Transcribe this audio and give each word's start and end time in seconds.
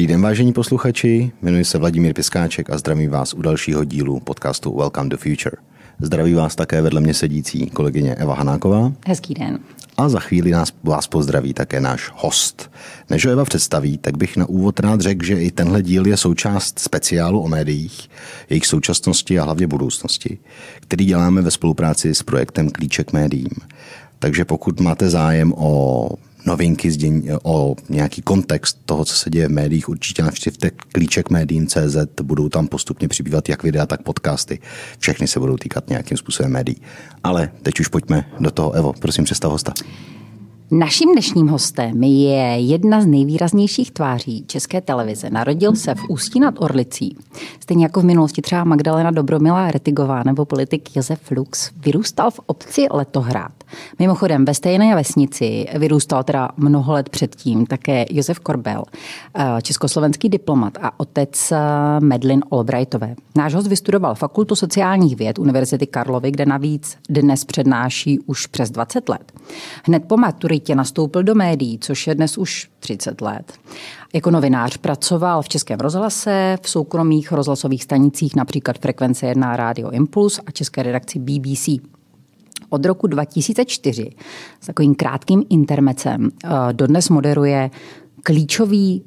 Dobrý 0.00 0.12
den, 0.12 0.22
vážení 0.22 0.52
posluchači. 0.52 1.32
Jmenuji 1.42 1.64
se 1.64 1.78
Vladimír 1.78 2.14
Piskáček 2.14 2.70
a 2.70 2.78
zdravím 2.78 3.10
vás 3.10 3.34
u 3.34 3.42
dalšího 3.42 3.84
dílu 3.84 4.20
podcastu 4.20 4.76
Welcome 4.76 5.10
to 5.10 5.16
Future. 5.16 5.56
Zdraví 5.98 6.34
vás 6.34 6.54
také 6.54 6.82
vedle 6.82 7.00
mě 7.00 7.14
sedící 7.14 7.66
kolegyně 7.66 8.14
Eva 8.14 8.34
Hanáková. 8.34 8.92
Hezký 9.06 9.34
den. 9.34 9.58
A 9.96 10.08
za 10.08 10.20
chvíli 10.20 10.50
nás, 10.50 10.72
vás 10.84 11.06
pozdraví 11.06 11.54
také 11.54 11.80
náš 11.80 12.10
host. 12.14 12.70
Než 13.10 13.26
ho 13.26 13.32
Eva 13.32 13.44
představí, 13.44 13.98
tak 13.98 14.16
bych 14.16 14.36
na 14.36 14.48
úvod 14.48 14.80
rád 14.80 15.00
řekl, 15.00 15.24
že 15.24 15.42
i 15.42 15.50
tenhle 15.50 15.82
díl 15.82 16.06
je 16.06 16.16
součást 16.16 16.78
speciálu 16.78 17.40
o 17.40 17.48
médiích, 17.48 18.10
jejich 18.50 18.66
současnosti 18.66 19.38
a 19.38 19.44
hlavně 19.44 19.66
budoucnosti, 19.66 20.38
který 20.80 21.04
děláme 21.04 21.42
ve 21.42 21.50
spolupráci 21.50 22.14
s 22.14 22.22
projektem 22.22 22.70
Klíček 22.70 23.12
médiím. 23.12 23.50
Takže 24.18 24.44
pokud 24.44 24.80
máte 24.80 25.10
zájem 25.10 25.52
o 25.56 26.08
novinky, 26.46 26.90
o 27.42 27.76
nějaký 27.88 28.22
kontext 28.22 28.78
toho, 28.84 29.04
co 29.04 29.14
se 29.14 29.30
děje 29.30 29.48
v 29.48 29.50
médiích, 29.50 29.88
určitě 29.88 30.22
navštivte 30.22 30.70
klíček 30.70 31.30
médiím.cz, 31.30 31.96
budou 32.22 32.48
tam 32.48 32.68
postupně 32.68 33.08
přibývat 33.08 33.48
jak 33.48 33.62
videa, 33.62 33.86
tak 33.86 34.02
podcasty. 34.02 34.58
Všechny 34.98 35.28
se 35.28 35.40
budou 35.40 35.56
týkat 35.56 35.88
nějakým 35.88 36.16
způsobem 36.16 36.52
médií. 36.52 36.76
Ale 37.24 37.50
teď 37.62 37.80
už 37.80 37.88
pojďme 37.88 38.30
do 38.40 38.50
toho. 38.50 38.72
Evo, 38.72 38.92
prosím, 38.92 39.24
představ 39.24 39.52
hosta. 39.52 39.72
Naším 40.72 41.12
dnešním 41.12 41.48
hostem 41.48 42.02
je 42.02 42.58
jedna 42.58 43.00
z 43.00 43.06
nejvýraznějších 43.06 43.90
tváří 43.90 44.44
české 44.46 44.80
televize. 44.80 45.30
Narodil 45.30 45.76
se 45.76 45.94
v 45.94 46.08
Ústí 46.08 46.40
nad 46.40 46.54
Orlicí. 46.58 47.16
Stejně 47.60 47.84
jako 47.84 48.00
v 48.00 48.04
minulosti 48.04 48.42
třeba 48.42 48.64
Magdalena 48.64 49.10
Dobromilá 49.10 49.70
Retigová 49.70 50.22
nebo 50.22 50.44
politik 50.44 50.96
Josef 50.96 51.30
Lux. 51.30 51.70
Vyrůstal 51.76 52.30
v 52.30 52.40
obci 52.46 52.86
Letohrad. 52.90 53.52
Mimochodem, 53.98 54.44
ve 54.44 54.54
stejné 54.54 54.94
vesnici 54.94 55.66
vyrůstal 55.78 56.24
teda 56.24 56.48
mnoho 56.56 56.92
let 56.92 57.08
předtím 57.08 57.66
také 57.66 58.06
Josef 58.10 58.38
Korbel, 58.38 58.82
eh, 59.34 59.44
československý 59.62 60.28
diplomat 60.28 60.78
a 60.82 61.00
otec 61.00 61.52
eh, 61.52 61.58
Medlin 62.00 62.42
Albrightové. 62.50 63.14
Náš 63.36 63.54
host 63.54 63.66
vystudoval 63.66 64.14
Fakultu 64.14 64.56
sociálních 64.56 65.16
věd 65.16 65.38
Univerzity 65.38 65.86
Karlovy, 65.86 66.30
kde 66.30 66.46
navíc 66.46 66.96
dnes 67.08 67.44
přednáší 67.44 68.18
už 68.18 68.46
přes 68.46 68.70
20 68.70 69.08
let. 69.08 69.32
Hned 69.84 70.04
po 70.04 70.16
maturitě 70.16 70.59
nastoupil 70.68 71.22
do 71.22 71.34
médií, 71.34 71.78
což 71.78 72.06
je 72.06 72.14
dnes 72.14 72.38
už 72.38 72.70
30 72.80 73.20
let. 73.20 73.52
Jako 74.14 74.30
novinář 74.30 74.76
pracoval 74.76 75.42
v 75.42 75.48
Českém 75.48 75.80
rozhlase, 75.80 76.58
v 76.62 76.70
soukromých 76.70 77.32
rozhlasových 77.32 77.82
stanicích, 77.82 78.36
například 78.36 78.78
Frekvence 78.78 79.26
1 79.26 79.56
Rádio 79.56 79.90
Impuls 79.90 80.40
a 80.46 80.50
české 80.50 80.82
redakci 80.82 81.18
BBC 81.18 81.68
od 82.70 82.86
roku 82.86 83.06
2004 83.06 84.10
s 84.60 84.66
takovým 84.66 84.94
krátkým 84.94 85.44
intermecem 85.48 86.28
eh, 86.44 86.48
dodnes 86.72 87.08
moderuje 87.08 87.70
klíčový 88.22 89.02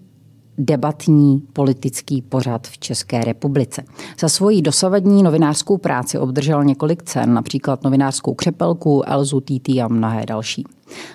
debatní 0.58 1.44
politický 1.54 2.22
pořad 2.22 2.68
v 2.68 2.78
České 2.78 3.24
republice. 3.24 3.84
Za 4.20 4.30
svoji 4.30 4.62
dosavadní 4.62 5.24
novinářskou 5.24 5.78
práci 5.78 6.18
obdržel 6.18 6.64
několik 6.64 7.04
cen, 7.04 7.34
například 7.34 7.84
novinářskou 7.84 8.34
křepelku, 8.34 9.04
Elzu 9.10 9.40
TT 9.40 9.70
a 9.70 9.88
mnohé 9.88 10.26
další. 10.26 10.64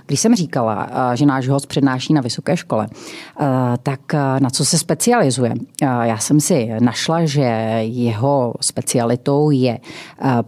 Když 0.07 0.21
jsem 0.21 0.35
říkala, 0.35 0.89
eh, 0.91 1.17
že 1.17 1.27
náš 1.27 1.49
host 1.49 1.67
přednáší 1.67 2.15
na 2.15 2.21
vysoké 2.21 2.57
škole, 2.57 2.87
eh, 2.93 3.47
tak 3.83 4.15
eh, 4.15 4.19
na 4.41 4.51
co 4.51 4.65
se 4.65 4.79
specializuje? 4.79 5.55
Já 5.83 6.19
jsem 6.19 6.41
si 6.41 6.71
našla, 6.81 7.25
že 7.25 7.43
jeho 7.83 8.55
specialitou 8.61 9.51
je 9.51 9.79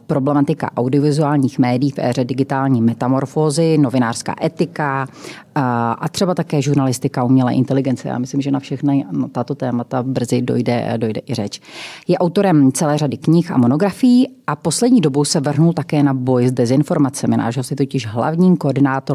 problematika 0.07 0.71
audiovizuálních 0.77 1.59
médií 1.59 1.91
v 1.91 1.99
éře 1.99 2.25
digitální 2.25 2.83
metamorfózy, 2.83 3.79
novinářská 3.79 4.35
etika 4.43 5.07
a 5.55 6.09
třeba 6.11 6.35
také 6.35 6.63
žurnalistika 6.63 7.25
umělé 7.25 7.55
inteligence. 7.55 8.09
Já 8.09 8.19
myslím, 8.19 8.41
že 8.41 8.51
na 8.51 8.61
všechny 8.61 9.07
tato 9.33 9.55
témata 9.55 10.03
brzy 10.03 10.43
dojde, 10.43 10.95
dojde 10.97 11.21
i 11.27 11.35
řeč. 11.35 11.61
Je 12.09 12.19
autorem 12.19 12.73
celé 12.73 12.99
řady 12.99 13.17
knih 13.17 13.51
a 13.51 13.59
monografií 13.59 14.29
a 14.47 14.57
poslední 14.57 15.01
dobou 15.01 15.25
se 15.25 15.41
vrhnul 15.41 15.73
také 15.73 16.03
na 16.03 16.15
boj 16.15 16.49
s 16.49 16.53
dezinformacemi. 16.53 17.37
Náš 17.37 17.57
host 17.57 17.71
je 17.71 17.77
totiž 17.77 18.07
hlavním 18.07 18.57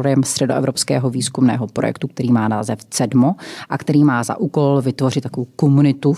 koordinátorem 0.06 0.22
středoevropského 0.22 1.10
výzkumného 1.10 1.66
projektu, 1.66 2.08
který 2.08 2.32
má 2.32 2.48
název 2.48 2.84
CEDMO 2.90 3.34
a 3.68 3.78
který 3.78 4.04
má 4.04 4.24
za 4.24 4.36
úkol 4.36 4.82
vytvořit 4.82 5.20
takovou 5.20 5.46
komunitu 5.56 6.14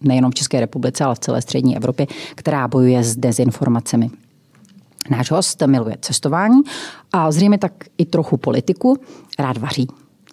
nejenom 0.00 0.30
v 0.30 0.34
České 0.34 0.60
republice, 0.60 1.04
ale 1.04 1.14
v 1.14 1.18
celé 1.18 1.42
střední 1.42 1.76
Evropě, 1.76 2.06
která 2.34 2.68
bojuje 2.68 3.04
s 3.04 3.16
dezinformacemi. 3.16 4.10
Náš 5.10 5.30
host 5.30 5.62
miluje 5.66 5.96
cestování 6.00 6.62
a 7.12 7.32
zřejmě 7.32 7.58
tak 7.58 7.72
i 7.98 8.04
trochu 8.04 8.36
politiku, 8.36 8.96
rád 9.38 9.58
vaří. 9.58 9.86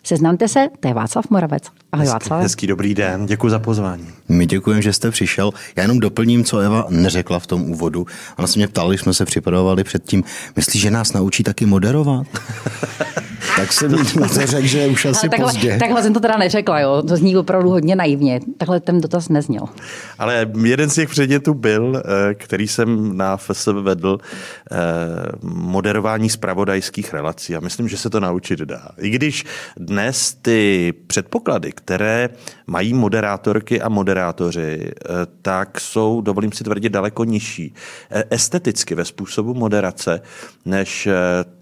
Seznamte 0.04 0.48
se, 0.48 0.68
to 0.80 0.88
je 0.88 0.94
Václav 0.94 1.30
Moravec. 1.30 1.64
Ahoj 1.92 2.06
hezký, 2.06 2.14
Václav. 2.14 2.42
Hezký 2.42 2.68
dobrý 2.68 2.96
den, 2.96 3.26
děkuji 3.26 3.50
za 3.50 3.60
pozvání. 3.60 4.08
My 4.30 4.46
děkujeme, 4.46 4.82
že 4.82 4.94
jste 4.94 5.12
přišel. 5.12 5.52
Já 5.76 5.82
jenom 5.82 6.00
doplním, 6.00 6.44
co 6.44 6.60
Eva 6.60 6.86
neřekla 6.90 7.40
v 7.40 7.48
tom 7.48 7.72
úvodu. 7.72 8.08
Ona 8.38 8.48
se 8.48 8.60
mě 8.60 8.68
ptala, 8.68 8.90
když 8.90 9.02
jsme 9.02 9.14
se 9.14 9.26
připravovali 9.26 9.84
předtím, 9.84 10.24
myslíš, 10.56 10.82
že 10.82 10.92
nás 10.92 11.14
naučí 11.14 11.44
taky 11.44 11.66
moderovat? 11.66 12.28
tak 13.56 13.74
jsem 13.74 13.92
na 13.92 14.28
to 14.28 14.28
řekl, 14.46 14.68
že 14.68 14.88
už 14.88 15.06
asi 15.06 15.30
takhle, 15.30 15.52
pozdě. 15.52 15.78
Takhle 15.80 16.04
jsem 16.04 16.14
to 16.14 16.20
teda 16.20 16.38
neřekla, 16.38 16.80
jo. 16.80 17.04
To 17.08 17.16
zní 17.16 17.38
opravdu 17.38 17.70
hodně 17.70 17.96
naivně. 17.96 18.40
Takhle 18.58 18.80
ten 18.80 19.02
dotaz 19.02 19.30
nezněl. 19.30 19.64
Ale 20.20 20.52
jeden 20.64 20.90
z 20.90 20.96
těch 20.96 21.10
předmětů 21.10 21.54
byl, 21.54 22.04
eh, 22.06 22.34
který 22.34 22.68
jsem 22.68 23.18
na 23.18 23.38
FSB 23.38 23.82
vedl, 23.82 24.18
eh, 24.72 24.76
moderování 25.44 26.30
spravodajských 26.30 27.14
relací. 27.14 27.56
A 27.56 27.60
myslím, 27.60 27.88
že 27.88 27.98
se 27.98 28.10
to 28.10 28.20
naučit 28.20 28.60
dá. 28.60 28.90
I 28.98 29.10
když 29.10 29.46
dnes 29.78 30.38
ty 30.42 30.94
předpoklady, 31.08 31.72
které 31.72 32.30
mají 32.68 32.94
moderátorky 32.94 33.82
a 33.82 33.90
moderátoři, 33.90 34.80
eh, 34.82 35.10
tak 35.42 35.80
jsou, 35.80 36.22
dovolím 36.22 36.52
si 36.52 36.64
tvrdit, 36.64 36.90
daleko 36.90 37.24
nižší 37.24 37.74
esteticky 38.30 38.96
ve 38.96 39.06
způsobu 39.06 39.54
moderace, 39.54 40.22
než 40.66 41.08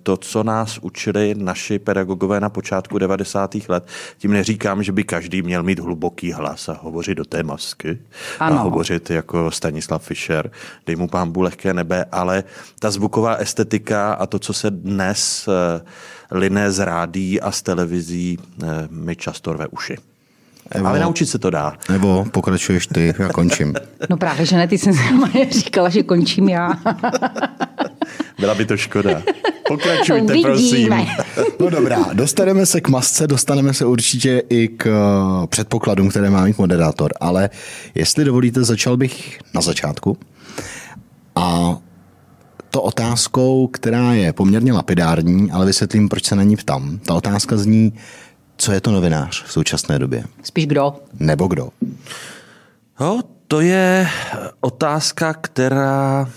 to, 0.07 0.17
co 0.17 0.43
nás 0.43 0.77
učili 0.81 1.35
naši 1.37 1.79
pedagogové 1.79 2.39
na 2.39 2.49
počátku 2.49 2.97
90. 2.97 3.55
let. 3.69 3.87
Tím 4.17 4.31
neříkám, 4.31 4.83
že 4.83 4.91
by 4.91 5.03
každý 5.03 5.41
měl 5.41 5.63
mít 5.63 5.79
hluboký 5.79 6.31
hlas 6.31 6.69
a 6.69 6.79
hovořit 6.81 7.15
do 7.15 7.25
té 7.25 7.43
masky 7.43 7.99
ano. 8.39 8.55
a 8.55 8.61
hovořit 8.61 9.09
jako 9.09 9.51
Stanislav 9.51 10.03
Fischer, 10.03 10.51
dej 10.85 10.95
mu 10.95 11.07
pámbu 11.07 11.41
lehké 11.41 11.73
nebe, 11.73 12.05
ale 12.11 12.43
ta 12.79 12.91
zvuková 12.91 13.35
estetika 13.35 14.13
a 14.13 14.25
to, 14.25 14.39
co 14.39 14.53
se 14.53 14.71
dnes 14.71 15.47
eh, 15.47 15.81
liné 16.31 16.71
z 16.71 16.85
rádí 16.85 17.41
a 17.41 17.51
z 17.51 17.61
televizí, 17.61 18.39
eh, 18.63 18.67
mi 18.89 19.15
často 19.15 19.53
rve 19.53 19.67
uši. 19.67 19.97
Evo, 20.71 20.87
Ale 20.87 20.99
naučit 20.99 21.25
se 21.25 21.39
to 21.39 21.49
dá. 21.49 21.73
Nebo 21.89 22.25
pokračuješ 22.31 22.87
ty, 22.87 23.13
já 23.19 23.29
končím. 23.29 23.73
No 24.09 24.17
právě, 24.17 24.45
že 24.45 24.55
ne, 24.55 24.67
ty 24.67 24.77
jsi 24.77 24.91
říkala, 25.51 25.89
že 25.89 26.03
končím 26.03 26.49
já. 26.49 26.73
Byla 28.39 28.55
by 28.55 28.65
to 28.65 28.77
škoda. 28.77 29.23
Pokračujte, 29.67 30.33
prosím. 30.41 30.93
No 31.59 31.69
dobrá, 31.69 32.05
dostaneme 32.13 32.65
se 32.65 32.81
k 32.81 32.87
masce, 32.87 33.27
dostaneme 33.27 33.73
se 33.73 33.85
určitě 33.85 34.43
i 34.49 34.67
k 34.67 34.85
eh, 34.85 35.47
předpokladům, 35.47 36.09
které 36.09 36.29
má 36.29 36.45
mít 36.45 36.57
moderátor, 36.57 37.13
ale 37.19 37.49
jestli 37.95 38.25
dovolíte, 38.25 38.63
začal 38.63 38.97
bych 38.97 39.39
na 39.53 39.61
začátku. 39.61 40.17
A 41.35 41.77
to 42.69 42.81
otázkou, 42.81 43.67
která 43.67 44.13
je 44.13 44.33
poměrně 44.33 44.73
lapidární, 44.73 45.51
ale 45.51 45.65
vysvětlím, 45.65 46.09
proč 46.09 46.25
se 46.25 46.35
na 46.35 46.43
ní 46.43 46.55
ptám. 46.55 46.99
Ta 47.05 47.13
otázka 47.13 47.57
zní, 47.57 47.93
co 48.57 48.71
je 48.71 48.81
to 48.81 48.91
novinář 48.91 49.43
v 49.43 49.51
současné 49.51 49.99
době? 49.99 50.23
Spíš 50.43 50.67
kdo? 50.67 50.95
Nebo 51.19 51.47
kdo? 51.47 51.69
No, 52.99 53.19
to 53.47 53.61
je 53.61 54.07
otázka, 54.61 55.33
která 55.33 56.29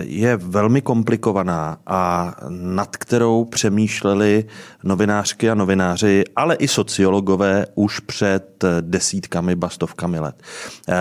je 0.00 0.36
velmi 0.36 0.80
komplikovaná 0.82 1.78
a 1.86 2.34
nad 2.48 2.96
kterou 2.96 3.44
přemýšleli 3.44 4.44
novinářky 4.84 5.50
a 5.50 5.54
novináři, 5.54 6.24
ale 6.36 6.54
i 6.54 6.68
sociologové 6.68 7.66
už 7.74 8.00
před 8.00 8.64
desítkami, 8.80 9.56
bastovkami 9.56 10.18
let. 10.18 10.42
Eh, 10.88 10.94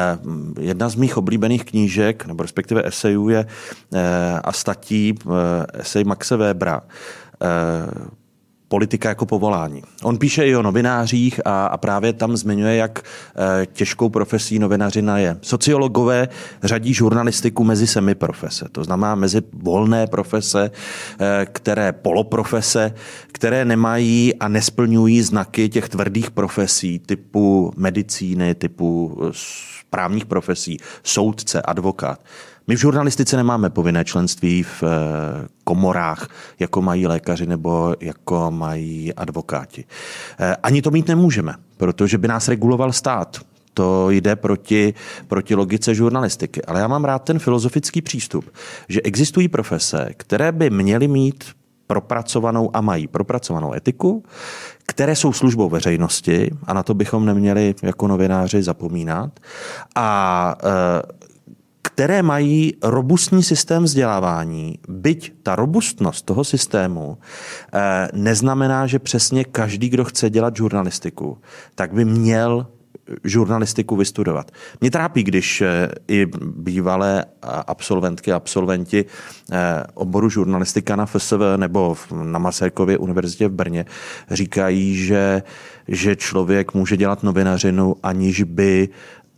jedna 0.60 0.90
z 0.90 0.96
mých 0.96 1.18
oblíbených 1.18 1.66
knížek, 1.66 2.26
nebo 2.26 2.44
respektive 2.44 2.88
esejů 2.88 3.30
je 3.30 3.46
eh, 3.94 4.40
a 4.44 4.52
statí 4.52 5.16
eh, 5.16 5.32
esej 5.74 6.04
Maxe 6.04 6.38
Webera, 6.38 6.82
politika 8.70 9.10
jako 9.10 9.26
povolání. 9.26 9.82
On 10.04 10.18
píše 10.18 10.48
i 10.48 10.56
o 10.56 10.62
novinářích 10.62 11.42
a, 11.46 11.66
a 11.66 11.78
právě 11.78 12.14
tam 12.14 12.38
zmiňuje, 12.38 12.76
jak 12.76 13.00
e, 13.02 13.66
těžkou 13.66 14.10
profesí 14.10 14.60
novinařina 14.60 15.18
je. 15.18 15.38
Sociologové 15.42 16.28
řadí 16.64 16.94
žurnalistiku 16.94 17.64
mezi 17.64 17.88
semi 17.88 18.16
profese, 18.16 18.66
to 18.72 18.84
znamená 18.84 19.16
mezi 19.16 19.42
volné 19.54 20.08
profese, 20.08 20.72
e, 21.20 21.46
které 21.52 21.92
poloprofese, 21.92 22.94
které 23.32 23.66
nemají 23.66 24.36
a 24.36 24.48
nesplňují 24.48 25.22
znaky 25.22 25.70
těch 25.70 25.90
tvrdých 25.90 26.32
profesí 26.32 27.00
typu 27.00 27.74
medicíny, 27.78 28.56
typu 28.56 29.18
právních 29.90 30.26
profesí, 30.26 30.78
soudce, 31.04 31.62
advokát. 31.62 32.20
My 32.68 32.76
v 32.76 32.80
žurnalistice 32.80 33.38
nemáme 33.38 33.70
povinné 33.70 34.06
členství 34.06 34.64
v 34.64 34.84
eh, 34.84 35.48
komorách, 35.64 36.28
jako 36.60 36.82
mají 36.82 37.08
lékaři 37.08 37.46
nebo 37.46 37.96
jako 38.00 38.52
mají 38.52 39.14
advokáti. 39.14 39.86
Eh, 40.40 40.56
ani 40.64 40.82
to 40.82 40.92
mít 40.92 41.08
nemůžeme, 41.08 41.56
protože 41.78 42.18
by 42.18 42.28
nás 42.28 42.48
reguloval 42.48 42.94
stát. 42.94 43.38
To 43.74 44.10
jde 44.10 44.36
proti, 44.36 44.94
proti 45.28 45.56
logice 45.56 45.96
žurnalistiky. 45.96 46.62
Ale 46.62 46.80
já 46.80 46.88
mám 46.88 47.06
rád 47.06 47.20
ten 47.20 47.40
filozofický 47.40 48.02
přístup, 48.02 48.52
že 48.90 49.02
existují 49.02 49.48
profese, 49.48 50.10
které 50.18 50.52
by 50.52 50.70
měly 50.70 51.08
mít 51.08 51.44
propracovanou 51.88 52.70
a 52.74 52.82
mají 52.82 53.08
propracovanou 53.08 53.74
etiku, 53.74 54.24
které 54.86 55.16
jsou 55.16 55.34
službou 55.34 55.70
veřejnosti 55.70 56.52
a 56.64 56.74
na 56.74 56.84
to 56.84 56.94
bychom 56.94 57.26
neměli 57.26 57.76
jako 57.84 58.08
novináři 58.08 58.64
zapomínat. 58.64 59.40
A 59.96 60.56
e, 60.64 61.19
které 61.82 62.22
mají 62.22 62.74
robustní 62.84 63.44
systém 63.44 63.84
vzdělávání, 63.84 64.80
byť 64.88 65.34
ta 65.44 65.56
robustnost 65.56 66.26
toho 66.26 66.44
systému 66.44 67.18
e, 67.74 68.08
neznamená, 68.14 68.88
že 68.88 69.00
přesně 69.00 69.44
každý, 69.44 69.90
kdo 69.90 70.06
chce 70.06 70.30
dělat 70.30 70.56
žurnalistiku, 70.56 71.38
tak 71.76 71.94
by 71.94 72.06
měl 72.06 72.68
žurnalistiku 73.24 73.96
vystudovat. 73.96 74.52
Mě 74.82 74.92
trápí, 74.92 75.24
když 75.24 75.62
eh, 75.62 75.90
i 76.08 76.26
bývalé 76.42 77.26
absolventky, 77.68 78.32
absolventi 78.32 79.06
eh, 79.52 79.84
oboru 79.94 80.30
žurnalistika 80.30 80.96
na 80.96 81.06
FSV 81.06 81.40
nebo 81.58 81.98
na 82.24 82.40
Masarykově 82.40 82.98
univerzitě 82.98 83.48
v 83.48 83.52
Brně 83.52 83.86
říkají, 84.32 84.96
že, 84.96 85.44
že 85.88 86.16
člověk 86.16 86.74
může 86.74 86.98
dělat 86.98 87.24
novinařinu, 87.24 87.96
aniž 88.04 88.44
by 88.44 88.90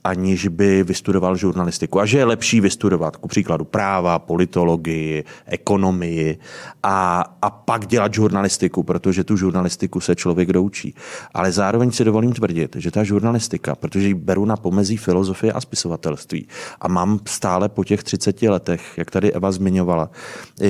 aniž 0.03 0.48
by 0.48 0.83
vystudoval 0.83 1.36
žurnalistiku. 1.36 2.00
A 2.00 2.06
že 2.06 2.18
je 2.18 2.25
lepší 2.25 2.62
vystudovat, 2.62 3.18
ku 3.18 3.27
příkladu 3.27 3.65
práva, 3.65 4.19
politologii, 4.19 5.24
ekonomii 5.45 6.38
a, 6.83 7.24
a 7.42 7.50
pak 7.50 7.88
dělat 7.88 8.13
žurnalistiku, 8.13 8.83
protože 8.83 9.24
tu 9.24 9.38
žurnalistiku 9.38 10.00
se 10.00 10.15
člověk 10.15 10.53
doučí. 10.53 10.95
Ale 11.33 11.51
zároveň 11.51 11.92
si 11.92 12.03
dovolím 12.03 12.33
tvrdit, 12.33 12.75
že 12.80 12.92
ta 12.92 13.03
žurnalistika, 13.03 13.75
protože 13.75 14.07
ji 14.07 14.13
beru 14.13 14.45
na 14.45 14.57
pomezí 14.57 14.98
filozofie 14.98 15.53
a 15.53 15.62
spisovatelství 15.62 16.48
a 16.81 16.88
mám 16.88 17.19
stále 17.25 17.69
po 17.69 17.83
těch 17.83 18.03
30 18.03 18.42
letech, 18.42 18.98
jak 18.98 19.12
tady 19.12 19.33
Eva 19.33 19.51
zmiňovala, 19.51 20.09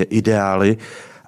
ideály 0.10 0.78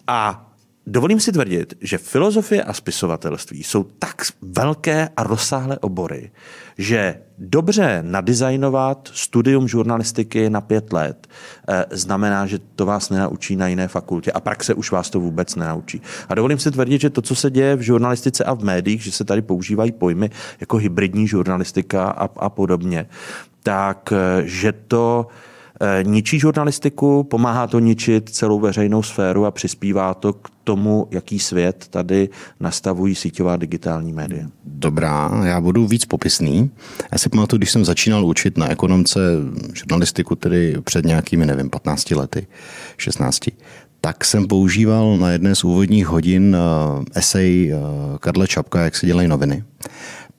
a 0.08 0.53
Dovolím 0.88 1.20
si 1.20 1.32
tvrdit, 1.32 1.74
že 1.82 1.98
filozofie 1.98 2.64
a 2.64 2.74
spisovatelství 2.74 3.64
jsou 3.64 3.84
tak 3.84 4.22
velké 4.42 5.10
a 5.18 5.24
rozsáhlé 5.24 5.80
obory, 5.80 6.32
že 6.78 7.20
dobře 7.38 8.00
nadizajnovat 8.02 9.10
studium 9.14 9.68
žurnalistiky 9.68 10.50
na 10.50 10.62
pět 10.62 10.94
let 10.94 11.28
eh, 11.70 11.86
znamená, 11.92 12.46
že 12.46 12.60
to 12.76 12.86
vás 12.86 13.10
nenaučí 13.10 13.56
na 13.56 13.68
jiné 13.68 13.88
fakultě 13.88 14.32
a 14.32 14.40
praxe 14.40 14.74
už 14.74 14.92
vás 14.92 15.10
to 15.10 15.20
vůbec 15.20 15.56
nenaučí. 15.56 16.02
A 16.30 16.36
dovolím 16.36 16.60
si 16.60 16.72
tvrdit, 16.72 17.02
že 17.02 17.10
to, 17.10 17.22
co 17.22 17.36
se 17.36 17.52
děje 17.52 17.76
v 17.76 17.82
žurnalistice 17.82 18.44
a 18.44 18.54
v 18.54 18.64
médiích, 18.64 19.04
že 19.04 19.12
se 19.12 19.24
tady 19.24 19.42
používají 19.42 19.92
pojmy 19.92 20.30
jako 20.60 20.78
hybridní 20.78 21.28
žurnalistika 21.28 22.06
a, 22.06 22.30
a 22.36 22.50
podobně, 22.50 23.06
tak 23.64 24.14
eh, 24.14 24.42
že 24.46 24.72
to 24.72 25.28
Eh, 25.82 26.04
ničí 26.04 26.40
žurnalistiku, 26.40 27.24
pomáhá 27.24 27.68
to 27.68 27.80
ničit 27.80 28.30
celou 28.30 28.60
veřejnou 28.60 29.04
sféru 29.04 29.46
a 29.46 29.52
přispívá 29.52 30.14
to 30.14 30.34
k 30.34 30.50
tomu, 30.64 31.08
jaký 31.12 31.40
svět 31.40 31.88
tady 31.90 32.30
nastavují 32.60 33.16
síťová 33.16 33.58
digitální 33.58 34.14
média. 34.14 34.48
Dobrá, 34.66 35.32
já 35.44 35.62
budu 35.62 35.88
víc 35.88 36.06
popisný. 36.06 36.72
Já 37.12 37.18
si 37.18 37.30
pamatuju, 37.30 37.58
když 37.58 37.72
jsem 37.72 37.86
začínal 37.86 38.26
učit 38.26 38.58
na 38.58 38.72
ekonomce 38.72 39.20
žurnalistiku, 39.74 40.36
tedy 40.36 40.76
před 40.84 41.06
nějakými, 41.06 41.46
nevím, 41.46 41.70
15 41.70 42.12
lety, 42.12 42.48
16, 42.98 43.40
tak 44.02 44.26
jsem 44.26 44.48
používal 44.48 45.18
na 45.18 45.32
jedné 45.32 45.56
z 45.56 45.64
úvodních 45.64 46.08
hodin 46.08 46.56
uh, 46.56 47.04
esej 47.14 47.74
uh, 47.74 48.18
Karle 48.18 48.48
Čapka, 48.48 48.82
jak 48.82 48.96
se 48.96 49.06
dělají 49.06 49.28
noviny 49.28 49.64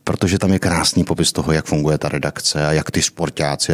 protože 0.04 0.38
tam 0.38 0.52
je 0.52 0.58
krásný 0.58 1.04
popis 1.04 1.32
toho, 1.32 1.52
jak 1.52 1.66
funguje 1.66 1.98
ta 1.98 2.08
redakce 2.08 2.66
a 2.66 2.72
jak 2.72 2.90
ty 2.90 3.02
sportáci 3.02 3.72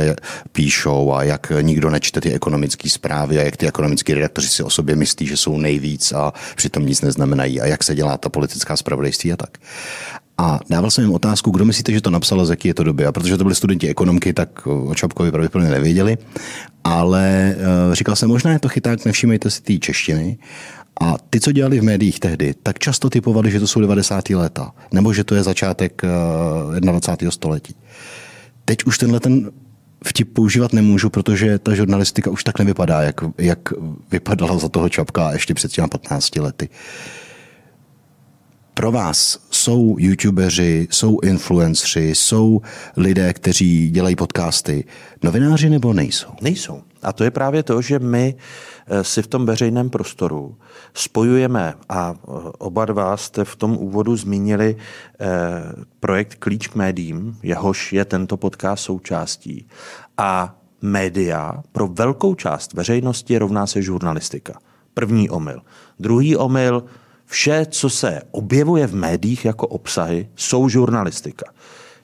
píšou 0.53 1.13
a 1.13 1.23
jak 1.23 1.53
nikdo 1.61 1.91
nečte 1.91 2.21
ty 2.21 2.33
ekonomické 2.33 2.91
zprávy 2.91 3.39
a 3.39 3.43
jak 3.43 3.57
ty 3.57 3.69
ekonomické 3.69 4.15
redaktoři 4.15 4.49
si 4.49 4.63
o 4.63 4.71
sobě 4.71 4.97
myslí, 4.97 5.27
že 5.27 5.37
jsou 5.37 5.59
nejvíc 5.59 6.13
a 6.13 6.33
přitom 6.57 6.87
nic 6.87 7.01
neznamenají 7.01 7.61
a 7.61 7.67
jak 7.67 7.85
se 7.85 7.95
dělá 7.95 8.19
ta 8.19 8.29
politická 8.29 8.77
spravodajství 8.77 9.33
a 9.33 9.37
tak. 9.37 9.59
A 10.39 10.61
dával 10.71 10.91
jsem 10.91 11.05
jim 11.05 11.15
otázku, 11.15 11.51
kdo 11.51 11.65
myslíte, 11.65 11.93
že 11.93 12.01
to 12.01 12.11
napsal 12.11 12.47
z 12.47 12.51
jaký 12.51 12.69
je 12.69 12.75
to 12.75 12.85
doby. 12.85 13.07
A 13.07 13.13
protože 13.13 13.37
to 13.37 13.45
byli 13.45 13.55
studenti 13.55 13.89
ekonomky, 13.89 14.33
tak 14.33 14.67
o 14.67 14.95
Čapkovi 14.95 15.31
pravděpodobně 15.31 15.71
nevěděli. 15.71 16.19
Ale 16.85 17.57
uh, 17.57 17.95
říkal 17.95 18.17
jsem, 18.17 18.29
možná 18.29 18.53
je 18.53 18.59
to 18.59 18.69
chyták, 18.69 19.05
nevšímejte 19.05 19.51
si 19.51 19.63
té 19.63 19.79
češtiny. 19.79 20.39
A 21.01 21.15
ty, 21.31 21.41
co 21.41 21.53
dělali 21.53 21.81
v 21.81 21.83
médiích 21.83 22.21
tehdy, 22.21 22.55
tak 22.63 22.79
často 22.79 23.11
typovali, 23.11 23.51
že 23.51 23.61
to 23.61 23.67
jsou 23.67 23.81
90. 23.81 24.31
léta, 24.31 24.73
nebo 24.93 25.13
že 25.13 25.25
to 25.25 25.35
je 25.35 25.43
začátek 25.43 26.03
21. 26.81 27.29
Eh, 27.29 27.33
století. 27.33 27.75
Teď 28.65 28.85
už 28.85 28.99
tenhle 28.99 29.21
ten 29.21 29.51
vtip 30.05 30.33
používat 30.33 30.73
nemůžu, 30.73 31.11
protože 31.11 31.59
ta 31.59 31.75
žurnalistika 31.75 32.31
už 32.31 32.45
tak 32.45 32.59
nevypadá, 32.59 33.03
jak, 33.03 33.21
jak 33.39 33.59
vypadala 34.11 34.59
za 34.59 34.69
toho 34.69 34.89
Čapka 34.89 35.33
ještě 35.33 35.55
před 35.55 35.73
těma 35.73 35.89
15 35.89 36.37
lety. 36.37 36.69
Pro 38.75 38.93
vás 38.93 39.39
jsou 39.51 39.97
youtubeři, 39.99 40.89
jsou 40.91 41.21
influenceri, 41.21 42.15
jsou 42.15 42.61
lidé, 42.97 43.33
kteří 43.33 43.91
dělají 43.91 44.17
podcasty, 44.17 44.85
novináři 45.23 45.71
nebo 45.71 45.93
nejsou? 45.93 46.31
Nejsou. 46.43 46.83
A 47.03 47.13
to 47.13 47.25
je 47.25 47.31
právě 47.31 47.63
to, 47.63 47.83
že 47.83 47.99
my 47.99 48.35
eh, 48.87 49.05
si 49.05 49.23
v 49.23 49.27
tom 49.27 49.47
veřejném 49.47 49.91
prostoru 49.91 50.57
spojujeme 50.95 51.75
a 51.89 52.15
eh, 52.15 52.31
oba 52.59 52.85
dva 52.85 53.17
jste 53.17 53.45
v 53.45 53.57
tom 53.57 53.77
úvodu 53.77 54.17
zmínili 54.17 54.77
eh, 54.77 55.27
projekt 56.01 56.35
Klíč 56.35 56.67
k 56.67 56.75
médiím, 56.75 57.39
jehož 57.43 57.93
je 57.93 58.05
tento 58.05 58.37
podcast 58.37 58.85
součástí. 58.85 59.69
A 60.19 60.57
média 60.83 61.63
pro 61.73 61.87
velkou 61.87 62.35
část 62.35 62.73
veřejnosti 62.73 63.39
rovná 63.39 63.67
se 63.67 63.83
žurnalistika. 63.83 64.59
První 64.95 65.31
omyl. 65.31 65.63
Druhý 65.99 66.37
omyl, 66.37 66.85
vše, 67.27 67.67
co 67.71 67.91
se 67.91 68.23
objevuje 68.31 68.87
v 68.87 68.95
médiích 68.95 69.45
jako 69.45 69.67
obsahy, 69.67 70.29
jsou 70.37 70.69
žurnalistika. 70.69 71.53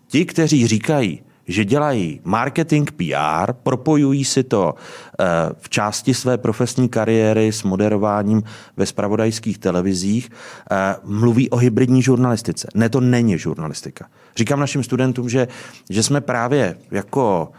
Ti, 0.06 0.24
kteří 0.24 0.66
říkají, 0.66 1.22
že 1.48 1.64
dělají 1.64 2.20
marketing 2.24 2.90
PR, 2.90 3.52
propojují 3.52 4.24
si 4.24 4.42
to 4.42 4.74
eh, 4.74 5.24
v 5.58 5.68
části 5.68 6.14
své 6.14 6.38
profesní 6.38 6.88
kariéry 6.88 7.52
s 7.52 7.62
moderováním 7.62 8.42
ve 8.76 8.86
spravodajských 8.86 9.58
televizích, 9.58 10.30
eh, 10.70 10.96
mluví 11.04 11.50
o 11.50 11.56
hybridní 11.56 12.02
žurnalistice. 12.02 12.68
Ne, 12.74 12.88
to 12.88 13.00
není 13.00 13.38
žurnalistika. 13.38 14.06
Říkám 14.36 14.60
našim 14.60 14.82
studentům, 14.82 15.28
že, 15.28 15.48
že 15.90 16.02
jsme 16.02 16.20
právě 16.20 16.78
jako 16.90 17.52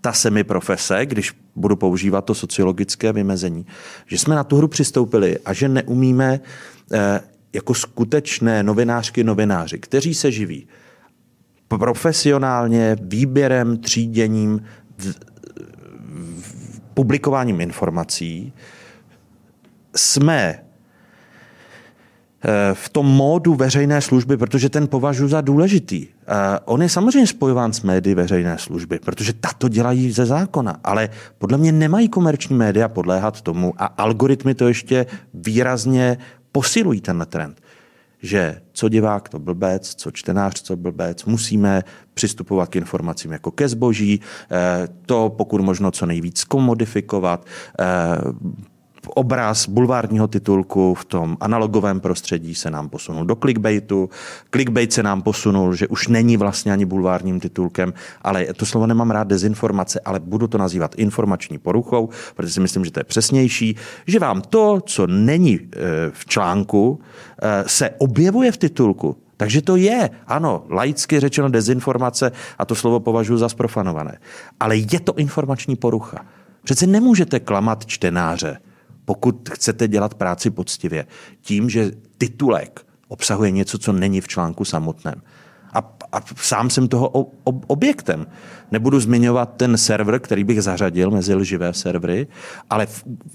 ta 0.00 0.12
semiprofese, 0.12 1.06
když 1.06 1.32
budu 1.56 1.76
používat 1.76 2.24
to 2.24 2.34
sociologické 2.34 3.12
vymezení, 3.12 3.66
že 4.06 4.18
jsme 4.18 4.34
na 4.34 4.44
tu 4.44 4.56
hru 4.56 4.68
přistoupili 4.68 5.38
a 5.38 5.52
že 5.52 5.68
neumíme 5.68 6.40
eh, 6.92 7.20
jako 7.52 7.74
skutečné 7.74 8.62
novinářky 8.62 9.24
novináři, 9.24 9.78
kteří 9.78 10.14
se 10.14 10.32
živí 10.32 10.66
profesionálně 11.68 12.96
výběrem, 13.00 13.76
tříděním, 13.76 14.62
v, 14.98 15.14
v, 16.40 16.80
publikováním 16.94 17.60
informací 17.60 18.52
jsme 19.96 20.54
eh, 22.44 22.74
v 22.74 22.88
tom 22.88 23.06
módu 23.06 23.54
veřejné 23.54 24.00
služby, 24.00 24.36
protože 24.36 24.68
ten 24.68 24.88
považuji 24.88 25.28
za 25.28 25.40
důležitý. 25.40 26.06
Eh, 26.06 26.58
on 26.64 26.82
je 26.82 26.88
samozřejmě 26.88 27.26
spojován 27.26 27.72
s 27.72 27.82
médií 27.82 28.14
veřejné 28.14 28.58
služby, 28.58 28.98
protože 28.98 29.32
tato 29.32 29.68
dělají 29.68 30.12
ze 30.12 30.26
zákona, 30.26 30.80
ale 30.84 31.08
podle 31.38 31.58
mě 31.58 31.72
nemají 31.72 32.08
komerční 32.08 32.56
média 32.56 32.88
podléhat 32.88 33.40
tomu 33.40 33.74
a 33.78 33.86
algoritmy 33.86 34.54
to 34.54 34.68
ještě 34.68 35.06
výrazně 35.34 36.18
posilují 36.52 37.00
ten 37.00 37.26
trend 37.28 37.63
že 38.24 38.60
co 38.72 38.88
divák 38.88 39.28
to 39.28 39.38
blbec, 39.38 39.94
co 39.94 40.10
čtenář 40.10 40.62
to 40.62 40.76
blbec, 40.76 41.24
musíme 41.24 41.82
přistupovat 42.14 42.68
k 42.68 42.76
informacím 42.76 43.32
jako 43.32 43.50
ke 43.50 43.68
zboží, 43.68 44.20
eh, 44.50 44.88
to 45.06 45.34
pokud 45.36 45.60
možno 45.60 45.90
co 45.90 46.06
nejvíc 46.06 46.44
komodifikovat, 46.44 47.46
eh, 47.80 47.84
obraz 49.08 49.68
bulvárního 49.68 50.28
titulku 50.28 50.94
v 50.94 51.04
tom 51.04 51.36
analogovém 51.40 52.00
prostředí 52.00 52.54
se 52.54 52.70
nám 52.70 52.88
posunul 52.88 53.24
do 53.24 53.36
clickbaitu. 53.36 54.10
Clickbait 54.50 54.92
se 54.92 55.02
nám 55.02 55.22
posunul, 55.22 55.74
že 55.74 55.88
už 55.88 56.08
není 56.08 56.36
vlastně 56.36 56.72
ani 56.72 56.84
bulvárním 56.84 57.40
titulkem, 57.40 57.94
ale 58.22 58.46
to 58.56 58.66
slovo 58.66 58.86
nemám 58.86 59.10
rád 59.10 59.28
dezinformace, 59.28 60.00
ale 60.04 60.20
budu 60.20 60.46
to 60.46 60.58
nazývat 60.58 60.94
informační 60.94 61.58
poruchou, 61.58 62.08
protože 62.36 62.52
si 62.52 62.60
myslím, 62.60 62.84
že 62.84 62.90
to 62.90 63.00
je 63.00 63.04
přesnější, 63.04 63.76
že 64.06 64.18
vám 64.18 64.42
to, 64.42 64.80
co 64.86 65.06
není 65.06 65.54
e, 65.54 65.68
v 66.10 66.26
článku, 66.26 67.00
e, 67.42 67.64
se 67.68 67.90
objevuje 67.98 68.52
v 68.52 68.56
titulku. 68.56 69.16
Takže 69.36 69.62
to 69.62 69.76
je, 69.76 70.10
ano, 70.26 70.64
laicky 70.70 71.20
řečeno 71.20 71.48
dezinformace 71.48 72.32
a 72.58 72.64
to 72.64 72.74
slovo 72.74 73.00
považuji 73.00 73.38
za 73.38 73.48
sprofanované. 73.48 74.18
Ale 74.60 74.76
je 74.76 75.00
to 75.00 75.14
informační 75.14 75.76
porucha. 75.76 76.24
Přece 76.64 76.86
nemůžete 76.86 77.40
klamat 77.40 77.86
čtenáře, 77.86 78.58
pokud 79.04 79.48
chcete 79.48 79.88
dělat 79.88 80.14
práci 80.14 80.50
poctivě, 80.50 81.06
tím, 81.40 81.70
že 81.70 81.90
titulek 82.18 82.86
obsahuje 83.08 83.50
něco, 83.50 83.78
co 83.78 83.92
není 83.92 84.20
v 84.20 84.28
článku 84.28 84.64
samotném. 84.64 85.22
A, 85.72 85.96
a 86.12 86.20
sám 86.36 86.70
jsem 86.70 86.88
toho 86.88 87.08
ob, 87.08 87.64
objektem. 87.66 88.26
Nebudu 88.70 89.00
zmiňovat 89.00 89.56
ten 89.56 89.76
server, 89.76 90.20
který 90.20 90.44
bych 90.44 90.62
zařadil 90.62 91.10
mezi 91.10 91.34
lživé 91.34 91.72
servery, 91.72 92.26
ale 92.70 92.86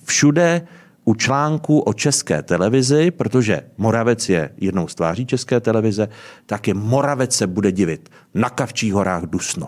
všude 0.03 0.61
u 1.05 1.15
článku 1.15 1.79
o 1.79 1.93
české 1.93 2.43
televizi, 2.43 3.11
protože 3.11 3.61
Moravec 3.77 4.29
je 4.29 4.49
jednou 4.57 4.87
z 4.87 4.95
tváří 4.95 5.25
české 5.25 5.59
televize, 5.59 6.07
tak 6.45 6.67
je 6.67 6.73
Moravec 6.73 7.35
se 7.35 7.47
bude 7.47 7.71
divit. 7.71 8.09
Na 8.33 8.49
Kavčích 8.49 8.93
horách 8.93 9.23
Dusno. 9.23 9.67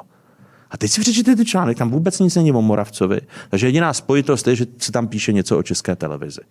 A 0.71 0.77
teď 0.77 0.91
si 0.91 1.01
přečtěte 1.01 1.35
ty 1.35 1.45
článek, 1.45 1.77
tam 1.77 1.89
vůbec 1.89 2.19
nic 2.19 2.35
není 2.35 2.51
o 2.51 2.61
Moravcovi. 2.61 3.21
Takže 3.49 3.67
jediná 3.67 3.93
spojitost 3.93 4.47
je, 4.47 4.55
že 4.55 4.65
se 4.77 4.91
tam 4.91 5.07
píše 5.07 5.33
něco 5.33 5.57
o 5.57 5.63
české 5.63 5.95
televizi. 5.95 6.41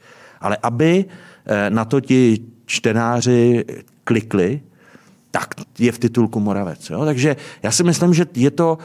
Ale 0.40 0.56
aby 0.62 1.04
eh, 1.46 1.70
na 1.70 1.84
to 1.84 2.00
ti 2.00 2.38
čtenáři 2.66 3.64
klikli, 4.04 4.60
tak 5.30 5.54
je 5.78 5.92
v 5.92 5.98
titulku 5.98 6.40
Moravec. 6.40 6.90
Jo? 6.90 7.04
Takže 7.04 7.36
já 7.62 7.70
si 7.70 7.84
myslím, 7.84 8.14
že 8.14 8.26
je 8.34 8.50
to 8.50 8.78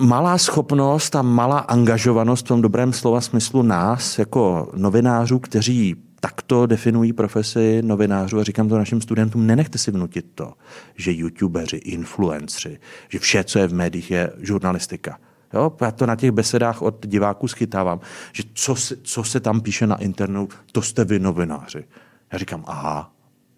malá 0.00 0.38
schopnost 0.38 1.16
a 1.16 1.22
malá 1.22 1.58
angažovanost 1.58 2.44
v 2.44 2.48
tom 2.48 2.62
dobrém 2.62 2.92
slova 2.92 3.20
smyslu 3.20 3.62
nás, 3.62 4.18
jako 4.18 4.70
novinářů, 4.76 5.38
kteří 5.38 5.96
takto 6.20 6.66
definují 6.66 7.12
profesi 7.12 7.82
novinářů 7.82 8.38
a 8.38 8.44
říkám 8.44 8.68
to 8.68 8.78
našim 8.78 9.00
studentům, 9.00 9.46
nenechte 9.46 9.78
si 9.78 9.90
vnutit 9.90 10.26
to, 10.34 10.52
že 10.94 11.12
youtubeři, 11.12 11.76
influenceri, 11.76 12.78
že 13.08 13.18
vše, 13.18 13.44
co 13.44 13.58
je 13.58 13.68
v 13.68 13.74
médiích, 13.74 14.10
je 14.10 14.32
žurnalistika. 14.38 15.18
Jo, 15.54 15.72
já 15.80 15.90
to 15.90 16.06
na 16.06 16.16
těch 16.16 16.30
besedách 16.30 16.82
od 16.82 17.06
diváků 17.06 17.48
schytávám, 17.48 18.00
že 18.32 18.42
co 18.54 18.76
se, 18.76 18.96
co 19.02 19.24
se 19.24 19.40
tam 19.40 19.60
píše 19.60 19.86
na 19.86 19.96
internetu, 19.96 20.48
to 20.72 20.82
jste 20.82 21.04
vy 21.04 21.18
novináři. 21.18 21.84
Já 22.32 22.38
říkám, 22.38 22.64
aha, 22.66 23.12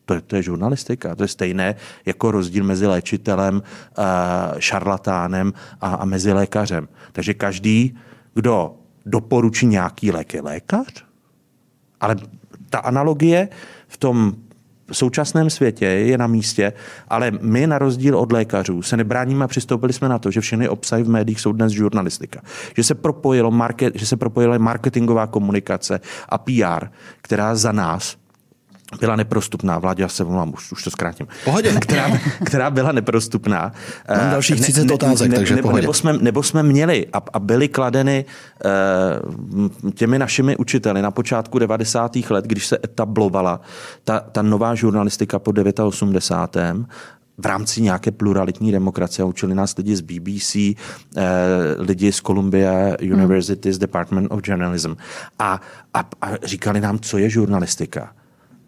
to 0.04 0.14
je, 0.14 0.20
to 0.20 0.36
je 0.36 0.42
žurnalistika. 0.42 1.14
To 1.14 1.24
je 1.24 1.28
stejné 1.28 1.74
jako 2.06 2.30
rozdíl 2.30 2.64
mezi 2.64 2.86
léčitelem, 2.86 3.54
uh, 3.54 4.04
šarlatánem 4.58 5.52
a, 5.80 5.94
a 5.94 6.04
mezi 6.04 6.32
lékařem. 6.32 6.88
Takže 7.12 7.34
každý, 7.34 7.98
kdo 8.34 8.74
doporučí 9.06 9.66
nějaký 9.66 10.10
lék, 10.10 10.34
je 10.34 10.42
lékař. 10.42 11.04
Ale 12.00 12.16
ta 12.72 12.78
analogie 12.78 13.48
v 13.88 13.96
tom 13.96 14.32
současném 14.92 15.50
světě 15.50 15.84
je 15.84 16.18
na 16.18 16.26
místě, 16.26 16.72
ale 17.08 17.30
my 17.40 17.66
na 17.66 17.78
rozdíl 17.78 18.18
od 18.18 18.32
lékařů 18.32 18.82
se 18.82 18.96
nebráníme 18.96 19.44
a 19.44 19.48
přistoupili 19.48 19.92
jsme 19.92 20.08
na 20.08 20.18
to, 20.18 20.30
že 20.30 20.40
všechny 20.40 20.68
obsahy 20.68 21.02
v 21.02 21.08
médiích 21.08 21.40
jsou 21.40 21.52
dnes 21.52 21.72
žurnalistika. 21.72 22.40
Že 22.76 22.84
se, 22.84 22.94
propojilo 22.94 23.50
market, 23.50 23.94
že 23.96 24.06
se 24.06 24.16
propojila 24.16 24.58
marketingová 24.58 25.26
komunikace 25.26 26.00
a 26.28 26.38
PR, 26.38 26.86
která 27.22 27.54
za 27.54 27.72
nás 27.72 28.16
byla 29.00 29.16
neprostupná. 29.16 29.78
Vládě, 29.78 30.02
já 30.02 30.08
se 30.08 30.24
volám, 30.24 30.52
už, 30.54 30.72
už 30.72 30.84
to 30.84 30.90
zkrátím. 30.90 31.26
Pohodě. 31.44 31.72
Která, 31.80 32.10
která 32.44 32.70
byla 32.70 32.92
neprostupná. 32.92 33.72
Mám 34.16 34.30
dalších 34.30 34.60
30 34.60 34.84
ne, 34.84 34.94
otázek, 34.94 35.30
ne, 35.30 35.36
takže 35.36 35.56
nebo, 35.56 35.68
pohodě. 35.68 35.82
Nebo 35.82 35.94
jsme, 35.94 36.12
nebo 36.12 36.42
jsme 36.42 36.62
měli 36.62 37.06
a, 37.12 37.22
a 37.32 37.38
byly 37.38 37.68
kladeny 37.68 38.24
uh, 39.84 39.92
těmi 39.94 40.18
našimi 40.18 40.56
učiteli 40.56 41.02
na 41.02 41.10
počátku 41.10 41.58
90. 41.58 42.16
let, 42.30 42.44
když 42.44 42.66
se 42.66 42.78
etablovala 42.84 43.60
ta, 44.04 44.20
ta 44.20 44.42
nová 44.42 44.74
žurnalistika 44.74 45.38
po 45.38 45.52
89 45.82 46.86
v 47.38 47.46
rámci 47.46 47.82
nějaké 47.82 48.10
pluralitní 48.10 48.72
demokracie. 48.72 49.24
Učili 49.24 49.54
nás 49.54 49.76
lidi 49.76 49.96
z 49.96 50.00
BBC, 50.00 50.56
eh, 50.56 50.74
lidi 51.78 52.12
z 52.12 52.20
Columbia 52.20 52.96
University, 53.02 53.72
z 53.72 53.78
Department 53.78 54.32
of 54.32 54.40
Journalism. 54.44 54.92
A, 55.38 55.60
a, 55.94 56.00
a 56.20 56.28
říkali 56.42 56.80
nám, 56.80 56.98
co 56.98 57.18
je 57.18 57.30
žurnalistika. 57.30 58.12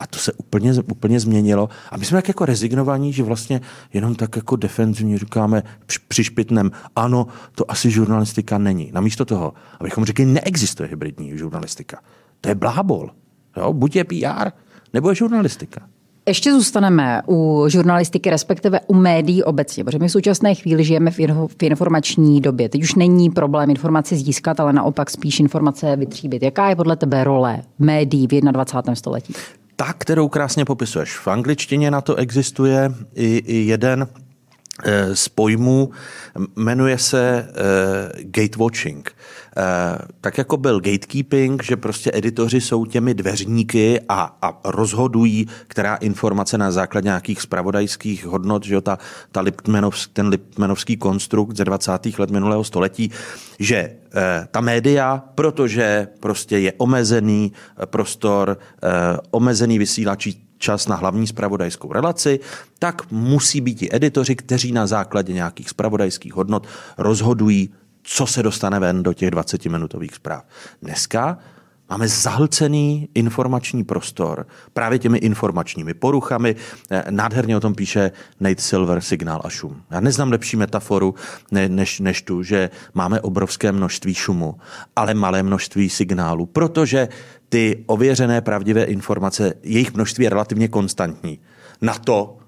A 0.00 0.06
to 0.06 0.18
se 0.18 0.32
úplně, 0.32 0.72
úplně 0.90 1.20
změnilo. 1.20 1.68
A 1.90 1.96
my 1.96 2.04
jsme 2.04 2.18
tak 2.18 2.28
jako 2.28 2.44
rezignovaní, 2.44 3.12
že 3.12 3.22
vlastně 3.22 3.60
jenom 3.92 4.14
tak 4.14 4.36
jako 4.36 4.56
defenzivně 4.56 5.18
říkáme 5.18 5.62
přišpitnem, 6.08 6.70
ano, 6.96 7.26
to 7.54 7.70
asi 7.70 7.90
žurnalistika 7.90 8.58
není. 8.58 8.90
Namísto 8.94 9.24
toho, 9.24 9.54
abychom 9.80 10.04
řekli, 10.04 10.24
neexistuje 10.24 10.88
hybridní 10.88 11.38
žurnalistika. 11.38 12.00
To 12.40 12.48
je 12.48 12.54
blábol. 12.54 13.10
Jo? 13.56 13.72
Buď 13.72 13.96
je 13.96 14.04
PR, 14.04 14.50
nebo 14.92 15.08
je 15.08 15.14
žurnalistika. 15.14 15.80
Ještě 16.28 16.52
zůstaneme 16.52 17.22
u 17.28 17.64
žurnalistiky, 17.68 18.30
respektive 18.30 18.80
u 18.86 18.94
médií 18.94 19.42
obecně, 19.42 19.84
protože 19.84 19.98
my 19.98 20.08
v 20.08 20.12
současné 20.12 20.54
chvíli 20.54 20.84
žijeme 20.84 21.10
v, 21.10 21.62
informační 21.62 22.40
době. 22.40 22.68
Teď 22.68 22.82
už 22.82 22.94
není 22.94 23.30
problém 23.30 23.70
informaci 23.70 24.16
získat, 24.16 24.60
ale 24.60 24.72
naopak 24.72 25.10
spíš 25.10 25.40
informace 25.40 25.96
vytříbit. 25.96 26.42
Jaká 26.42 26.68
je 26.68 26.76
podle 26.76 26.96
tebe 26.96 27.24
role 27.24 27.62
médií 27.78 28.26
v 28.26 28.40
21. 28.40 28.94
století? 28.94 29.34
Ta, 29.76 29.92
kterou 29.92 30.28
krásně 30.28 30.64
popisuješ. 30.64 31.18
V 31.18 31.28
angličtině 31.28 31.90
na 31.90 32.00
to 32.00 32.14
existuje 32.14 32.94
i, 33.14 33.36
i 33.46 33.56
jeden 33.56 34.08
eh, 34.84 35.16
z 35.16 35.28
pojmů, 35.28 35.90
jmenuje 36.56 36.98
se 36.98 37.48
uh, 37.48 38.20
gatewatching. 38.22 39.16
Uh, 39.56 39.98
tak 40.20 40.38
jako 40.38 40.56
byl 40.56 40.80
gatekeeping, 40.80 41.62
že 41.62 41.76
prostě 41.76 42.10
editoři 42.14 42.60
jsou 42.60 42.86
těmi 42.86 43.14
dveřníky 43.14 44.00
a, 44.08 44.36
a 44.42 44.60
rozhodují, 44.64 45.46
která 45.66 45.94
informace 45.96 46.58
na 46.58 46.70
základě 46.70 47.06
nějakých 47.06 47.40
spravodajských 47.40 48.26
hodnot, 48.26 48.64
že 48.64 48.74
jo, 48.74 48.80
ta, 48.80 48.98
ta 49.32 49.40
Liptmanovsk, 49.40 50.10
ten 50.12 50.28
Liptmanovský 50.28 50.96
konstrukt 50.96 51.56
ze 51.56 51.64
20. 51.64 52.18
let 52.18 52.30
minulého 52.30 52.64
století, 52.64 53.10
že 53.58 53.90
Eh, 54.16 54.48
ta 54.50 54.60
média, 54.60 55.22
protože 55.34 56.08
prostě 56.20 56.58
je 56.58 56.72
omezený 56.76 57.52
eh, 57.52 57.86
prostor, 57.86 58.58
eh, 58.82 58.88
omezený 59.30 59.78
vysílačí 59.78 60.46
čas 60.58 60.88
na 60.88 60.96
hlavní 60.96 61.26
spravodajskou 61.26 61.92
relaci, 61.92 62.40
tak 62.78 63.10
musí 63.10 63.60
být 63.60 63.82
i 63.82 63.88
editoři, 63.92 64.36
kteří 64.36 64.72
na 64.72 64.86
základě 64.86 65.32
nějakých 65.32 65.70
spravodajských 65.70 66.34
hodnot 66.34 66.66
rozhodují, 66.98 67.70
co 68.04 68.26
se 68.26 68.42
dostane 68.42 68.80
ven 68.80 69.02
do 69.02 69.12
těch 69.12 69.30
20-minutových 69.30 70.14
zpráv. 70.14 70.44
Dneska 70.82 71.38
Máme 71.90 72.08
zahlcený 72.08 73.08
informační 73.14 73.84
prostor 73.84 74.46
právě 74.72 74.98
těmi 74.98 75.18
informačními 75.18 75.94
poruchami. 75.94 76.56
Eh, 76.90 77.04
nádherně 77.10 77.56
o 77.56 77.60
tom 77.60 77.74
píše 77.74 78.10
Nate 78.40 78.62
Silver, 78.62 79.00
signál 79.00 79.40
a 79.44 79.50
šum. 79.50 79.82
Já 79.90 80.00
neznám 80.00 80.30
lepší 80.30 80.56
metaforu 80.56 81.14
ne, 81.50 81.68
než, 81.68 82.00
než 82.00 82.22
tu, 82.22 82.42
že 82.42 82.70
máme 82.94 83.20
obrovské 83.20 83.72
množství 83.72 84.14
šumu, 84.14 84.54
ale 84.96 85.14
malé 85.14 85.42
množství 85.42 85.90
signálů, 85.90 86.46
protože 86.46 87.08
ty 87.48 87.84
ověřené 87.86 88.40
pravdivé 88.40 88.84
informace, 88.84 89.54
jejich 89.62 89.94
množství 89.94 90.24
je 90.24 90.30
relativně 90.30 90.68
konstantní. 90.68 91.38
Na 91.80 91.94
to, 91.94 92.38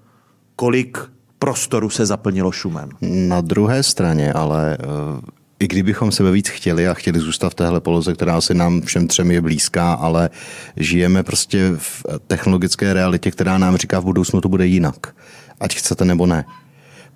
kolik 0.55 0.97
prostoru 1.39 1.89
se 1.89 2.05
zaplnilo 2.05 2.51
šumem. 2.51 2.89
Na 3.01 3.41
druhé 3.41 3.83
straně 3.83 4.33
ale 4.33 4.77
eh, 4.79 5.36
i 5.59 5.67
kdybychom 5.67 6.11
sebe 6.11 6.31
víc 6.31 6.49
chtěli 6.49 6.87
a 6.87 6.93
chtěli 6.93 7.19
zůstat 7.19 7.49
v 7.49 7.55
téhle 7.55 7.81
poloze, 7.81 8.13
která 8.13 8.41
se 8.41 8.53
nám 8.53 8.81
všem 8.81 9.07
třem 9.07 9.31
je 9.31 9.41
blízká, 9.41 9.93
ale 9.93 10.29
žijeme 10.77 11.23
prostě 11.23 11.71
v 11.77 12.05
technologické 12.27 12.93
realitě, 12.93 13.31
která 13.31 13.57
nám 13.57 13.77
říká 13.77 13.99
v 13.99 14.05
budoucnu 14.05 14.41
to 14.41 14.49
bude 14.49 14.67
jinak. 14.67 15.15
Ať 15.59 15.75
chcete 15.75 16.05
nebo 16.05 16.25
ne. 16.25 16.45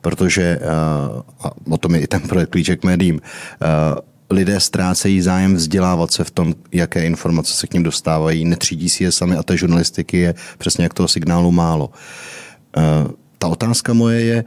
Protože, 0.02 0.42
eh, 0.42 0.66
a 1.44 1.52
o 1.70 1.78
tom 1.78 1.96
je 1.96 2.02
i 2.02 2.08
ten 2.08 2.22
projekt 2.22 2.50
Klíček 2.50 2.84
médiím, 2.84 3.22
eh, 3.22 3.66
lidé 4.30 4.60
ztrácejí 4.60 5.22
zájem 5.22 5.56
vzdělávat 5.56 6.12
se 6.12 6.24
v 6.24 6.32
tom, 6.32 6.54
jaké 6.72 7.06
informace 7.06 7.54
se 7.54 7.68
k 7.68 7.74
ním 7.74 7.84
dostávají, 7.84 8.46
netřídí 8.46 8.90
si 8.90 9.04
je 9.04 9.12
sami 9.12 9.36
a 9.36 9.44
té 9.44 9.58
žurnalistiky 9.58 10.18
je 10.18 10.36
přesně 10.58 10.84
jak 10.84 10.94
toho 10.94 11.08
signálu 11.08 11.52
málo. 11.52 11.90
Eh, 12.78 12.82
ta 13.38 13.48
otázka 13.48 13.94
moje 13.94 14.22
je, 14.22 14.44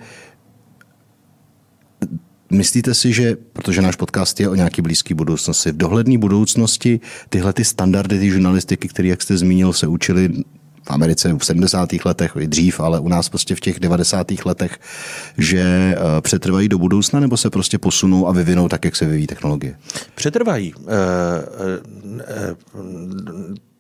Myslíte 2.51 2.95
si, 2.95 3.13
že, 3.13 3.37
protože 3.53 3.83
náš 3.83 3.97
podcast 3.97 4.41
je 4.41 4.49
o 4.49 4.55
nějaké 4.55 4.83
blízké 4.83 5.15
budoucnosti, 5.15 5.73
v 5.73 5.77
dohledné 5.77 6.19
budoucnosti 6.19 7.01
tyhle 7.29 7.53
ty 7.53 7.65
standardy 7.65 8.19
ty 8.19 8.31
žurnalistiky, 8.31 8.89
které, 8.89 9.09
jak 9.09 9.23
jste 9.23 9.37
zmínil, 9.37 9.73
se 9.73 9.87
učili 9.87 10.29
v 10.83 10.91
Americe 10.91 11.33
v 11.33 11.45
70. 11.45 11.89
letech, 12.05 12.33
i 12.39 12.47
dřív, 12.47 12.81
ale 12.81 13.01
u 13.01 13.09
nás 13.09 13.29
prostě 13.29 13.55
v 13.55 13.61
těch 13.61 13.81
90. 13.81 14.27
letech, 14.45 14.79
že 15.39 15.61
eh, 15.61 16.21
přetrvají 16.21 16.69
do 16.69 16.79
budoucna 16.79 17.21
nebo 17.21 17.37
se 17.37 17.51
prostě 17.51 17.79
posunou 17.79 18.29
a 18.29 18.33
vyvinou 18.33 18.69
tak, 18.69 18.85
jak 18.85 18.97
se 18.97 19.07
vyvíjí 19.07 19.27
technologie? 19.27 19.77
Přetrvají. 20.15 20.75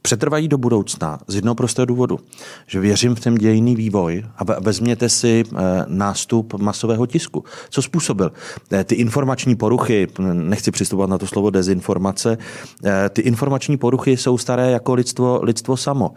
Přetrvají 0.07 0.49
do 0.49 0.59
budoucna 0.59 1.19
z 1.29 1.35
jednoho 1.35 1.55
prostého 1.55 1.87
důvodu, 1.87 2.21
že 2.67 2.81
věřím 2.81 3.15
v 3.15 3.21
ten 3.21 3.35
dějný 3.35 3.77
vývoj 3.77 4.25
a 4.37 4.61
vezměte 4.61 5.09
si 5.09 5.45
eh, 5.47 5.59
nástup 5.87 6.55
masového 6.55 7.07
tisku. 7.07 7.45
Co 7.71 7.83
způsobil? 7.83 8.33
Eh, 8.73 8.85
ty 8.85 8.95
informační 8.95 9.57
poruchy, 9.57 10.07
nechci 10.33 10.71
přistupovat 10.71 11.11
na 11.11 11.19
to 11.19 11.27
slovo 11.27 11.51
dezinformace, 11.51 12.39
eh, 12.85 13.09
ty 13.09 13.23
informační 13.23 13.77
poruchy 13.77 14.17
jsou 14.17 14.39
staré 14.39 14.71
jako 14.71 14.95
lidstvo, 14.95 15.41
lidstvo 15.43 15.77
samo. 15.77 16.11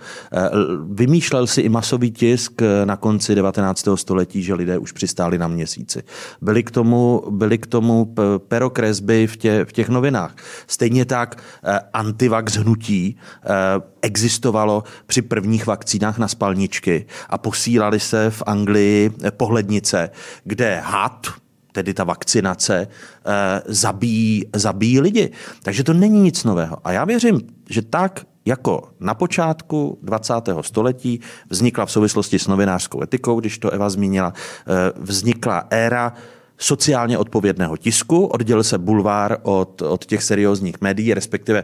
Vymýšlel 0.90 1.48
si 1.48 1.62
i 1.62 1.70
masový 1.70 2.12
tisk 2.12 2.62
na 2.86 2.96
konci 2.96 3.36
19. 3.36 3.98
století, 3.98 4.44
že 4.44 4.54
lidé 4.54 4.78
už 4.78 4.92
přistáli 4.92 5.38
na 5.38 5.48
měsíci. 5.48 6.04
Byly 6.42 6.64
k 6.64 6.72
tomu, 6.72 7.24
byly 7.30 7.58
k 7.58 7.68
tomu 7.68 8.16
perokresby 8.48 9.28
v, 9.28 9.38
tě, 9.38 9.66
v 9.66 9.72
těch 9.72 9.90
novinách. 9.90 10.36
Stejně 10.68 11.06
tak 11.06 11.44
antivax 11.94 12.54
hnutí 12.54 13.18
existovalo 14.02 14.84
při 15.06 15.22
prvních 15.22 15.66
vakcínách 15.66 16.18
na 16.18 16.28
spalničky 16.28 17.06
a 17.30 17.38
posílali 17.38 18.00
se 18.00 18.30
v 18.30 18.44
Anglii 18.46 19.12
pohlednice, 19.38 20.10
kde 20.44 20.80
had, 20.80 21.28
tedy 21.72 21.94
ta 21.94 22.04
vakcinace, 22.04 22.88
eh, 22.88 23.62
zabíjí, 23.66 24.46
zabíjí 24.56 25.00
lidi. 25.00 25.32
Takže 25.64 25.84
to 25.84 25.94
není 25.94 26.22
nic 26.22 26.44
nového. 26.44 26.78
A 26.84 26.92
já 26.92 27.06
věřím, 27.06 27.42
že 27.70 27.82
tak 27.82 28.26
jako 28.46 28.90
na 29.00 29.14
počátku 29.14 30.00
20. 30.02 30.64
století 30.64 31.20
vznikla 31.50 31.86
v 31.86 31.92
souvislosti 31.92 32.40
s 32.40 32.48
novinářskou 32.48 33.04
etikou, 33.04 33.40
když 33.40 33.58
to 33.58 33.70
Eva 33.70 33.90
zmínila, 33.90 34.34
eh, 34.34 34.92
vznikla 34.96 35.68
éra 35.70 36.14
sociálně 36.58 37.18
odpovědného 37.18 37.78
tisku, 37.78 38.26
oddělil 38.26 38.64
se 38.64 38.78
bulvár 38.78 39.38
od, 39.42 39.82
od 39.82 40.06
těch 40.06 40.24
seriózních 40.24 40.82
médií, 40.82 41.14
respektive 41.14 41.64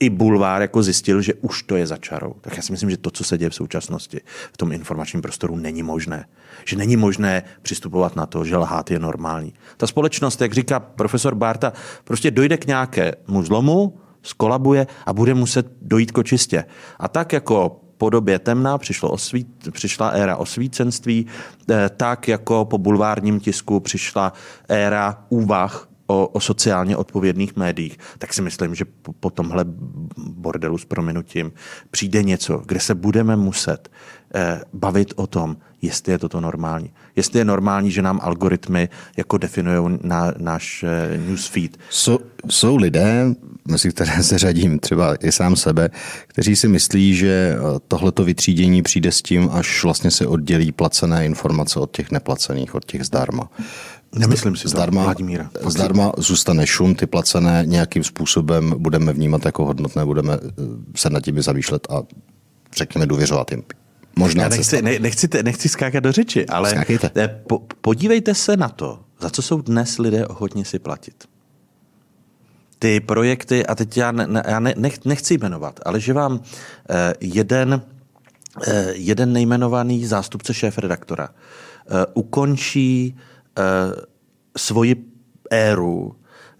i 0.00 0.10
bulvár 0.10 0.62
jako 0.62 0.82
zjistil, 0.82 1.22
že 1.22 1.34
už 1.34 1.62
to 1.62 1.76
je 1.76 1.86
za 1.86 1.96
čarou. 1.96 2.34
Tak 2.40 2.56
já 2.56 2.62
si 2.62 2.72
myslím, 2.72 2.90
že 2.90 2.96
to, 2.96 3.10
co 3.10 3.24
se 3.24 3.38
děje 3.38 3.50
v 3.50 3.54
současnosti 3.54 4.20
v 4.52 4.56
tom 4.56 4.72
informačním 4.72 5.22
prostoru, 5.22 5.56
není 5.56 5.82
možné. 5.82 6.26
Že 6.64 6.76
není 6.76 6.96
možné 6.96 7.42
přistupovat 7.62 8.16
na 8.16 8.26
to, 8.26 8.44
že 8.44 8.56
lhát 8.56 8.90
je 8.90 8.98
normální. 8.98 9.54
Ta 9.76 9.86
společnost, 9.86 10.40
jak 10.40 10.52
říká 10.52 10.80
profesor 10.80 11.34
Barta, 11.34 11.72
prostě 12.04 12.30
dojde 12.30 12.56
k 12.56 12.66
nějakému 12.66 13.42
zlomu, 13.42 13.98
skolabuje 14.22 14.86
a 15.06 15.12
bude 15.12 15.34
muset 15.34 15.66
dojít 15.82 16.12
ko 16.12 16.22
čistě. 16.22 16.64
A 16.98 17.08
tak 17.08 17.32
jako 17.32 17.80
po 17.96 18.10
době 18.10 18.38
temná 18.38 18.78
přišlo 18.78 19.10
osvít, 19.10 19.68
přišla 19.70 20.08
éra 20.08 20.36
osvícenství, 20.36 21.26
eh, 21.70 21.90
tak 21.96 22.28
jako 22.28 22.64
po 22.64 22.78
bulvárním 22.78 23.40
tisku 23.40 23.80
přišla 23.80 24.32
éra 24.68 25.24
úvah 25.28 25.89
o, 26.10 26.26
o 26.26 26.40
sociálně 26.40 26.96
odpovědných 26.96 27.56
médiích, 27.56 27.98
tak 28.18 28.34
si 28.34 28.42
myslím, 28.42 28.74
že 28.74 28.84
po, 28.84 29.12
po 29.12 29.30
tomhle 29.30 29.64
bordelu 30.16 30.78
s 30.78 30.84
prominutím 30.84 31.52
přijde 31.90 32.22
něco, 32.22 32.62
kde 32.66 32.80
se 32.80 32.94
budeme 32.94 33.36
muset 33.36 33.88
eh, 34.34 34.60
bavit 34.72 35.12
o 35.16 35.26
tom, 35.26 35.56
jestli 35.82 36.12
je 36.12 36.18
toto 36.18 36.40
normální. 36.40 36.90
Jestli 37.16 37.38
je 37.38 37.44
normální, 37.44 37.90
že 37.90 38.02
nám 38.02 38.20
algoritmy 38.22 38.88
jako 39.16 39.38
definují 39.38 39.98
na, 40.02 40.34
náš 40.38 40.82
eh, 40.82 41.18
newsfeed. 41.18 41.78
Jsou, 41.90 42.18
jsou 42.48 42.76
lidé, 42.76 43.34
mezi 43.68 43.90
které 43.90 44.22
se 44.22 44.38
řadím 44.38 44.78
třeba 44.78 45.14
i 45.14 45.32
sám 45.32 45.56
sebe, 45.56 45.90
kteří 46.26 46.56
si 46.56 46.68
myslí, 46.68 47.14
že 47.14 47.54
eh, 47.54 47.80
tohleto 47.88 48.24
vytřídění 48.24 48.82
přijde 48.82 49.12
s 49.12 49.22
tím, 49.22 49.48
až 49.52 49.84
vlastně 49.84 50.10
se 50.10 50.26
oddělí 50.26 50.72
placené 50.72 51.26
informace 51.26 51.80
od 51.80 51.96
těch 51.96 52.10
neplacených, 52.10 52.74
od 52.74 52.84
těch 52.84 53.04
zdarma. 53.04 53.50
Nemyslím 54.14 54.56
si 54.56 54.68
zdarma, 54.68 55.00
to, 55.00 55.04
Vladimíra. 55.04 55.50
Zdarma 55.68 56.12
zůstane 56.18 56.66
šum, 56.66 56.94
ty 56.94 57.06
placené 57.06 57.62
nějakým 57.66 58.04
způsobem 58.04 58.74
budeme 58.78 59.12
vnímat 59.12 59.44
jako 59.44 59.64
hodnotné, 59.64 60.04
budeme 60.04 60.34
eh, 60.34 60.48
se 60.96 61.10
nad 61.10 61.20
tím 61.20 61.42
zamýšlet 61.42 61.86
a 61.90 62.02
řekněme 62.76 63.06
důvěřovat 63.06 63.50
jim. 63.50 63.62
Možná 64.16 64.42
Já 64.42 64.48
nechci, 64.48 64.82
ne, 64.82 64.98
nechci, 64.98 65.28
nechci 65.42 65.68
skákat 65.68 66.04
do 66.04 66.12
řeči, 66.12 66.46
ale 66.46 66.70
Skákejte. 66.70 67.10
Eh, 67.16 67.28
po, 67.46 67.58
podívejte 67.80 68.34
se 68.34 68.56
na 68.56 68.68
to, 68.68 69.00
za 69.20 69.30
co 69.30 69.42
jsou 69.42 69.60
dnes 69.60 69.98
lidé 69.98 70.26
ochotni 70.26 70.64
si 70.64 70.78
platit. 70.78 71.24
Ty 72.78 73.00
projekty, 73.00 73.66
a 73.66 73.74
teď 73.74 73.96
já, 73.96 74.12
ne, 74.12 74.42
já 74.48 74.60
ne, 74.60 74.74
nech, 74.76 75.04
nechci 75.04 75.38
jmenovat, 75.38 75.80
ale 75.84 76.00
že 76.00 76.12
vám 76.12 76.40
eh, 76.90 77.14
jeden, 77.20 77.82
eh, 78.66 78.92
jeden 78.94 79.32
nejmenovaný 79.32 80.06
zástupce 80.06 80.54
šéf-redaktora 80.54 81.28
eh, 81.28 82.06
ukončí 82.14 83.16
Eh, 83.16 83.29
svoji 84.56 84.96
éru 85.50 86.16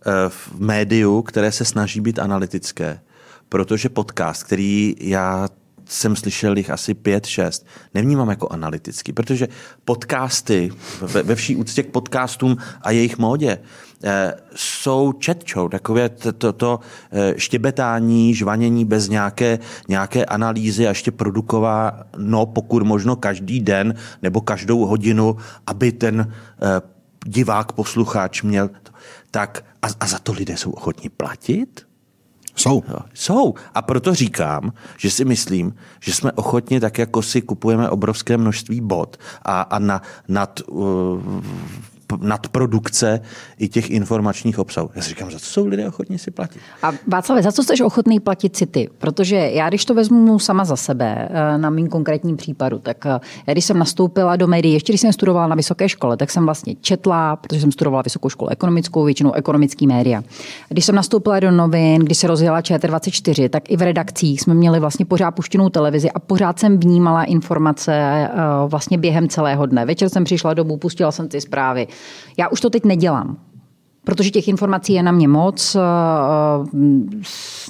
eh, 0.06 0.10
v 0.28 0.60
médiu, 0.60 1.22
které 1.22 1.52
se 1.52 1.64
snaží 1.64 2.00
být 2.00 2.18
analytické, 2.18 3.00
protože 3.48 3.88
podcast, 3.88 4.42
který 4.42 4.94
já 5.00 5.48
jsem 5.90 6.16
slyšel 6.16 6.56
jich 6.56 6.70
asi 6.70 6.94
pět, 6.94 7.26
šest, 7.26 7.66
nevnímám 7.94 8.28
jako 8.28 8.48
analytický, 8.48 9.12
protože 9.12 9.48
podcasty, 9.84 10.70
ve, 11.00 11.22
ve 11.22 11.34
vší 11.34 11.56
úctě 11.56 11.82
k 11.82 11.90
podcastům 11.90 12.56
a 12.82 12.90
jejich 12.90 13.18
módě, 13.18 13.58
eh, 14.04 14.34
jsou 14.54 15.12
show, 15.52 15.70
takové 15.70 16.08
to, 16.08 16.32
to, 16.32 16.52
to 16.52 16.80
eh, 17.12 17.34
štěbetání, 17.36 18.34
žvanění 18.34 18.84
bez 18.84 19.08
nějaké, 19.08 19.58
nějaké 19.88 20.24
analýzy 20.24 20.86
a 20.86 20.88
ještě 20.88 21.10
produková, 21.10 22.04
no 22.16 22.46
pokud 22.46 22.82
možno 22.82 23.16
každý 23.16 23.60
den 23.60 23.94
nebo 24.22 24.40
každou 24.40 24.86
hodinu, 24.86 25.36
aby 25.66 25.92
ten 25.92 26.32
eh, 26.32 26.82
divák, 27.26 27.72
posluchač 27.72 28.42
měl, 28.42 28.70
tak 29.30 29.64
a, 29.82 29.86
a 30.00 30.06
za 30.06 30.18
to 30.18 30.32
lidé 30.32 30.56
jsou 30.56 30.70
ochotní 30.70 31.08
platit? 31.08 31.89
Jsou. 32.60 32.82
Jsou. 33.14 33.54
A 33.74 33.82
proto 33.82 34.14
říkám, 34.14 34.72
že 34.98 35.10
si 35.10 35.24
myslím, 35.24 35.74
že 36.00 36.12
jsme 36.12 36.32
ochotni, 36.32 36.80
tak 36.80 36.98
jako 36.98 37.22
si 37.22 37.42
kupujeme 37.42 37.90
obrovské 37.90 38.36
množství 38.36 38.80
bod 38.80 39.16
a, 39.42 39.60
a 39.62 39.78
na, 39.78 40.02
nad 40.28 40.60
uh, 40.68 41.22
nadprodukce 42.20 43.20
i 43.58 43.68
těch 43.68 43.90
informačních 43.90 44.58
obsahů. 44.58 44.90
Já 44.94 45.02
si 45.02 45.08
říkám, 45.08 45.30
za 45.30 45.38
co 45.38 45.46
jsou 45.46 45.66
lidé 45.66 45.88
ochotní 45.88 46.18
si 46.18 46.30
platit? 46.30 46.60
A 46.82 46.92
Václav, 47.06 47.42
za 47.42 47.52
co 47.52 47.64
jsi 47.64 47.84
ochotný 47.84 48.20
platit 48.20 48.56
si 48.56 48.66
ty? 48.66 48.88
Protože 48.98 49.36
já, 49.36 49.68
když 49.68 49.84
to 49.84 49.94
vezmu 49.94 50.38
sama 50.38 50.64
za 50.64 50.76
sebe, 50.76 51.28
eh, 51.30 51.58
na 51.58 51.70
mým 51.70 51.88
konkrétním 51.88 52.36
případu, 52.36 52.78
tak 52.78 53.06
eh, 53.06 53.20
já, 53.46 53.52
když 53.52 53.64
jsem 53.64 53.78
nastoupila 53.78 54.36
do 54.36 54.46
médií, 54.46 54.72
ještě 54.72 54.92
když 54.92 55.00
jsem 55.00 55.12
studovala 55.12 55.46
na 55.46 55.56
vysoké 55.56 55.88
škole, 55.88 56.16
tak 56.16 56.30
jsem 56.30 56.44
vlastně 56.44 56.74
četla, 56.80 57.36
protože 57.36 57.60
jsem 57.60 57.72
studovala 57.72 58.02
vysokou 58.02 58.28
školu 58.28 58.50
ekonomickou, 58.50 59.04
většinou 59.04 59.32
ekonomický 59.32 59.86
média. 59.86 60.22
Když 60.68 60.84
jsem 60.84 60.94
nastoupila 60.94 61.40
do 61.40 61.50
novin, 61.50 62.02
když 62.02 62.18
se 62.18 62.26
rozjela 62.26 62.60
ČT24, 62.60 63.48
tak 63.48 63.70
i 63.70 63.76
v 63.76 63.82
redakcích 63.82 64.40
jsme 64.40 64.54
měli 64.54 64.80
vlastně 64.80 65.06
pořád 65.06 65.30
puštěnou 65.30 65.68
televizi 65.68 66.10
a 66.10 66.18
pořád 66.18 66.58
jsem 66.58 66.78
vnímala 66.78 67.24
informace 67.24 67.92
eh, 67.94 68.28
vlastně 68.66 68.98
během 68.98 69.28
celého 69.28 69.66
dne. 69.66 69.84
Večer 69.84 70.08
jsem 70.08 70.24
přišla 70.24 70.54
domů, 70.54 70.76
pustila 70.76 71.12
jsem 71.12 71.28
ty 71.28 71.40
zprávy, 71.40 71.86
já 72.38 72.48
už 72.48 72.60
to 72.60 72.70
teď 72.70 72.84
nedělám, 72.84 73.36
protože 74.04 74.30
těch 74.30 74.48
informací 74.48 74.92
je 74.92 75.02
na 75.02 75.12
mě 75.12 75.28
moc, 75.28 75.76
eh, 75.76 75.80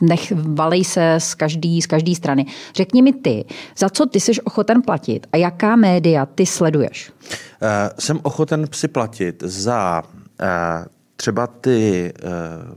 nech, 0.02 0.32
valej 0.36 0.84
se 0.84 1.14
z 1.18 1.34
každé 1.34 1.78
z 1.82 1.86
každý 1.86 2.14
strany. 2.14 2.46
Řekni 2.74 3.02
mi 3.02 3.12
ty, 3.12 3.44
za 3.78 3.88
co 3.88 4.06
ty 4.06 4.20
jsi 4.20 4.32
ochoten 4.44 4.82
platit 4.82 5.26
a 5.32 5.36
jaká 5.36 5.76
média 5.76 6.26
ty 6.26 6.46
sleduješ? 6.46 7.12
Uh, 7.62 7.68
jsem 7.98 8.20
ochoten 8.22 8.66
si 8.72 8.88
platit 8.88 9.42
za 9.46 10.02
uh, 10.02 10.46
třeba 11.16 11.46
ty 11.46 12.12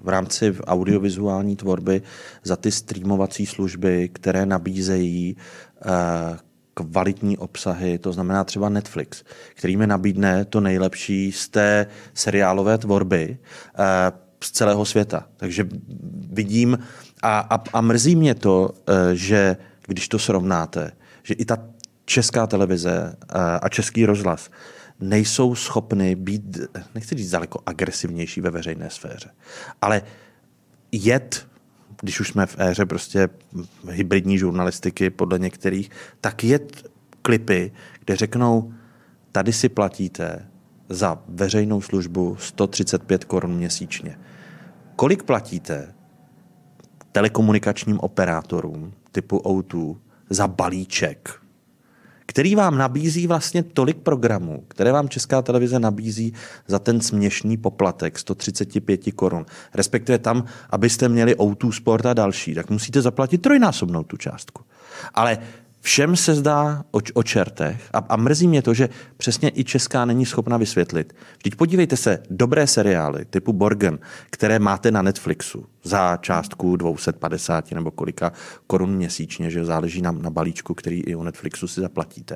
v 0.02 0.10
rámci 0.10 0.56
audiovizuální 0.68 1.56
tvorby 1.56 2.02
za 2.44 2.56
ty 2.56 2.72
streamovací 2.72 3.46
služby, 3.46 4.10
které 4.14 4.46
nabízejí 4.46 5.38
kvalitní 6.74 7.38
obsahy, 7.38 7.98
to 7.98 8.14
znamená 8.14 8.44
třeba 8.44 8.70
Netflix, 8.70 9.24
který 9.56 9.78
mi 9.78 9.88
nabídne 9.88 10.46
to 10.46 10.62
nejlepší 10.62 11.32
z 11.32 11.50
té 11.50 11.88
seriálové 12.14 12.78
tvorby 12.78 13.38
eh, 13.80 14.12
z 14.44 14.52
celého 14.52 14.86
světa. 14.86 15.28
Takže 15.38 15.68
vidím 16.32 16.80
a, 17.22 17.40
a, 17.40 17.64
a 17.74 17.82
mrzí 17.82 18.16
mě 18.16 18.36
to, 18.36 18.70
eh, 18.88 19.16
že 19.16 19.58
když 19.88 20.08
to 20.08 20.20
srovnáte, 20.20 20.92
že 21.24 21.34
i 21.34 21.46
ta 21.46 21.58
česká 22.06 22.48
televize 22.48 23.16
eh, 23.16 23.38
a 23.62 23.70
český 23.70 24.06
rozhlas 24.06 24.50
nejsou 25.00 25.56
schopny 25.56 26.16
být, 26.16 26.58
nechci 26.96 27.16
říct 27.16 27.30
daleko 27.30 27.60
agresivnější 27.66 28.42
ve 28.42 28.50
veřejné 28.50 28.90
sféře, 28.90 29.30
ale 29.82 30.02
jet 30.92 31.48
když 32.04 32.20
už 32.20 32.28
jsme 32.28 32.46
v 32.46 32.56
éře 32.60 32.86
prostě 32.86 33.30
hybridní 33.90 34.38
žurnalistiky 34.38 35.10
podle 35.10 35.40
některých, 35.40 35.90
tak 36.22 36.44
je 36.44 36.60
klipy, 37.22 37.72
kde 38.06 38.16
řeknou, 38.16 38.74
tady 39.32 39.54
si 39.54 39.70
platíte 39.70 40.50
za 40.90 41.24
veřejnou 41.28 41.82
službu 41.82 42.36
135 42.40 43.24
korun 43.24 43.56
měsíčně. 43.56 44.20
Kolik 44.96 45.24
platíte 45.24 45.94
telekomunikačním 47.12 48.00
operátorům 48.00 48.94
typu 49.12 49.38
O2 49.38 49.98
za 50.30 50.48
balíček 50.48 51.43
který 52.26 52.56
vám 52.56 52.78
nabízí 52.78 53.28
vlastně 53.28 53.64
tolik 53.64 53.98
programů, 53.98 54.64
které 54.68 54.92
vám 54.92 55.10
Česká 55.10 55.42
televize 55.42 55.80
nabízí 55.80 56.34
za 56.68 56.80
ten 56.80 57.02
směšný 57.02 57.58
poplatek 57.58 58.20
135 58.20 59.12
korun. 59.16 59.46
Respektive 59.74 60.18
tam, 60.18 60.46
abyste 60.70 61.10
měli 61.10 61.36
O2 61.36 61.72
Sport 61.72 62.06
a 62.06 62.14
další, 62.14 62.56
tak 62.56 62.70
musíte 62.70 63.02
zaplatit 63.02 63.38
trojnásobnou 63.38 64.04
tu 64.04 64.18
částku. 64.18 64.62
Ale 65.14 65.38
Všem 65.86 66.16
se 66.16 66.36
zdá 66.36 66.84
o, 66.92 67.00
o 67.14 67.24
čertech 67.24 67.90
a, 67.94 67.98
a 68.10 68.16
mrzí 68.16 68.48
mě 68.48 68.62
to, 68.62 68.74
že 68.74 68.90
přesně 69.18 69.52
i 69.56 69.64
Česká 69.64 70.06
není 70.06 70.26
schopna 70.26 70.58
vysvětlit. 70.58 71.16
Vždyť 71.38 71.56
podívejte 71.56 71.98
se, 71.98 72.20
dobré 72.30 72.68
seriály 72.68 73.26
typu 73.26 73.54
Borgen, 73.54 74.00
které 74.30 74.60
máte 74.60 74.92
na 74.92 75.02
Netflixu 75.02 75.66
za 75.84 76.18
částku 76.18 76.76
250 76.76 77.72
nebo 77.72 77.92
kolika 77.92 78.32
korun 78.68 78.96
měsíčně, 78.96 79.50
že 79.50 79.66
záleží 79.66 80.02
na, 80.02 80.12
na 80.12 80.30
balíčku, 80.30 80.74
který 80.74 81.02
i 81.02 81.16
u 81.16 81.24
Netflixu 81.24 81.68
si 81.68 81.82
zaplatíte, 81.82 82.36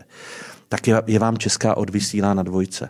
tak 0.70 0.88
je, 0.88 1.02
je 1.08 1.20
vám 1.20 1.38
Česká 1.38 1.78
odvysílá 1.78 2.34
na 2.34 2.44
dvojce. 2.44 2.90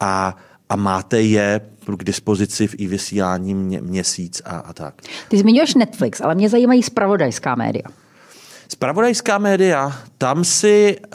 A 0.00 0.36
a 0.68 0.76
máte 0.76 1.20
je 1.20 1.60
k 1.98 2.04
dispozici 2.04 2.66
v 2.66 2.74
i 2.78 2.86
vysílání 2.86 3.54
mě, 3.54 3.80
měsíc 3.80 4.42
a, 4.44 4.58
a 4.58 4.72
tak. 4.72 4.94
Ty 5.28 5.38
zmiňuješ 5.38 5.74
Netflix, 5.74 6.20
ale 6.20 6.34
mě 6.34 6.48
zajímají 6.48 6.82
spravodajská 6.82 7.54
média. 7.54 7.88
Spravodajská 8.68 9.38
média, 9.38 9.92
tam 10.18 10.44
si, 10.44 10.96
uh, 11.00 11.10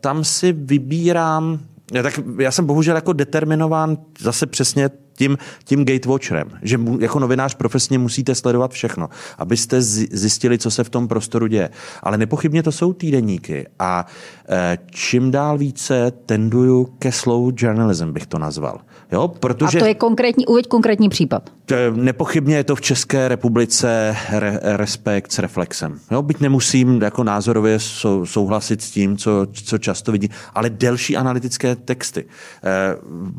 tam 0.00 0.24
si 0.24 0.52
vybírám, 0.52 1.58
tak 2.02 2.20
já 2.38 2.50
jsem 2.50 2.66
bohužel 2.66 2.94
jako 2.94 3.12
determinován 3.12 3.96
zase 4.20 4.46
přesně 4.46 4.90
tím, 5.18 5.38
tím 5.64 5.84
gatewatcherem, 5.84 6.48
že 6.62 6.78
mu, 6.78 7.00
jako 7.00 7.18
novinář 7.18 7.54
profesně 7.54 7.98
musíte 7.98 8.34
sledovat 8.34 8.70
všechno, 8.70 9.08
abyste 9.38 9.82
zjistili, 9.82 10.58
co 10.58 10.70
se 10.70 10.84
v 10.84 10.90
tom 10.90 11.08
prostoru 11.08 11.46
děje. 11.46 11.70
Ale 12.02 12.18
nepochybně 12.18 12.62
to 12.62 12.72
jsou 12.72 12.92
týdeníky 12.92 13.66
a 13.78 14.06
e, 14.48 14.78
čím 14.90 15.30
dál 15.30 15.58
více 15.58 16.12
tenduju 16.26 16.84
ke 16.98 17.12
slow 17.12 17.52
journalism, 17.56 18.12
bych 18.12 18.26
to 18.26 18.38
nazval. 18.38 18.80
Jo, 19.12 19.28
protože... 19.28 19.78
A 19.78 19.80
to 19.80 19.86
je 19.86 19.94
konkrétní, 19.94 20.46
uveď 20.46 20.66
konkrétní 20.66 21.08
případ. 21.08 21.50
Nepochybně 21.94 22.56
je 22.56 22.64
to 22.64 22.76
v 22.76 22.80
České 22.80 23.28
republice 23.28 24.16
re, 24.30 24.60
respekt 24.62 25.32
s 25.32 25.38
reflexem. 25.38 25.98
Jo, 26.10 26.22
byť 26.22 26.40
nemusím 26.40 27.02
jako 27.02 27.24
názorově 27.24 27.78
sou, 27.78 28.26
souhlasit 28.26 28.82
s 28.82 28.90
tím, 28.90 29.16
co, 29.16 29.46
co 29.52 29.78
často 29.78 30.12
vidím, 30.12 30.30
ale 30.54 30.70
delší 30.70 31.16
analytické 31.16 31.76
texty. 31.76 32.24
E, 32.24 32.96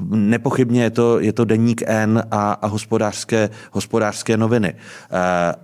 nepochybně 0.09 0.83
je 0.83 0.89
to, 0.89 1.19
je 1.19 1.33
to 1.33 1.45
deník 1.69 1.81
N 1.85 2.23
a, 2.31 2.51
a 2.51 2.67
hospodářské, 2.67 3.49
hospodářské 3.71 4.37
noviny. 4.37 4.69
E, 4.69 4.75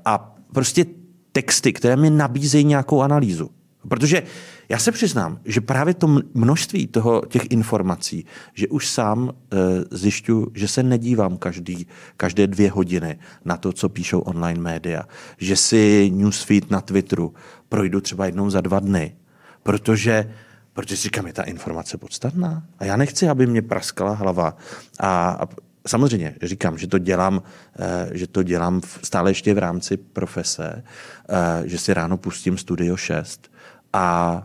a 0.05 0.35
prostě 0.53 0.85
texty, 1.31 1.73
které 1.73 1.95
mi 1.95 2.09
nabízejí 2.09 2.63
nějakou 2.63 3.01
analýzu. 3.01 3.49
Protože 3.87 4.23
já 4.69 4.79
se 4.79 4.91
přiznám, 4.91 5.39
že 5.45 5.61
právě 5.61 5.93
to 5.93 6.07
množství 6.33 6.87
toho, 6.87 7.21
těch 7.29 7.51
informací, 7.51 8.25
že 8.53 8.67
už 8.67 8.87
sám 8.87 9.29
e, 9.29 9.57
zjišťu, 9.91 10.51
že 10.53 10.67
se 10.67 10.83
nedívám 10.83 11.37
každý, 11.37 11.87
každé 12.17 12.47
dvě 12.47 12.71
hodiny 12.71 13.19
na 13.45 13.57
to, 13.57 13.73
co 13.73 13.89
píšou 13.89 14.19
online 14.19 14.61
média, 14.61 15.03
že 15.37 15.55
si 15.55 16.09
newsfeed 16.13 16.71
na 16.71 16.81
Twitteru 16.81 17.33
projdu 17.69 18.01
třeba 18.01 18.25
jednou 18.25 18.49
za 18.49 18.61
dva 18.61 18.79
dny, 18.79 19.15
protože 19.63 20.29
protože 20.75 20.97
si 20.97 21.03
říkám, 21.03 21.27
je 21.27 21.33
ta 21.33 21.43
informace 21.43 21.97
podstatná. 21.97 22.63
A 22.79 22.85
já 22.85 22.97
nechci, 22.97 23.29
aby 23.29 23.47
mě 23.47 23.61
praskala 23.61 24.13
hlava. 24.13 24.57
A, 24.99 25.29
a 25.29 25.47
samozřejmě 25.87 26.35
říkám, 26.41 26.77
že 26.77 26.87
to 26.87 26.97
dělám, 26.97 27.43
e, 27.79 28.17
že 28.17 28.27
to 28.27 28.43
dělám 28.43 28.81
stále 29.03 29.29
ještě 29.29 29.53
v 29.53 29.57
rámci 29.57 29.97
profese, 29.97 30.83
e, 31.29 31.69
že 31.69 31.77
si 31.77 31.93
ráno 31.93 32.17
pustím 32.17 32.57
Studio 32.57 32.97
6 32.97 33.51
a, 33.95 34.43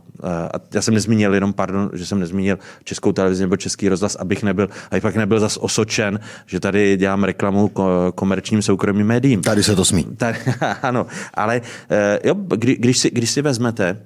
a 0.53 0.61
já 0.75 0.83
jsem 0.83 0.95
nezmínil 0.95 1.35
jenom, 1.35 1.53
pardon, 1.53 1.91
že 1.93 2.07
jsem 2.07 2.21
nezmínil 2.21 2.59
českou 2.85 3.13
televizi 3.13 3.43
nebo 3.43 3.57
český 3.57 3.89
rozhlas, 3.89 4.17
abych 4.17 4.43
nebyl, 4.43 4.69
abych 4.91 5.03
pak 5.03 5.17
nebyl 5.17 5.41
zas 5.41 5.57
osočen, 5.57 6.21
že 6.47 6.61
tady 6.61 6.97
dělám 6.97 7.25
reklamu 7.25 7.71
komerčním 8.15 8.63
soukromým 8.63 9.07
médiím. 9.07 9.43
Tady 9.43 9.63
se 9.63 9.77
to 9.77 9.85
smí. 9.85 10.05
Tady, 10.05 10.39
ano, 10.83 11.07
ale 11.35 11.61
eh, 11.91 12.19
jo, 12.25 12.35
kdy, 12.35 12.77
když, 12.77 12.99
si, 12.99 13.11
když 13.11 13.31
si 13.31 13.43
vezmete, 13.43 14.01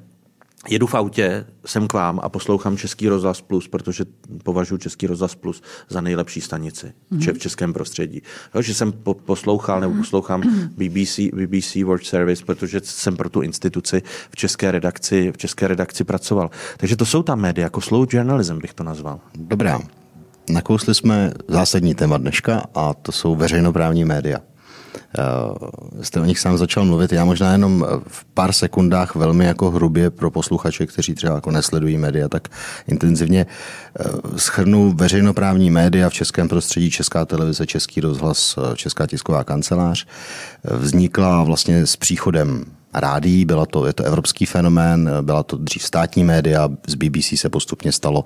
jedu 0.68 0.86
v 0.86 0.94
autě 0.94 1.46
sem 1.66 1.88
k 1.88 1.92
vám 1.92 2.20
a 2.22 2.28
poslouchám 2.28 2.76
Český 2.76 3.08
rozhlas 3.08 3.40
Plus, 3.40 3.68
protože 3.68 4.04
považuji 4.42 4.78
Český 4.78 5.06
rozhlas 5.06 5.34
Plus 5.34 5.62
za 5.88 6.00
nejlepší 6.00 6.40
stanici 6.40 6.92
mm-hmm. 7.12 7.34
v 7.34 7.38
českém 7.38 7.72
prostředí. 7.72 8.22
Jo, 8.54 8.62
že 8.62 8.74
jsem 8.74 8.92
po, 8.92 9.14
poslouchal 9.14 9.80
nebo 9.80 9.94
poslouchám 9.94 10.42
BBC, 10.76 11.18
BBC 11.18 11.74
World 11.74 12.06
Service, 12.06 12.44
protože 12.44 12.80
jsem 12.84 13.16
pro 13.16 13.30
tu 13.30 13.40
instituci 13.40 14.02
v 14.30 14.36
české 14.36 14.70
redakci, 14.70 15.32
v 15.32 15.36
české 15.36 15.68
redakci 15.68 16.04
pracoval. 16.04 16.50
Takže 16.76 16.96
to 16.96 17.06
jsou 17.06 17.22
tam 17.22 17.40
média, 17.40 17.64
jako 17.64 17.80
slow 17.80 18.06
journalism 18.10 18.58
bych 18.58 18.74
to 18.74 18.84
nazval. 18.84 19.20
Dobrá. 19.34 19.80
Nakousli 20.50 20.94
jsme 20.94 21.32
zásadní 21.48 21.94
téma 21.94 22.18
dneška 22.18 22.62
a 22.74 22.94
to 22.94 23.12
jsou 23.12 23.34
veřejnoprávní 23.34 24.04
média. 24.04 24.38
Eh, 25.18 26.04
jste 26.04 26.20
o 26.20 26.24
nich 26.24 26.38
sám 26.38 26.58
začal 26.58 26.84
mluvit. 26.84 27.12
Já 27.12 27.24
možná 27.24 27.52
jenom 27.52 27.86
v 28.08 28.24
pár 28.24 28.52
sekundách 28.52 29.14
velmi 29.14 29.44
jako 29.44 29.70
hrubě 29.70 30.10
pro 30.10 30.30
posluchače, 30.30 30.86
kteří 30.86 31.14
třeba 31.14 31.34
jako 31.34 31.50
nesledují 31.50 31.98
média 31.98 32.28
tak 32.28 32.48
intenzivně, 32.86 33.46
eh, 34.00 34.04
schrnu 34.36 34.92
veřejnoprávní 34.92 35.70
média 35.70 36.08
v 36.08 36.12
českém 36.12 36.48
prostředí, 36.48 36.90
Česká 36.90 37.24
televize, 37.24 37.66
Český 37.66 38.00
rozhlas, 38.00 38.58
eh, 38.58 38.76
Česká 38.76 39.06
tisková 39.06 39.44
kancelář. 39.44 40.06
Vznikla 40.64 41.44
vlastně 41.44 41.86
s 41.86 41.96
příchodem 41.96 42.64
rádií, 42.94 43.44
byla 43.44 43.66
to, 43.66 43.86
je 43.86 43.92
to 43.92 44.04
evropský 44.04 44.46
fenomén, 44.46 45.10
byla 45.20 45.42
to 45.42 45.56
dřív 45.56 45.82
státní 45.82 46.24
média, 46.24 46.68
z 46.86 46.94
BBC 46.94 47.24
se 47.36 47.48
postupně 47.48 47.92
stalo 47.92 48.24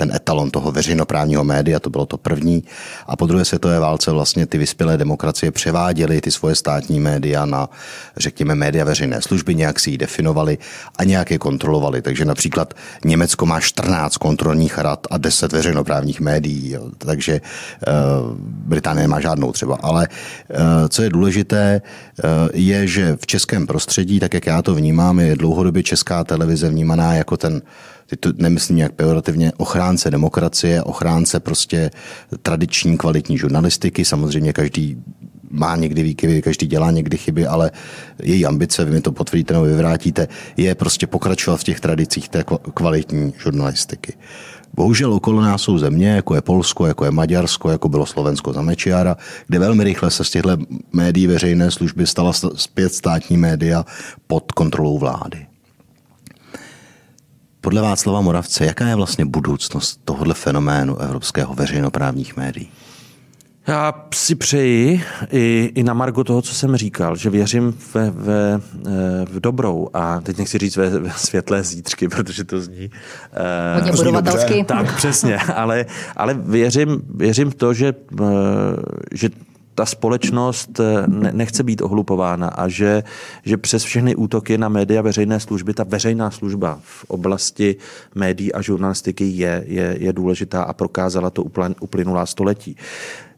ten 0.00 0.12
etalon 0.14 0.50
toho 0.50 0.72
veřejnoprávního 0.72 1.44
média, 1.44 1.80
to 1.80 1.90
bylo 1.90 2.06
to 2.06 2.16
první. 2.16 2.64
A 3.06 3.16
po 3.16 3.26
druhé 3.26 3.44
světové 3.44 3.78
válce 3.78 4.10
vlastně 4.10 4.46
ty 4.46 4.58
vyspělé 4.58 4.96
demokracie 4.96 5.52
převáděly 5.52 6.20
ty 6.20 6.30
svoje 6.30 6.54
státní 6.54 7.00
média 7.00 7.46
na, 7.46 7.68
řekněme, 8.16 8.54
média 8.54 8.84
veřejné 8.84 9.22
služby, 9.22 9.54
nějak 9.54 9.80
si 9.80 9.90
ji 9.90 9.98
definovali 9.98 10.58
a 10.98 11.04
nějak 11.04 11.30
je 11.30 11.38
kontrolovali. 11.38 12.02
Takže 12.02 12.24
například 12.24 12.74
Německo 13.04 13.46
má 13.46 13.60
14 13.60 14.16
kontrolních 14.16 14.78
rad 14.78 15.06
a 15.10 15.18
10 15.18 15.52
veřejnoprávních 15.52 16.20
médií, 16.20 16.70
jo. 16.70 16.90
takže 16.98 17.40
uh, 17.40 18.36
Británie 18.40 19.02
nemá 19.02 19.20
žádnou 19.20 19.52
třeba. 19.52 19.78
Ale 19.82 20.08
uh, 20.08 20.88
co 20.88 21.02
je 21.02 21.10
důležité, 21.10 21.82
uh, 21.84 22.48
je, 22.54 22.86
že 22.86 23.16
v 23.20 23.26
českém 23.26 23.66
prostředí, 23.66 24.09
tak 24.18 24.34
jak 24.34 24.46
já 24.46 24.62
to 24.62 24.74
vnímám, 24.74 25.20
je 25.20 25.36
dlouhodobě 25.36 25.82
česká 25.82 26.24
televize 26.24 26.68
vnímaná 26.68 27.14
jako 27.14 27.36
ten 27.36 27.62
teď 28.10 28.20
to 28.20 28.32
nemyslím 28.36 28.76
nějak 28.76 28.92
pejorativně, 28.92 29.52
ochránce 29.56 30.10
demokracie, 30.10 30.82
ochránce 30.82 31.40
prostě 31.40 31.90
tradiční 32.42 32.98
kvalitní 32.98 33.38
žurnalistiky. 33.38 34.04
Samozřejmě 34.04 34.52
každý 34.52 35.02
má 35.50 35.76
někdy 35.76 36.02
výkyvy, 36.02 36.42
každý 36.42 36.66
dělá 36.66 36.90
někdy 36.90 37.16
chyby, 37.16 37.46
ale 37.46 37.70
její 38.22 38.46
ambice, 38.46 38.84
vy 38.84 38.90
mi 38.90 39.00
to 39.00 39.12
potvrdíte 39.12 39.54
nebo 39.54 39.64
vyvrátíte, 39.64 40.28
je 40.56 40.74
prostě 40.74 41.06
pokračovat 41.06 41.56
v 41.56 41.64
těch 41.64 41.80
tradicích 41.80 42.28
té 42.28 42.44
kvalitní 42.74 43.32
žurnalistiky. 43.42 44.12
Bohužel 44.74 45.12
okolo 45.12 45.40
nás 45.40 45.62
jsou 45.62 45.78
země, 45.78 46.08
jako 46.08 46.34
je 46.34 46.40
Polsko, 46.40 46.86
jako 46.86 47.04
je 47.04 47.10
Maďarsko, 47.10 47.70
jako 47.70 47.88
bylo 47.88 48.06
Slovensko 48.06 48.52
za 48.52 48.62
Mečiara, 48.62 49.16
kde 49.46 49.58
velmi 49.58 49.84
rychle 49.84 50.10
se 50.10 50.24
z 50.24 50.30
těchto 50.30 50.56
médií 50.92 51.26
veřejné 51.26 51.70
služby 51.70 52.06
stala 52.06 52.32
zpět 52.54 52.94
státní 52.94 53.36
média 53.36 53.84
pod 54.26 54.52
kontrolou 54.52 54.98
vlády. 54.98 55.46
Podle 57.60 57.82
Václava 57.82 58.20
Moravce, 58.20 58.64
jaká 58.64 58.88
je 58.88 58.94
vlastně 58.94 59.24
budoucnost 59.24 60.00
tohohle 60.04 60.34
fenoménu 60.34 60.98
evropského 60.98 61.54
veřejnoprávních 61.54 62.36
médií? 62.36 62.68
Já 63.66 63.94
si 64.14 64.34
přeji 64.34 65.02
i, 65.30 65.72
i 65.74 65.82
na 65.82 65.94
margo 65.94 66.24
toho, 66.24 66.42
co 66.42 66.54
jsem 66.54 66.76
říkal, 66.76 67.16
že 67.16 67.30
věřím 67.30 67.78
ve, 67.94 68.10
ve, 68.10 68.60
eh, 68.86 69.24
v 69.30 69.40
dobrou 69.40 69.88
a 69.94 70.20
teď 70.20 70.38
nechci 70.38 70.58
říct 70.58 70.76
ve, 70.76 70.90
ve 70.90 71.10
světlé 71.10 71.62
zítřky, 71.62 72.08
protože 72.08 72.44
to 72.44 72.60
zní... 72.60 72.90
Eh, 73.32 73.74
Hodně 73.74 73.92
budovatelsky. 73.92 74.64
Tak, 74.64 74.96
přesně, 74.96 75.38
ale, 75.38 75.86
ale 76.16 76.34
věřím, 76.34 77.02
věřím 77.14 77.50
v 77.50 77.54
to, 77.54 77.74
že, 77.74 77.94
eh, 78.20 78.26
že 79.12 79.30
ta 79.74 79.86
společnost 79.86 80.80
nechce 81.32 81.62
být 81.62 81.82
ohlupována 81.82 82.48
a 82.48 82.68
že, 82.68 83.02
že 83.44 83.56
přes 83.56 83.84
všechny 83.84 84.16
útoky 84.16 84.58
na 84.58 84.68
média 84.68 85.02
veřejné 85.02 85.40
služby, 85.40 85.74
ta 85.74 85.84
veřejná 85.84 86.30
služba 86.30 86.78
v 86.82 87.04
oblasti 87.04 87.76
médií 88.14 88.52
a 88.52 88.62
žurnalistiky 88.62 89.24
je, 89.24 89.64
je, 89.66 89.96
je 90.00 90.12
důležitá 90.12 90.62
a 90.62 90.72
prokázala 90.72 91.30
to 91.30 91.44
uplynulá 91.80 92.26
století. 92.26 92.76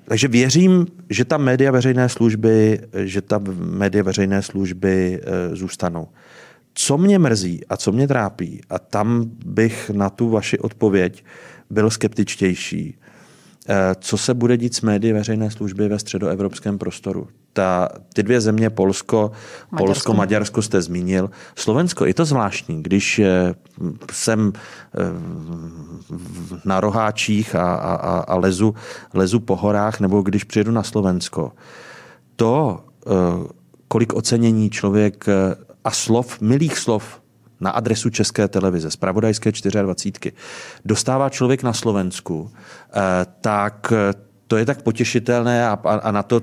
Takže 0.04 0.28
věřím, 0.28 0.86
že 1.10 1.24
ta 1.24 1.38
média 1.38 1.70
veřejné 1.70 2.08
služby, 2.08 2.80
že 3.04 3.20
ta 3.20 3.40
média 3.58 4.02
veřejné 4.02 4.42
služby 4.42 5.20
eh, 5.22 5.56
zůstanou. 5.56 6.08
Co 6.74 6.98
mě 6.98 7.18
mrzí 7.18 7.60
a 7.68 7.76
co 7.76 7.92
mě 7.92 8.08
trápí, 8.08 8.60
a 8.70 8.78
tam 8.78 9.30
bych 9.46 9.90
na 9.90 10.10
tu 10.10 10.30
vaši 10.30 10.58
odpověď 10.58 11.24
byl 11.70 11.90
skeptičtější, 11.90 12.96
Eh, 13.68 13.94
co 14.00 14.18
se 14.18 14.34
bude 14.34 14.56
dít 14.56 14.74
s 14.74 14.80
médii 14.80 15.12
veřejné 15.12 15.50
služby 15.50 15.88
ve 15.88 15.98
středoevropském 15.98 16.78
prostoru? 16.78 17.28
Ta, 17.52 17.88
ty 18.14 18.22
dvě 18.22 18.40
země, 18.40 18.70
Polsko, 18.70 19.30
Maďarsko. 19.70 19.86
Polsko, 19.86 20.14
Maďarsko 20.14 20.62
jste 20.62 20.82
zmínil. 20.82 21.30
Slovensko, 21.56 22.04
je 22.04 22.14
to 22.14 22.24
zvláštní, 22.24 22.82
když 22.82 23.18
eh, 23.18 23.54
jsem 24.12 24.52
eh, 24.52 24.98
na 26.64 26.80
roháčích 26.80 27.54
a, 27.54 27.74
a, 27.74 28.18
a 28.18 28.34
lezu, 28.36 28.74
lezu 29.14 29.40
po 29.40 29.56
horách, 29.56 30.00
nebo 30.00 30.22
když 30.22 30.44
přijedu 30.44 30.72
na 30.72 30.82
Slovensko, 30.82 31.52
to, 32.36 32.84
kolik 33.88 34.14
ocenění 34.14 34.70
člověk 34.70 35.26
a 35.84 35.90
slov, 35.90 36.40
milých 36.40 36.78
slov 36.78 37.22
na 37.60 37.70
adresu 37.70 38.10
České 38.10 38.48
televize, 38.48 38.90
z 38.90 38.96
Pravodajské 38.96 39.52
24, 39.52 40.36
dostává 40.84 41.28
člověk 41.28 41.62
na 41.62 41.72
Slovensku, 41.72 42.50
eh, 42.50 43.00
tak 43.40 43.92
to 44.46 44.56
je 44.56 44.66
tak 44.66 44.82
potěšitelné 44.82 45.68
a, 45.68 45.78
a 46.02 46.10
na 46.10 46.22
to 46.22 46.40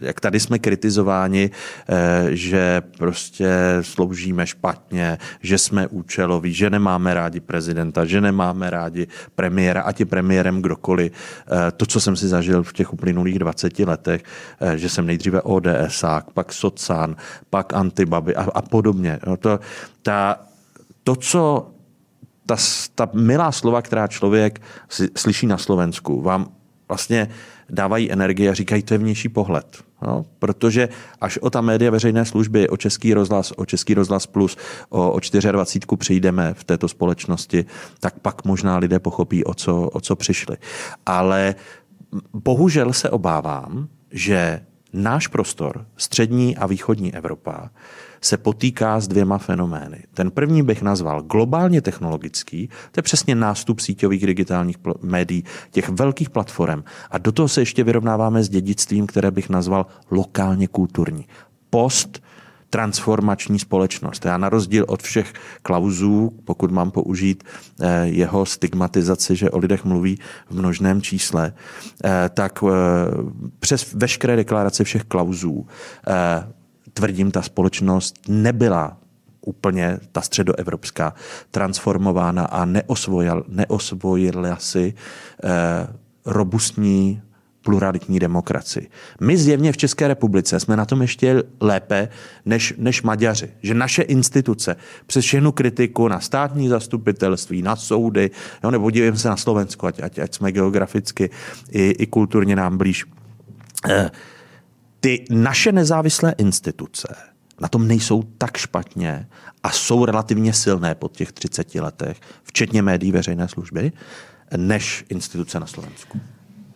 jak 0.00 0.20
tady 0.20 0.40
jsme 0.40 0.58
kritizováni, 0.58 1.50
eh, 1.88 2.26
že 2.30 2.82
prostě 2.98 3.48
sloužíme 3.80 4.46
špatně, 4.46 5.18
že 5.42 5.58
jsme 5.58 5.86
účeloví, 5.86 6.52
že 6.52 6.70
nemáme 6.70 7.14
rádi 7.14 7.40
prezidenta, 7.40 8.04
že 8.04 8.20
nemáme 8.20 8.70
rádi 8.70 9.06
premiéra, 9.34 9.82
ať 9.82 10.00
je 10.00 10.06
premiérem 10.06 10.62
kdokoliv. 10.62 11.12
Eh, 11.12 11.70
to, 11.76 11.86
co 11.86 12.00
jsem 12.00 12.16
si 12.16 12.28
zažil 12.28 12.62
v 12.62 12.72
těch 12.72 12.92
uplynulých 12.92 13.38
20 13.38 13.86
letech, 13.86 14.22
eh, 14.60 14.78
že 14.78 14.88
jsem 14.88 15.06
nejdříve 15.06 15.42
ODSák, 15.42 16.30
pak 16.30 16.52
Socan, 16.52 17.16
pak 17.50 17.72
Antibaby 17.72 18.36
a, 18.36 18.42
a 18.54 18.62
podobně. 18.62 19.18
No 19.26 19.36
to, 19.36 19.60
ta, 20.02 20.40
to, 21.04 21.16
co 21.16 21.70
ta, 22.46 22.56
ta 22.94 23.08
milá 23.12 23.52
slova, 23.52 23.82
která 23.82 24.06
člověk 24.06 24.62
slyší 25.16 25.46
na 25.46 25.58
Slovensku, 25.58 26.22
vám 26.22 26.48
vlastně 26.88 27.28
dávají 27.70 28.12
energii 28.12 28.48
a 28.48 28.54
říkají, 28.54 28.82
to 28.82 28.94
je 28.94 28.98
vnější 28.98 29.28
pohled. 29.28 29.84
No, 30.02 30.24
protože 30.38 30.88
až 31.20 31.38
o 31.38 31.50
ta 31.50 31.60
média 31.60 31.90
veřejné 31.90 32.24
služby, 32.24 32.68
o 32.68 32.76
Český 32.76 33.14
rozhlas, 33.14 33.52
o 33.56 33.66
Český 33.66 33.94
rozhlas 33.94 34.26
plus, 34.26 34.56
o, 34.88 35.12
o 35.12 35.20
24 35.50 35.96
přijdeme 35.96 36.54
v 36.54 36.64
této 36.64 36.88
společnosti, 36.88 37.64
tak 38.00 38.18
pak 38.18 38.44
možná 38.44 38.76
lidé 38.76 38.98
pochopí, 38.98 39.44
o 39.44 39.54
co, 39.54 39.82
o 39.82 40.00
co 40.00 40.16
přišli. 40.16 40.56
Ale 41.06 41.54
bohužel 42.32 42.92
se 42.92 43.10
obávám, 43.10 43.88
že 44.10 44.60
náš 44.92 45.26
prostor, 45.26 45.86
střední 45.96 46.56
a 46.56 46.66
východní 46.66 47.14
Evropa, 47.14 47.70
se 48.20 48.36
potýká 48.36 49.00
s 49.00 49.08
dvěma 49.08 49.38
fenomény. 49.38 50.04
Ten 50.14 50.30
první 50.30 50.62
bych 50.62 50.82
nazval 50.82 51.22
globálně 51.22 51.82
technologický, 51.82 52.68
to 52.68 52.98
je 52.98 53.02
přesně 53.02 53.34
nástup 53.34 53.80
síťových 53.80 54.26
digitálních 54.26 54.76
médií, 55.02 55.44
těch 55.70 55.88
velkých 55.88 56.30
platform. 56.30 56.82
A 57.10 57.18
do 57.18 57.32
toho 57.32 57.48
se 57.48 57.60
ještě 57.60 57.84
vyrovnáváme 57.84 58.42
s 58.42 58.48
dědictvím, 58.48 59.06
které 59.06 59.30
bych 59.30 59.48
nazval 59.48 59.86
lokálně 60.10 60.68
kulturní. 60.68 61.26
Post 61.70 62.22
transformační 62.70 63.58
společnost. 63.58 64.24
Já 64.24 64.38
na 64.38 64.48
rozdíl 64.48 64.84
od 64.88 65.02
všech 65.02 65.32
klauzů, 65.62 66.38
pokud 66.44 66.70
mám 66.70 66.90
použít 66.90 67.44
eh, 67.80 68.06
jeho 68.06 68.46
stigmatizaci, 68.46 69.36
že 69.36 69.50
o 69.50 69.58
lidech 69.58 69.84
mluví 69.84 70.18
v 70.50 70.58
množném 70.58 71.02
čísle, 71.02 71.52
eh, 72.04 72.30
tak 72.34 72.64
eh, 72.66 72.70
přes 73.58 73.94
veškeré 73.94 74.36
deklarace 74.36 74.84
všech 74.84 75.04
klauzů 75.04 75.66
tvrdím, 76.92 77.30
ta 77.30 77.42
společnost 77.42 78.14
nebyla 78.28 78.96
úplně 79.40 79.98
ta 80.12 80.20
středoevropská 80.20 81.14
transformována 81.50 82.44
a 82.44 82.64
neosvojila, 82.64 83.42
neosvojila 83.48 84.56
si 84.56 84.94
robustní 86.26 87.22
pluralitní 87.68 88.18
demokracii. 88.18 88.88
My 89.20 89.36
zjevně 89.36 89.72
v 89.72 89.76
České 89.76 90.08
republice 90.08 90.60
jsme 90.60 90.76
na 90.76 90.84
tom 90.84 91.02
ještě 91.02 91.42
lépe 91.60 92.08
než, 92.46 92.74
než 92.78 93.02
Maďaři. 93.02 93.50
Že 93.62 93.74
naše 93.74 94.02
instituce 94.02 94.76
přes 95.06 95.24
všechnu 95.24 95.52
kritiku 95.52 96.08
na 96.08 96.20
státní 96.20 96.68
zastupitelství, 96.68 97.62
na 97.62 97.76
soudy, 97.76 98.30
jo, 98.64 98.70
nebo 98.70 98.90
dívejme 98.90 99.18
se 99.18 99.28
na 99.28 99.36
Slovensko, 99.36 99.86
ať, 99.86 100.00
ať, 100.00 100.18
ať 100.18 100.34
jsme 100.34 100.52
geograficky 100.52 101.30
i, 101.70 101.90
i 101.90 102.06
kulturně 102.06 102.56
nám 102.56 102.78
blíž, 102.78 103.04
eh, 103.88 104.10
ty 105.00 105.24
naše 105.30 105.72
nezávislé 105.72 106.34
instituce 106.38 107.08
na 107.60 107.68
tom 107.68 107.88
nejsou 107.88 108.22
tak 108.22 108.56
špatně 108.56 109.28
a 109.62 109.70
jsou 109.70 110.04
relativně 110.04 110.52
silné 110.52 110.94
po 110.94 111.08
těch 111.08 111.32
30 111.32 111.80
letech, 111.80 112.20
včetně 112.42 112.82
médií 112.82 113.12
veřejné 113.12 113.48
služby, 113.48 113.92
než 114.56 115.04
instituce 115.08 115.60
na 115.60 115.66
Slovensku. 115.66 116.20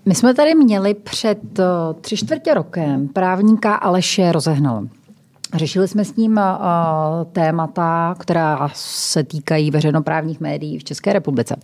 My 0.05 0.15
jsme 0.15 0.35
tady 0.35 0.55
měli 0.55 0.95
před 0.95 1.59
eh, 1.59 1.65
tři 2.01 2.17
čtvrtě 2.17 2.55
rokem 2.55 3.09
právníka 3.09 3.75
Aleše 3.75 4.33
Rozehnal. 4.33 4.87
Řešili 5.55 5.89
jsme 5.89 6.05
s 6.05 6.17
ním 6.17 6.33
uh, 6.33 6.39
témata, 7.33 8.15
která 8.19 8.71
se 8.75 9.25
týkají 9.25 9.71
veřejnoprávních 9.71 10.41
médií 10.41 10.79
v 10.79 10.85
České 10.85 11.13
republice. 11.13 11.57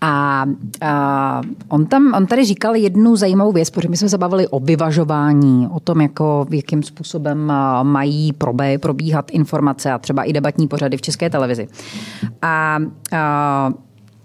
A 0.00 0.44
uh, 0.82 1.50
on, 1.68 1.86
tam, 1.86 2.14
on 2.16 2.26
tady 2.26 2.44
říkal 2.44 2.74
jednu 2.74 3.16
zajímavou 3.16 3.52
věc, 3.52 3.70
protože 3.70 3.88
my 3.88 3.96
jsme 3.96 4.08
se 4.08 4.18
bavili 4.18 4.48
o 4.48 4.60
vyvažování, 4.60 5.68
o 5.72 5.80
tom, 5.80 6.00
jako, 6.00 6.46
jakým 6.50 6.82
způsobem 6.82 7.52
mají 7.82 8.32
probé, 8.32 8.78
probíhat 8.78 9.30
informace 9.30 9.92
a 9.92 9.98
třeba 9.98 10.22
i 10.22 10.32
debatní 10.32 10.68
pořady 10.68 10.96
v 10.96 11.02
České 11.02 11.30
televizi. 11.30 11.68
A 12.42 12.78
uh, 12.78 13.74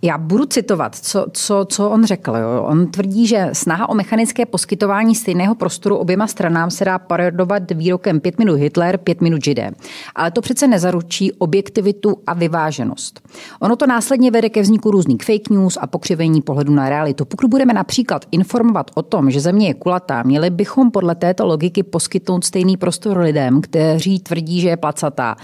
já 0.01 0.17
budu 0.17 0.45
citovat, 0.45 0.95
co, 0.95 1.25
co, 1.33 1.65
co 1.69 1.89
on 1.89 2.05
řekl. 2.05 2.35
Jo. 2.35 2.63
On 2.63 2.87
tvrdí, 2.87 3.27
že 3.27 3.49
snaha 3.53 3.89
o 3.89 3.95
mechanické 3.95 4.45
poskytování 4.45 5.15
stejného 5.15 5.55
prostoru 5.55 5.97
oběma 5.97 6.27
stranám 6.27 6.71
se 6.71 6.85
dá 6.85 6.99
parodovat 6.99 7.71
výrokem 7.71 8.19
pět 8.19 8.39
minut 8.39 8.55
Hitler, 8.55 8.97
pět 8.97 9.21
minut 9.21 9.43
Židé. 9.43 9.71
Ale 10.15 10.31
to 10.31 10.41
přece 10.41 10.67
nezaručí 10.67 11.31
objektivitu 11.31 12.17
a 12.27 12.33
vyváženost. 12.33 13.21
Ono 13.59 13.75
to 13.75 13.87
následně 13.87 14.31
vede 14.31 14.49
ke 14.49 14.61
vzniku 14.61 14.91
různých 14.91 15.23
fake 15.23 15.49
news 15.49 15.77
a 15.81 15.87
pokřivení 15.87 16.41
pohledu 16.41 16.73
na 16.73 16.89
realitu. 16.89 17.25
Pokud 17.25 17.49
budeme 17.49 17.73
například 17.73 18.25
informovat 18.31 18.91
o 18.95 19.01
tom, 19.01 19.31
že 19.31 19.39
země 19.39 19.67
je 19.67 19.73
kulatá, 19.73 20.23
měli 20.23 20.49
bychom 20.49 20.91
podle 20.91 21.15
této 21.15 21.45
logiky 21.45 21.83
poskytnout 21.83 22.45
stejný 22.45 22.77
prostor 22.77 23.17
lidem, 23.17 23.61
kteří 23.61 24.19
tvrdí, 24.19 24.61
že 24.61 24.69
je 24.69 24.77
placatá. 24.77 25.35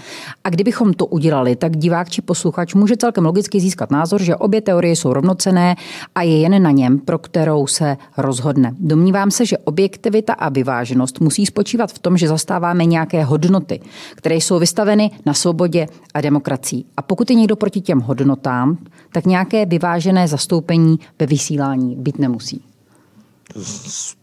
A 0.44 0.50
kdybychom 0.50 0.94
to 0.94 1.06
udělali, 1.06 1.56
tak 1.56 1.76
divák 1.76 2.10
či 2.10 2.22
posluchač 2.22 2.74
může 2.74 2.96
celkem 2.96 3.24
logicky 3.24 3.60
získat 3.60 3.90
názor, 3.90 4.22
že 4.22 4.36
obě 4.46 4.60
teorie 4.60 4.96
jsou 4.96 5.12
rovnocené 5.12 5.76
a 6.14 6.22
je 6.22 6.40
jen 6.40 6.62
na 6.62 6.70
něm, 6.70 6.98
pro 6.98 7.18
kterou 7.18 7.66
se 7.66 7.96
rozhodne. 8.16 8.74
Domnívám 8.78 9.30
se, 9.30 9.46
že 9.46 9.58
objektivita 9.58 10.32
a 10.32 10.48
vyváženost 10.48 11.20
musí 11.20 11.46
spočívat 11.46 11.92
v 11.92 11.98
tom, 11.98 12.16
že 12.16 12.28
zastáváme 12.28 12.84
nějaké 12.84 13.24
hodnoty, 13.24 13.80
které 14.14 14.34
jsou 14.34 14.58
vystaveny 14.58 15.10
na 15.26 15.34
svobodě 15.34 15.86
a 16.14 16.20
demokracii. 16.20 16.84
A 16.96 17.02
pokud 17.02 17.30
je 17.30 17.36
někdo 17.36 17.56
proti 17.56 17.80
těm 17.80 18.00
hodnotám, 18.00 18.78
tak 19.12 19.26
nějaké 19.26 19.66
vyvážené 19.66 20.28
zastoupení 20.28 20.98
ve 21.18 21.26
vysílání 21.26 21.96
být 21.96 22.18
nemusí 22.18 22.75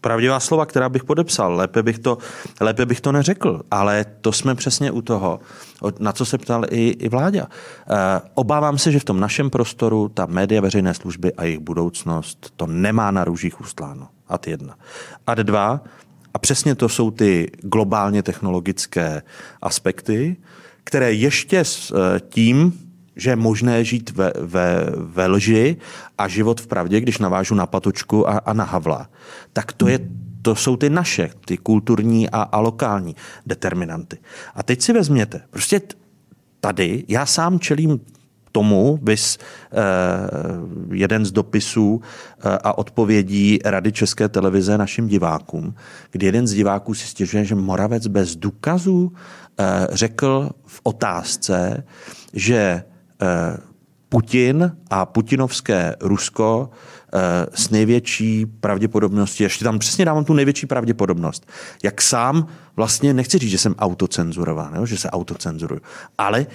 pravdivá 0.00 0.40
slova, 0.40 0.66
která 0.66 0.88
bych 0.88 1.04
podepsal. 1.04 1.54
Lépe 1.54 1.82
bych, 1.82 1.98
to, 1.98 2.18
lépe 2.60 2.86
bych 2.86 3.00
to 3.00 3.12
neřekl, 3.12 3.62
ale 3.70 4.04
to 4.20 4.32
jsme 4.32 4.54
přesně 4.54 4.90
u 4.90 5.02
toho, 5.02 5.40
na 5.98 6.12
co 6.12 6.24
se 6.24 6.38
ptal 6.38 6.64
i, 6.70 6.88
i 6.88 7.08
vláda. 7.08 7.42
E, 7.42 7.46
obávám 8.34 8.78
se, 8.78 8.92
že 8.92 8.98
v 8.98 9.04
tom 9.04 9.20
našem 9.20 9.50
prostoru 9.50 10.08
ta 10.08 10.26
média 10.26 10.60
veřejné 10.60 10.94
služby 10.94 11.32
a 11.32 11.44
jejich 11.44 11.58
budoucnost 11.58 12.52
to 12.56 12.66
nemá 12.66 13.10
na 13.10 13.24
růžích 13.24 13.60
ustláno. 13.60 14.08
Ad 14.28 14.46
jedna. 14.46 14.76
Ad 15.26 15.38
dva, 15.38 15.80
a 16.34 16.38
přesně 16.38 16.74
to 16.74 16.88
jsou 16.88 17.10
ty 17.10 17.50
globálně 17.62 18.22
technologické 18.22 19.22
aspekty, 19.62 20.36
které 20.84 21.12
ještě 21.12 21.64
s 21.64 21.90
eh, 21.90 22.20
tím, 22.28 22.72
že 23.16 23.30
je 23.30 23.36
možné 23.36 23.84
žít 23.84 24.10
ve, 24.10 24.32
ve, 24.40 24.86
ve 24.96 25.26
lži 25.26 25.76
a 26.18 26.28
život 26.28 26.60
v 26.60 26.66
pravdě, 26.66 27.00
když 27.00 27.18
navážu 27.18 27.54
na 27.54 27.66
Patočku 27.66 28.28
a, 28.28 28.38
a 28.38 28.52
na 28.52 28.64
Havla, 28.64 29.08
tak 29.52 29.72
to, 29.72 29.88
je, 29.88 29.98
to 30.42 30.54
jsou 30.54 30.76
ty 30.76 30.90
naše, 30.90 31.30
ty 31.44 31.56
kulturní 31.56 32.30
a, 32.30 32.42
a 32.42 32.60
lokální 32.60 33.16
determinanty. 33.46 34.18
A 34.54 34.62
teď 34.62 34.82
si 34.82 34.92
vezměte, 34.92 35.40
prostě 35.50 35.80
tady 36.60 37.04
já 37.08 37.26
sám 37.26 37.58
čelím 37.58 38.00
tomu, 38.54 38.98
vys 39.02 39.38
eh, 39.38 39.76
jeden 40.92 41.24
z 41.24 41.32
dopisů 41.32 42.00
eh, 42.00 42.58
a 42.62 42.78
odpovědí 42.78 43.58
Rady 43.64 43.92
České 43.92 44.28
televize 44.28 44.78
našim 44.78 45.08
divákům, 45.08 45.74
kdy 46.10 46.26
jeden 46.26 46.46
z 46.46 46.52
diváků 46.52 46.94
si 46.94 47.06
stěžuje, 47.06 47.44
že 47.44 47.54
Moravec 47.54 48.06
bez 48.06 48.36
důkazů 48.36 49.12
eh, 49.12 49.86
řekl 49.90 50.50
v 50.66 50.80
otázce, 50.82 51.84
že 52.32 52.82
Putin 54.08 54.76
a 54.90 55.06
putinovské 55.06 55.96
Rusko 56.00 56.70
eh, 57.14 57.18
s 57.54 57.70
největší 57.70 58.46
pravděpodobností, 58.46 59.42
ještě 59.42 59.64
tam 59.64 59.78
přesně 59.78 60.04
dávám 60.04 60.24
tu 60.24 60.34
největší 60.34 60.66
pravděpodobnost, 60.66 61.46
jak 61.82 62.02
sám 62.02 62.46
vlastně, 62.76 63.14
nechci 63.14 63.38
říct, 63.38 63.50
že 63.50 63.58
jsem 63.58 63.74
autocenzurován, 63.78 64.86
že 64.86 64.98
se 64.98 65.10
autocenzuruju, 65.10 65.80
ale 66.18 66.46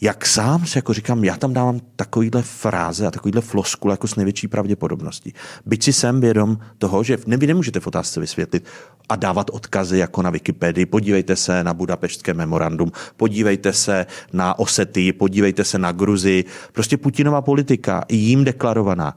jak 0.00 0.26
sám 0.26 0.66
si 0.66 0.78
jako 0.78 0.92
říkám, 0.92 1.24
já 1.24 1.36
tam 1.36 1.52
dávám 1.52 1.80
takovýhle 1.96 2.42
fráze 2.42 3.06
a 3.06 3.10
takovýhle 3.10 3.40
floskul 3.40 3.90
jako 3.90 4.08
s 4.08 4.16
největší 4.16 4.48
pravděpodobností. 4.48 5.34
Byť 5.66 5.82
si 5.82 5.92
jsem 5.92 6.20
vědom 6.20 6.58
toho, 6.78 7.02
že 7.02 7.18
vy 7.26 7.46
nemůžete 7.46 7.80
v 7.80 7.86
otázce 7.86 8.20
vysvětlit 8.20 8.68
a 9.08 9.16
dávat 9.16 9.50
odkazy 9.50 9.98
jako 9.98 10.22
na 10.22 10.30
Wikipedii. 10.30 10.86
Podívejte 10.86 11.36
se 11.36 11.64
na 11.64 11.74
Budapeštské 11.74 12.34
memorandum, 12.34 12.92
podívejte 13.16 13.72
se 13.72 14.06
na 14.32 14.58
Osety, 14.58 15.12
podívejte 15.12 15.64
se 15.64 15.78
na 15.78 15.92
Gruzi. 15.92 16.44
Prostě 16.72 16.96
Putinová 16.96 17.42
politika, 17.42 18.04
jím 18.08 18.44
deklarovaná, 18.44 19.16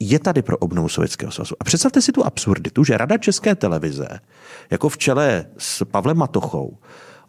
je 0.00 0.18
tady 0.18 0.42
pro 0.42 0.58
obnovu 0.58 0.88
Sovětského 0.88 1.32
svazu. 1.32 1.54
A 1.60 1.64
představte 1.64 2.02
si 2.02 2.12
tu 2.12 2.24
absurditu, 2.24 2.84
že 2.84 2.96
Rada 2.96 3.18
České 3.18 3.54
televize, 3.54 4.08
jako 4.70 4.88
v 4.88 4.98
čele 4.98 5.46
s 5.58 5.84
Pavlem 5.84 6.16
Matochou, 6.16 6.78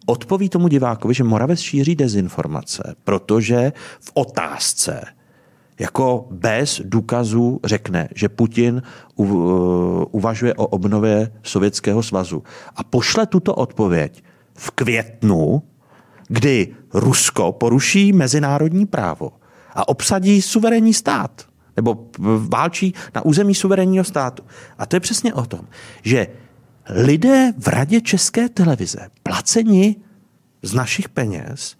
odpoví 0.06 0.50
tomu 0.50 0.68
divákovi, 0.68 1.14
že 1.14 1.24
Moravec 1.24 1.60
šíří 1.60 1.96
dezinformace, 1.96 2.96
protože 3.04 3.74
v 4.00 4.12
otázce 4.14 5.06
jako 5.80 6.28
bez 6.32 6.82
důkazů 6.86 7.60
řekne, 7.64 8.10
že 8.16 8.30
Putin 8.30 8.82
uvažuje 10.12 10.54
o 10.54 10.68
obnově 10.68 11.32
Sovětského 11.44 12.04
svazu 12.04 12.44
a 12.76 12.84
pošle 12.84 13.26
tuto 13.26 13.56
odpověď 13.56 14.24
v 14.54 14.72
květnu, 14.72 15.64
kdy 16.28 16.76
Rusko 16.94 17.52
poruší 17.52 18.14
mezinárodní 18.14 18.86
právo 18.86 19.32
a 19.74 19.88
obsadí 19.88 20.42
suverénní 20.42 20.94
stát 20.94 21.42
nebo 21.76 22.08
válčí 22.48 22.94
na 23.16 23.26
území 23.26 23.56
suverénního 23.56 24.04
státu. 24.04 24.44
A 24.78 24.86
to 24.86 24.96
je 24.96 25.00
přesně 25.00 25.34
o 25.34 25.46
tom, 25.46 25.62
že 26.04 26.28
lidé 26.90 27.54
v 27.58 27.68
radě 27.68 28.02
České 28.02 28.50
televize, 28.50 29.08
placeni 29.24 29.96
z 30.62 30.74
našich 30.74 31.10
peněz, 31.10 31.76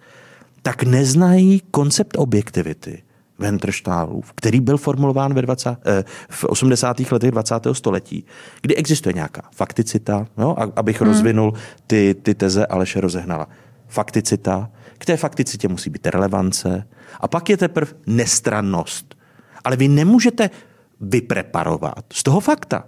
tak 0.62 0.84
neznají 0.84 1.62
koncept 1.72 2.18
objektivity 2.18 3.04
Ventrštálův, 3.40 4.34
který 4.34 4.60
byl 4.60 4.78
formulován 4.78 5.34
ve 5.34 5.42
20, 5.42 5.78
eh, 5.86 6.04
v 6.30 6.44
80. 6.44 7.12
letech 7.12 7.32
20. 7.32 7.74
století, 7.74 8.26
kdy 8.62 8.76
existuje 8.76 9.14
nějaká 9.14 9.42
fakticita, 9.56 10.28
no, 10.38 10.56
abych 10.80 11.02
hmm. 11.02 11.10
rozvinul 11.10 11.54
ty, 11.88 12.16
ty 12.22 12.36
teze 12.36 12.66
Aleše 12.66 13.02
rozehnala. 13.02 13.48
Fakticita, 13.88 14.70
k 14.98 15.06
té 15.06 15.18
fakticitě 15.18 15.68
musí 15.68 15.90
být 15.90 16.08
relevance 16.08 16.88
a 17.20 17.28
pak 17.28 17.50
je 17.50 17.58
teprve 17.58 17.92
nestrannost. 18.08 19.16
Ale 19.64 19.76
vy 19.76 19.88
nemůžete 19.88 20.50
vypreparovat 21.02 22.06
z 22.14 22.24
toho 22.24 22.40
fakta. 22.40 22.84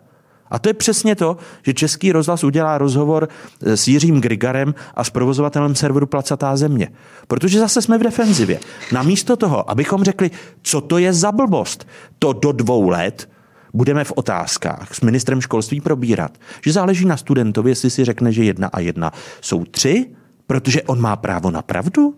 A 0.55 0.59
to 0.59 0.69
je 0.69 0.73
přesně 0.73 1.15
to, 1.15 1.37
že 1.63 1.73
Český 1.73 2.11
rozhlas 2.11 2.43
udělá 2.43 2.77
rozhovor 2.77 3.27
eh, 3.61 3.77
s 3.77 3.87
Jiřím 3.87 4.21
Grigarem 4.21 4.75
a 4.95 5.03
s 5.03 5.09
provozovatelem 5.09 5.75
serveru 5.75 6.05
Placatá 6.05 6.57
země. 6.57 6.89
Protože 7.27 7.59
zase 7.59 7.81
jsme 7.81 7.97
v 7.97 8.03
defenzivě. 8.03 8.59
Namísto 8.91 9.35
toho, 9.35 9.71
abychom 9.71 10.03
řekli, 10.03 10.31
co 10.61 10.81
to 10.81 10.97
je 10.97 11.13
za 11.13 11.31
blbost, 11.31 11.87
to 12.19 12.33
do 12.33 12.51
dvou 12.51 12.89
let 12.89 13.29
budeme 13.73 14.03
v 14.03 14.13
otázkách 14.15 14.95
s 14.95 15.01
ministrem 15.01 15.41
školství 15.41 15.81
probírat, 15.81 16.37
že 16.65 16.71
záleží 16.71 17.05
na 17.05 17.17
studentovi, 17.17 17.71
jestli 17.71 17.89
si 17.89 18.05
řekne, 18.05 18.31
že 18.31 18.43
jedna 18.43 18.67
a 18.67 18.79
jedna 18.79 19.11
jsou 19.41 19.65
tři, 19.65 20.05
protože 20.47 20.83
on 20.83 21.01
má 21.01 21.15
právo 21.15 21.51
na 21.51 21.61
pravdu, 21.61 22.15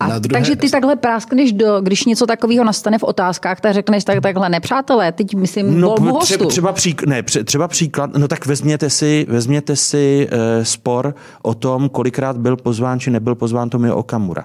a 0.00 0.18
druhé... 0.18 0.40
Takže 0.40 0.56
ty 0.56 0.70
takhle 0.70 0.96
práskneš, 0.96 1.52
do, 1.52 1.80
když 1.80 2.04
něco 2.04 2.26
takového 2.26 2.64
nastane 2.64 2.98
v 2.98 3.02
otázkách, 3.02 3.60
tak 3.60 3.74
řekneš 3.74 4.04
tak, 4.04 4.20
takhle 4.20 4.48
nepřátelé, 4.48 5.12
teď 5.12 5.34
myslím 5.34 5.80
no, 5.80 5.88
volbu 5.88 6.04
třeba, 6.04 6.18
hostu. 6.18 6.46
Třeba, 6.46 6.72
přík, 6.72 7.02
ne, 7.02 7.22
třeba 7.22 7.68
příklad, 7.68 8.16
no 8.16 8.28
tak 8.28 8.46
vezměte 8.46 8.90
si, 8.90 9.26
vezměte 9.28 9.76
si 9.76 10.28
uh, 10.32 10.64
spor 10.64 11.14
o 11.42 11.54
tom, 11.54 11.88
kolikrát 11.88 12.36
byl 12.36 12.56
pozván 12.56 13.00
či 13.00 13.10
nebyl 13.10 13.34
pozván 13.34 13.70
Tomio 13.70 13.96
Okamura. 13.96 14.44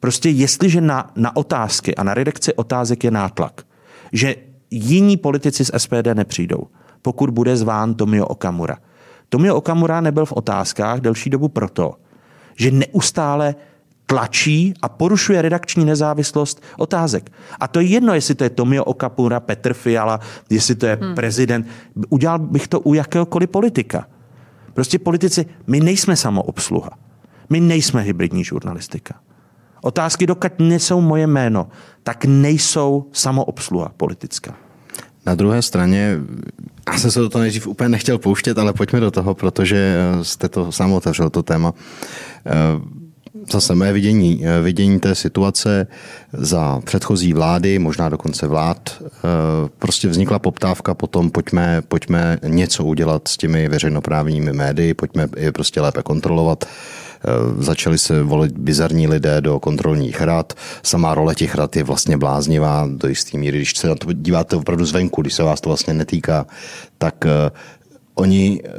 Prostě 0.00 0.28
jestliže 0.28 0.80
na, 0.80 1.10
na 1.16 1.36
otázky 1.36 1.94
a 1.94 2.02
na 2.02 2.14
redakci 2.14 2.54
otázek 2.54 3.04
je 3.04 3.10
nátlak, 3.10 3.62
že 4.12 4.34
jiní 4.70 5.16
politici 5.16 5.64
z 5.64 5.70
SPD 5.76 6.06
nepřijdou, 6.14 6.66
pokud 7.02 7.30
bude 7.30 7.56
zván 7.56 7.94
Tomio 7.94 8.26
Okamura. 8.26 8.76
Tomio 9.28 9.56
Okamura 9.56 10.00
nebyl 10.00 10.26
v 10.26 10.32
otázkách 10.32 11.00
delší 11.00 11.30
dobu 11.30 11.48
proto, 11.48 11.94
že 12.56 12.70
neustále 12.70 13.54
tlačí 14.10 14.74
a 14.82 14.88
porušuje 14.88 15.42
redakční 15.42 15.84
nezávislost 15.84 16.62
otázek. 16.78 17.30
A 17.60 17.68
to 17.68 17.80
je 17.80 17.86
jedno, 17.86 18.14
jestli 18.14 18.34
to 18.34 18.44
je 18.44 18.50
Tomio 18.50 18.84
Okapura, 18.84 19.40
Petr 19.40 19.74
Fiala, 19.74 20.20
jestli 20.50 20.74
to 20.74 20.86
je 20.86 20.98
hmm. 21.00 21.14
prezident. 21.14 21.66
Udělal 22.08 22.38
bych 22.38 22.68
to 22.68 22.80
u 22.80 22.94
jakéhokoliv 22.94 23.50
politika. 23.50 24.06
Prostě 24.74 24.98
politici, 24.98 25.46
my 25.66 25.80
nejsme 25.80 26.16
samoobsluha. 26.16 26.90
My 27.50 27.60
nejsme 27.60 28.02
hybridní 28.02 28.44
žurnalistika. 28.44 29.14
Otázky, 29.82 30.26
dokud 30.26 30.52
nesou 30.58 31.00
moje 31.00 31.26
jméno, 31.26 31.68
tak 32.02 32.24
nejsou 32.24 33.06
samoobsluha 33.12 33.92
politická. 33.96 34.54
Na 35.26 35.34
druhé 35.34 35.62
straně, 35.62 36.18
já 36.92 36.98
jsem 36.98 37.10
se 37.10 37.20
do 37.20 37.28
toho 37.28 37.42
nejdřív 37.42 37.66
úplně 37.66 37.88
nechtěl 37.88 38.18
pouštět, 38.18 38.58
ale 38.58 38.72
pojďme 38.72 39.00
do 39.00 39.10
toho, 39.10 39.34
protože 39.34 39.96
jste 40.22 40.48
to 40.48 40.72
sám 40.72 40.92
otevřel, 40.92 41.30
to 41.30 41.42
téma 41.42 41.72
zase 43.52 43.74
mé 43.74 43.92
vidění, 43.92 44.46
eh, 44.46 44.60
vidění 44.60 45.00
té 45.00 45.14
situace 45.14 45.86
za 46.32 46.80
předchozí 46.84 47.32
vlády, 47.32 47.78
možná 47.78 48.08
dokonce 48.08 48.46
vlád, 48.46 49.02
eh, 49.02 49.08
prostě 49.78 50.08
vznikla 50.08 50.38
poptávka 50.38 50.94
potom, 50.94 51.30
pojďme, 51.30 51.82
pojďme 51.88 52.38
něco 52.46 52.84
udělat 52.84 53.28
s 53.28 53.36
těmi 53.36 53.68
veřejnoprávními 53.68 54.52
médii, 54.52 54.94
pojďme 54.94 55.28
je 55.36 55.52
prostě 55.52 55.80
lépe 55.80 56.02
kontrolovat. 56.02 56.64
Eh, 56.64 57.62
začali 57.62 57.98
se 57.98 58.22
volit 58.22 58.58
bizarní 58.58 59.08
lidé 59.08 59.40
do 59.40 59.60
kontrolních 59.60 60.20
rad. 60.20 60.52
Samá 60.82 61.14
role 61.14 61.34
těch 61.34 61.54
rad 61.54 61.76
je 61.76 61.84
vlastně 61.84 62.16
bláznivá 62.16 62.88
do 62.92 63.08
jisté 63.08 63.38
míry. 63.38 63.58
Když 63.58 63.76
se 63.76 63.88
na 63.88 63.94
to 63.94 64.12
díváte 64.12 64.56
opravdu 64.56 64.84
zvenku, 64.84 65.22
když 65.22 65.34
se 65.34 65.42
vás 65.42 65.60
to 65.60 65.68
vlastně 65.68 65.94
netýká, 65.94 66.46
tak 66.98 67.24
oni 68.20 68.60
eh, 68.64 68.70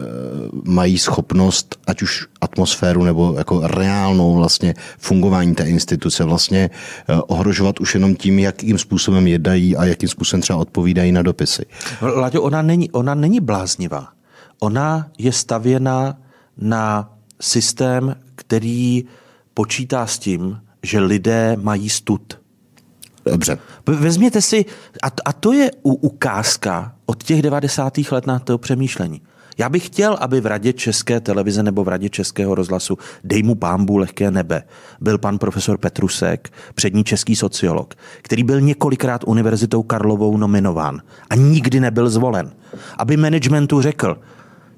mají 0.63 0.97
schopnost, 0.97 1.79
ať 1.87 2.01
už 2.01 2.27
atmosféru 2.41 3.03
nebo 3.03 3.35
jako 3.37 3.67
reálnou 3.67 4.35
vlastně 4.35 4.73
fungování 4.97 5.55
té 5.55 5.63
instituce 5.63 6.23
vlastně 6.23 6.69
eh, 6.69 7.15
ohrožovat 7.27 7.79
už 7.79 7.93
jenom 7.93 8.15
tím, 8.15 8.39
jakým 8.39 8.77
způsobem 8.77 9.27
jednají 9.27 9.77
a 9.77 9.85
jakým 9.85 10.09
způsobem 10.09 10.41
třeba 10.41 10.59
odpovídají 10.59 11.11
na 11.11 11.21
dopisy. 11.21 11.65
Láďo, 12.01 12.41
ona 12.41 12.61
není, 12.61 12.91
ona 12.91 13.15
není 13.15 13.39
bláznivá. 13.39 14.07
Ona 14.59 15.09
je 15.17 15.31
stavěna 15.31 16.17
na 16.57 17.13
systém, 17.41 18.15
který 18.35 19.05
počítá 19.53 20.07
s 20.07 20.19
tím, 20.19 20.61
že 20.83 20.99
lidé 20.99 21.57
mají 21.61 21.89
stud. 21.89 22.41
Dobře. 23.25 23.57
Vezměte 23.85 24.41
si, 24.41 24.65
a, 25.03 25.07
a 25.25 25.33
to 25.33 25.53
je 25.53 25.71
u, 25.83 25.93
ukázka 25.93 26.95
od 27.05 27.23
těch 27.23 27.41
90. 27.41 27.97
let 28.11 28.27
na 28.27 28.39
to 28.39 28.57
přemýšlení. 28.57 29.21
Já 29.61 29.69
bych 29.69 29.85
chtěl, 29.85 30.17
aby 30.19 30.41
v 30.41 30.45
radě 30.45 30.73
České 30.73 31.19
televize 31.19 31.63
nebo 31.63 31.83
v 31.83 31.87
radě 31.87 32.09
Českého 32.09 32.55
rozhlasu, 32.55 32.97
dej 33.23 33.43
mu 33.43 33.55
pámbu 33.55 33.97
lehké 33.97 34.31
nebe, 34.31 34.63
byl 35.01 35.17
pan 35.17 35.37
profesor 35.37 35.77
Petrusek, 35.77 36.53
přední 36.75 37.03
český 37.03 37.35
sociolog, 37.35 37.95
který 38.21 38.43
byl 38.43 38.61
několikrát 38.61 39.23
univerzitou 39.27 39.83
Karlovou 39.83 40.37
nominován 40.37 41.01
a 41.29 41.35
nikdy 41.35 41.79
nebyl 41.79 42.09
zvolen. 42.09 42.51
Aby 42.97 43.17
managementu 43.17 43.81
řekl, 43.81 44.17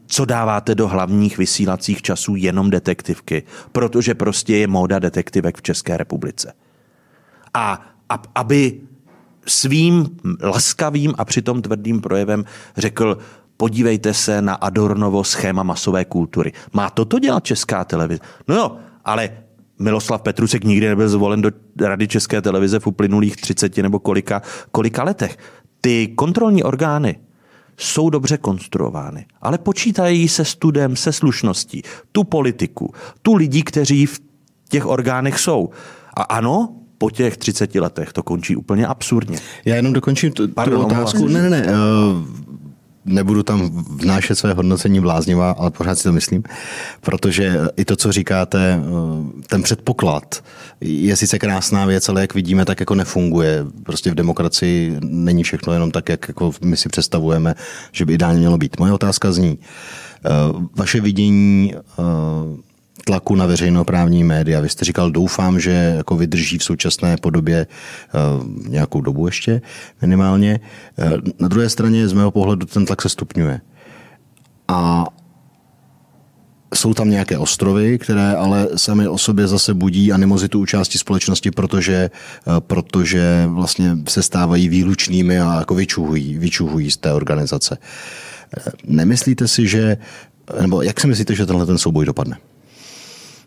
co 0.08 0.26
dáváte 0.26 0.76
do 0.76 0.88
hlavních 0.88 1.38
vysílacích 1.38 2.02
časů 2.02 2.36
jenom 2.36 2.70
detektivky, 2.70 3.44
protože 3.72 4.16
prostě 4.16 4.58
je 4.58 4.68
móda 4.68 5.00
detektivek 5.00 5.58
v 5.58 5.62
České 5.62 5.98
republice. 5.98 6.54
A, 7.54 7.82
a 8.10 8.22
aby 8.36 8.82
svým 9.48 10.18
laskavým 10.42 11.14
a 11.18 11.26
přitom 11.26 11.62
tvrdým 11.62 12.02
projevem 12.02 12.46
řekl, 12.78 13.18
podívejte 13.58 14.14
se 14.14 14.42
na 14.42 14.54
Adornovo 14.54 15.24
schéma 15.24 15.64
masové 15.64 16.06
kultury. 16.06 16.52
Má 16.74 16.90
toto 16.90 17.20
dělat 17.20 17.44
Česká 17.44 17.86
televize? 17.86 18.20
No 18.48 18.56
jo, 18.56 18.78
ale 19.06 19.30
Miloslav 19.80 20.22
Petrusek 20.22 20.64
nikdy 20.64 20.88
nebyl 20.88 21.10
zvolen 21.10 21.42
do 21.42 21.52
Rady 21.82 22.08
České 22.08 22.42
televize 22.42 22.80
v 22.80 22.88
uplynulých 22.88 23.36
30 23.36 23.78
nebo 23.78 24.00
kolika, 24.00 24.42
kolika 24.72 25.04
letech. 25.04 25.38
Ty 25.82 26.08
kontrolní 26.08 26.64
orgány 26.64 27.20
jsou 27.78 28.10
dobře 28.10 28.38
konstruovány, 28.38 29.26
ale 29.42 29.58
počítají 29.58 30.28
se 30.28 30.46
studem, 30.46 30.96
se 30.96 31.14
slušností, 31.14 31.82
tu 32.12 32.24
politiku, 32.24 32.94
tu 33.22 33.36
lidí, 33.36 33.64
kteří 33.64 34.06
v 34.06 34.20
těch 34.70 34.86
orgánech 34.86 35.40
jsou. 35.40 35.70
A 36.14 36.22
ano, 36.22 36.76
po 36.98 37.10
těch 37.10 37.38
30 37.38 37.76
letech 37.76 38.14
to 38.14 38.24
končí 38.24 38.56
úplně 38.56 38.88
absurdně. 38.88 39.38
Já 39.66 39.76
jenom 39.76 39.94
dokončím 39.94 40.32
tu, 40.32 40.48
Pardon, 40.48 40.80
tu 40.80 40.86
otázku. 40.86 41.28
Ne, 41.28 41.42
ne, 41.42 41.50
ne. 41.50 41.66
Uh 41.66 42.53
nebudu 43.06 43.44
tam 43.44 43.86
vnášet 43.88 44.36
své 44.36 44.54
hodnocení 44.54 45.00
bláznivá, 45.00 45.52
ale 45.52 45.72
pořád 45.72 45.98
si 45.98 46.04
to 46.04 46.12
myslím, 46.12 46.44
protože 47.02 47.60
i 47.76 47.86
to, 47.86 47.96
co 47.96 48.12
říkáte, 48.12 48.80
eh, 48.80 49.44
ten 49.48 49.64
předpoklad 49.64 50.44
je 50.82 51.16
sice 51.16 51.40
krásná 51.40 51.86
věc, 51.86 52.10
ale 52.10 52.22
jak 52.22 52.34
vidíme, 52.34 52.66
tak 52.66 52.80
jako 52.80 52.96
nefunguje. 52.96 53.66
Prostě 53.84 54.12
v 54.12 54.16
demokracii 54.16 54.98
není 55.02 55.44
všechno 55.44 55.74
jenom 55.74 55.92
tak, 55.92 56.10
jak 56.10 56.28
jako 56.28 56.52
my 56.62 56.78
si 56.78 56.90
představujeme, 56.90 57.56
že 57.92 58.06
by 58.06 58.14
ideálně 58.14 58.40
mělo 58.40 58.58
být. 58.58 58.80
Moje 58.80 58.94
otázka 58.94 59.32
zní, 59.32 59.60
eh, 60.26 60.30
vaše 60.76 61.02
vidění 61.02 61.74
eh, 61.76 62.73
tlaku 63.06 63.36
na 63.36 63.46
veřejnoprávní 63.46 64.24
média. 64.24 64.62
Vy 64.62 64.70
jste 64.70 64.86
říkal, 64.86 65.12
doufám, 65.12 65.60
že 65.60 65.72
jako 65.72 66.16
vydrží 66.16 66.58
v 66.58 66.64
současné 66.64 67.18
podobě 67.18 67.68
uh, 67.68 68.48
nějakou 68.68 69.02
dobu 69.02 69.26
ještě 69.26 69.62
minimálně. 70.02 70.60
Uh, 70.98 71.12
na 71.40 71.48
druhé 71.48 71.70
straně 71.70 72.08
z 72.08 72.14
mého 72.14 72.32
pohledu 72.32 72.66
ten 72.66 72.86
tlak 72.86 73.02
se 73.02 73.10
stupňuje. 73.10 73.62
A 74.68 75.06
jsou 76.76 76.94
tam 76.94 77.10
nějaké 77.10 77.38
ostrovy, 77.38 78.00
které 78.00 78.36
ale 78.36 78.68
sami 78.76 79.08
o 79.08 79.18
sobě 79.18 79.48
zase 79.48 79.74
budí 79.74 80.12
animozitu 80.12 80.60
u 80.60 80.66
části 80.66 80.98
společnosti, 80.98 81.52
protože, 81.52 81.94
eh, 81.94 82.52
protože 82.60 83.46
vlastně 83.48 83.98
se 84.08 84.24
stávají 84.24 84.70
výlučnými 84.70 85.40
a 85.40 85.60
jako 85.60 85.76
vyčuhují, 85.76 86.38
vyčuhují 86.38 86.92
z 86.92 86.98
té 86.98 87.14
organizace. 87.14 87.78
Nemyslíte 88.84 89.48
si, 89.48 89.68
že, 89.68 89.98
nebo 90.62 90.82
jak 90.82 91.02
si 91.02 91.08
myslíte, 91.08 91.36
že 91.36 91.46
tenhle 91.46 91.66
ten 91.66 91.78
souboj 91.78 92.06
dopadne? 92.06 92.38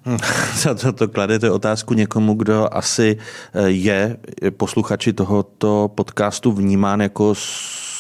Za 0.55 0.75
to, 0.75 0.93
to 0.93 1.09
kladete 1.09 1.51
otázku 1.51 1.95
někomu, 1.95 2.35
kdo 2.35 2.69
asi 2.75 3.17
eh, 3.55 3.69
je 3.69 4.17
posluchači 4.51 5.13
tohoto 5.13 5.91
podcastu 5.95 6.53
vnímán 6.53 7.01
jako 7.01 7.35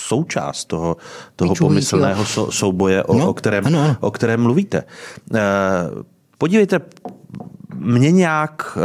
součást 0.08 0.64
toho, 0.64 0.96
toho 1.36 1.54
pomyslného 1.54 2.24
sou, 2.24 2.50
souboje, 2.50 3.04
o, 3.04 3.18
no, 3.18 3.30
o, 3.30 3.34
kterém, 3.34 3.66
ano. 3.66 3.96
o 4.00 4.10
kterém 4.10 4.42
mluvíte. 4.42 4.84
Eh, 5.34 5.40
podívejte, 6.38 6.80
mě 7.74 8.12
nějak 8.12 8.78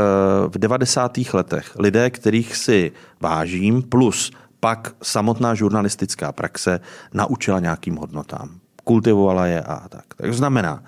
v 0.48 0.58
90. 0.58 1.18
letech 1.34 1.76
lidé, 1.80 2.10
kterých 2.10 2.56
si 2.56 2.92
vážím, 3.22 3.82
plus 3.84 4.32
pak 4.60 4.94
samotná 5.04 5.56
žurnalistická 5.56 6.32
praxe 6.32 6.80
naučila 7.14 7.60
nějakým 7.60 7.96
hodnotám. 7.96 8.50
Kultivovala 8.84 9.46
je 9.46 9.62
a 9.62 9.90
tak. 9.90 10.06
Tak 10.18 10.34
znamená, 10.34 10.84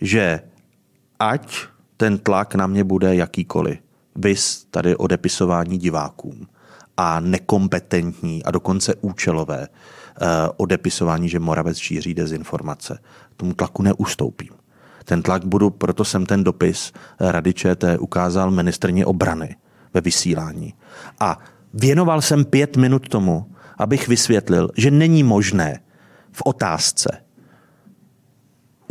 že 0.00 0.40
ať 1.18 1.71
ten 1.96 2.18
tlak 2.18 2.54
na 2.54 2.66
mě 2.66 2.84
bude 2.84 3.14
jakýkoliv, 3.14 3.78
vys 4.16 4.66
tady 4.70 4.96
odepisování 4.96 5.78
divákům 5.78 6.46
a 6.96 7.20
nekompetentní 7.20 8.44
a 8.44 8.50
dokonce 8.50 8.94
účelové 9.00 9.68
uh, 9.68 10.26
odepisování, 10.56 11.28
že 11.28 11.38
Moravec 11.38 11.78
šíří 11.78 12.14
dezinformace. 12.14 12.98
Tomu 13.36 13.54
tlaku 13.54 13.82
neustoupím. 13.82 14.50
Ten 15.04 15.22
tlak 15.22 15.44
budu, 15.44 15.70
proto 15.70 16.04
jsem 16.04 16.26
ten 16.26 16.44
dopis 16.44 16.92
Rady 17.20 17.54
ČT 17.54 18.00
ukázal 18.00 18.50
ministrně 18.50 19.06
obrany 19.06 19.56
ve 19.94 20.00
vysílání. 20.00 20.74
A 21.20 21.38
věnoval 21.74 22.20
jsem 22.20 22.44
pět 22.44 22.76
minut 22.76 23.08
tomu, 23.08 23.46
abych 23.78 24.08
vysvětlil, 24.08 24.70
že 24.76 24.90
není 24.90 25.22
možné 25.22 25.80
v 26.32 26.42
otázce 26.44 27.22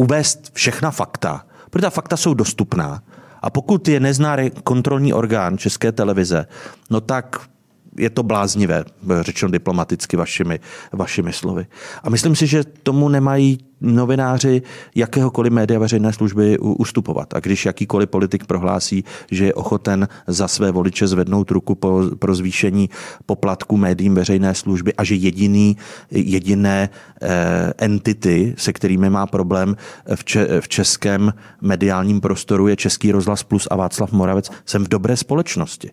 uvést 0.02 0.52
všechna 0.54 0.92
fakta, 0.92 1.46
protože 1.72 1.82
ta 1.82 1.90
fakta 1.90 2.18
jsou 2.18 2.34
dostupná. 2.34 3.04
A 3.42 3.50
pokud 3.50 3.88
je 3.88 4.00
nezná 4.00 4.38
kontrolní 4.64 5.14
orgán 5.14 5.58
České 5.58 5.92
televize, 5.92 6.46
no 6.90 7.02
tak 7.02 7.51
je 7.98 8.10
to 8.10 8.24
bláznivé, 8.24 8.84
řečeno 9.22 9.52
diplomaticky 9.52 10.18
vašimi, 10.18 10.60
vašimi 10.94 11.34
slovy. 11.34 11.66
A 12.04 12.10
myslím 12.10 12.36
si, 12.36 12.48
že 12.48 12.64
tomu 12.64 13.10
nemají 13.10 13.60
novináři 13.82 14.62
jakéhokoliv 14.96 15.54
média 15.54 15.80
veřejné 15.80 16.14
služby 16.14 16.60
ustupovat. 16.60 17.34
A 17.34 17.40
když 17.40 17.66
jakýkoliv 17.66 18.10
politik 18.10 18.46
prohlásí, 18.46 19.04
že 19.32 19.46
je 19.46 19.54
ochoten 19.54 20.08
za 20.28 20.48
své 20.48 20.72
voliče 20.72 21.08
zvednout 21.08 21.52
ruku 21.52 21.76
po, 21.76 22.04
pro 22.20 22.36
zvýšení 22.36 22.90
poplatku 23.26 23.78
médiím 23.78 24.16
veřejné 24.16 24.56
služby 24.56 24.94
a 24.94 25.04
že 25.04 25.16
jediný, 25.16 25.78
jediné 26.12 26.90
eh, 27.22 27.74
entity, 27.78 28.54
se 28.58 28.74
kterými 28.74 29.10
má 29.10 29.28
problém 29.28 29.76
v, 30.16 30.24
če, 30.24 30.62
v 30.62 30.68
českém 30.68 31.34
mediálním 31.62 32.22
prostoru 32.22 32.68
je 32.68 32.76
Český 32.76 33.12
rozhlas 33.12 33.44
plus 33.44 33.68
a 33.72 33.76
Václav 33.76 34.12
Moravec, 34.12 34.50
jsem 34.66 34.86
v 34.86 34.88
dobré 34.88 35.18
společnosti. 35.18 35.92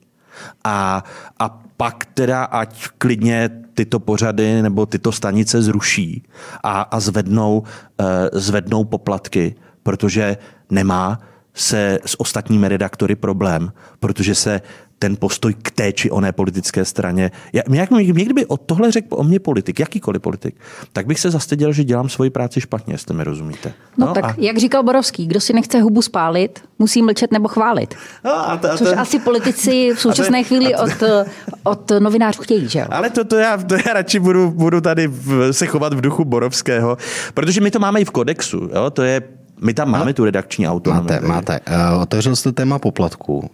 A, 0.64 1.04
a 1.38 1.48
pak 1.76 2.04
teda 2.04 2.44
ať 2.44 2.88
klidně 2.98 3.50
tyto 3.74 4.00
pořady 4.00 4.62
nebo 4.62 4.86
tyto 4.86 5.12
stanice 5.12 5.62
zruší 5.62 6.22
a, 6.62 6.80
a 6.80 7.00
zvednou, 7.00 7.58
uh, 7.58 8.06
zvednou 8.32 8.84
poplatky, 8.84 9.54
protože 9.82 10.36
nemá 10.70 11.20
se 11.54 11.98
s 12.06 12.20
ostatními 12.20 12.68
redaktory 12.68 13.16
problém, 13.16 13.72
protože 14.00 14.34
se 14.34 14.60
ten 14.98 15.16
postoj 15.16 15.54
k 15.62 15.70
té 15.70 15.92
či 15.92 16.10
oné 16.10 16.32
politické 16.32 16.84
straně. 16.84 17.30
Já, 17.52 17.62
jak, 17.70 17.90
mě, 17.90 18.04
kdyby 18.04 18.46
o 18.46 18.56
tohle 18.56 18.90
řekl 18.90 19.06
o 19.10 19.24
mě 19.24 19.40
politik, 19.40 19.80
jakýkoliv 19.80 20.22
politik, 20.22 20.54
tak 20.92 21.06
bych 21.06 21.20
se 21.20 21.30
zastyděl, 21.30 21.72
že 21.72 21.84
dělám 21.84 22.08
svoji 22.08 22.30
práci 22.30 22.60
špatně, 22.60 22.94
jestli 22.94 23.14
mi 23.14 23.24
rozumíte. 23.24 23.72
No, 23.96 24.06
no 24.06 24.14
tak, 24.14 24.24
a... 24.24 24.34
jak 24.38 24.58
říkal 24.58 24.82
Borovský, 24.82 25.26
kdo 25.26 25.40
si 25.40 25.52
nechce 25.52 25.80
hubu 25.80 26.02
spálit, 26.02 26.60
musí 26.78 27.02
mlčet 27.02 27.32
nebo 27.32 27.48
chválit. 27.48 27.94
No, 28.24 28.50
a 28.50 28.56
to, 28.56 28.70
a 28.70 28.76
to... 28.76 28.84
Což 28.84 28.96
asi 28.96 29.18
politici 29.18 29.92
v 29.94 30.00
současné 30.00 30.42
to, 30.42 30.48
chvíli 30.48 30.74
to... 30.74 30.82
od, 30.82 31.26
od 31.62 31.92
novinářů 31.98 32.42
chtějí, 32.42 32.68
že 32.68 32.78
jo? 32.78 32.86
Ale 32.90 33.10
to, 33.10 33.24
to, 33.24 33.36
já, 33.36 33.56
to 33.56 33.74
já 33.74 33.92
radši 33.92 34.18
budu, 34.18 34.50
budu 34.50 34.80
tady 34.80 35.06
v, 35.06 35.52
se 35.52 35.66
chovat 35.66 35.92
v 35.94 36.00
duchu 36.00 36.24
Borovského, 36.24 36.98
protože 37.34 37.60
my 37.60 37.70
to 37.70 37.78
máme 37.78 38.00
i 38.00 38.04
v 38.04 38.10
kodexu. 38.10 38.70
Jo? 38.74 38.90
To 38.90 39.02
je 39.02 39.22
my 39.60 39.74
tam 39.74 39.90
máme 39.90 40.14
tu 40.14 40.24
redakční 40.24 40.68
autonomii. 40.68 41.12
Máte, 41.12 41.26
máte. 41.26 41.60
Uh, 41.92 42.02
otevřel 42.02 42.36
jste 42.36 42.52
téma 42.52 42.78
poplatku. 42.78 43.50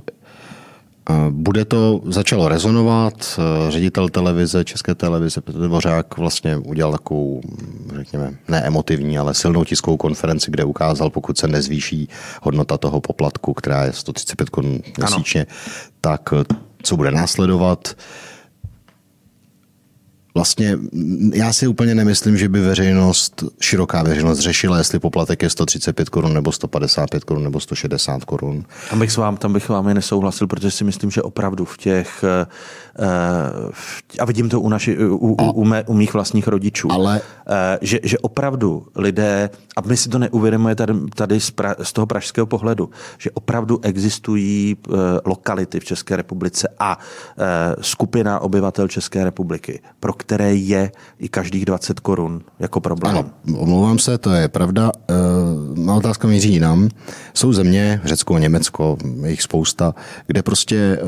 Bude 1.31 1.65
to, 1.65 2.01
začalo 2.05 2.49
rezonovat, 2.49 3.41
ředitel 3.69 4.09
televize, 4.09 4.65
České 4.65 4.95
televize, 4.95 5.41
Petr 5.41 5.59
Dvořák 5.59 6.19
vlastně 6.19 6.57
udělal 6.57 6.93
takovou, 6.93 7.41
řekněme, 7.97 8.35
ne 8.49 8.63
emotivní, 8.63 9.19
ale 9.19 9.35
silnou 9.35 9.65
tiskovou 9.65 9.97
konferenci, 9.97 10.51
kde 10.51 10.65
ukázal, 10.65 11.11
pokud 11.11 11.39
se 11.39 11.49
nezvýší 11.49 12.09
hodnota 12.43 12.79
toho 12.79 13.01
poplatku, 13.01 13.55
která 13.55 13.85
je 13.85 13.93
135 13.93 14.51
korun 14.51 14.81
měsíčně, 14.99 15.41
ano. 15.43 15.57
tak 16.01 16.35
co 16.83 16.97
bude 16.97 17.11
následovat. 17.11 17.97
Vlastně 20.35 20.79
já 21.33 21.53
si 21.53 21.67
úplně 21.67 21.95
nemyslím, 21.95 22.37
že 22.37 22.49
by 22.49 22.61
veřejnost, 22.61 23.45
široká 23.61 24.03
veřejnost 24.03 24.39
řešila, 24.39 24.79
jestli 24.79 24.99
poplatek 24.99 25.43
je 25.43 25.51
135 25.51 26.09
korun 26.09 26.35
nebo 26.35 26.53
155 26.53 27.25
korun 27.25 27.45
nebo 27.45 27.61
160 27.61 28.25
korun. 28.25 28.65
Tam 28.91 28.99
bych 28.99 29.13
s 29.13 29.17
vám, 29.17 29.37
tam 29.37 29.53
bych 29.53 29.69
vámi 29.69 29.95
nesouhlasil, 29.95 30.47
protože 30.47 30.71
si 30.71 30.85
myslím, 30.85 31.11
že 31.11 31.23
opravdu 31.23 31.65
v 31.65 31.79
těch, 31.79 32.25
uh, 32.25 32.53
a 34.21 34.25
vidím 34.25 34.49
to 34.49 34.61
u, 34.61 34.69
naši, 34.69 34.99
u, 34.99 35.17
u, 35.17 35.35
u, 35.35 35.65
mé, 35.65 35.85
u 35.87 35.95
mých 35.95 36.15
vlastních 36.15 36.49
rodičů, 36.49 36.93
ale... 36.93 37.21
Uh, 37.49 37.55
že, 37.81 38.01
že 38.03 38.19
opravdu 38.19 38.87
lidé, 38.97 39.51
a 39.77 39.81
my 39.81 39.97
si 39.97 40.09
to 40.09 40.19
neuvědomujeme 40.19 40.75
tady, 40.75 40.95
tady 41.15 41.41
z, 41.41 41.51
pra, 41.51 41.75
z 41.83 41.93
toho 41.93 42.07
pražského 42.07 42.47
pohledu, 42.47 42.91
že 43.19 43.31
opravdu 43.31 43.81
existují 43.83 44.77
uh, 44.89 44.95
lokality 45.25 45.81
v 45.81 45.85
České 45.85 46.17
republice 46.17 46.69
a 46.79 46.99
skupina 47.81 48.41
obyvatel 48.41 48.89
České 48.89 49.25
republiky, 49.25 49.81
pro 50.01 50.13
které 50.13 50.55
je 50.55 50.93
i 51.19 51.29
každých 51.29 51.65
20 51.65 52.01
korun 52.01 52.41
jako 52.59 52.81
problém. 52.81 53.17
Ano, 53.17 53.31
omlouvám 53.59 53.99
se, 53.99 54.19
to 54.19 54.31
je 54.31 54.49
pravda. 54.49 54.93
Eh, 55.11 55.81
má 55.81 55.95
otázka 55.95 56.29
míří 56.29 56.53
jinam. 56.53 56.89
Jsou 57.35 57.53
země, 57.53 58.01
Řecko, 58.05 58.39
Německo, 58.39 58.97
jich 59.27 59.43
spousta, 59.43 59.95
kde 60.27 60.43
prostě 60.43 60.77
eh, 60.77 61.05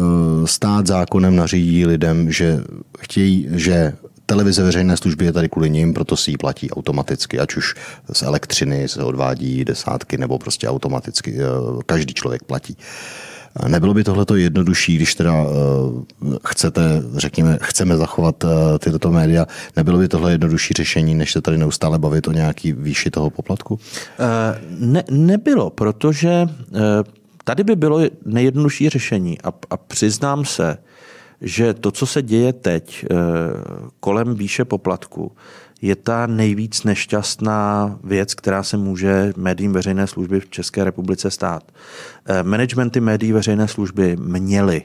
stát 0.47 0.87
zákonem 0.87 1.37
nařídí 1.37 1.76
lidem, 1.85 2.33
že 2.33 2.61
chtějí, 2.99 3.49
že 3.51 3.93
televize 4.27 4.63
veřejné 4.63 4.97
služby 4.97 5.25
je 5.25 5.33
tady 5.33 5.49
kvůli 5.49 5.71
ním, 5.71 5.95
proto 5.95 6.17
si 6.17 6.31
ji 6.31 6.37
platí 6.37 6.71
automaticky, 6.71 7.39
ať 7.39 7.57
už 7.57 7.75
z 8.13 8.23
elektřiny 8.23 8.89
se 8.89 9.05
odvádí 9.05 9.65
desátky, 9.65 10.19
nebo 10.19 10.39
prostě 10.39 10.69
automaticky 10.69 11.37
eh, 11.39 11.43
každý 11.87 12.15
člověk 12.15 12.43
platí. 12.43 12.77
Nebylo 13.69 13.95
by 13.95 14.05
tohleto 14.05 14.37
jednodušší, 14.37 14.97
když 14.97 15.15
teda 15.15 15.33
uh, 15.43 16.37
chcete, 16.47 17.03
řekněme, 17.15 17.59
chceme 17.63 17.97
zachovat 17.97 18.45
tyto 18.79 19.11
média, 19.11 19.47
nebylo 19.77 19.99
by 19.99 20.09
tohle 20.09 20.33
jednodušší 20.33 20.75
řešení, 20.75 21.15
než 21.15 21.33
se 21.33 21.41
tady 21.41 21.59
neustále 21.59 21.99
bavit 21.99 22.29
o 22.29 22.33
nějaký 22.33 22.73
výši 22.73 23.11
toho 23.11 23.31
poplatku? 23.31 23.79
Ne, 24.79 25.05
nebylo, 25.11 25.71
protože 25.71 26.47
tady 27.45 27.65
by 27.65 27.77
bylo 27.77 28.01
nejjednodušší 28.25 28.89
řešení 28.89 29.41
a, 29.43 29.53
a 29.71 29.77
přiznám 29.77 30.45
se, 30.45 30.79
že 31.41 31.75
to, 31.75 31.91
co 31.91 32.07
se 32.07 32.23
děje 32.23 32.53
teď 32.53 33.07
uh, 33.11 33.17
kolem 34.01 34.35
výše 34.35 34.65
poplatku, 34.65 35.33
je 35.83 35.97
ta 35.97 36.27
nejvíc 36.27 36.85
nešťastná 36.85 37.99
věc, 38.05 38.35
která 38.35 38.63
se 38.63 38.77
může 38.77 39.33
médiím 39.37 39.73
veřejné 39.73 40.07
služby 40.07 40.41
v 40.41 40.51
České 40.51 40.85
republice 40.85 41.31
stát. 41.31 41.73
Eh, 42.27 42.43
managementy 42.43 43.01
médií 43.01 43.33
veřejné 43.33 43.69
služby 43.69 44.17
měly 44.17 44.83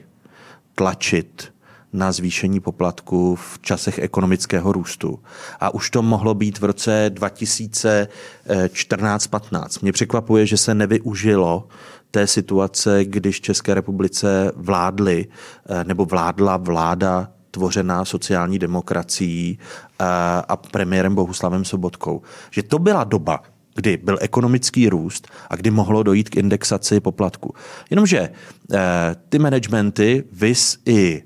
tlačit 0.76 1.54
na 1.93 2.12
zvýšení 2.12 2.60
poplatku 2.60 3.36
v 3.36 3.60
časech 3.62 3.99
ekonomického 3.99 4.72
růstu. 4.72 5.20
A 5.60 5.74
už 5.74 5.89
to 5.89 6.02
mohlo 6.02 6.34
být 6.34 6.60
v 6.60 6.64
roce 6.64 7.12
2014-15. 7.14 9.82
Mě 9.82 9.91
překvapuje, 9.91 10.45
že 10.45 10.58
se 10.58 10.76
nevyužilo 10.76 11.68
té 12.12 12.28
situace, 12.28 13.05
když 13.05 13.41
České 13.41 13.74
republice 13.74 14.51
vládly 14.55 15.28
eh, 15.70 15.84
nebo 15.84 16.05
vládla 16.05 16.57
vláda 16.57 17.32
tvořená 17.51 18.05
sociální 18.05 18.59
demokracií 18.59 19.59
eh, 19.59 20.05
a 20.47 20.55
premiérem 20.55 21.16
Bohuslavem 21.16 21.66
Sobotkou. 21.66 22.22
Že 22.51 22.64
to 22.64 22.80
byla 22.80 23.03
doba, 23.03 23.43
kdy 23.76 23.97
byl 23.97 24.18
ekonomický 24.22 24.89
růst 24.89 25.28
a 25.49 25.55
kdy 25.55 25.72
mohlo 25.72 26.03
dojít 26.03 26.30
k 26.30 26.36
indexaci 26.36 26.99
poplatku. 26.99 27.53
Jenomže 27.89 28.20
eh, 28.20 29.16
ty 29.30 29.39
managementy, 29.39 30.24
vys 30.32 30.78
i 30.86 31.24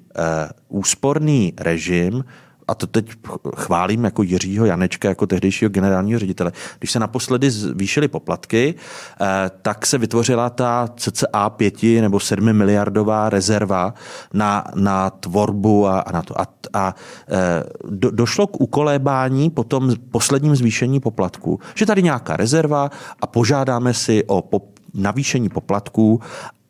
úsporný 0.69 1.53
režim 1.57 2.23
a 2.67 2.75
to 2.75 2.87
teď 2.87 3.11
chválím 3.55 4.03
jako 4.03 4.23
Jiřího 4.23 4.65
Janečka, 4.65 5.09
jako 5.09 5.27
tehdejšího 5.27 5.69
generálního 5.69 6.19
ředitele, 6.19 6.51
když 6.79 6.91
se 6.91 6.99
naposledy 6.99 7.51
zvýšily 7.51 8.07
poplatky, 8.07 8.75
eh, 9.21 9.51
tak 9.61 9.85
se 9.85 9.97
vytvořila 9.97 10.49
ta 10.49 10.87
cca 10.97 11.49
5 11.49 12.01
nebo 12.01 12.19
7 12.19 12.53
miliardová 12.53 13.29
rezerva 13.29 13.93
na, 14.33 14.63
na 14.75 15.09
tvorbu 15.09 15.87
a, 15.87 15.99
a 15.99 16.11
na 16.11 16.21
to. 16.21 16.41
A, 16.41 16.47
a 16.73 16.95
eh, 17.29 17.63
do, 17.89 18.11
došlo 18.11 18.47
k 18.47 18.61
ukolébání 18.61 19.49
po 19.49 19.63
tom 19.63 19.95
posledním 20.11 20.55
zvýšení 20.55 20.99
poplatku, 20.99 21.59
že 21.75 21.85
tady 21.85 22.03
nějaká 22.03 22.37
rezerva 22.37 22.89
a 23.21 23.27
požádáme 23.27 23.93
si 23.93 24.23
o 24.27 24.41
pop, 24.41 24.79
navýšení 24.93 25.49
poplatků, 25.49 26.21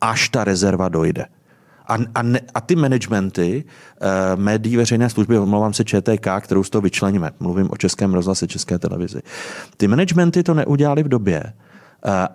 až 0.02 0.30
ta 0.30 0.44
rezerva 0.44 0.90
dojde. 0.90 1.26
A, 1.88 1.98
a, 2.16 2.22
ne, 2.22 2.42
a 2.54 2.62
ty 2.62 2.76
managementy 2.76 3.64
uh, 3.64 4.42
médií 4.42 4.78
veřejné 4.78 5.10
služby, 5.10 5.40
omlouvám 5.40 5.74
se 5.74 5.84
ČTK, 5.84 6.28
kterou 6.40 6.64
z 6.64 6.70
toho 6.70 6.82
vyčleníme, 6.82 7.32
mluvím 7.40 7.68
o 7.72 7.78
českém 7.78 8.14
rozhlase, 8.14 8.48
české 8.48 8.80
televizi, 8.80 9.22
ty 9.78 9.88
managementy 9.88 10.44
to 10.44 10.54
neudělali 10.54 11.04
v 11.04 11.08
době, 11.08 11.44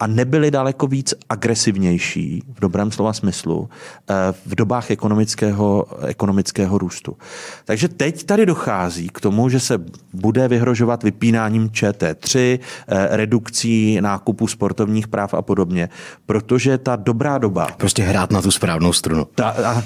a 0.01 0.07
nebyli 0.07 0.51
daleko 0.51 0.87
víc 0.87 1.15
agresivnější 1.29 2.43
v 2.55 2.61
dobrém 2.61 2.93
slova 2.93 3.13
smyslu 3.13 3.69
eh, 4.11 4.15
v 4.47 4.55
dobách 4.55 4.91
ekonomického, 4.91 5.87
ekonomického 6.07 6.79
růstu. 6.79 7.17
Takže 7.65 7.89
teď 7.89 8.25
tady 8.25 8.47
dochází 8.47 9.09
k 9.09 9.21
tomu, 9.21 9.49
že 9.49 9.61
se 9.61 9.79
bude 10.13 10.49
vyhrožovat 10.49 11.03
vypínáním 11.03 11.69
ČT3, 11.69 12.59
eh, 12.89 13.17
redukcí 13.17 13.99
nákupu 14.01 14.47
sportovních 14.47 15.09
práv 15.09 15.35
a 15.35 15.43
podobně, 15.43 15.89
protože 16.27 16.79
ta 16.79 16.97
dobrá 16.97 17.39
doba... 17.39 17.67
Prostě 17.77 18.03
hrát 18.03 18.31
na 18.31 18.43
tu 18.43 18.51
správnou 18.51 18.93
strunu. 18.93 19.27
Ta, 19.35 19.49
a, 19.49 19.83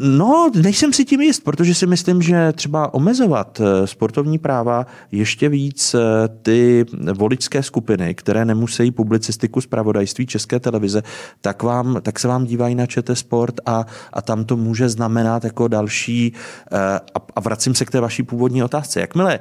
No, 0.00 0.50
nejsem 0.62 0.92
si 0.92 1.04
tím 1.04 1.20
jist, 1.20 1.40
protože 1.44 1.74
si 1.74 1.86
myslím, 1.86 2.22
že 2.22 2.52
třeba 2.52 2.94
omezovat 2.94 3.60
eh, 3.60 3.86
sportovní 3.86 4.38
práva 4.38 4.86
ještě 5.12 5.48
víc 5.48 5.94
eh, 5.94 6.28
ty 6.42 6.84
voličské 7.12 7.62
skupiny, 7.62 8.14
které 8.14 8.44
nemusí 8.44 8.90
publicistiku 8.90 9.60
z 9.60 9.66
pravodajství 9.66 10.26
České 10.26 10.60
televize, 10.60 11.02
tak, 11.40 11.62
vám, 11.62 11.98
tak 12.02 12.18
se 12.18 12.28
vám 12.28 12.44
dívají 12.44 12.74
na 12.74 12.86
ČT 12.86 13.18
Sport 13.18 13.54
a, 13.66 13.86
a 14.12 14.22
tam 14.22 14.44
to 14.44 14.56
může 14.56 14.88
znamenat 14.88 15.44
jako 15.44 15.68
další, 15.68 16.32
eh, 16.72 16.78
a, 17.14 17.20
a 17.36 17.40
vracím 17.40 17.74
se 17.74 17.84
k 17.84 17.90
té 17.90 18.00
vaší 18.00 18.22
původní 18.22 18.62
otázce. 18.62 19.00
Jakmile 19.00 19.38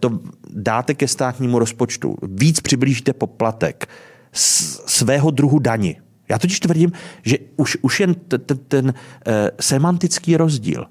to 0.00 0.20
dáte 0.50 0.94
ke 0.94 1.08
státnímu 1.08 1.58
rozpočtu, 1.58 2.16
víc 2.22 2.60
přiblížíte 2.60 3.12
poplatek 3.12 3.88
svého 4.86 5.30
druhu 5.30 5.58
dani, 5.58 5.96
já 6.30 6.38
totiž 6.38 6.60
tvrdím, 6.60 6.92
že 7.22 7.38
už, 7.56 7.78
už 7.82 8.00
jen 8.00 8.14
ten, 8.14 8.40
ten, 8.40 8.58
ten 8.58 8.86
uh, 8.86 9.32
semantický 9.60 10.36
rozdíl. 10.36 10.86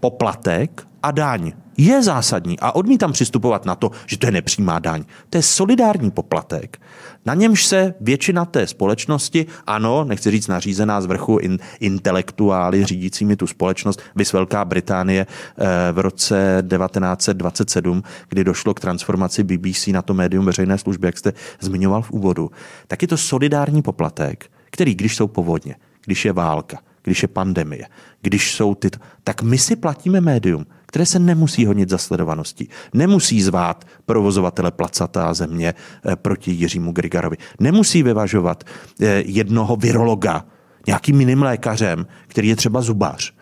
Poplatek 0.00 0.86
a 1.02 1.10
daň 1.10 1.52
je 1.76 2.02
zásadní 2.02 2.58
a 2.60 2.74
odmítám 2.74 3.12
přistupovat 3.12 3.64
na 3.64 3.74
to, 3.74 3.90
že 4.06 4.18
to 4.18 4.26
je 4.26 4.32
nepřímá 4.32 4.78
daň. 4.78 5.04
To 5.30 5.38
je 5.38 5.42
solidární 5.42 6.10
poplatek, 6.10 6.80
na 7.26 7.34
němž 7.34 7.66
se 7.66 7.94
většina 8.00 8.44
té 8.44 8.66
společnosti, 8.66 9.46
ano, 9.66 10.04
nechci 10.04 10.30
říct 10.30 10.48
nařízená 10.48 11.00
z 11.00 11.06
vrchu 11.06 11.38
in, 11.38 11.58
intelektuály 11.80 12.84
řídícími 12.84 13.36
tu 13.36 13.46
společnost, 13.46 14.02
vys 14.16 14.32
Velká 14.32 14.64
Británie 14.64 15.26
eh, 15.26 15.92
v 15.92 15.98
roce 15.98 16.64
1927, 16.68 18.02
kdy 18.28 18.44
došlo 18.44 18.74
k 18.74 18.80
transformaci 18.80 19.44
BBC 19.44 19.86
na 19.86 20.02
to 20.02 20.14
médium 20.14 20.44
veřejné 20.44 20.78
služby, 20.78 21.06
jak 21.06 21.18
jste 21.18 21.32
zmiňoval 21.60 22.02
v 22.02 22.10
úvodu, 22.10 22.50
tak 22.86 23.02
je 23.02 23.08
to 23.08 23.16
solidární 23.16 23.82
poplatek, 23.82 24.50
který, 24.70 24.94
když 24.94 25.16
jsou 25.16 25.28
povodně, 25.28 25.76
když 26.04 26.24
je 26.24 26.32
válka, 26.32 26.78
když 27.02 27.22
je 27.22 27.28
pandemie, 27.28 27.86
když 28.22 28.54
jsou 28.54 28.74
ty, 28.74 28.90
tak 29.24 29.42
my 29.42 29.58
si 29.58 29.76
platíme 29.76 30.20
médium, 30.20 30.66
které 30.86 31.06
se 31.06 31.18
nemusí 31.18 31.66
honit 31.66 31.88
za 31.88 31.98
sledovaností. 31.98 32.68
Nemusí 32.94 33.42
zvát 33.42 33.84
provozovatele 34.06 34.70
placatá 34.70 35.34
země 35.34 35.74
eh, 35.74 36.16
proti 36.16 36.50
Jiřímu 36.50 36.92
Grigarovi. 36.92 37.36
Nemusí 37.60 38.02
vyvažovat 38.02 38.64
eh, 39.00 39.22
jednoho 39.26 39.76
virologa 39.76 40.44
nějakým 40.86 41.20
jiným 41.20 41.42
lékařem, 41.42 42.06
který 42.28 42.48
je 42.48 42.56
třeba 42.56 42.80
zubář. 42.80 43.32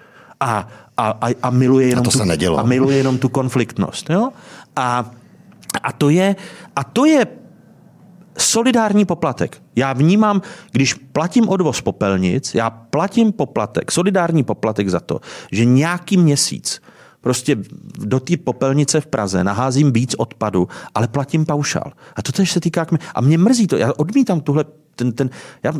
A, 0.40 0.68
a, 0.96 1.10
a, 1.20 1.26
a 1.42 1.50
miluje 1.50 1.88
jenom, 1.88 2.02
a 2.02 2.04
to 2.04 2.10
tu, 2.10 2.18
se 2.18 2.24
nedělo. 2.24 2.58
a 2.58 2.62
miluje 2.62 2.96
jenom 2.96 3.18
tu 3.18 3.28
konfliktnost. 3.28 4.10
Jo? 4.10 4.30
A, 4.76 5.10
a, 5.82 5.92
to 5.92 6.10
je, 6.10 6.36
a 6.76 6.84
to 6.84 7.04
je 7.04 7.26
solidární 8.42 9.04
poplatek. 9.04 9.62
Já 9.76 9.92
vnímám, 9.92 10.42
když 10.72 10.94
platím 10.94 11.48
odvoz 11.48 11.80
popelnic, 11.80 12.54
já 12.54 12.70
platím 12.70 13.32
poplatek, 13.32 13.92
solidární 13.92 14.44
poplatek 14.44 14.88
za 14.88 15.00
to, 15.00 15.20
že 15.52 15.64
nějaký 15.64 16.16
měsíc 16.16 16.80
prostě 17.20 17.56
do 17.98 18.20
té 18.20 18.36
popelnice 18.36 19.00
v 19.00 19.06
Praze 19.06 19.44
naházím 19.44 19.92
víc 19.92 20.14
odpadu, 20.14 20.68
ale 20.94 21.08
platím 21.08 21.46
paušál. 21.46 21.92
A 22.16 22.22
to 22.22 22.32
tež 22.32 22.52
se 22.52 22.60
týká... 22.60 22.86
A 23.14 23.20
mě 23.20 23.38
mrzí 23.38 23.66
to, 23.66 23.76
já 23.76 23.92
odmítám 23.96 24.40
tuhle 24.40 24.64
ten, 25.00 25.12
ten, 25.12 25.30
já 25.62 25.72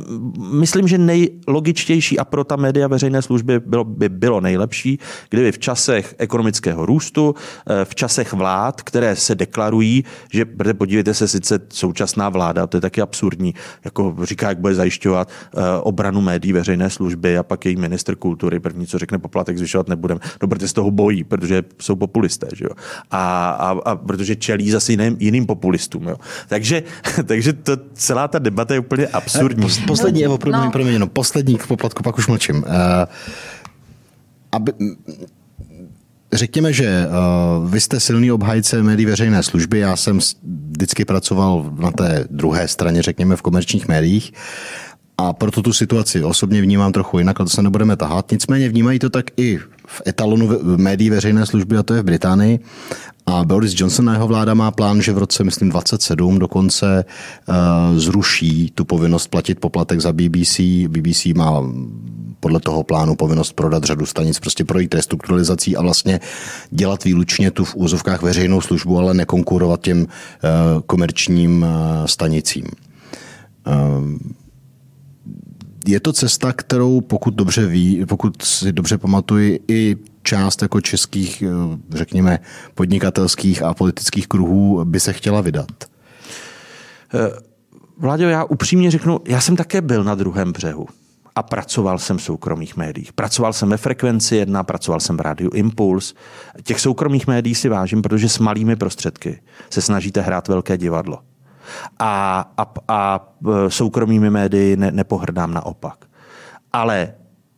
myslím, 0.51 0.89
že 0.89 0.99
nejlogičtější 0.99 2.19
a 2.19 2.25
pro 2.25 2.45
ta 2.45 2.57
média 2.57 2.89
veřejné 2.89 3.23
služby 3.23 3.61
bylo, 3.61 3.85
by 3.85 4.09
bylo 4.09 4.41
nejlepší, 4.41 4.99
kdyby 5.31 5.53
v 5.53 5.59
časech 5.59 6.15
ekonomického 6.19 6.87
růstu, 6.87 7.35
eh, 7.35 7.85
v 7.85 7.95
časech 7.95 8.33
vlád, 8.33 8.83
které 8.83 9.17
se 9.17 9.35
deklarují, 9.35 10.05
že 10.33 10.45
podívejte 10.73 11.15
se, 11.15 11.29
sice 11.29 11.61
současná 11.69 12.29
vláda, 12.29 12.67
to 12.67 12.77
je 12.77 12.81
taky 12.81 13.01
absurdní, 13.01 13.55
jako 13.85 14.17
říká, 14.23 14.49
jak 14.49 14.59
bude 14.59 14.75
zajišťovat 14.75 15.29
eh, 15.29 15.61
obranu 15.81 16.21
médií 16.21 16.53
veřejné 16.53 16.91
služby 16.91 17.39
a 17.39 17.43
pak 17.43 17.67
její 17.67 17.77
minister 17.77 18.17
kultury, 18.17 18.61
první, 18.61 18.87
co 18.87 18.99
řekne, 18.99 19.19
poplatek 19.19 19.59
zvyšovat 19.59 19.89
nebudeme. 19.89 20.21
No, 20.43 20.49
protože 20.49 20.69
z 20.69 20.73
toho 20.73 20.91
bojí, 20.91 21.25
protože 21.25 21.63
jsou 21.81 21.97
populisté, 21.97 22.49
že 22.55 22.65
jo? 22.65 22.71
A, 23.11 23.51
a, 23.51 23.71
a 23.85 23.97
protože 23.97 24.37
čelí 24.37 24.71
zase 24.71 24.93
jiným, 24.93 25.17
jiným 25.21 25.47
populistům. 25.47 26.09
Jo? 26.09 26.17
Takže, 26.49 26.83
takže 27.25 27.53
to, 27.53 27.77
celá 27.93 28.29
ta 28.29 28.39
debata 28.39 28.75
je 28.75 28.81
úplně 28.81 29.10
absurdní. 29.13 29.63
Pos, 29.63 29.79
poslední, 29.87 30.25
Evo, 30.25 30.39
promiň, 30.39 30.61
no. 30.61 30.71
promiň, 30.71 30.99
no, 30.99 31.07
poslední 31.07 31.57
k 31.57 31.67
poplatku, 31.67 32.03
pak 32.03 32.19
už 32.19 32.27
mlčím. 32.27 32.57
Uh, 32.57 32.63
aby, 34.53 34.73
Řekněme, 36.33 36.73
že 36.73 37.07
uh, 37.07 37.71
vy 37.71 37.81
jste 37.81 38.01
silný 38.01 38.33
obhajce 38.33 38.83
médií 38.83 39.07
veřejné 39.07 39.43
služby, 39.43 39.79
já 39.79 39.97
jsem 39.97 40.19
vždycky 40.71 41.05
pracoval 41.05 41.73
na 41.79 41.91
té 41.91 42.25
druhé 42.31 42.69
straně, 42.69 43.03
řekněme, 43.03 43.37
v 43.37 43.43
komerčních 43.43 43.89
médiích. 43.89 44.33
A 45.19 45.33
proto 45.33 45.63
tu 45.63 45.73
situaci 45.73 46.25
osobně 46.25 46.63
vnímám 46.63 46.93
trochu 46.93 47.19
jinak, 47.19 47.41
ale 47.41 47.47
to 47.47 47.51
se 47.55 47.63
nebudeme 47.63 47.97
tahat. 47.97 48.31
Nicméně 48.31 48.69
vnímají 48.69 48.99
to 48.99 49.11
tak 49.11 49.27
i 49.37 49.59
v 49.87 50.03
etalonu 50.07 50.49
médií 50.77 51.11
veřejné 51.11 51.47
služby, 51.47 51.77
a 51.77 51.83
to 51.83 51.95
je 51.95 52.03
v 52.03 52.05
Británii. 52.05 52.61
A 53.31 53.45
Boris 53.45 53.75
Johnson 53.77 54.11
a 54.11 54.13
jeho 54.13 54.27
vláda 54.27 54.55
má 54.55 54.71
plán, 54.71 55.03
že 55.03 55.13
v 55.13 55.19
roce, 55.19 55.45
myslím, 55.45 55.71
27 55.71 56.39
dokonce 56.39 57.05
uh, 57.49 57.55
zruší 57.99 58.73
tu 58.75 58.85
povinnost 58.85 59.27
platit 59.27 59.61
poplatek 59.61 60.01
za 60.01 60.13
BBC. 60.13 60.61
BBC 60.89 61.27
má 61.27 61.63
podle 62.41 62.61
toho 62.61 62.83
plánu 62.83 63.17
povinnost 63.17 63.53
prodat 63.53 63.85
řadu 63.85 64.07
stanic, 64.07 64.39
prostě 64.39 64.65
projít 64.65 64.95
restrukturalizací 64.95 65.77
a 65.77 65.83
vlastně 65.83 66.21
dělat 66.71 67.05
výlučně 67.05 67.51
tu 67.51 67.65
v 67.65 67.77
úzovkách 67.77 68.23
veřejnou 68.23 68.61
službu, 68.61 68.99
ale 68.99 69.15
nekonkurovat 69.15 69.81
těm 69.81 70.01
uh, 70.01 70.07
komerčním 70.87 71.63
uh, 71.63 72.07
stanicím. 72.07 72.65
Uh, 73.67 73.75
je 75.87 76.01
to 76.01 76.13
cesta, 76.13 76.53
kterou 76.53 77.01
pokud 77.01 77.35
dobře 77.35 77.67
ví, 77.67 78.07
pokud 78.09 78.43
si 78.43 78.73
dobře 78.73 78.99
pamatuji, 78.99 79.61
i 79.69 79.97
část 80.23 80.63
jako 80.63 80.81
českých, 80.81 81.43
eh, 81.43 81.49
řekněme, 81.91 82.39
podnikatelských 82.75 83.63
a 83.63 83.75
politických 83.75 84.29
kruhů 84.29 84.85
by 84.85 85.01
se 85.01 85.13
chtěla 85.13 85.41
vydat? 85.41 85.71
Eh, 87.15 87.51
Vláďo, 88.01 88.29
já 88.29 88.45
upřímně 88.45 88.91
řeknu, 88.91 89.21
já 89.29 89.41
jsem 89.41 89.57
také 89.57 89.81
byl 89.81 90.05
na 90.05 90.15
druhém 90.15 90.53
břehu 90.53 90.87
a 91.37 91.43
pracoval 91.43 91.99
jsem 91.99 92.19
v 92.19 92.23
soukromých 92.23 92.77
médiích. 92.77 93.13
Pracoval 93.13 93.53
jsem 93.53 93.69
ve 93.69 93.77
Frekvenci 93.77 94.37
1, 94.37 94.63
pracoval 94.65 95.01
jsem 95.01 95.17
v 95.17 95.21
Rádiu 95.21 95.51
Impuls. 95.51 96.15
Těch 96.63 96.81
soukromých 96.81 97.27
médií 97.27 97.55
si 97.55 97.69
vážím, 97.69 98.03
protože 98.03 98.29
s 98.29 98.39
malými 98.39 98.77
prostředky 98.77 99.41
se 99.71 99.83
snažíte 99.83 100.21
hrát 100.21 100.49
velké 100.49 100.77
divadlo. 100.79 101.19
A, 101.99 102.45
a, 102.57 102.73
a 102.89 103.29
e, 103.67 103.71
soukromými 103.71 104.31
médii 104.31 104.77
ne, 104.77 104.91
nepohrdám 104.91 105.55
naopak. 105.55 106.05
Ale 106.73 107.13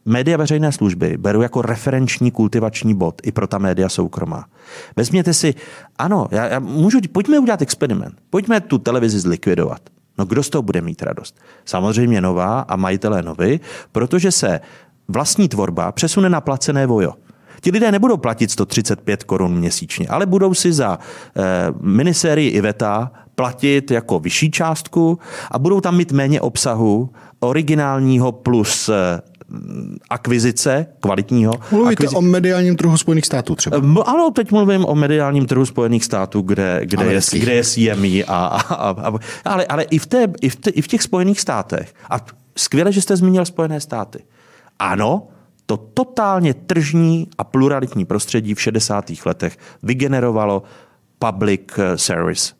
média 0.04 0.36
veřejné 0.36 0.72
služby 0.72 1.16
beru 1.18 1.42
jako 1.42 1.62
referenční 1.62 2.30
kultivační 2.30 2.94
bod 2.94 3.20
i 3.24 3.32
pro 3.32 3.46
ta 3.46 3.58
média 3.58 3.88
soukromá. 3.88 4.44
Vezměte 4.96 5.34
si, 5.34 5.54
ano, 5.98 6.26
já, 6.30 6.46
já 6.46 6.58
můžu, 6.58 6.98
pojďme 7.12 7.38
udělat 7.38 7.62
experiment. 7.62 8.14
Pojďme 8.30 8.60
tu 8.60 8.78
televizi 8.78 9.20
zlikvidovat. 9.20 9.80
No 10.18 10.24
kdo 10.24 10.42
z 10.42 10.50
toho 10.50 10.62
bude 10.62 10.80
mít 10.80 11.02
radost? 11.02 11.40
Samozřejmě 11.64 12.20
nová 12.20 12.60
a 12.60 12.76
majitelé 12.76 13.22
novy, 13.22 13.60
protože 13.92 14.32
se 14.32 14.60
vlastní 15.08 15.48
tvorba 15.48 15.92
přesune 15.92 16.28
na 16.28 16.40
placené 16.40 16.86
vojo. 16.86 17.14
Ti 17.60 17.70
lidé 17.70 17.92
nebudou 17.92 18.16
platit 18.16 18.50
135 18.50 19.24
korun 19.24 19.54
měsíčně, 19.54 20.08
ale 20.08 20.26
budou 20.26 20.54
si 20.54 20.72
za 20.72 20.98
eh, 20.98 21.42
minisérii 21.80 22.50
Iveta 22.50 23.10
platit 23.34 23.90
jako 23.90 24.18
vyšší 24.18 24.50
částku 24.50 25.18
a 25.50 25.58
budou 25.58 25.80
tam 25.80 25.96
mít 25.96 26.12
méně 26.12 26.40
obsahu 26.40 27.10
originálního 27.40 28.32
plus 28.32 28.88
eh, 28.88 29.20
akvizice 30.10 30.86
kvalitního. 31.00 31.52
Mluvíte 31.70 31.92
akvizi... 31.92 32.16
o 32.16 32.20
mediálním 32.20 32.76
trhu 32.76 32.96
Spojených 32.96 33.26
států 33.26 33.54
třeba? 33.54 33.76
Ano, 34.06 34.30
teď 34.30 34.52
mluvím 34.52 34.84
o 34.84 34.94
mediálním 34.94 35.46
trhu 35.46 35.66
Spojených 35.66 36.04
států, 36.04 36.42
kde, 36.42 36.80
kde, 36.84 37.04
je, 37.04 37.20
kde 37.32 37.52
je 37.52 37.64
CME. 37.64 38.24
A, 38.26 38.46
a, 38.46 38.74
a, 38.74 39.08
a, 39.08 39.18
ale, 39.44 39.66
ale 39.66 39.82
i, 39.82 39.98
v 39.98 40.06
té, 40.06 40.26
i, 40.40 40.48
v 40.48 40.56
té, 40.56 40.70
i 40.70 40.82
v 40.82 40.88
těch 40.88 41.02
Spojených 41.02 41.40
státech. 41.40 41.94
A 42.10 42.16
skvěle, 42.56 42.92
že 42.92 43.02
jste 43.02 43.16
zmínil 43.16 43.44
Spojené 43.44 43.80
státy. 43.80 44.24
Ano, 44.78 45.28
to 45.66 45.76
totálně 45.76 46.54
tržní 46.54 47.28
a 47.38 47.44
pluralitní 47.44 48.04
prostředí 48.04 48.54
v 48.54 48.60
60. 48.60 49.12
letech 49.26 49.58
vygenerovalo 49.82 50.62
public 51.18 51.60
service. 51.96 52.54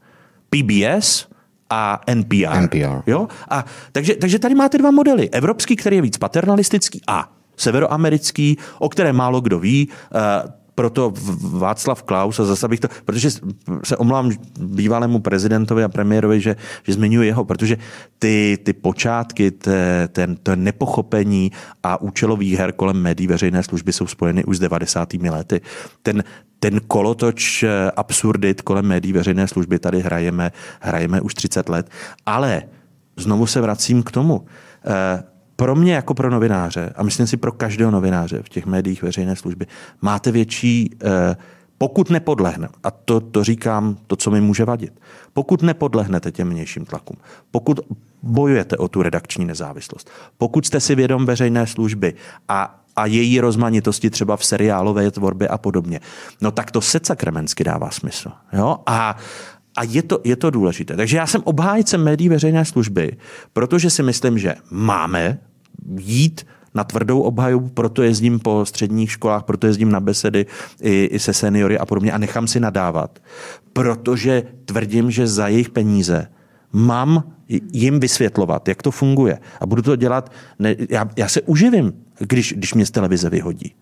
PBS 0.53 1.29
a 1.71 2.01
NPR. 2.07 2.57
NPR. 2.61 3.03
Jo? 3.07 3.29
A, 3.51 3.65
takže, 3.93 4.15
takže 4.15 4.39
tady 4.39 4.55
máte 4.55 4.79
dva 4.79 4.91
modely. 4.91 5.31
Evropský, 5.31 5.77
který 5.77 5.97
je 5.97 6.03
víc 6.03 6.19
paternalistický 6.19 7.01
a 7.09 7.33
severoamerický, 7.57 8.59
o 8.79 8.89
které 8.89 9.13
málo 9.13 9.41
kdo 9.41 9.59
ví. 9.59 9.89
Uh, 9.89 10.51
proto 10.75 11.13
Václav 11.59 12.03
Klaus, 12.03 12.41
a 12.41 12.45
zase 12.45 12.69
bych 12.69 12.81
to, 12.81 12.89
protože 13.05 13.31
se 13.85 13.97
omlám 13.97 14.31
bývalému 14.59 15.21
prezidentovi 15.21 15.85
a 15.85 15.89
premiérovi, 15.89 16.41
že, 16.41 16.57
že 16.83 16.93
zmiňuji 16.93 17.29
jeho, 17.29 17.45
protože 17.45 17.77
ty, 18.19 18.59
ty 18.63 18.73
počátky, 18.73 19.51
te, 19.51 20.09
ten, 20.09 20.37
ten 20.37 20.65
nepochopení 20.65 21.53
a 21.83 22.01
účelových 22.01 22.59
her 22.59 22.73
kolem 22.73 22.97
médií 22.97 23.27
veřejné 23.27 23.63
služby 23.63 23.93
jsou 23.93 24.07
spojeny 24.07 24.45
už 24.45 24.57
s 24.57 24.61
90. 24.61 25.13
lety. 25.15 25.61
Ten, 26.03 26.25
ten 26.63 26.81
kolotoč 26.87 27.63
eh, 27.63 27.91
absurdit 27.97 28.63
kolem 28.63 28.87
médií 28.87 29.13
veřejné 29.13 29.49
služby 29.49 29.79
tady 29.79 30.01
hrajeme, 30.01 30.53
hrajeme 30.81 31.21
už 31.21 31.35
30 31.35 31.69
let, 31.69 31.91
ale 32.27 32.63
znovu 33.17 33.47
se 33.47 33.61
vracím 33.61 34.03
k 34.03 34.11
tomu. 34.11 34.45
Eh, 34.87 35.23
pro 35.57 35.75
mě 35.75 35.95
jako 35.95 36.15
pro 36.15 36.31
novináře, 36.31 36.93
a 36.97 37.03
myslím 37.03 37.27
si 37.27 37.37
pro 37.37 37.53
každého 37.53 37.91
novináře 37.91 38.43
v 38.43 38.49
těch 38.49 38.67
médiích 38.67 39.03
veřejné 39.03 39.37
služby, 39.37 39.67
máte 40.01 40.31
větší, 40.31 40.91
eh, 41.05 41.37
pokud 41.79 42.11
nepodlehne, 42.11 42.69
a 42.83 42.91
to, 42.91 43.21
to 43.21 43.45
říkám, 43.45 43.97
to, 44.07 44.17
co 44.17 44.31
mi 44.31 44.41
může 44.41 44.65
vadit, 44.65 44.93
pokud 45.33 45.63
nepodlehnete 45.63 46.33
těm 46.33 46.49
mějším 46.49 46.85
tlakům, 46.85 47.17
pokud 47.51 47.81
bojujete 48.23 48.77
o 48.77 48.89
tu 48.89 49.03
redakční 49.03 49.45
nezávislost, 49.45 50.11
pokud 50.39 50.67
jste 50.67 50.81
si 50.81 50.95
vědom 50.95 51.27
veřejné 51.27 51.67
služby 51.67 52.15
a 52.49 52.82
a 52.97 53.07
její 53.07 53.41
rozmanitosti 53.41 54.11
třeba 54.11 54.37
v 54.37 54.45
seriálové 54.45 55.11
tvorbě 55.11 55.49
a 55.49 55.59
podobně. 55.59 56.01
No 56.41 56.51
tak 56.51 56.71
to 56.71 56.81
se 56.81 57.01
sakramensky 57.03 57.65
dává 57.65 57.91
smysl. 57.91 58.31
Jo? 58.53 58.79
A, 58.87 59.17
a 59.77 59.85
je 59.85 60.03
to, 60.03 60.21
je 60.25 60.37
to 60.37 60.51
důležité. 60.51 60.97
Takže 60.97 61.17
já 61.17 61.27
jsem 61.27 61.43
obhájcem 61.45 62.05
médií 62.05 62.29
veřejné 62.29 62.65
služby, 62.65 63.17
protože 63.53 63.91
si 63.91 64.03
myslím, 64.03 64.39
že 64.39 64.55
máme 64.71 65.39
jít 65.99 66.47
na 66.75 66.85
tvrdou 66.85 67.21
obhajobu, 67.21 67.69
proto 67.69 68.03
jezdím 68.03 68.39
po 68.39 68.67
středních 68.67 69.11
školách, 69.11 69.43
proto 69.43 69.67
jezdím 69.67 69.91
na 69.91 70.01
besedy 70.01 70.47
i, 70.83 71.05
i 71.05 71.19
se 71.19 71.33
seniory 71.33 71.79
a 71.79 71.87
podobně 71.87 72.13
a 72.13 72.19
nechám 72.19 72.47
si 72.47 72.61
nadávat, 72.61 73.19
protože 73.73 74.43
tvrdím, 74.65 75.11
že 75.11 75.27
za 75.27 75.49
jejich 75.49 75.71
peníze 75.71 76.27
mám 76.73 77.25
jim 77.73 78.01
vysvětlovat, 78.01 78.69
jak 78.69 78.83
to 78.83 78.91
funguje. 78.91 79.39
A 79.61 79.67
budu 79.67 79.83
to 79.83 79.97
dělat, 79.97 80.33
ne, 80.59 80.77
já, 80.91 81.09
já 81.17 81.29
se 81.29 81.41
uživím, 81.43 81.93
když, 82.27 82.53
když 82.53 82.75
mě 82.75 82.87
z 82.87 82.91
televize 82.91 83.31
vyhodí. 83.31 83.75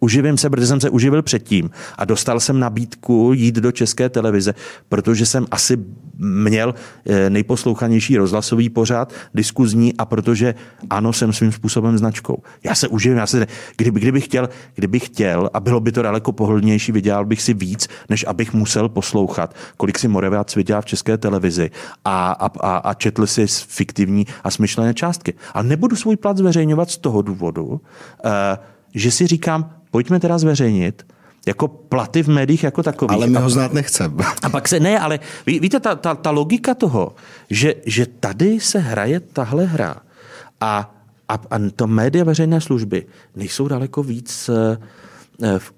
Uživím 0.00 0.38
se, 0.38 0.50
protože 0.50 0.66
jsem 0.66 0.80
se 0.80 0.90
uživil 0.90 1.22
předtím 1.22 1.70
a 1.98 2.04
dostal 2.04 2.40
jsem 2.40 2.58
nabídku 2.58 3.32
jít 3.34 3.54
do 3.54 3.72
české 3.72 4.08
televize, 4.08 4.54
protože 4.88 5.26
jsem 5.26 5.46
asi 5.50 5.78
měl 6.18 6.74
eh, 7.06 7.30
nejposlouchanější 7.30 8.16
rozhlasový 8.16 8.68
pořád, 8.68 9.12
diskuzní 9.34 9.94
a 9.96 10.04
protože 10.04 10.54
ano, 10.90 11.12
jsem 11.12 11.32
svým 11.32 11.52
způsobem 11.52 11.98
značkou. 11.98 12.42
Já 12.64 12.74
se 12.74 12.88
uživím, 12.88 13.18
já 13.18 13.26
se, 13.26 13.46
kdyby, 13.76 14.00
kdybych, 14.00 14.24
chtěl, 14.24 14.48
kdybych 14.74 15.06
chtěl 15.06 15.50
a 15.54 15.60
bylo 15.60 15.80
by 15.80 15.92
to 15.92 16.02
daleko 16.02 16.32
pohodlnější, 16.32 16.92
vydělal 16.92 17.24
bych 17.24 17.42
si 17.42 17.54
víc, 17.54 17.88
než 18.08 18.24
abych 18.28 18.52
musel 18.52 18.88
poslouchat, 18.88 19.54
kolik 19.76 19.98
si 19.98 20.08
Moraviac 20.08 20.56
vydělá 20.56 20.80
v 20.80 20.86
české 20.86 21.18
televizi 21.18 21.70
a, 22.04 22.32
a, 22.32 22.46
a, 22.60 22.76
a 22.76 22.94
četl 22.94 23.26
si 23.26 23.46
fiktivní 23.46 24.26
a 24.44 24.50
smyšlené 24.50 24.94
částky. 24.94 25.34
A 25.54 25.62
nebudu 25.62 25.96
svůj 25.96 26.16
plat 26.16 26.36
zveřejňovat 26.36 26.90
z 26.90 26.98
toho 26.98 27.22
důvodu, 27.22 27.64
uh, 27.64 27.80
že 28.94 29.10
si 29.10 29.26
říkám, 29.26 29.79
pojďme 29.90 30.20
teda 30.20 30.38
zveřejnit, 30.38 31.06
jako 31.46 31.68
platy 31.68 32.22
v 32.22 32.28
médiích 32.28 32.64
jako 32.64 32.82
takových. 32.82 33.12
Ale 33.12 33.26
my 33.26 33.38
ho 33.38 33.50
znát 33.50 33.72
nechceme. 33.72 34.24
A 34.42 34.48
pak 34.48 34.68
se, 34.68 34.80
ne, 34.80 34.98
ale 34.98 35.20
ví, 35.46 35.60
víte, 35.60 35.80
ta, 35.80 35.94
ta, 35.94 36.14
ta 36.14 36.30
logika 36.30 36.74
toho, 36.74 37.14
že, 37.50 37.74
že 37.86 38.06
tady 38.06 38.60
se 38.60 38.78
hraje 38.78 39.20
tahle 39.20 39.64
hra 39.64 39.96
a, 40.60 40.94
a, 41.28 41.34
a 41.34 41.58
to 41.76 41.86
média 41.86 42.24
veřejné 42.24 42.60
služby 42.60 43.06
nejsou 43.36 43.68
daleko 43.68 44.02
víc 44.02 44.50
eh, 45.42 45.58
v 45.58 45.72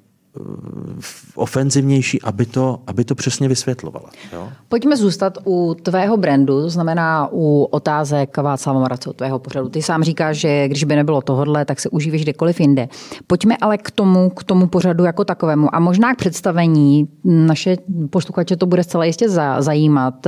ofenzivnější, 1.35 2.23
aby 2.23 2.47
to, 2.47 2.79
aby 2.87 3.05
to 3.05 3.15
přesně 3.15 3.49
vysvětlovala. 3.49 4.11
Jo? 4.33 4.49
Pojďme 4.69 4.97
zůstat 4.97 5.39
u 5.47 5.77
tvého 5.83 6.17
brandu, 6.17 6.63
to 6.63 6.71
znamená 6.71 7.29
u 7.33 7.63
otázek 7.63 8.37
Václava 8.37 8.81
Morace, 8.81 9.11
tvého 9.17 9.39
pořadu. 9.39 9.69
Ty 9.69 9.83
sám 9.83 10.03
říkáš, 10.03 10.37
že 10.37 10.69
když 10.69 10.85
by 10.85 10.97
nebylo 10.97 11.23
tohodle, 11.23 11.65
tak 11.65 11.81
se 11.81 11.89
užívíš 11.89 12.23
kdekoliv 12.23 12.61
jinde. 12.61 12.89
Pojďme 13.27 13.57
ale 13.57 13.79
k 13.79 13.91
tomu, 13.91 14.31
k 14.31 14.45
tomu 14.45 14.67
pořadu 14.67 15.05
jako 15.05 15.25
takovému 15.25 15.75
a 15.75 15.81
možná 15.81 16.15
k 16.15 16.19
představení. 16.19 17.09
Naše 17.25 17.77
posluchače 18.11 18.57
to 18.57 18.67
bude 18.67 18.83
zcela 18.85 19.05
jistě 19.05 19.29
zajímat. 19.59 20.27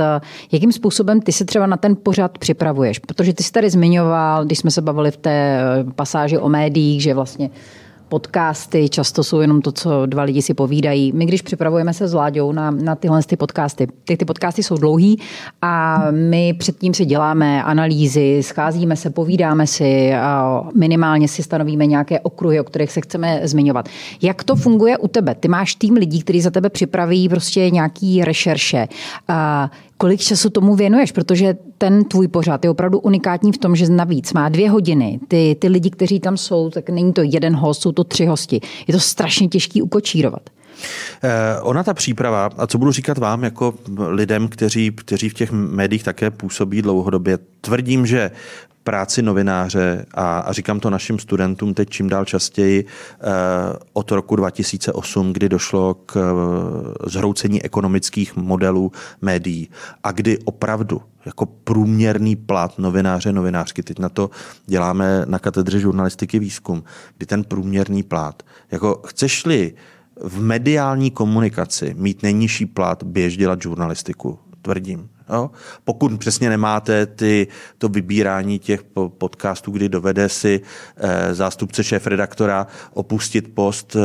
Jakým 0.51 0.71
způsobem 0.71 1.21
ty 1.21 1.31
se 1.31 1.45
třeba 1.45 1.65
na 1.67 1.77
ten 1.77 1.95
pořad 1.95 2.37
připravuješ? 2.37 2.99
Protože 2.99 3.33
ty 3.33 3.43
jsi 3.43 3.51
tady 3.51 3.69
zmiňoval, 3.69 4.45
když 4.45 4.59
jsme 4.59 4.71
se 4.71 4.81
bavili 4.81 5.11
v 5.11 5.17
té 5.17 5.59
pasáži 5.95 6.37
o 6.37 6.49
médiích, 6.49 7.03
že 7.03 7.13
vlastně 7.13 7.49
podcasty 8.15 8.89
často 8.89 9.23
jsou 9.23 9.39
jenom 9.39 9.61
to, 9.61 9.71
co 9.71 10.05
dva 10.05 10.23
lidi 10.23 10.41
si 10.41 10.53
povídají. 10.53 11.11
My, 11.11 11.25
když 11.25 11.41
připravujeme 11.41 11.93
se 11.93 12.07
s 12.07 12.13
Láďou 12.13 12.51
na, 12.51 12.71
na 12.71 12.95
tyhle 12.95 13.23
ty 13.23 13.37
podcasty, 13.37 13.87
ty, 14.03 14.17
ty 14.17 14.25
podcasty 14.25 14.63
jsou 14.63 14.77
dlouhý 14.77 15.19
a 15.61 16.03
my 16.11 16.53
předtím 16.53 16.93
si 16.93 17.05
děláme 17.05 17.63
analýzy, 17.63 18.43
scházíme 18.43 18.95
se, 18.95 19.09
povídáme 19.09 19.67
si 19.67 20.13
a 20.13 20.61
minimálně 20.75 21.27
si 21.27 21.43
stanovíme 21.43 21.85
nějaké 21.85 22.19
okruhy, 22.19 22.59
o 22.59 22.63
kterých 22.63 22.91
se 22.91 23.01
chceme 23.01 23.41
zmiňovat. 23.43 23.89
Jak 24.21 24.43
to 24.43 24.55
funguje 24.55 24.97
u 24.97 25.07
tebe? 25.07 25.35
Ty 25.35 25.47
máš 25.47 25.75
tým 25.75 25.93
lidí, 25.93 26.21
kteří 26.21 26.41
za 26.41 26.51
tebe 26.51 26.69
připraví 26.69 27.29
prostě 27.29 27.69
nějaký 27.69 28.23
rešerše. 28.25 28.87
A 29.27 29.71
kolik 29.97 30.21
času 30.21 30.49
tomu 30.49 30.75
věnuješ, 30.75 31.11
protože 31.11 31.57
ten 31.77 32.03
tvůj 32.03 32.27
pořad 32.27 32.63
je 32.63 32.69
opravdu 32.69 32.99
unikátní 32.99 33.51
v 33.51 33.57
tom, 33.57 33.75
že 33.75 33.89
navíc 33.89 34.33
má 34.33 34.49
dvě 34.49 34.69
hodiny. 34.69 35.19
Ty, 35.27 35.55
ty 35.59 35.67
lidi, 35.67 35.89
kteří 35.89 36.19
tam 36.19 36.37
jsou, 36.37 36.69
tak 36.69 36.89
není 36.89 37.13
to 37.13 37.21
jeden 37.21 37.55
host, 37.55 37.81
jsou 37.81 37.91
to 37.91 38.03
tři 38.03 38.25
hosti. 38.25 38.61
Je 38.87 38.93
to 38.93 38.99
strašně 38.99 39.47
těžký 39.47 39.81
ukočírovat. 39.81 40.49
Eh, 41.23 41.61
ona 41.61 41.83
ta 41.83 41.93
příprava, 41.93 42.49
a 42.57 42.67
co 42.67 42.77
budu 42.77 42.91
říkat 42.91 43.17
vám 43.17 43.43
jako 43.43 43.73
lidem, 44.07 44.47
kteří, 44.47 44.91
kteří 44.91 45.29
v 45.29 45.33
těch 45.33 45.51
médiích 45.51 46.03
také 46.03 46.31
působí 46.31 46.81
dlouhodobě, 46.81 47.37
tvrdím, 47.61 48.05
že 48.05 48.31
práci 48.85 49.21
novináře 49.21 50.05
a, 50.13 50.39
a 50.39 50.51
říkám 50.51 50.79
to 50.79 50.89
našim 50.89 51.19
studentům 51.19 51.73
teď 51.73 51.89
čím 51.89 52.09
dál 52.09 52.25
častěji 52.25 52.85
eh, 52.85 53.25
od 53.93 54.11
roku 54.11 54.35
2008, 54.35 55.33
kdy 55.33 55.49
došlo 55.49 55.93
k 55.93 56.15
eh, 56.15 57.09
zhroucení 57.09 57.63
ekonomických 57.63 58.35
modelů 58.35 58.91
médií 59.21 59.69
a 60.03 60.11
kdy 60.11 60.37
opravdu 60.37 61.01
jako 61.25 61.45
průměrný 61.45 62.35
plat 62.35 62.79
novináře, 62.79 63.33
novinářky, 63.33 63.83
teď 63.83 63.99
na 63.99 64.09
to 64.09 64.29
děláme 64.65 65.25
na 65.25 65.39
katedře 65.39 65.79
žurnalistiky 65.79 66.39
výzkum, 66.39 66.83
kdy 67.17 67.25
ten 67.25 67.43
průměrný 67.43 68.03
plat, 68.03 68.43
jako 68.71 69.01
chceš-li 69.07 69.73
v 70.21 70.41
mediální 70.41 71.11
komunikaci 71.11 71.95
mít 71.97 72.23
nejnižší 72.23 72.65
plat, 72.65 73.03
běž 73.03 73.37
dělat 73.37 73.61
žurnalistiku, 73.61 74.39
tvrdím. 74.61 75.09
Jo? 75.29 75.51
Pokud 75.83 76.19
přesně 76.19 76.49
nemáte 76.49 77.05
ty, 77.05 77.47
to 77.77 77.89
vybírání 77.89 78.59
těch 78.59 78.83
podcastů, 79.17 79.71
kdy 79.71 79.89
dovede 79.89 80.29
si 80.29 80.61
e, 80.97 81.33
zástupce 81.33 81.83
šéf-redaktora 81.83 82.67
opustit 82.93 83.53
post 83.53 83.95
e, 83.95 83.99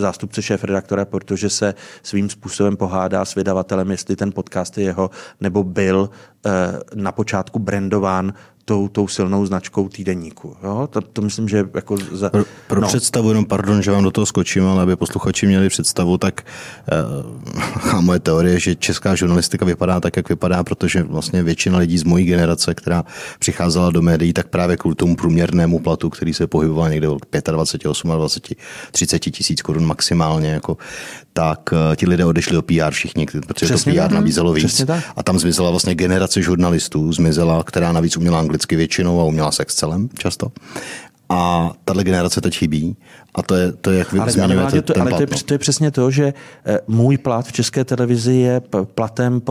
zástupce 0.00 0.42
šéf-redaktora, 0.42 1.04
protože 1.04 1.50
se 1.50 1.74
svým 2.02 2.30
způsobem 2.30 2.76
pohádá 2.76 3.24
s 3.24 3.34
vydavatelem, 3.34 3.90
jestli 3.90 4.16
ten 4.16 4.32
podcast 4.32 4.78
je 4.78 4.84
jeho, 4.84 5.10
nebo 5.40 5.64
byl 5.64 6.10
e, 6.46 6.50
na 6.94 7.12
počátku 7.12 7.58
brandován 7.58 8.32
tou, 8.64 8.88
tou 8.88 9.08
silnou 9.08 9.46
značkou 9.46 9.88
týdenníku. 9.88 10.56
Jo? 10.64 10.88
To, 10.90 11.00
to 11.00 11.22
myslím, 11.22 11.48
že 11.48 11.64
jako 11.74 11.96
za, 12.12 12.30
Pro, 12.30 12.44
pro 12.68 12.80
no. 12.80 12.88
představu, 12.88 13.28
jenom 13.28 13.44
pardon, 13.44 13.82
že 13.82 13.90
vám 13.90 14.04
do 14.04 14.10
toho 14.10 14.26
skočím, 14.26 14.66
ale 14.66 14.82
aby 14.82 14.96
posluchači 14.96 15.46
měli 15.46 15.68
představu, 15.68 16.18
tak 16.18 16.46
uh, 17.94 18.00
moje 18.00 18.18
teorie, 18.18 18.60
že 18.60 18.74
česká 18.74 19.14
žurnalistika 19.14 19.64
vypadá 19.64 20.00
tak, 20.00 20.16
jak 20.16 20.28
vypadá, 20.28 20.64
protože 20.64 21.02
vlastně 21.02 21.42
většina 21.42 21.78
lidí 21.78 21.98
z 21.98 22.04
mojí 22.04 22.24
generace, 22.24 22.74
která 22.74 23.04
přicházela 23.38 23.90
do 23.90 24.02
médií, 24.02 24.32
tak 24.32 24.48
právě 24.48 24.76
kvůli 24.76 24.94
tomu 24.96 25.16
průměrnému 25.16 25.78
platu, 25.78 26.10
který 26.10 26.34
se 26.34 26.46
pohyboval 26.46 26.90
někde 26.90 27.08
od 27.08 27.22
25, 27.50 27.92
28, 27.92 28.12
30 28.92 29.18
tisíc 29.18 29.62
korun 29.62 29.86
maximálně, 29.86 30.48
jako, 30.48 30.76
tak 31.36 31.72
uh, 31.72 31.96
ti 31.96 32.06
lidé 32.06 32.24
odešli 32.24 32.52
do 32.54 32.62
PR 32.62 32.90
všichni, 32.90 33.26
protože 33.26 33.66
Přesně 33.66 33.92
to 33.92 33.98
PR 33.98 34.02
tak. 34.02 34.12
nabízelo 34.12 34.52
víc. 34.52 34.82
A 35.16 35.22
tam 35.22 35.38
zmizela 35.38 35.70
vlastně 35.70 35.94
generace 35.94 36.42
žurnalistů, 36.42 37.12
zmizela, 37.12 37.64
která 37.64 37.92
navíc 37.92 38.16
uměla 38.16 38.38
anglicky 38.38 38.76
většinou 38.76 39.20
a 39.20 39.24
uměla 39.24 39.52
s 39.52 39.60
Excelem 39.60 40.08
často. 40.18 40.52
A 41.34 41.72
tahle 41.84 42.04
generace 42.04 42.40
teď 42.40 42.56
chybí. 42.56 42.96
A 43.34 43.42
to 43.42 43.54
je, 43.54 43.72
to 43.72 43.90
je 43.90 43.98
jak 43.98 44.12
vy 44.12 44.18
ale, 44.18 44.32
ale, 44.32 44.82
to, 44.82 45.00
ale 45.00 45.10
to, 45.10 45.20
je, 45.20 45.26
no. 45.30 45.38
to 45.44 45.54
je 45.54 45.58
přesně 45.58 45.90
to, 45.90 46.10
že 46.10 46.34
eh, 46.66 46.78
můj 46.86 47.18
plat 47.18 47.46
v 47.46 47.52
České 47.52 47.84
televizi 47.84 48.32
je 48.34 48.62
platem, 48.94 49.42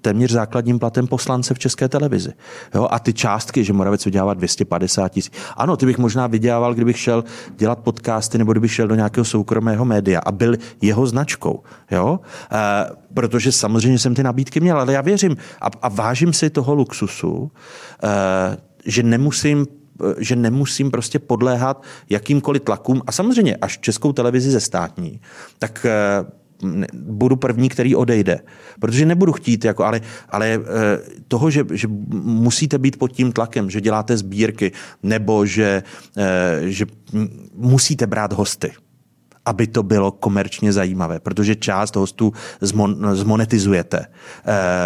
téměř 0.00 0.30
základním 0.32 0.78
platem 0.78 1.06
poslance 1.06 1.54
v 1.54 1.58
České 1.58 1.88
televizi. 1.88 2.32
Jo? 2.74 2.88
A 2.90 2.98
ty 2.98 3.12
částky, 3.12 3.64
že 3.64 3.72
Moravec 3.72 4.04
vydělává 4.04 4.34
250 4.34 5.08
tisíc. 5.08 5.32
Ano, 5.56 5.76
ty 5.76 5.86
bych 5.86 5.98
možná 5.98 6.26
vydělával, 6.26 6.74
kdybych 6.74 6.98
šel 6.98 7.24
dělat 7.56 7.78
podcasty 7.78 8.38
nebo 8.38 8.52
kdybych 8.52 8.72
šel 8.72 8.88
do 8.88 8.94
nějakého 8.94 9.24
soukromého 9.24 9.84
média 9.84 10.20
a 10.26 10.32
byl 10.32 10.54
jeho 10.82 11.06
značkou. 11.06 11.62
Jo? 11.90 12.20
E, 12.52 12.90
protože 13.14 13.52
samozřejmě 13.52 13.98
jsem 13.98 14.14
ty 14.14 14.22
nabídky 14.22 14.60
měl, 14.60 14.80
ale 14.80 14.92
já 14.92 15.00
věřím 15.00 15.36
a, 15.60 15.66
a 15.82 15.88
vážím 15.88 16.32
si 16.32 16.50
toho 16.50 16.74
luxusu, 16.74 17.50
e, 18.04 18.56
že 18.84 19.02
nemusím 19.02 19.66
že 20.18 20.36
nemusím 20.36 20.90
prostě 20.90 21.18
podléhat 21.18 21.82
jakýmkoliv 22.10 22.62
tlakům. 22.62 23.02
A 23.06 23.12
samozřejmě, 23.12 23.56
až 23.56 23.78
českou 23.78 24.12
televizi 24.12 24.50
ze 24.50 24.60
státní, 24.60 25.20
tak 25.58 25.86
budu 26.92 27.36
první, 27.36 27.68
který 27.68 27.96
odejde. 27.96 28.40
Protože 28.80 29.06
nebudu 29.06 29.32
chtít, 29.32 29.64
jako, 29.64 29.84
ale, 29.84 30.00
ale 30.28 30.60
toho, 31.28 31.50
že, 31.50 31.64
že 31.72 31.88
musíte 32.24 32.78
být 32.78 32.98
pod 32.98 33.12
tím 33.12 33.32
tlakem, 33.32 33.70
že 33.70 33.80
děláte 33.80 34.16
sbírky, 34.16 34.72
nebo 35.02 35.46
že, 35.46 35.82
že 36.60 36.86
musíte 37.54 38.06
brát 38.06 38.32
hosty 38.32 38.72
aby 39.46 39.66
to 39.66 39.82
bylo 39.82 40.10
komerčně 40.10 40.72
zajímavé, 40.72 41.20
protože 41.20 41.54
část 41.54 41.96
hostů 41.96 42.32
zmon, 42.60 42.96
zmonetizujete. 43.12 44.06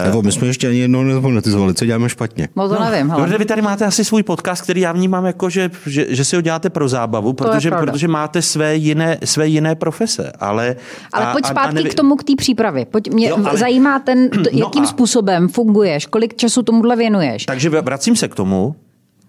Nebo 0.05 0.23
my 0.23 0.33
jsme 0.33 0.47
ještě 0.47 0.69
ani 0.69 0.79
jednou 0.79 1.03
nezmonetizovali, 1.03 1.75
co 1.75 1.85
děláme 1.85 2.09
špatně. 2.09 2.49
No 2.57 2.69
to 2.69 2.81
nevím. 2.81 3.09
No, 3.09 3.17
protože 3.17 3.39
vy 3.39 3.45
tady 3.45 3.63
máte 3.63 3.85
asi 3.85 4.05
svůj 4.05 4.23
podcast, 4.23 4.63
který 4.63 4.81
já 4.81 4.93
vnímám 4.93 5.27
jako, 5.27 5.51
že, 5.51 5.71
že, 5.87 6.07
že 6.09 6.25
si 6.25 6.37
ho 6.37 6.43
děláte 6.43 6.71
pro 6.71 6.89
zábavu, 6.89 7.33
protože, 7.33 7.71
protože 7.71 8.09
máte 8.09 8.43
své 8.43 8.77
jiné, 8.77 9.19
své 9.25 9.49
jiné 9.49 9.75
profese. 9.75 10.33
Ale, 10.41 10.77
ale 11.13 11.27
a, 11.27 11.33
pojď 11.33 11.47
zpátky 11.47 11.69
a 11.69 11.73
nevy... 11.73 11.89
k 11.89 11.95
tomu, 11.95 12.17
k 12.17 12.25
té 12.25 12.33
přípravě. 12.37 12.85
Pojď, 12.85 13.11
mě 13.13 13.29
jo, 13.29 13.39
ale... 13.45 13.59
zajímá 13.59 13.99
ten, 13.99 14.29
t, 14.29 14.37
jakým 14.53 14.83
no 14.83 14.89
a... 14.89 14.91
způsobem 14.91 15.49
funguješ, 15.49 16.07
kolik 16.07 16.37
času 16.37 16.63
tomuhle 16.63 16.97
věnuješ. 16.97 17.45
Takže 17.45 17.71
vracím 17.71 18.17
se 18.17 18.29
k 18.29 18.35
tomu, 18.35 18.77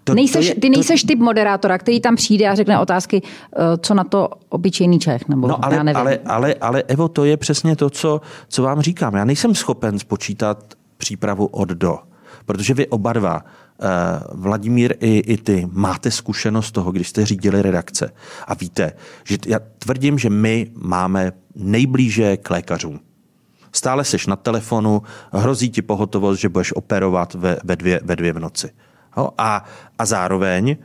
to, 0.06 0.14
nejseš, 0.14 0.46
to 0.46 0.52
je, 0.52 0.56
ty 0.56 0.70
nejseš 0.70 1.02
to... 1.02 1.08
typ 1.08 1.20
moderátora, 1.20 1.78
který 1.78 2.02
tam 2.02 2.16
přijde 2.16 2.50
a 2.50 2.56
řekne 2.56 2.80
otázky, 2.80 3.22
eh, 3.22 3.60
co 3.78 3.94
na 3.94 4.04
to 4.04 4.30
obyčejný 4.50 5.00
Čech, 5.00 5.28
nebo 5.28 5.48
no, 5.48 5.66
ale, 5.66 5.76
já 5.76 5.84
nevím. 5.84 5.98
Ale, 5.98 6.20
ale, 6.26 6.54
ale 6.54 6.84
Evo, 6.88 7.08
to 7.08 7.26
je 7.26 7.38
přesně 7.38 7.76
to, 7.76 7.90
co, 7.90 8.22
co 8.48 8.64
vám 8.64 8.82
říkám. 8.82 9.16
Já 9.16 9.26
nejsem 9.26 9.56
schopen 9.56 10.00
spočítat 10.00 10.74
přípravu 10.98 11.46
od 11.46 11.70
do, 11.70 12.00
protože 12.46 12.74
vy 12.74 12.88
oba 12.88 13.14
dva, 13.14 13.42
uh, 13.44 14.42
Vladimír 14.42 14.96
i, 15.00 15.18
i 15.18 15.38
ty, 15.38 15.68
máte 15.72 16.12
zkušenost 16.12 16.72
toho, 16.72 16.92
když 16.92 17.10
jste 17.10 17.26
řídili 17.26 17.62
redakce 17.62 18.12
a 18.48 18.54
víte, 18.54 18.92
že 19.24 19.38
já 19.48 19.60
tvrdím, 19.80 20.20
že 20.20 20.30
my 20.30 20.72
máme 20.76 21.32
nejblíže 21.56 22.38
k 22.38 22.50
lékařům. 22.50 23.00
Stále 23.72 24.04
seš 24.04 24.28
na 24.28 24.36
telefonu, 24.36 25.02
hrozí 25.32 25.70
ti 25.70 25.82
pohotovost, 25.82 26.42
že 26.42 26.50
budeš 26.50 26.74
operovat 26.76 27.34
ve, 27.34 27.58
ve, 27.64 27.76
dvě, 27.76 28.00
ve 28.04 28.16
dvě 28.16 28.34
v 28.34 28.40
noci. 28.40 28.70
Jo? 29.18 29.30
A, 29.38 29.66
a 30.00 30.06
zároveň 30.06 30.70
e, 30.70 30.78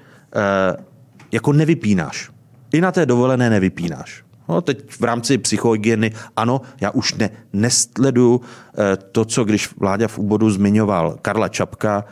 jako 1.33 1.53
nevypínáš. 1.53 2.31
I 2.73 2.81
na 2.81 2.93
té 2.93 3.07
dovolené 3.07 3.51
nevypínáš. 3.51 4.25
No, 4.49 4.61
teď 4.61 4.91
v 4.91 5.05
rámci 5.05 5.39
psychohygieny, 5.39 6.13
ano, 6.37 6.61
já 6.81 6.91
už 6.91 7.15
ne, 7.15 7.31
nesleduju 7.53 8.41
e, 8.79 8.97
to, 8.97 9.25
co 9.25 9.45
když 9.45 9.77
vláda 9.77 10.09
v 10.09 10.19
úvodu 10.19 10.51
zmiňoval 10.51 11.19
Karla 11.23 11.49
Čapka, 11.49 12.05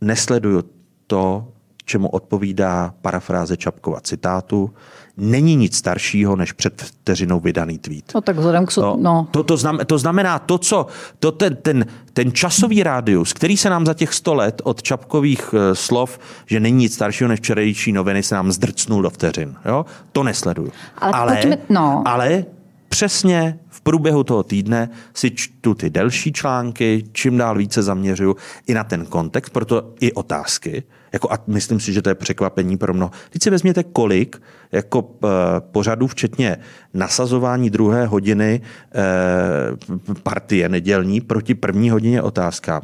nesleduju 0.00 0.64
to, 1.06 1.48
čemu 1.84 2.08
odpovídá 2.08 2.94
parafráze 3.02 3.56
Čapkova 3.56 4.00
citátu, 4.00 4.74
není 5.16 5.56
nic 5.56 5.76
staršího 5.76 6.36
než 6.36 6.52
před 6.52 6.82
vteřinou 6.82 7.40
vydaný 7.40 7.78
tweet. 7.78 8.12
No 8.14 8.20
tak 8.20 8.36
vzhledem 8.36 8.66
k... 8.66 8.70
So, 8.70 8.96
no. 8.96 9.02
no. 9.02 9.28
To, 9.30 9.42
to, 9.42 9.56
znamená, 9.56 9.84
to 9.84 9.98
znamená 9.98 10.38
to, 10.38 10.58
co 10.58 10.86
to 11.18 11.32
ten, 11.32 11.56
ten, 11.56 11.86
ten 12.12 12.32
časový 12.32 12.82
rádius, 12.82 13.32
který 13.32 13.56
se 13.56 13.70
nám 13.70 13.86
za 13.86 13.94
těch 13.94 14.14
sto 14.14 14.34
let 14.34 14.62
od 14.64 14.82
Čapkových 14.82 15.54
uh, 15.54 15.60
slov, 15.72 16.18
že 16.46 16.60
není 16.60 16.78
nic 16.78 16.94
staršího 16.94 17.28
než 17.28 17.40
včerejší 17.40 17.92
noviny, 17.92 18.22
se 18.22 18.34
nám 18.34 18.52
zdrcnul 18.52 19.02
do 19.02 19.10
vteřin. 19.10 19.54
Jo? 19.64 19.86
To 20.12 20.22
nesleduju. 20.22 20.72
Ale, 20.98 21.12
ale, 21.12 21.32
pojďme, 21.32 21.58
no. 21.68 22.02
ale 22.06 22.44
přesně 22.88 23.58
v 23.68 23.80
průběhu 23.80 24.24
toho 24.24 24.42
týdne 24.42 24.88
si 25.14 25.30
čtu 25.30 25.74
ty 25.74 25.90
delší 25.90 26.32
články, 26.32 27.04
čím 27.12 27.36
dál 27.36 27.58
více 27.58 27.82
zaměřuju 27.82 28.36
i 28.66 28.74
na 28.74 28.84
ten 28.84 29.06
kontext, 29.06 29.52
proto 29.52 29.92
i 30.00 30.12
otázky. 30.12 30.82
Jako, 31.16 31.32
a 31.32 31.38
myslím 31.46 31.80
si, 31.80 31.92
že 31.92 32.02
to 32.02 32.08
je 32.08 32.14
překvapení 32.14 32.76
pro 32.76 32.94
mnoho. 32.94 33.10
Teď 33.30 33.42
si 33.42 33.50
vezměte, 33.50 33.84
kolik 33.84 34.42
jako 34.72 35.00
uh, 35.00 35.30
pořadů, 35.60 36.06
včetně 36.06 36.56
nasazování 36.94 37.70
druhé 37.70 38.06
hodiny 38.06 38.60
uh, 38.60 40.16
partie 40.22 40.68
nedělní 40.68 41.20
proti 41.20 41.54
první 41.54 41.90
hodině 41.90 42.22
otázkám, 42.22 42.82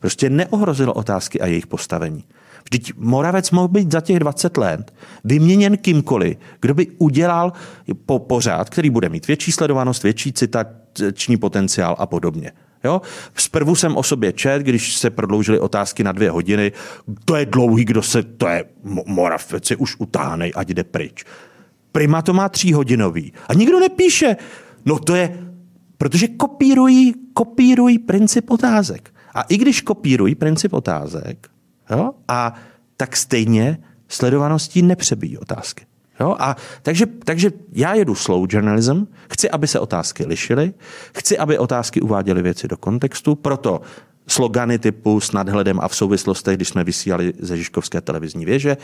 prostě 0.00 0.30
neohrozilo 0.30 0.92
otázky 0.92 1.40
a 1.40 1.46
jejich 1.46 1.66
postavení. 1.66 2.24
Vždyť 2.64 2.92
Moravec 2.96 3.50
mohl 3.50 3.68
být 3.68 3.92
za 3.92 4.00
těch 4.00 4.18
20 4.18 4.56
let 4.56 4.94
vyměněn 5.24 5.76
kýmkoliv, 5.76 6.36
kdo 6.60 6.74
by 6.74 6.86
udělal 6.98 7.52
po 8.06 8.18
pořád, 8.18 8.70
který 8.70 8.90
bude 8.90 9.08
mít 9.08 9.26
větší 9.26 9.52
sledovanost, 9.52 10.02
větší 10.02 10.32
citační 10.32 11.36
potenciál 11.36 11.96
a 11.98 12.06
podobně. 12.06 12.52
Jo? 12.84 13.02
Zprvu 13.36 13.74
jsem 13.74 13.96
o 13.96 14.02
sobě 14.02 14.32
čet, 14.32 14.62
když 14.62 14.96
se 14.96 15.10
prodloužily 15.10 15.58
otázky 15.58 16.04
na 16.04 16.12
dvě 16.12 16.30
hodiny. 16.30 16.72
To 17.24 17.36
je 17.36 17.46
dlouhý, 17.46 17.84
kdo 17.84 18.02
se, 18.02 18.22
to 18.22 18.48
je 18.48 18.64
Moravec, 19.06 19.72
už 19.78 19.96
utáhnej, 19.98 20.52
ať 20.56 20.68
jde 20.68 20.84
pryč. 20.84 21.24
Prima 21.92 22.22
to 22.22 22.32
má 22.32 22.48
tříhodinový. 22.48 23.32
A 23.48 23.54
nikdo 23.54 23.80
nepíše. 23.80 24.36
No 24.84 24.98
to 24.98 25.14
je, 25.14 25.38
protože 25.98 26.28
kopírují, 26.28 27.14
kopírují 27.32 27.98
princip 27.98 28.50
otázek. 28.50 29.14
A 29.34 29.42
i 29.42 29.56
když 29.56 29.80
kopírují 29.80 30.34
princip 30.34 30.72
otázek, 30.72 31.48
jo, 31.90 32.10
a 32.28 32.54
tak 32.96 33.16
stejně 33.16 33.78
sledovaností 34.08 34.82
nepřebíjí 34.82 35.38
otázky. 35.38 35.84
Jo? 36.20 36.36
A 36.38 36.56
takže, 36.82 37.06
takže 37.06 37.50
já 37.72 37.94
jedu 37.94 38.14
slow 38.14 38.46
journalism, 38.48 39.04
chci, 39.30 39.50
aby 39.50 39.66
se 39.66 39.80
otázky 39.80 40.26
lišily, 40.26 40.74
chci, 41.16 41.38
aby 41.38 41.58
otázky 41.58 42.00
uváděly 42.00 42.42
věci 42.42 42.68
do 42.68 42.76
kontextu, 42.76 43.34
proto 43.34 43.80
slogany 44.26 44.78
typu 44.78 45.20
s 45.20 45.32
nadhledem 45.32 45.80
a 45.80 45.88
v 45.88 45.96
souvislostech, 45.96 46.56
když 46.56 46.68
jsme 46.68 46.84
vysílali 46.84 47.32
ze 47.38 47.56
Žižkovské 47.56 48.00
televizní 48.00 48.44
věže, 48.44 48.76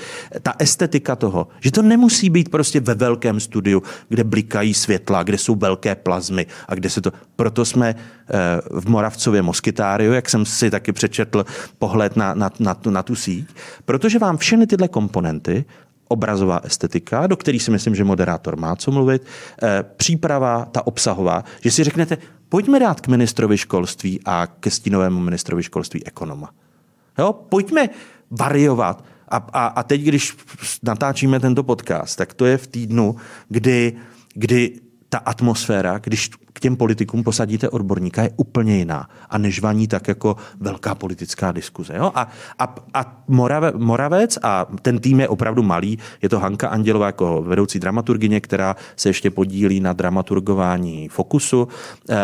ta 0.42 0.54
estetika 0.58 1.16
toho, 1.16 1.48
že 1.60 1.70
to 1.70 1.82
nemusí 1.82 2.30
být 2.30 2.48
prostě 2.48 2.80
ve 2.80 2.94
velkém 2.94 3.40
studiu, 3.40 3.82
kde 4.08 4.24
blikají 4.24 4.74
světla, 4.74 5.22
kde 5.22 5.38
jsou 5.38 5.54
velké 5.54 5.94
plazmy 5.94 6.46
a 6.68 6.74
kde 6.74 6.90
se 6.90 7.00
to... 7.00 7.12
Proto 7.36 7.64
jsme 7.64 7.94
eh, 7.94 8.34
v 8.70 8.88
Moravcově 8.88 9.42
Moskytáriu, 9.42 10.12
jak 10.12 10.28
jsem 10.28 10.44
si 10.44 10.70
taky 10.70 10.92
přečetl 10.92 11.44
pohled 11.78 12.16
na, 12.16 12.34
na, 12.34 12.50
na, 12.58 12.74
tu, 12.74 12.90
na 12.90 13.02
tu 13.02 13.14
síť, 13.16 13.48
protože 13.84 14.18
vám 14.18 14.36
všechny 14.36 14.66
tyhle 14.66 14.88
komponenty 14.88 15.64
obrazová 16.10 16.60
estetika, 16.64 17.26
do 17.26 17.36
který 17.36 17.58
si 17.58 17.70
myslím, 17.70 17.94
že 17.94 18.04
moderátor 18.04 18.56
má 18.56 18.76
co 18.76 18.90
mluvit, 18.90 19.22
eh, 19.62 19.84
příprava, 19.96 20.64
ta 20.64 20.86
obsahová, 20.86 21.44
že 21.60 21.70
si 21.70 21.84
řeknete, 21.84 22.18
pojďme 22.48 22.80
dát 22.80 23.00
k 23.00 23.08
ministrovi 23.08 23.58
školství 23.58 24.20
a 24.24 24.46
ke 24.46 24.70
stínovému 24.70 25.20
ministrovi 25.20 25.62
školství 25.62 26.06
ekonoma. 26.06 26.50
Jo? 27.18 27.32
Pojďme 27.32 27.88
variovat. 28.30 29.04
A, 29.28 29.36
a, 29.36 29.66
a 29.66 29.82
teď, 29.82 30.00
když 30.00 30.36
natáčíme 30.82 31.40
tento 31.40 31.62
podcast, 31.62 32.18
tak 32.18 32.34
to 32.34 32.46
je 32.46 32.58
v 32.58 32.66
týdnu, 32.66 33.16
kdy, 33.48 33.96
kdy 34.34 34.80
ta 35.10 35.18
atmosféra, 35.18 35.98
když 35.98 36.30
k 36.52 36.60
těm 36.60 36.76
politikům 36.76 37.24
posadíte 37.24 37.68
odborníka, 37.68 38.22
je 38.22 38.30
úplně 38.36 38.76
jiná 38.76 39.08
a 39.30 39.38
nežvaní 39.38 39.88
tak 39.88 40.08
jako 40.08 40.36
velká 40.60 40.94
politická 40.94 41.52
diskuze. 41.52 41.94
Jo? 41.96 42.12
A, 42.14 42.28
a, 42.58 42.74
a 42.94 43.22
Morave, 43.28 43.72
Moravec 43.76 44.38
a 44.42 44.66
ten 44.82 44.98
tým 44.98 45.20
je 45.20 45.28
opravdu 45.28 45.62
malý, 45.62 45.98
je 46.22 46.28
to 46.28 46.38
Hanka 46.38 46.68
Andělová 46.68 47.06
jako 47.06 47.42
vedoucí 47.42 47.78
dramaturgině, 47.78 48.40
která 48.40 48.76
se 48.96 49.08
ještě 49.08 49.30
podílí 49.30 49.80
na 49.80 49.92
dramaturgování 49.92 51.08
Fokusu, 51.08 51.68
eh, 52.10 52.16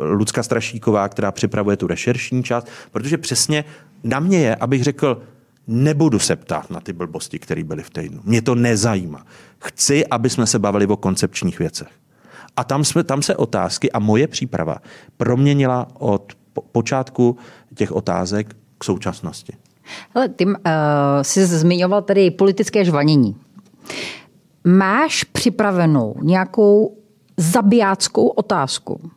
Lucka 0.00 0.42
Strašíková, 0.42 1.08
která 1.08 1.32
připravuje 1.32 1.76
tu 1.76 1.86
rešeršní 1.86 2.42
část, 2.42 2.68
protože 2.92 3.18
přesně 3.18 3.64
na 4.04 4.20
mě 4.20 4.38
je, 4.38 4.56
abych 4.56 4.82
řekl, 4.82 5.22
Nebudu 5.68 6.18
se 6.18 6.36
ptát 6.36 6.70
na 6.70 6.80
ty 6.80 6.92
blbosti, 6.92 7.38
které 7.38 7.64
byly 7.64 7.82
v 7.82 7.90
týdnu. 7.90 8.20
Mě 8.24 8.42
to 8.42 8.54
nezajímá. 8.54 9.26
Chci, 9.66 10.06
aby 10.06 10.30
jsme 10.30 10.46
se 10.46 10.58
bavili 10.58 10.86
o 10.86 10.96
koncepčních 10.96 11.58
věcech. 11.58 11.88
A 12.56 12.64
tam, 12.64 12.84
jsme, 12.84 13.04
tam 13.04 13.22
se 13.22 13.36
otázky 13.36 13.92
a 13.92 13.98
moje 13.98 14.28
příprava 14.28 14.76
proměnila 15.16 15.88
od 15.98 16.32
počátku 16.72 17.36
těch 17.74 17.92
otázek 17.92 18.56
k 18.78 18.84
současnosti. 18.84 19.52
Hele, 20.14 20.28
ty 20.28 20.46
uh, 20.46 20.52
jsi 21.22 21.46
zmiňoval 21.46 22.02
tady 22.02 22.30
politické 22.30 22.84
žvanění. 22.84 23.36
Máš 24.64 25.24
připravenou 25.24 26.14
nějakou 26.22 26.96
zabijáckou 27.36 28.28
otázku 28.28 29.10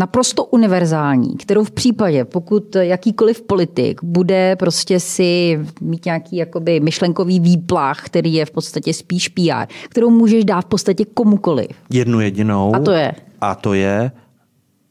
naprosto 0.00 0.44
univerzální, 0.44 1.36
kterou 1.36 1.64
v 1.64 1.70
případě, 1.70 2.24
pokud 2.24 2.76
jakýkoliv 2.76 3.42
politik 3.42 4.04
bude 4.04 4.56
prostě 4.56 5.00
si 5.00 5.60
mít 5.80 6.04
nějaký 6.04 6.36
jakoby 6.36 6.80
myšlenkový 6.80 7.40
výplach, 7.40 8.04
který 8.04 8.34
je 8.34 8.46
v 8.46 8.50
podstatě 8.50 8.94
spíš 8.94 9.28
PR, 9.28 9.66
kterou 9.88 10.10
můžeš 10.10 10.44
dát 10.44 10.60
v 10.60 10.68
podstatě 10.68 11.04
komukoliv. 11.04 11.68
Jednu 11.90 12.20
jedinou. 12.20 12.74
A 12.74 12.78
to 12.78 12.90
je? 12.90 13.12
A 13.40 13.54
to 13.54 13.74
je, 13.74 14.12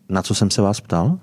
na 0.09 0.21
co 0.21 0.35
jsem 0.35 0.49
se 0.49 0.61
vás 0.61 0.79
ptal? 0.79 1.19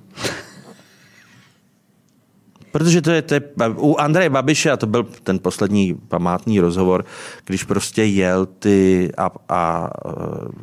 Protože 2.77 3.03
to 3.03 3.11
je, 3.11 3.23
to 3.23 3.35
je, 3.35 3.43
u 3.77 3.97
Andreje 3.97 4.31
Babiše, 4.31 4.71
a 4.71 4.77
to 4.77 4.87
byl 4.87 5.05
ten 5.23 5.39
poslední 5.39 5.95
památný 5.95 6.61
rozhovor, 6.61 7.05
když 7.45 7.65
prostě 7.65 8.05
jel 8.05 8.47
ty 8.47 9.11
a, 9.17 9.31
a 9.49 9.91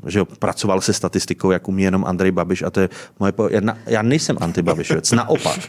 že 0.08 0.20
jo, 0.20 0.26
pracoval 0.26 0.82
se 0.82 0.94
statistikou, 0.94 1.52
jak 1.52 1.68
umí 1.68 1.84
jenom 1.84 2.06
Andrej 2.06 2.32
Babiš 2.32 2.62
a 2.62 2.70
to 2.70 2.80
je 2.80 2.90
moje, 3.20 3.34
já, 3.50 3.62
já 3.86 4.02
nejsem 4.02 4.38
antibabišovec, 4.42 5.12
naopak. 5.12 5.60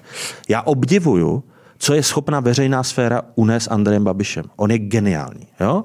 Já 0.49 0.63
obdivuju, 0.63 1.45
co 1.79 1.95
je 1.95 2.03
schopná 2.03 2.41
veřejná 2.41 2.83
sféra 2.83 3.23
unést 3.35 3.69
Andrejem 3.71 4.05
Babišem. 4.05 4.45
On 4.57 4.71
je 4.71 4.79
geniální. 4.79 5.47
Jo? 5.61 5.85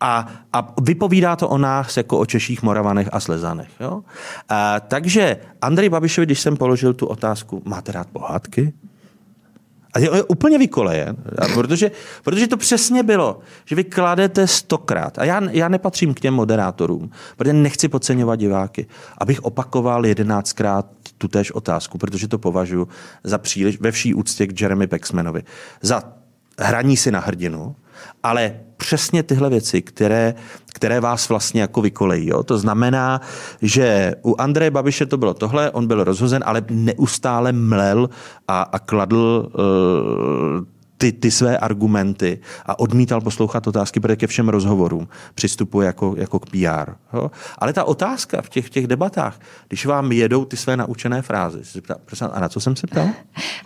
A, 0.00 0.26
a 0.52 0.74
vypovídá 0.82 1.36
to 1.36 1.48
o 1.48 1.58
nás 1.58 1.96
jako 1.96 2.18
o 2.18 2.26
Češích, 2.26 2.62
Moravanech 2.62 3.08
a 3.12 3.20
Slezanech. 3.20 3.70
Jo? 3.80 4.02
A, 4.48 4.80
takže 4.80 5.36
Andrej 5.60 5.88
Babišovi, 5.88 6.26
když 6.26 6.40
jsem 6.40 6.56
položil 6.56 6.94
tu 6.94 7.06
otázku, 7.06 7.62
máte 7.64 7.92
rád 7.92 8.08
pohádky? 8.12 8.72
A 9.94 9.98
je 9.98 10.22
úplně 10.22 10.58
vykolejen, 10.58 11.16
protože, 11.54 11.90
protože 12.24 12.46
to 12.46 12.56
přesně 12.56 13.02
bylo, 13.02 13.38
že 13.64 13.76
vy 13.76 13.84
kladete 13.84 14.46
stokrát, 14.46 15.18
a 15.18 15.24
já, 15.24 15.40
já 15.50 15.68
nepatřím 15.68 16.14
k 16.14 16.20
těm 16.20 16.34
moderátorům, 16.34 17.10
protože 17.36 17.52
nechci 17.52 17.88
podceňovat 17.88 18.36
diváky, 18.36 18.86
abych 19.18 19.44
opakoval 19.44 20.06
jedenáctkrát 20.06 20.86
tutéž 21.18 21.52
otázku, 21.52 21.98
protože 21.98 22.28
to 22.28 22.38
považuji 22.38 22.88
za 23.24 23.38
příliš, 23.38 23.80
ve 23.80 23.90
vší 23.90 24.14
úctě 24.14 24.46
k 24.46 24.60
Jeremy 24.60 24.86
Paxmanovi, 24.86 25.42
za 25.82 26.02
hraní 26.58 26.96
si 26.96 27.10
na 27.10 27.20
hrdinu, 27.20 27.76
ale 28.22 28.60
přesně 28.84 29.22
tyhle 29.22 29.50
věci, 29.50 29.82
které, 29.82 30.34
které 30.74 31.00
vás 31.00 31.28
vlastně 31.28 31.60
jako 31.60 31.80
vykolejí. 31.80 32.28
Jo? 32.28 32.42
To 32.42 32.58
znamená, 32.58 33.20
že 33.62 34.14
u 34.22 34.36
Andreje 34.38 34.70
Babiše 34.70 35.06
to 35.06 35.16
bylo 35.16 35.34
tohle, 35.34 35.70
on 35.70 35.86
byl 35.86 36.04
rozhozen, 36.04 36.42
ale 36.46 36.62
neustále 36.70 37.52
mlel 37.52 38.10
a, 38.48 38.62
a 38.62 38.78
kladl 38.78 39.48
uh, 39.48 40.64
ty, 40.98 41.12
ty 41.12 41.30
své 41.30 41.58
argumenty 41.58 42.38
a 42.66 42.78
odmítal 42.78 43.20
poslouchat 43.20 43.66
otázky, 43.66 44.00
protože 44.00 44.16
ke 44.16 44.26
všem 44.26 44.48
rozhovorům 44.48 45.08
přistupuje 45.34 45.86
jako, 45.86 46.14
jako 46.18 46.38
k 46.38 46.46
PR. 46.50 46.92
Jo? 47.12 47.30
Ale 47.58 47.72
ta 47.72 47.84
otázka 47.84 48.42
v 48.42 48.48
těch, 48.48 48.70
těch 48.70 48.86
debatách, 48.86 49.40
když 49.68 49.86
vám 49.86 50.12
jedou 50.12 50.44
ty 50.44 50.56
své 50.56 50.76
naučené 50.76 51.22
frázy, 51.22 51.60
a 52.32 52.40
na 52.40 52.48
co 52.48 52.60
jsem 52.60 52.76
se 52.76 52.86
ptal? 52.86 53.08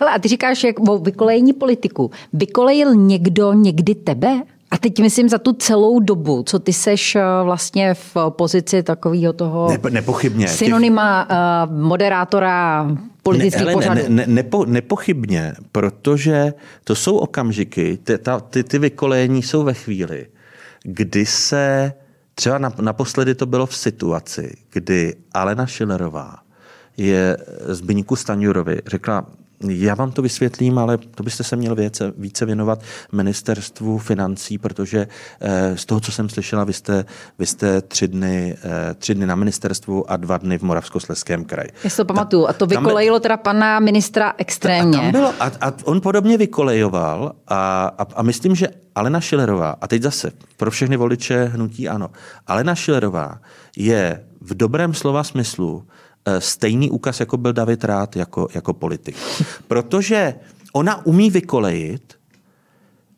Hele, 0.00 0.12
a 0.14 0.18
ty 0.18 0.28
říkáš, 0.28 0.64
jak 0.64 0.88
o 0.88 0.98
vykolejení 0.98 1.52
politiku. 1.52 2.10
Vykolejil 2.32 2.94
někdo 2.94 3.52
někdy 3.52 3.94
tebe? 3.94 4.42
A 4.70 4.78
teď 4.78 5.00
myslím 5.00 5.28
za 5.28 5.38
tu 5.38 5.52
celou 5.52 6.00
dobu, 6.00 6.42
co 6.42 6.58
ty 6.58 6.72
seš 6.72 7.16
eh, 7.16 7.22
vlastně 7.42 7.94
v 7.94 8.16
pozici 8.28 8.82
takového 8.82 9.32
toho 9.32 9.68
ne, 9.70 9.90
nepochybně. 9.90 10.48
synonyma 10.48 11.26
těch... 11.28 11.36
uh, 11.70 11.82
moderátora 11.82 12.86
politických 13.22 13.66
ne, 13.66 13.72
pořadů. 13.72 14.00
Ne, 14.00 14.08
ne, 14.08 14.24
nepo, 14.26 14.64
nepochybně, 14.64 15.54
protože 15.72 16.52
to 16.84 16.94
jsou 16.94 17.16
okamžiky, 17.16 17.98
ty, 18.04 18.18
ta, 18.18 18.40
ty, 18.40 18.64
ty 18.64 18.78
vykolejení 18.78 19.42
jsou 19.42 19.62
ve 19.62 19.74
chvíli, 19.74 20.26
kdy 20.82 21.26
se, 21.26 21.92
třeba 22.34 22.58
naposledy 22.58 23.34
to 23.34 23.46
bylo 23.46 23.66
v 23.66 23.76
situaci, 23.76 24.56
kdy 24.72 25.14
Alena 25.32 25.66
Schillerová 25.66 26.36
je 26.96 27.36
Zbyňku 27.66 28.16
Staňurovi 28.16 28.80
řekla, 28.86 29.26
já 29.64 29.94
vám 29.94 30.12
to 30.12 30.22
vysvětlím, 30.22 30.78
ale 30.78 30.98
to 30.98 31.22
byste 31.22 31.44
se 31.44 31.56
měl 31.56 31.74
více, 31.74 32.12
více 32.18 32.46
věnovat 32.46 32.80
ministerstvu 33.12 33.98
financí, 33.98 34.59
protože 34.59 35.09
eh, 35.40 35.76
z 35.76 35.86
toho, 35.86 36.00
co 36.00 36.12
jsem 36.12 36.28
slyšela, 36.28 36.64
vy 36.64 36.72
jste, 36.72 37.04
vy 37.38 37.46
jste 37.46 37.80
tři, 37.80 38.09
dny, 38.09 38.56
eh, 38.64 38.94
tři 38.94 39.14
dny 39.14 39.26
na 39.26 39.34
ministerstvu 39.34 40.11
a 40.11 40.16
dva 40.16 40.38
dny 40.38 40.59
v 40.59 40.62
Moravskosleském 40.62 41.44
kraji. 41.44 41.68
Já 41.84 41.90
si 41.90 41.96
to 41.96 42.04
pamatuju. 42.04 42.46
A 42.46 42.52
to 42.52 42.66
vykolejilo 42.66 43.20
teda 43.20 43.36
pana 43.36 43.80
ministra 43.80 44.34
extrémně. 44.38 44.98
A, 44.98 45.02
tam 45.02 45.12
bylo, 45.12 45.34
a, 45.40 45.50
a 45.61 45.72
on 45.84 46.00
podobně 46.00 46.38
vykolejoval 46.38 47.32
a, 47.48 47.92
a, 47.98 48.06
a 48.14 48.22
myslím, 48.22 48.54
že 48.54 48.68
Alena 48.94 49.20
Šilerová, 49.20 49.76
a 49.80 49.86
teď 49.86 50.02
zase 50.02 50.32
pro 50.56 50.70
všechny 50.70 50.96
voliče 50.96 51.44
hnutí 51.44 51.88
ano, 51.88 52.11
Alena 52.46 52.74
Šilerová 52.74 53.38
je 53.76 54.24
v 54.40 54.54
dobrém 54.54 54.94
slova 54.94 55.24
smyslu 55.24 55.84
stejný 56.38 56.90
úkaz, 56.90 57.20
jako 57.20 57.36
byl 57.36 57.52
David 57.52 57.84
Rád 57.84 58.16
jako, 58.16 58.48
jako 58.54 58.72
politik. 58.74 59.16
Protože 59.68 60.34
ona 60.72 61.06
umí 61.06 61.30
vykolejit 61.30 62.18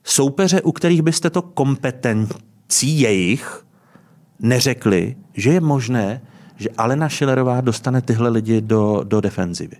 soupeře, 0.05 0.63
u 0.63 0.73
kterých 0.73 1.03
byste 1.03 1.31
to 1.31 1.43
kompetencí 1.43 3.01
jejich 3.01 3.67
neřekli, 4.39 5.17
že 5.35 5.51
je 5.51 5.61
možné, 5.61 6.23
že 6.57 6.69
Alena 6.77 7.09
Schillerová 7.09 7.61
dostane 7.61 8.03
tyhle 8.03 8.29
lidi 8.29 8.61
do, 8.61 9.01
do 9.05 9.21
defenzivy. 9.21 9.77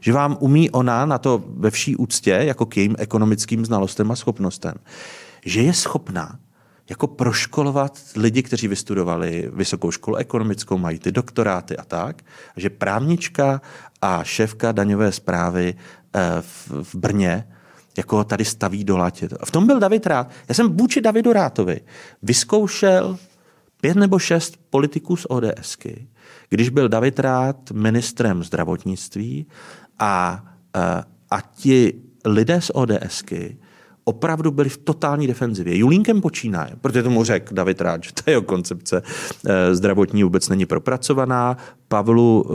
Že 0.00 0.12
vám 0.12 0.36
umí 0.40 0.70
ona 0.70 1.06
na 1.06 1.18
to 1.18 1.44
ve 1.46 1.70
vší 1.70 1.96
úctě, 1.96 2.30
jako 2.30 2.66
k 2.66 2.76
jejím 2.76 2.96
ekonomickým 2.98 3.64
znalostem 3.64 4.10
a 4.10 4.16
schopnostem, 4.16 4.74
že 5.44 5.62
je 5.62 5.72
schopná 5.72 6.38
jako 6.90 7.06
proškolovat 7.06 7.98
lidi, 8.16 8.42
kteří 8.42 8.68
vystudovali 8.68 9.50
vysokou 9.52 9.90
školu 9.90 10.16
ekonomickou, 10.16 10.78
mají 10.78 10.98
ty 10.98 11.12
doktoráty 11.12 11.76
a 11.76 11.84
tak, 11.84 12.22
že 12.56 12.70
právnička 12.70 13.60
a 14.02 14.24
šéfka 14.24 14.72
daňové 14.72 15.12
zprávy 15.12 15.74
eh, 16.14 16.20
v 16.82 16.94
Brně 16.94 17.48
jako 17.96 18.24
tady 18.24 18.44
staví 18.44 18.84
do 18.84 18.96
latě. 18.96 19.28
V 19.44 19.50
tom 19.50 19.66
byl 19.66 19.80
David 19.80 20.06
Rád. 20.06 20.30
Já 20.48 20.54
jsem 20.54 20.76
vůči 20.76 21.00
Davidu 21.00 21.32
Rátovi 21.32 21.80
vyzkoušel 22.22 23.18
pět 23.80 23.96
nebo 23.96 24.18
šest 24.18 24.56
politiků 24.70 25.16
z 25.16 25.26
ODSky, 25.28 26.08
když 26.48 26.68
byl 26.68 26.88
David 26.88 27.18
Rád 27.18 27.70
ministrem 27.70 28.44
zdravotnictví 28.44 29.46
a, 29.98 30.44
eh, 30.76 31.04
a 31.30 31.40
ti 31.40 32.02
lidé 32.24 32.60
z 32.60 32.70
ODSky 32.74 33.58
opravdu 34.08 34.50
byli 34.50 34.68
v 34.68 34.76
totální 34.76 35.26
defenzivě. 35.26 35.78
Julínkem 35.78 36.20
počínaje, 36.20 36.70
protože 36.80 37.02
tomu 37.02 37.24
řekl 37.24 37.54
David 37.54 37.80
Ráč, 37.80 38.06
že 38.06 38.12
ta 38.12 38.30
jeho 38.30 38.42
koncepce 38.42 39.02
eh, 39.46 39.74
zdravotní 39.74 40.24
vůbec 40.24 40.48
není 40.48 40.66
propracovaná. 40.66 41.56
Pavlu 41.88 42.44
eh, 42.48 42.54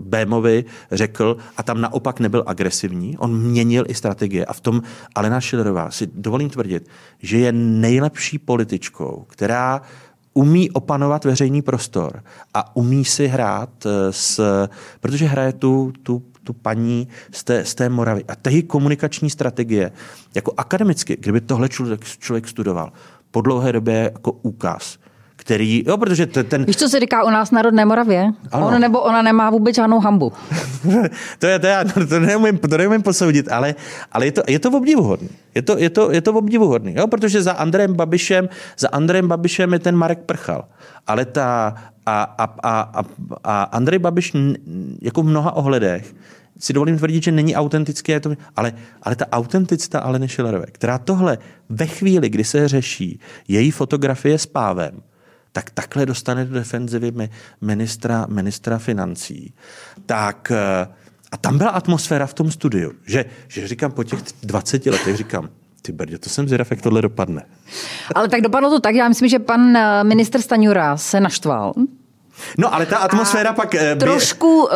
Bémovi 0.00 0.64
řekl, 0.92 1.36
a 1.56 1.62
tam 1.62 1.80
naopak 1.80 2.20
nebyl 2.20 2.44
agresivní, 2.46 3.18
on 3.18 3.36
měnil 3.36 3.84
i 3.88 3.94
strategie. 3.94 4.44
A 4.44 4.52
v 4.52 4.60
tom 4.60 4.82
Alena 5.14 5.40
Schillerová 5.40 5.90
si 5.90 6.08
dovolím 6.14 6.50
tvrdit, 6.50 6.88
že 7.18 7.38
je 7.38 7.52
nejlepší 7.52 8.38
političkou, 8.38 9.24
která 9.28 9.82
umí 10.34 10.70
opanovat 10.70 11.24
veřejný 11.24 11.62
prostor 11.62 12.22
a 12.54 12.76
umí 12.76 13.04
si 13.04 13.26
hrát 13.26 13.86
eh, 13.86 14.12
s, 14.12 14.40
protože 15.00 15.26
hraje 15.26 15.52
tu, 15.52 15.92
tu 16.02 16.22
tu 16.44 16.52
paní 16.52 17.08
z 17.32 17.44
té, 17.44 17.64
z 17.64 17.74
té 17.74 17.88
Moravy. 17.88 18.24
A 18.28 18.36
té 18.36 18.62
komunikační 18.62 19.30
strategie, 19.30 19.92
jako 20.34 20.52
akademicky, 20.56 21.16
kdyby 21.16 21.40
tohle 21.40 21.68
člověk, 21.68 22.04
člověk 22.04 22.48
studoval, 22.48 22.92
po 23.30 23.40
dlouhé 23.40 23.72
době 23.72 24.10
jako 24.14 24.32
úkaz, 24.32 24.98
který, 25.50 25.84
jo, 25.86 25.96
protože 25.96 26.26
ten... 26.26 26.64
Víš, 26.64 26.76
co 26.76 26.88
se 26.88 27.00
říká 27.00 27.24
u 27.24 27.30
nás 27.30 27.50
na 27.50 27.62
rodné 27.62 27.84
Moravě? 27.84 28.30
Ano. 28.52 28.66
On 28.66 28.80
nebo 28.80 29.00
ona 29.00 29.22
nemá 29.22 29.50
vůbec 29.50 29.76
žádnou 29.76 30.00
hambu. 30.00 30.32
to, 31.38 31.46
je, 31.46 31.58
to, 31.58 31.66
je, 31.66 31.84
to, 32.08 32.20
neumím, 32.20 32.58
to 32.58 32.78
neumím 32.78 33.02
posoudit, 33.02 33.52
ale, 33.52 33.74
ale 34.12 34.26
je, 34.26 34.32
to, 34.32 34.42
je 34.46 34.58
to 34.58 34.70
obdivuhodný. 34.70 35.28
Je 35.54 35.62
to, 35.62 35.78
je 35.78 35.90
to, 35.90 36.10
je 36.10 36.20
to 36.20 36.32
obdivuhodný, 36.32 36.94
jo, 36.94 37.06
protože 37.06 37.42
za 37.42 37.52
Andrejem 37.52 37.94
Babišem, 37.94 38.48
za 38.78 38.88
Andrejem 38.88 39.28
Babišem 39.28 39.72
je 39.72 39.78
ten 39.78 39.96
Marek 39.96 40.18
Prchal. 40.18 40.64
Ale 41.06 41.24
ta, 41.24 41.74
a, 42.06 42.22
a, 42.22 42.44
a, 42.62 43.02
a 43.44 43.62
Andrej 43.62 43.98
Babiš 43.98 44.32
jako 45.02 45.22
v 45.22 45.26
mnoha 45.26 45.52
ohledech 45.52 46.14
si 46.58 46.72
dovolím 46.72 46.98
tvrdit, 46.98 47.22
že 47.22 47.32
není 47.32 47.56
autentické, 47.56 48.20
to, 48.20 48.30
ale, 48.56 48.72
ale 49.02 49.16
ta 49.16 49.26
autenticita 49.32 50.00
Aleny 50.00 50.28
Schillerové, 50.28 50.66
která 50.66 50.98
tohle 50.98 51.38
ve 51.68 51.86
chvíli, 51.86 52.28
kdy 52.28 52.44
se 52.44 52.68
řeší 52.68 53.20
její 53.48 53.70
fotografie 53.70 54.38
s 54.38 54.46
pávem, 54.46 55.02
tak 55.52 55.70
takhle 55.70 56.06
dostane 56.06 56.44
do 56.44 56.54
defenzivy 56.54 57.12
ministra, 57.60 58.26
ministra 58.28 58.78
financí. 58.78 59.54
Tak 60.06 60.50
eh, 60.50 60.88
a 61.32 61.36
tam 61.36 61.58
byla 61.58 61.70
atmosféra 61.70 62.26
v 62.26 62.34
tom 62.34 62.50
studiu, 62.50 62.92
že, 63.06 63.24
že 63.48 63.68
říkám 63.68 63.92
po 63.92 64.04
těch 64.04 64.20
20 64.42 64.86
letech, 64.86 65.16
říkám, 65.16 65.48
ty 65.82 65.92
brdě, 65.92 66.18
to 66.18 66.30
jsem 66.30 66.46
zvědav, 66.46 66.70
jak 66.70 66.82
tohle 66.82 67.02
dopadne. 67.02 67.42
Ale 68.14 68.28
tak 68.28 68.40
dopadlo 68.40 68.70
to 68.70 68.80
tak, 68.80 68.94
já 68.94 69.08
myslím, 69.08 69.28
že 69.28 69.38
pan 69.38 69.76
eh, 69.76 70.04
minister 70.04 70.40
Staňura 70.40 70.96
se 70.96 71.20
naštval 71.20 71.72
No, 72.58 72.74
ale 72.74 72.86
ta 72.86 72.96
atmosféra 72.96 73.50
a 73.50 73.52
pak... 73.52 73.74
By... 73.74 73.98
Trošku 73.98 74.62
uh, 74.62 74.68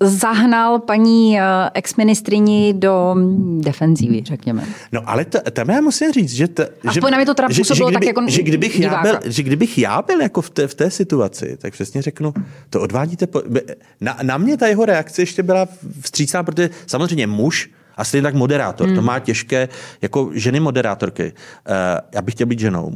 zahnal 0.00 0.78
paní 0.78 1.34
uh, 1.34 1.40
exministrini 1.74 2.74
do 2.76 3.14
defenzívy, 3.58 4.22
řekněme. 4.24 4.64
No, 4.92 5.00
ale 5.06 5.24
to, 5.24 5.38
tam 5.50 5.70
já 5.70 5.80
musím 5.80 6.12
říct, 6.12 6.32
že... 6.32 6.48
To, 6.48 6.62
Aspoň 6.86 7.08
že, 7.08 7.10
na 7.10 7.16
mě 7.16 7.26
to 7.26 7.34
teda 7.34 7.48
působilo 7.48 7.90
že, 7.90 7.94
že 7.94 7.98
kdyby, 7.98 8.06
tak 8.06 8.16
jako 8.16 8.30
že 8.30 8.42
kdybych, 8.42 8.80
já 8.80 9.02
byl, 9.02 9.18
že 9.24 9.42
kdybych 9.42 9.78
já 9.78 10.02
byl 10.02 10.20
jako 10.20 10.40
v 10.40 10.50
té, 10.50 10.68
v 10.68 10.74
té 10.74 10.90
situaci, 10.90 11.56
tak 11.60 11.72
přesně 11.72 12.02
řeknu, 12.02 12.34
to 12.70 12.80
odvádíte... 12.80 13.26
Po, 13.26 13.42
na, 14.00 14.18
na 14.22 14.38
mě 14.38 14.56
ta 14.56 14.66
jeho 14.66 14.84
reakce 14.84 15.22
ještě 15.22 15.42
byla 15.42 15.68
vstřícná, 16.00 16.42
protože 16.42 16.70
samozřejmě 16.86 17.26
muž 17.26 17.70
a 18.00 18.04
stejně 18.04 18.22
tak 18.22 18.34
moderátor. 18.34 18.86
Hmm. 18.86 18.96
To 18.96 19.02
má 19.02 19.18
těžké, 19.18 19.68
jako 20.02 20.30
ženy 20.34 20.60
moderátorky. 20.60 21.32
Uh, 21.68 21.74
já 22.12 22.22
bych 22.22 22.34
chtěl 22.34 22.46
být 22.46 22.60
ženou, 22.60 22.92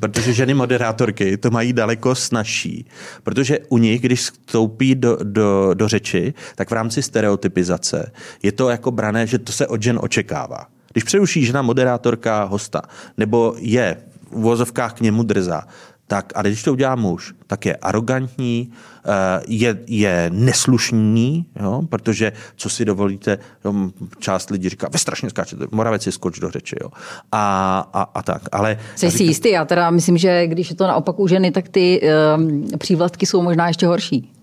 protože 0.00 0.32
ženy 0.32 0.54
moderátorky 0.54 1.36
to 1.36 1.50
mají 1.50 1.72
daleko 1.72 2.14
snažší. 2.14 2.86
Protože 3.22 3.58
u 3.68 3.78
nich, 3.78 4.00
když 4.00 4.20
vstoupí 4.20 4.94
do, 4.94 5.18
do, 5.22 5.74
do 5.74 5.88
řeči, 5.88 6.34
tak 6.54 6.70
v 6.70 6.72
rámci 6.72 7.02
stereotypizace 7.02 8.12
je 8.42 8.52
to 8.52 8.70
jako 8.70 8.90
brané, 8.90 9.26
že 9.26 9.38
to 9.38 9.52
se 9.52 9.66
od 9.66 9.82
žen 9.82 9.98
očekává. 10.02 10.66
Když 10.92 11.04
přeruší 11.04 11.44
žena 11.44 11.62
moderátorka 11.62 12.44
hosta, 12.44 12.82
nebo 13.18 13.54
je 13.58 13.96
v 14.30 14.36
uvozovkách 14.36 14.92
k 14.94 15.00
němu 15.00 15.22
drzá, 15.22 15.62
tak, 16.06 16.32
ale 16.34 16.48
když 16.48 16.62
to 16.62 16.72
udělá 16.72 16.94
muž, 16.94 17.34
tak 17.46 17.66
je 17.66 17.76
arrogantní, 17.76 18.72
eh, 19.04 19.42
je, 19.48 19.78
je 19.86 20.30
neslušný, 20.32 21.46
jo, 21.62 21.82
protože 21.88 22.32
co 22.56 22.68
si 22.68 22.84
dovolíte, 22.84 23.38
jo, 23.64 23.74
část 24.18 24.50
lidí 24.50 24.68
říká, 24.68 24.88
vy 24.92 24.98
strašně 24.98 25.30
skáčete, 25.30 25.64
Moravec 25.70 26.02
si 26.02 26.12
skoč 26.12 26.38
do 26.38 26.50
řeči. 26.50 26.76
Jo. 26.82 26.90
A, 27.32 27.78
a, 27.92 28.02
a 28.02 28.22
tak. 28.22 28.42
Ale, 28.52 28.78
Jsi 28.96 29.10
si 29.10 29.22
jistý, 29.22 29.50
já 29.50 29.64
teda 29.64 29.90
myslím, 29.90 30.18
že 30.18 30.46
když 30.46 30.70
je 30.70 30.76
to 30.76 30.86
naopak 30.86 31.18
u 31.18 31.28
ženy, 31.28 31.50
tak 31.50 31.68
ty 31.68 32.00
um, 32.36 32.68
přívlastky 32.78 33.26
jsou 33.26 33.42
možná 33.42 33.68
ještě 33.68 33.86
horší. 33.86 34.33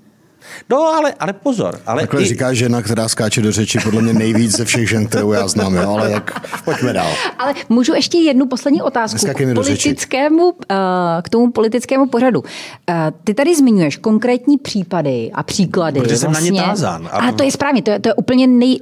No, 0.69 0.77
ale, 0.77 1.13
ale 1.19 1.33
pozor. 1.33 1.79
Ale 1.85 2.01
Takhle 2.01 2.21
i... 2.21 2.25
říká 2.25 2.53
žena, 2.53 2.81
která 2.81 3.07
skáče 3.07 3.41
do 3.41 3.51
řeči, 3.51 3.79
podle 3.83 4.01
mě 4.01 4.13
nejvíc 4.13 4.57
ze 4.57 4.65
všech 4.65 4.89
žen, 4.89 5.07
kterou 5.07 5.31
já 5.31 5.47
znám, 5.47 5.75
jo? 5.75 5.91
ale 5.91 6.11
jak, 6.11 6.47
pojďme 6.65 6.93
dál. 6.93 7.11
Ale 7.39 7.53
můžu 7.69 7.93
ještě 7.93 8.17
jednu 8.17 8.47
poslední 8.47 8.81
otázku 8.81 9.27
k, 9.27 9.53
politickému, 9.53 10.53
eh, 10.71 10.75
k 11.21 11.29
tomu 11.29 11.51
politickému 11.51 12.05
pořadu. 12.07 12.43
Eh, 12.89 13.11
ty 13.23 13.33
tady 13.33 13.55
zmiňuješ 13.55 13.97
konkrétní 13.97 14.57
případy 14.57 15.31
a 15.33 15.43
příklady. 15.43 15.99
Protože 15.99 16.15
vlastně. 16.15 16.27
jsem 16.27 16.33
na 16.33 16.39
ně 16.39 16.51
vlastně. 16.51 16.85
tázán. 16.85 17.09
A... 17.11 17.17
Ale 17.17 17.33
to 17.33 17.43
je 17.43 17.51
správně, 17.51 17.81
to 17.81 17.91
je, 17.91 17.99
to 17.99 18.09
je 18.09 18.13
úplně 18.13 18.47
nej, 18.47 18.77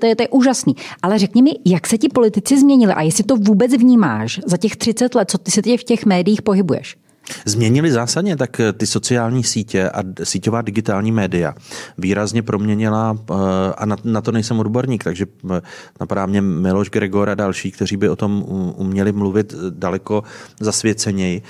to 0.00 0.06
je, 0.06 0.16
to 0.16 0.22
je 0.22 0.28
úžasný. 0.28 0.76
Ale 1.02 1.18
řekni 1.18 1.42
mi, 1.42 1.50
jak 1.64 1.86
se 1.86 1.98
ti 1.98 2.08
politici 2.08 2.60
změnili 2.60 2.92
a 2.92 3.02
jestli 3.02 3.24
to 3.24 3.36
vůbec 3.36 3.72
vnímáš 3.72 4.40
za 4.46 4.56
těch 4.56 4.76
30 4.76 5.14
let, 5.14 5.30
co 5.30 5.38
ty 5.38 5.50
se 5.50 5.62
tě 5.62 5.78
v 5.78 5.84
těch 5.84 6.06
médiích 6.06 6.42
pohybuješ? 6.42 6.96
Změnili 7.44 7.92
zásadně 7.92 8.36
tak 8.36 8.60
eh, 8.60 8.72
ty 8.72 8.86
sociální 8.86 9.44
sítě 9.44 9.90
a 9.90 10.02
síťová 10.22 10.62
digitální 10.62 11.12
média. 11.12 11.54
Výrazně 11.98 12.42
proměnila, 12.42 13.18
eh, 13.30 13.34
a 13.76 13.86
na, 14.04 14.20
to 14.20 14.32
nejsem 14.32 14.60
odborník, 14.60 15.04
takže 15.04 15.26
eh, 15.56 15.60
napadá 16.00 16.26
mě 16.26 16.40
Miloš 16.40 16.90
Gregor 16.90 17.30
a 17.30 17.34
další, 17.34 17.70
kteří 17.70 17.96
by 17.96 18.08
o 18.08 18.16
tom 18.16 18.44
uměli 18.76 19.12
mluvit 19.12 19.54
daleko 19.70 20.22
zasvěceněji, 20.60 21.42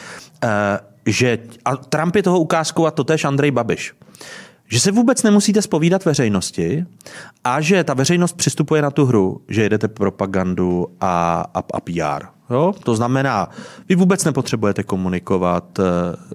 že 1.07 1.39
a 1.65 1.77
Trump 1.77 2.17
je 2.17 2.23
toho 2.23 2.41
ukázkou 2.41 2.87
a 2.87 2.91
to 2.91 3.05
tež 3.05 3.25
Andrej 3.25 3.51
Babiš 3.51 3.93
že 4.69 4.81
se 4.81 4.91
vůbec 4.91 5.23
nemusíte 5.23 5.63
spovídat 5.63 6.05
veřejnosti 6.05 6.87
a 7.45 7.61
že 7.61 7.85
ta 7.85 7.95
veřejnost 7.95 8.37
přistupuje 8.37 8.83
na 8.83 8.91
tu 8.91 9.05
hru, 9.05 9.41
že 9.49 9.63
jedete 9.63 9.89
propagandu 9.89 10.89
a, 11.01 11.45
a, 11.55 11.59
a 11.59 11.81
PR. 11.81 12.27
Jo? 12.51 12.75
To 12.85 12.97
znamená, 12.97 13.51
vy 13.89 13.95
vůbec 13.95 14.25
nepotřebujete 14.25 14.83
komunikovat 14.83 15.79
uh, 15.79 15.85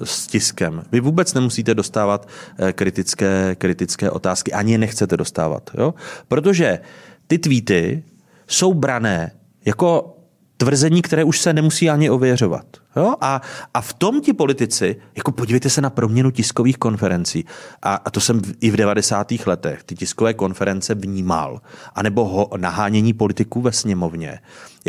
s 0.03 0.27
tiskem. 0.27 0.83
Vy 0.91 0.99
vůbec 0.99 1.33
nemusíte 1.33 1.75
dostávat 1.75 2.27
uh, 2.59 2.69
kritické, 2.69 3.55
kritické 3.55 4.11
otázky, 4.11 4.51
ani 4.51 4.71
je 4.71 4.77
nechcete 4.77 5.17
dostávat. 5.17 5.69
Jo? 5.77 5.93
Protože 6.27 6.79
ty 7.27 7.37
tweety 7.37 8.03
jsou 8.47 8.73
brané 8.73 9.31
jako 9.65 10.15
tvrzení, 10.59 11.01
které 11.01 11.23
už 11.23 11.39
se 11.39 11.53
nemusí 11.53 11.89
ani 11.89 12.09
ověřovat. 12.09 12.65
Jo? 12.95 13.15
A, 13.21 13.41
a 13.73 13.81
v 13.81 13.93
tom 13.93 14.21
ti 14.21 14.33
politici, 14.33 14.95
jako 15.15 15.31
podívejte 15.31 15.69
se 15.69 15.81
na 15.81 15.89
proměnu 15.89 16.31
tiskových 16.31 16.77
konferencí. 16.77 17.45
A, 17.81 17.95
a 17.95 18.09
to 18.09 18.19
jsem 18.19 18.41
i 18.61 18.71
v 18.71 18.75
90. 18.75 19.27
letech 19.45 19.83
ty 19.83 19.95
tiskové 19.95 20.33
konference 20.33 20.95
vnímal. 20.95 21.61
A 21.95 22.03
nebo 22.03 22.25
ho, 22.25 22.49
nahánění 22.57 23.13
politiků 23.13 23.61
ve 23.61 23.71
sněmovně. 23.71 24.39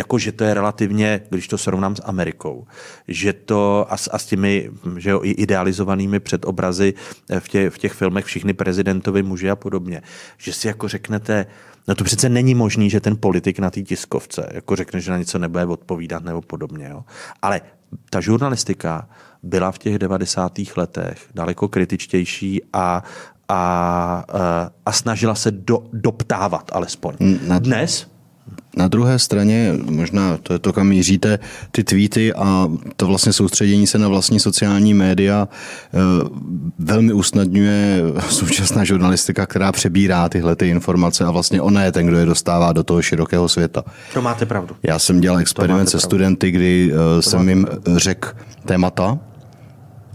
Jako, 0.01 0.19
že 0.19 0.33
to 0.33 0.45
je 0.45 0.55
relativně, 0.55 1.21
když 1.31 1.49
to 1.49 1.59
srovnám 1.59 1.97
s 1.97 2.03
Amerikou, 2.05 2.67
že 3.09 3.33
to 3.33 3.87
a, 3.93 3.97
a 4.11 4.19
s 4.19 4.27
těmi 4.27 4.71
že 4.97 5.11
jo, 5.11 5.21
idealizovanými 5.23 6.21
předobrazy 6.21 6.95
v, 7.39 7.49
tě, 7.49 7.71
v 7.71 7.79
těch 7.79 7.93
filmech 7.93 8.25
všichni 8.25 8.53
prezidentovi 8.53 9.23
muži 9.23 9.51
a 9.51 9.57
podobně, 9.57 10.03
že 10.39 10.53
si 10.53 10.67
jako 10.67 10.89
řeknete, 10.89 11.47
No 11.89 11.95
to 11.95 12.05
přece 12.05 12.29
není 12.29 12.55
možný, 12.55 12.91
že 12.91 13.01
ten 13.01 13.17
politik 13.17 13.59
na 13.59 13.71
té 13.71 13.83
tiskovce 13.83 14.49
jako 14.53 14.77
řekne, 14.77 15.01
že 15.01 15.11
na 15.11 15.19
něco 15.19 15.39
nebude 15.39 15.65
odpovídat 15.65 16.25
nebo 16.25 16.41
podobně. 16.43 16.89
Jo? 16.89 17.05
Ale 17.43 17.61
ta 18.11 18.21
žurnalistika 18.21 19.09
byla 19.43 19.73
v 19.73 19.79
těch 19.79 19.99
90. 19.99 20.53
letech 20.77 21.29
daleko 21.35 21.69
kritičtější 21.69 22.63
a, 22.73 23.03
a, 23.49 24.25
a 24.87 24.93
snažila 24.93 25.35
se 25.35 25.51
do, 25.51 25.83
doptávat 25.93 26.71
alespoň. 26.73 27.17
Dnes 27.59 28.10
na 28.77 28.89
druhé 28.89 29.19
straně, 29.19 29.73
možná 29.91 30.37
to 30.43 30.53
je 30.53 30.59
to, 30.59 30.73
kam 30.73 30.89
míříte, 30.89 31.39
ty 31.71 31.85
tweety 31.85 32.35
a 32.35 32.69
to 32.97 33.07
vlastně 33.07 33.33
soustředění 33.33 33.87
se 33.87 33.99
na 33.99 34.09
vlastní 34.09 34.41
sociální 34.41 34.95
média 34.95 35.49
eh, 35.49 35.99
velmi 36.79 37.13
usnadňuje 37.13 38.03
současná 38.29 38.85
žurnalistika, 38.85 39.47
která 39.47 39.73
přebírá 39.73 40.29
tyhle 40.29 40.57
ty 40.57 40.69
informace 40.69 41.25
a 41.25 41.31
vlastně 41.31 41.63
ona 41.63 41.85
je 41.85 41.93
ten, 41.93 42.07
kdo 42.07 42.19
je 42.19 42.27
dostává 42.27 42.73
do 42.73 42.85
toho 42.85 43.03
širokého 43.03 43.49
světa. 43.49 43.85
To 44.15 44.23
máte 44.23 44.47
pravdu. 44.47 44.77
Já 44.83 44.99
jsem 44.99 45.21
dělal 45.21 45.39
experiment 45.39 45.89
se 45.89 46.01
studenty, 46.01 46.51
kdy 46.51 46.93
to 46.93 47.23
jsem 47.23 47.49
jim 47.49 47.67
řekl 47.97 48.29
témata, 48.65 49.19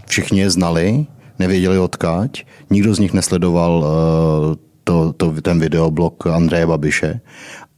všichni 0.06 0.40
je 0.40 0.50
znali, 0.50 1.06
nevěděli 1.38 1.78
odkáď, 1.78 2.44
nikdo 2.70 2.94
z 2.94 2.98
nich 2.98 3.12
nesledoval 3.12 3.86
eh, 3.86 4.66
to, 4.84 5.12
to, 5.12 5.34
ten 5.42 5.60
videoblog 5.60 6.26
Andreje 6.26 6.66
Babiše 6.66 7.20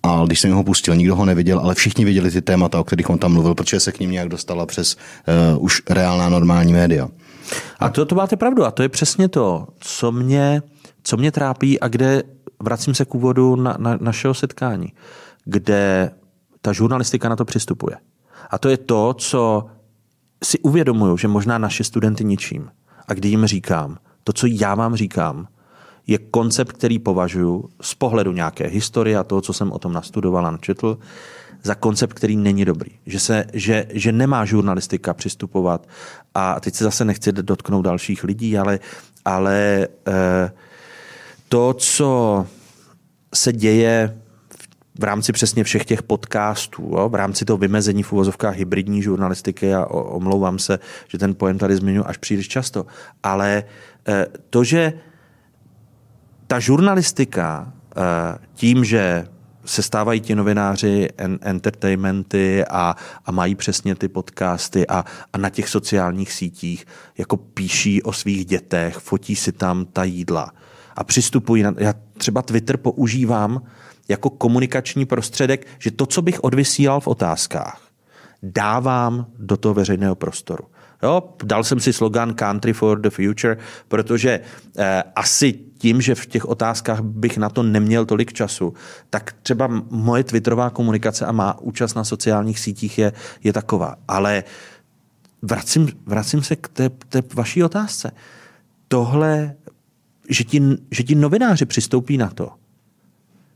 a 0.03 0.25
když 0.27 0.41
jsem 0.41 0.53
ho 0.53 0.65
pustil, 0.65 0.97
nikdo 0.97 1.17
ho 1.17 1.25
neviděl, 1.25 1.59
ale 1.59 1.75
všichni 1.75 2.05
viděli 2.05 2.31
ty 2.31 2.43
témata, 2.43 2.81
o 2.81 2.85
kterých 2.85 3.11
on 3.11 3.19
tam 3.19 3.33
mluvil, 3.33 3.55
protože 3.55 3.81
se 3.81 3.93
k 3.93 4.01
ním 4.01 4.11
nějak 4.11 4.29
dostala 4.29 4.67
přes 4.67 4.97
uh, 5.57 5.65
už 5.65 5.83
reálná 5.91 6.29
normální 6.29 6.73
média. 6.73 7.09
A 7.79 7.89
to, 7.89 8.07
to 8.07 8.15
máte 8.15 8.37
pravdu. 8.37 8.65
A 8.65 8.71
to 8.71 8.83
je 8.83 8.89
přesně 8.89 9.29
to, 9.29 9.67
co 9.79 10.13
mě, 10.13 10.63
co 11.03 11.17
mě 11.17 11.33
trápí 11.33 11.81
a 11.81 11.89
kde 11.89 12.23
vracím 12.63 12.95
se 12.95 13.05
k 13.05 13.15
úvodu 13.15 13.57
na, 13.57 13.77
na, 13.79 13.99
našeho 14.01 14.35
setkání, 14.35 14.93
kde 15.45 16.11
ta 16.61 16.73
žurnalistika 16.73 17.29
na 17.29 17.37
to 17.37 17.45
přistupuje. 17.45 17.97
A 18.51 18.59
to 18.59 18.69
je 18.69 18.77
to, 18.77 19.15
co 19.15 19.67
si 20.45 20.59
uvědomuju, 20.59 21.17
že 21.17 21.29
možná 21.29 21.59
naše 21.59 21.85
studenty 21.85 22.25
ničím. 22.25 22.71
A 23.09 23.15
kdy 23.15 23.29
jim 23.29 23.47
říkám, 23.47 23.99
to, 24.25 24.33
co 24.33 24.47
já 24.47 24.75
vám 24.75 24.97
říkám, 24.97 25.49
je 26.09 26.19
koncept, 26.19 26.73
který 26.73 26.99
považuji 26.99 27.69
z 27.81 27.95
pohledu 27.95 28.33
nějaké 28.33 28.67
historie 28.67 29.19
a 29.19 29.25
toho, 29.25 29.41
co 29.41 29.53
jsem 29.53 29.73
o 29.73 29.79
tom 29.79 29.93
nastudoval 29.93 30.47
a 30.47 30.51
načetl, 30.51 30.99
za 31.63 31.75
koncept, 31.75 32.13
který 32.13 32.37
není 32.37 32.65
dobrý. 32.65 32.91
Že, 33.07 33.21
se, 33.21 33.45
že, 33.53 33.87
že 33.91 34.13
nemá 34.13 34.45
žurnalistika 34.45 35.15
přistupovat 35.15 35.89
a 36.35 36.61
teď 36.61 36.75
se 36.75 36.85
zase 36.85 37.05
nechci 37.05 37.33
dotknout 37.33 37.85
dalších 37.85 38.25
lidí, 38.25 38.59
ale, 38.59 38.81
ale 39.25 39.89
eh, 40.09 40.53
to, 41.49 41.75
co 41.75 42.47
se 43.35 43.53
děje 43.53 44.19
v 44.99 45.05
rámci 45.05 45.33
přesně 45.33 45.65
všech 45.65 45.85
těch 45.85 46.03
podcastů, 46.03 46.83
jo, 46.83 47.09
v 47.09 47.15
rámci 47.15 47.45
toho 47.45 47.57
vymezení 47.57 48.03
v 48.03 48.13
uvozovkách 48.13 48.57
hybridní 48.57 49.03
žurnalistiky 49.03 49.75
a 49.75 49.87
omlouvám 49.87 50.59
se, 50.59 50.79
že 51.09 51.19
ten 51.19 51.35
pojem 51.35 51.59
tady 51.59 51.77
zmiňuji 51.77 52.05
až 52.07 52.17
příliš 52.17 52.49
často, 52.49 52.87
ale 53.23 53.65
eh, 54.09 54.27
to, 54.51 54.65
že 54.65 54.93
ta 56.49 56.61
žurnalistika 56.61 57.73
eh, 57.97 58.39
tím, 58.55 58.85
že 58.85 59.27
se 59.65 59.83
stávají 59.83 60.21
ti 60.21 60.35
novináři 60.35 61.09
entertainmenty 61.41 62.65
a, 62.65 62.97
a 63.27 63.33
mají 63.33 63.55
přesně 63.55 63.95
ty 63.95 64.09
podcasty 64.09 64.87
a, 64.87 65.05
a 65.33 65.39
na 65.39 65.51
těch 65.51 65.69
sociálních 65.69 66.33
sítích 66.33 66.87
jako 67.19 67.37
píší 67.37 68.03
o 68.03 68.13
svých 68.13 68.45
dětech, 68.47 68.97
fotí 68.97 69.37
si 69.37 69.53
tam 69.53 69.85
ta 69.85 70.05
jídla 70.05 70.53
a 70.97 71.05
přistupují 71.05 71.63
na, 71.63 71.75
já 71.79 71.95
třeba 72.19 72.43
Twitter 72.43 72.77
používám 72.77 73.63
jako 74.09 74.31
komunikační 74.31 75.07
prostředek, 75.07 75.67
že 75.79 75.91
to, 75.91 76.07
co 76.07 76.23
bych 76.23 76.45
odvysílal 76.45 77.01
v 77.01 77.09
otázkách, 77.09 77.81
dávám 78.43 79.27
do 79.39 79.57
toho 79.57 79.75
veřejného 79.75 80.15
prostoru. 80.15 80.65
Jo, 81.03 81.35
dal 81.45 81.65
jsem 81.65 81.81
si 81.81 81.93
slogan 81.93 82.35
Country 82.35 82.73
for 82.73 83.01
the 83.01 83.11
Future, 83.11 83.57
protože 83.89 84.41
eh, 84.79 85.03
asi 85.17 85.59
tím, 85.79 86.01
že 86.01 86.15
v 86.15 86.27
těch 86.27 86.45
otázkách 86.45 87.01
bych 87.01 87.39
na 87.39 87.49
to 87.49 87.63
neměl 87.63 88.07
tolik 88.07 88.33
času, 88.33 88.75
tak 89.11 89.35
třeba 89.43 89.69
moje 89.91 90.25
twitterová 90.25 90.71
komunikace 90.71 91.27
a 91.27 91.33
má 91.33 91.61
účast 91.61 91.95
na 91.95 92.05
sociálních 92.05 92.59
sítích 92.59 92.99
je, 92.99 93.13
je 93.45 93.53
taková. 93.53 93.97
Ale 94.09 94.45
vracím, 95.43 95.89
vracím 96.07 96.43
se 96.43 96.57
k 96.57 96.69
té, 96.69 96.89
té 96.89 97.23
vaší 97.35 97.65
otázce. 97.65 98.11
tohle, 98.89 99.55
že 100.29 100.45
ti, 100.45 100.63
že 100.91 101.03
ti 101.03 101.15
novináři 101.15 101.67
přistoupí 101.67 102.19
na 102.19 102.31
to, 102.31 102.51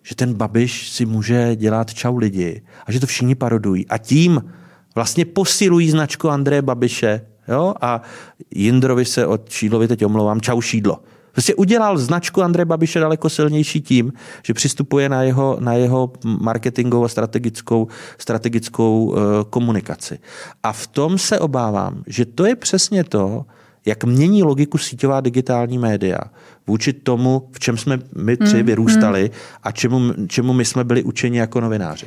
že 0.03 0.15
ten 0.15 0.35
Babiš 0.35 0.91
si 0.91 1.07
může 1.07 1.57
dělat 1.57 1.95
čau 1.95 2.17
lidi 2.17 2.63
a 2.87 2.93
že 2.93 3.01
to 3.01 3.07
všichni 3.07 3.35
parodují. 3.35 3.87
A 3.87 3.99
tím 3.99 4.53
vlastně 4.95 5.25
posilují 5.25 5.91
značku 5.91 6.31
Andreje 6.31 6.63
Babiše 6.63 7.27
jo? 7.49 7.75
a 7.81 8.03
Jindrovi 8.51 9.05
se 9.05 9.27
od 9.27 9.51
Šídlovi 9.51 9.89
teď 9.89 10.05
omlouvám, 10.05 10.41
čau 10.41 10.61
Šídlo. 10.61 11.03
Prostě 11.33 11.55
udělal 11.55 11.99
značku 11.99 12.43
Andreje 12.43 12.65
Babiše 12.65 13.01
daleko 13.01 13.29
silnější 13.29 13.81
tím, 13.81 14.13
že 14.43 14.55
přistupuje 14.55 15.09
na 15.09 15.23
jeho, 15.23 15.57
na 15.61 15.73
jeho 15.73 16.13
marketingovou 16.25 17.05
a 17.05 17.09
strategickou, 17.09 17.89
strategickou 18.19 19.05
uh, 19.05 19.19
komunikaci. 19.51 20.19
A 20.63 20.73
v 20.73 20.87
tom 20.87 21.19
se 21.19 21.39
obávám, 21.39 22.03
že 22.07 22.25
to 22.25 22.47
je 22.47 22.57
přesně 22.57 23.05
to, 23.05 23.45
jak 23.87 24.05
mění 24.05 24.43
logiku 24.43 24.79
síťová 24.79 25.21
digitální 25.21 25.79
média 25.79 26.19
vůči 26.67 26.93
tomu, 26.93 27.49
v 27.53 27.59
čem 27.59 27.77
jsme 27.77 27.99
my 28.17 28.37
tři 28.37 28.57
hmm, 28.57 28.67
vyrůstali 28.67 29.21
hmm. 29.21 29.31
a 29.63 29.73
čemu, 29.73 30.13
čemu 30.27 30.53
my 30.53 30.65
jsme 30.65 30.85
byli 30.85 31.03
učeni 31.03 31.39
jako 31.39 31.61
novináři. 31.61 32.07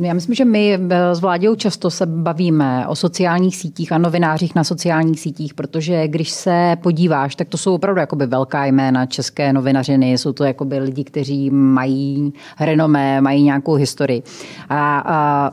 Já 0.00 0.14
myslím, 0.14 0.34
že 0.34 0.44
my 0.44 0.78
eh, 0.90 1.14
s 1.14 1.20
vládou 1.20 1.54
často 1.54 1.90
se 1.90 2.06
bavíme 2.06 2.86
o 2.88 2.96
sociálních 2.96 3.56
sítích 3.56 3.92
a 3.92 3.98
novinářích 3.98 4.54
na 4.54 4.64
sociálních 4.64 5.20
sítích, 5.20 5.54
protože 5.54 6.08
když 6.08 6.30
se 6.30 6.76
podíváš, 6.82 7.36
tak 7.36 7.48
to 7.48 7.58
jsou 7.58 7.74
opravdu 7.74 8.00
jakoby 8.00 8.26
velká 8.26 8.66
jména 8.66 9.06
české 9.06 9.52
novinařiny, 9.52 10.12
jsou 10.12 10.32
to 10.32 10.44
jakoby 10.44 10.78
lidi, 10.78 11.04
kteří 11.04 11.50
mají 11.50 12.32
renomé, 12.60 13.20
mají 13.20 13.42
nějakou 13.42 13.74
historii. 13.74 14.22
A, 14.68 15.02
a 15.06 15.50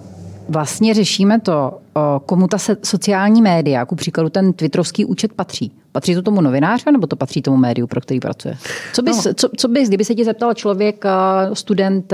vlastně 0.49 0.93
řešíme 0.93 1.39
to, 1.39 1.77
komu 2.25 2.47
ta 2.47 2.57
sociální 2.83 3.41
média, 3.41 3.85
ku 3.85 3.95
příkladu 3.95 4.29
ten 4.29 4.53
twitterovský 4.53 5.05
účet 5.05 5.33
patří. 5.33 5.71
Patří 5.93 6.15
to 6.15 6.21
tomu 6.21 6.41
novináři, 6.41 6.83
nebo 6.91 7.07
to 7.07 7.15
patří 7.15 7.41
tomu 7.41 7.57
médiu, 7.57 7.87
pro 7.87 8.01
který 8.01 8.19
pracuje? 8.19 8.57
Co 8.93 9.01
bys, 9.01 9.25
no. 9.25 9.33
co, 9.33 9.49
co 9.57 9.67
bys 9.67 9.87
kdyby 9.87 10.05
se 10.05 10.15
ti 10.15 10.25
zeptal 10.25 10.53
člověk, 10.53 11.05
student 11.53 12.13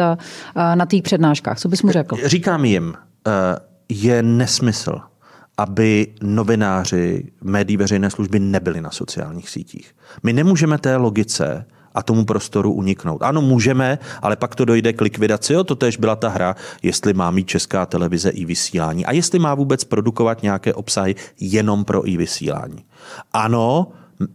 na 0.75 0.85
těch 0.85 1.01
přednáškách, 1.01 1.59
co 1.59 1.69
bys 1.69 1.83
mu 1.83 1.91
řekl? 1.91 2.17
Říkám 2.25 2.65
jim, 2.65 2.93
eh, 3.27 3.31
je 3.89 4.23
nesmysl, 4.23 4.99
aby 5.57 6.07
novináři 6.21 7.31
médií 7.41 7.77
veřejné 7.77 8.09
služby 8.09 8.39
nebyli 8.39 8.81
na 8.81 8.91
sociálních 8.91 9.49
sítích. 9.49 9.95
My 10.23 10.33
nemůžeme 10.33 10.77
té 10.77 10.95
logice 10.95 11.65
a 11.99 12.03
tomu 12.03 12.25
prostoru 12.25 12.71
uniknout. 12.71 13.21
Ano, 13.23 13.41
můžeme, 13.41 13.99
ale 14.21 14.35
pak 14.35 14.55
to 14.55 14.65
dojde 14.65 14.93
k 14.93 15.01
likvidaci. 15.01 15.53
Jo, 15.53 15.63
to 15.63 15.75
tež 15.75 15.97
byla 15.97 16.15
ta 16.15 16.29
hra, 16.29 16.55
jestli 16.83 17.13
má 17.13 17.31
mít 17.31 17.47
česká 17.47 17.85
televize 17.85 18.29
i 18.29 18.45
vysílání 18.45 19.05
a 19.05 19.11
jestli 19.11 19.39
má 19.39 19.55
vůbec 19.55 19.83
produkovat 19.83 20.43
nějaké 20.43 20.73
obsahy 20.73 21.15
jenom 21.39 21.85
pro 21.85 22.07
i 22.07 22.17
vysílání. 22.17 22.85
Ano, 23.33 23.87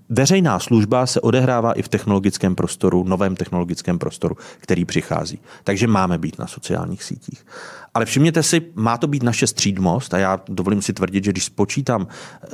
veřejná 0.08 0.58
služba 0.58 1.06
se 1.06 1.20
odehrává 1.20 1.72
i 1.72 1.82
v 1.82 1.88
technologickém 1.88 2.54
prostoru, 2.54 3.04
novém 3.04 3.36
technologickém 3.36 3.98
prostoru, 3.98 4.36
který 4.58 4.84
přichází. 4.84 5.38
Takže 5.64 5.86
máme 5.86 6.18
být 6.18 6.38
na 6.38 6.46
sociálních 6.46 7.02
sítích. 7.02 7.46
Ale 7.94 8.04
všimněte 8.04 8.42
si, 8.42 8.62
má 8.74 8.98
to 8.98 9.06
být 9.06 9.22
naše 9.22 9.46
střídmost 9.46 10.14
a 10.14 10.18
já 10.18 10.40
dovolím 10.48 10.82
si 10.82 10.92
tvrdit, 10.92 11.24
že 11.24 11.30
když 11.30 11.44
spočítám 11.44 12.06
eh, 12.44 12.48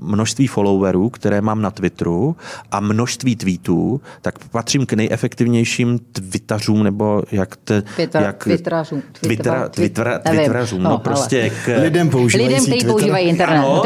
množství 0.00 0.46
followerů, 0.46 1.10
které 1.10 1.40
mám 1.40 1.62
na 1.62 1.70
Twitteru 1.70 2.36
a 2.70 2.80
množství 2.80 3.36
tweetů, 3.36 4.00
tak 4.22 4.38
patřím 4.38 4.86
k 4.86 4.92
nejefektivnějším 4.92 5.98
twitteřům 5.98 6.82
nebo 6.82 7.22
jak... 7.32 7.56
Te, 7.56 7.82
Twitter, 7.82 8.22
jak 8.22 8.44
twitterářům. 8.44 9.02
Twitter, 9.20 9.68
Twitter, 9.68 10.20
Twitterařům. 10.28 10.82
No, 10.82 10.90
no 10.90 10.98
prostě 10.98 11.50
k... 11.64 11.78
Lidem 11.82 12.10
používají 12.10 12.48
Lidem, 12.48 12.64
kteří 12.64 12.86
používají 12.86 13.28
internet. 13.28 13.58
Ano, 13.58 13.82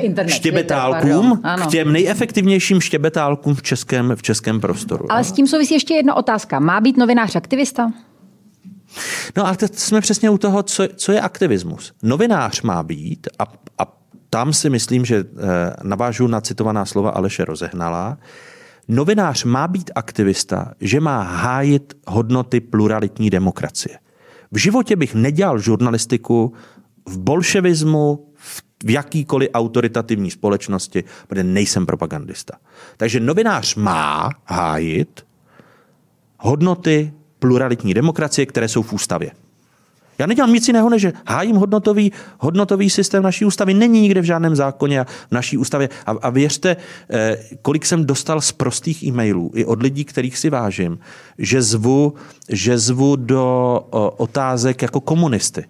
internet 0.00 0.32
štěbetálkům, 0.32 1.30
Twitter, 1.30 1.66
k 1.66 1.70
těm 1.70 1.92
nejefektivnějším 1.92 2.80
štěbetálkům 2.80 3.54
v 3.54 3.62
českém, 3.62 4.12
v 4.16 4.22
českém 4.22 4.60
prostoru. 4.60 5.12
Ale 5.12 5.20
ano. 5.20 5.24
s 5.24 5.32
tím 5.32 5.46
souvisí 5.46 5.74
ještě 5.74 5.94
jedna 5.94 6.14
otázka. 6.14 6.60
Má 6.60 6.80
být 6.80 6.96
novinář 6.96 7.36
aktivista? 7.36 7.92
No 9.36 9.46
a 9.46 9.54
teď 9.54 9.74
jsme 9.74 10.00
přesně 10.00 10.30
u 10.30 10.38
toho, 10.38 10.62
co, 10.62 10.88
co 10.96 11.12
je 11.12 11.20
aktivismus. 11.20 11.92
Novinář 12.02 12.62
má 12.62 12.82
být, 12.82 13.26
a, 13.38 13.44
a 13.78 13.98
tam 14.30 14.52
si 14.52 14.70
myslím, 14.70 15.04
že 15.04 15.16
eh, 15.16 15.72
navážu 15.82 16.26
na 16.26 16.40
citovaná 16.40 16.84
slova 16.84 17.10
Aleše 17.10 17.44
Rozehnala, 17.44 18.18
novinář 18.88 19.44
má 19.44 19.68
být 19.68 19.90
aktivista, 19.94 20.74
že 20.80 21.00
má 21.00 21.22
hájit 21.22 21.94
hodnoty 22.06 22.60
pluralitní 22.60 23.30
demokracie. 23.30 23.98
V 24.52 24.56
životě 24.56 24.96
bych 24.96 25.14
nedělal 25.14 25.58
žurnalistiku 25.58 26.52
v 27.08 27.18
bolševismu, 27.18 28.32
v 28.34 28.62
v 28.84 28.90
jakýkoliv 28.90 29.48
autoritativní 29.54 30.30
společnosti, 30.30 31.04
protože 31.28 31.44
nejsem 31.44 31.86
propagandista. 31.86 32.54
Takže 32.96 33.20
novinář 33.20 33.74
má 33.74 34.30
hájit 34.44 35.26
hodnoty 36.38 37.12
pluralitní 37.38 37.94
demokracie, 37.94 38.46
které 38.46 38.68
jsou 38.68 38.82
v 38.82 38.92
ústavě. 38.92 39.30
Já 40.18 40.26
nedělám 40.26 40.52
nic 40.52 40.68
jiného, 40.68 40.90
než 40.90 41.06
hájím 41.26 41.56
hodnotový, 41.56 42.12
hodnotový 42.38 42.90
systém 42.90 43.22
naší 43.22 43.44
ústavy. 43.44 43.74
Není 43.74 44.00
nikde 44.00 44.20
v 44.20 44.24
žádném 44.24 44.56
zákoně 44.56 45.00
a 45.00 45.04
v 45.04 45.32
naší 45.32 45.56
ústavě. 45.58 45.88
A, 46.06 46.10
a 46.10 46.30
věřte, 46.30 46.76
eh, 47.10 47.38
kolik 47.62 47.86
jsem 47.86 48.04
dostal 48.04 48.40
z 48.40 48.52
prostých 48.52 49.02
e-mailů 49.02 49.50
i 49.54 49.64
od 49.64 49.82
lidí, 49.82 50.04
kterých 50.04 50.38
si 50.38 50.50
vážím, 50.50 50.98
že 51.38 51.62
zvu, 51.62 52.14
že 52.48 52.78
zvu 52.78 53.16
do 53.16 53.80
otázek 54.16 54.82
jako 54.82 55.00
komunisty. 55.00 55.64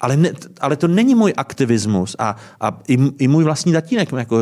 Ale, 0.00 0.16
ne, 0.16 0.32
ale 0.60 0.76
to 0.76 0.88
není 0.88 1.14
můj 1.14 1.32
aktivismus 1.36 2.16
a, 2.18 2.36
a 2.60 2.80
i, 2.88 2.98
i 3.18 3.28
můj 3.28 3.44
vlastní 3.44 3.72
tatínek 3.72 4.12
jako, 4.12 4.40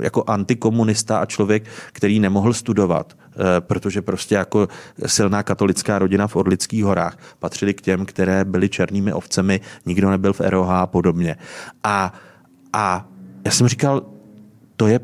jako 0.00 0.24
antikomunista 0.26 1.18
a 1.18 1.26
člověk, 1.26 1.64
který 1.92 2.20
nemohl 2.20 2.52
studovat, 2.52 3.16
Eh, 3.38 3.60
protože 3.60 4.02
prostě 4.02 4.34
jako 4.34 4.68
silná 5.06 5.42
katolická 5.42 5.98
rodina 5.98 6.26
v 6.26 6.36
Orlických 6.36 6.84
horách 6.84 7.18
patřili 7.38 7.74
k 7.74 7.80
těm, 7.80 8.06
které 8.06 8.44
byly 8.44 8.68
černými 8.68 9.12
ovcemi, 9.12 9.60
nikdo 9.86 10.10
nebyl 10.10 10.32
v 10.32 10.40
ROH 10.40 10.70
a 10.70 10.86
podobně. 10.86 11.36
A, 11.84 12.12
a 12.72 13.08
já 13.44 13.50
jsem 13.50 13.68
říkal, 13.68 14.02
to 14.76 14.86
je 14.86 15.00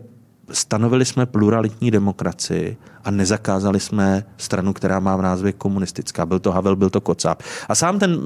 stanovili 0.50 1.04
jsme 1.04 1.26
pluralitní 1.26 1.90
demokracii 1.90 2.76
a 3.04 3.10
nezakázali 3.10 3.80
jsme 3.80 4.24
stranu, 4.36 4.72
která 4.72 5.00
má 5.00 5.16
v 5.16 5.22
názvě 5.22 5.52
komunistická. 5.52 6.26
Byl 6.26 6.38
to 6.38 6.52
Havel, 6.52 6.76
byl 6.76 6.90
to 6.90 7.00
Kocáb. 7.00 7.42
A 7.68 7.74
sám 7.74 7.98
ten 7.98 8.20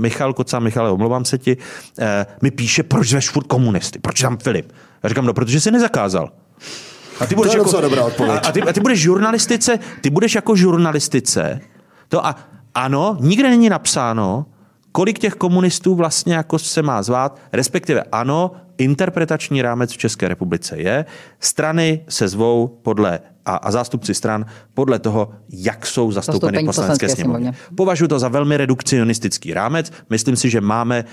Michal 0.00 0.32
Kocáb, 0.32 0.62
Michale, 0.62 0.90
omlouvám 0.90 1.24
se 1.24 1.38
ti, 1.38 1.56
eh, 1.98 2.26
mi 2.42 2.50
píše, 2.50 2.82
proč 2.82 3.08
zveš 3.08 3.30
furt 3.30 3.46
komunisty, 3.46 3.98
proč 3.98 4.20
tam 4.20 4.36
Filip? 4.36 4.72
Já 5.02 5.08
říkám, 5.08 5.26
no, 5.26 5.34
protože 5.34 5.60
si 5.60 5.70
nezakázal. 5.70 6.30
A 7.20 7.26
ty 7.26 7.34
budeš 7.34 7.52
to 7.52 7.58
je 7.58 7.64
jako, 7.66 7.80
dobrá 7.80 8.04
odpověď. 8.04 8.40
A, 8.44 8.48
a, 8.48 8.52
ty, 8.52 8.62
a 8.62 8.72
ty 8.72 8.80
budeš 8.80 9.00
žurnalistice, 9.00 9.78
ty 10.00 10.10
budeš 10.10 10.34
jako 10.34 10.56
žurnalistice. 10.56 11.60
To 12.08 12.26
a 12.26 12.36
ano, 12.74 13.16
nikde 13.20 13.50
není 13.50 13.68
napsáno, 13.68 14.46
kolik 14.92 15.18
těch 15.18 15.34
komunistů 15.34 15.94
vlastně 15.94 16.34
jako 16.34 16.58
se 16.58 16.82
má 16.82 17.02
zvát, 17.02 17.38
respektive 17.52 18.02
ano, 18.12 18.52
interpretační 18.78 19.62
rámec 19.62 19.92
v 19.92 19.98
České 19.98 20.28
republice 20.28 20.78
je, 20.78 21.04
strany 21.40 22.04
se 22.08 22.28
zvou 22.28 22.78
podle 22.82 23.20
a, 23.46 23.56
a 23.56 23.70
zástupci 23.70 24.14
stran 24.14 24.44
podle 24.74 24.98
toho, 24.98 25.30
jak 25.52 25.86
jsou 25.86 26.12
zastoupeny 26.12 26.62
v 26.62 26.66
poslanecké 26.66 27.08
sněmovně. 27.08 27.52
Považuji 27.74 28.08
to 28.08 28.18
za 28.18 28.28
velmi 28.28 28.56
redukcionistický 28.56 29.54
rámec. 29.54 29.92
Myslím 30.10 30.36
si, 30.36 30.50
že 30.50 30.60
máme 30.60 30.98
e, 30.98 31.04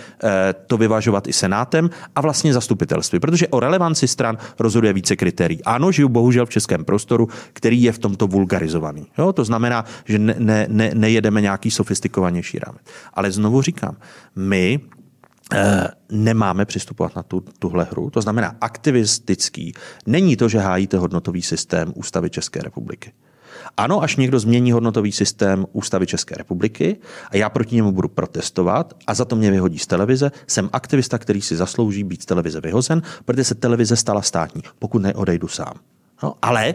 to 0.68 0.78
vyvažovat 0.78 1.28
i 1.28 1.34
senátem 1.34 1.90
a 2.16 2.22
vlastně 2.22 2.54
zastupitelství, 2.54 3.20
protože 3.20 3.48
o 3.48 3.60
relevanci 3.60 4.08
stran 4.08 4.38
rozhoduje 4.60 4.94
více 4.94 5.16
kritérií. 5.16 5.64
Ano, 5.64 5.92
žiju 5.92 6.10
bohužel 6.10 6.46
v 6.46 6.50
českém 6.50 6.86
prostoru, 6.86 7.28
který 7.54 7.84
je 7.84 7.92
v 7.92 8.00
tomto 8.00 8.28
vulgarizovaný. 8.28 9.08
Jo? 9.18 9.34
To 9.34 9.44
znamená, 9.44 9.86
že 10.06 10.20
ne, 10.20 10.36
ne, 10.38 10.66
ne, 10.70 10.92
nejedeme 10.94 11.42
nějaký 11.42 11.72
sofistikovanější 11.72 12.60
rámec. 12.60 12.82
Ale 13.14 13.32
znovu 13.32 13.62
říkám, 13.62 13.96
my 14.36 14.80
nemáme 16.12 16.66
přistupovat 16.66 17.16
na 17.16 17.24
tu, 17.24 17.44
tuhle 17.60 17.88
hru. 17.92 18.10
To 18.10 18.22
znamená 18.22 18.56
aktivistický. 18.62 19.74
Není 20.06 20.38
to, 20.38 20.50
že 20.50 20.60
hájíte 20.60 20.98
hodnotový 20.98 21.42
systém 21.42 21.94
Ústavy 21.96 22.30
České 22.30 22.62
republiky. 22.62 23.14
Ano, 23.78 24.04
až 24.04 24.16
někdo 24.16 24.40
změní 24.40 24.72
hodnotový 24.72 25.12
systém 25.12 25.66
Ústavy 25.72 26.08
České 26.08 26.36
republiky 26.36 26.98
a 27.30 27.38
já 27.38 27.50
proti 27.50 27.76
němu 27.76 27.92
budu 27.92 28.08
protestovat 28.08 28.94
a 29.08 29.14
za 29.14 29.26
to 29.26 29.36
mě 29.36 29.52
vyhodí 29.52 29.80
z 29.80 29.88
televize, 29.88 30.32
jsem 30.48 30.70
aktivista, 30.74 31.18
který 31.18 31.42
si 31.42 31.56
zaslouží 31.56 32.04
být 32.04 32.22
z 32.22 32.26
televize 32.26 32.62
vyhozen, 32.62 33.02
protože 33.26 33.44
se 33.44 33.56
televize 33.56 33.96
stala 33.96 34.22
státní, 34.22 34.62
pokud 34.80 35.02
neodejdu 35.02 35.48
sám. 35.48 35.74
No, 36.24 36.34
ale, 36.42 36.74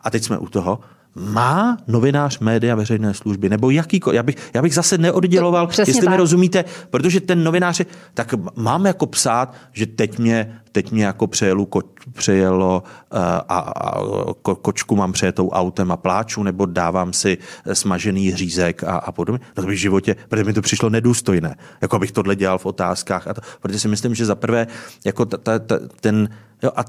a 0.00 0.10
teď 0.10 0.24
jsme 0.24 0.38
u 0.38 0.48
toho, 0.48 0.80
má 1.14 1.78
novinář 1.86 2.38
média 2.38 2.74
veřejné 2.74 3.14
služby, 3.14 3.48
nebo 3.48 3.70
jakýkoliv. 3.70 4.16
Já 4.16 4.22
bych, 4.22 4.36
já 4.54 4.62
bych 4.62 4.74
zase 4.74 4.98
neodděloval, 4.98 5.66
to, 5.66 5.80
jestli 5.80 6.00
tak. 6.00 6.10
mi 6.10 6.16
rozumíte, 6.16 6.64
protože 6.90 7.20
ten 7.20 7.44
novinář, 7.44 7.80
tak 8.14 8.34
mám 8.56 8.86
jako 8.86 9.06
psát, 9.06 9.54
že 9.72 9.86
teď 9.86 10.18
mě, 10.18 10.60
teď 10.72 10.92
mě 10.92 11.04
jako 11.04 11.26
přejelo, 11.26 11.66
ko, 11.66 11.80
přejelo 12.12 12.82
uh, 13.12 13.18
a, 13.20 13.58
a 13.58 14.00
ko, 14.42 14.56
kočku 14.56 14.96
mám 14.96 15.12
přejetou 15.12 15.50
autem 15.50 15.92
a 15.92 15.96
pláču, 15.96 16.42
nebo 16.42 16.66
dávám 16.66 17.12
si 17.12 17.38
smažený 17.72 18.34
řízek 18.34 18.84
a, 18.84 18.96
a 18.96 19.12
podobně. 19.12 19.40
No 19.56 19.62
to 19.62 19.66
bych 19.66 19.78
v 19.78 19.80
životě, 19.80 20.16
protože 20.28 20.44
mi 20.44 20.52
to 20.52 20.62
přišlo 20.62 20.90
nedůstojné, 20.90 21.56
jako 21.80 21.96
abych 21.96 22.12
tohle 22.12 22.36
dělal 22.36 22.58
v 22.58 22.66
otázkách. 22.66 23.26
A 23.26 23.34
to, 23.34 23.40
protože 23.60 23.78
si 23.78 23.88
myslím, 23.88 24.14
že 24.14 24.26
za 24.26 24.34
prvé, 24.34 24.66
jako 25.04 25.26
ta, 25.26 25.36
ta, 25.36 25.58
ta, 25.58 25.78
ten, 26.00 26.28
jo, 26.62 26.70
a, 26.76 26.84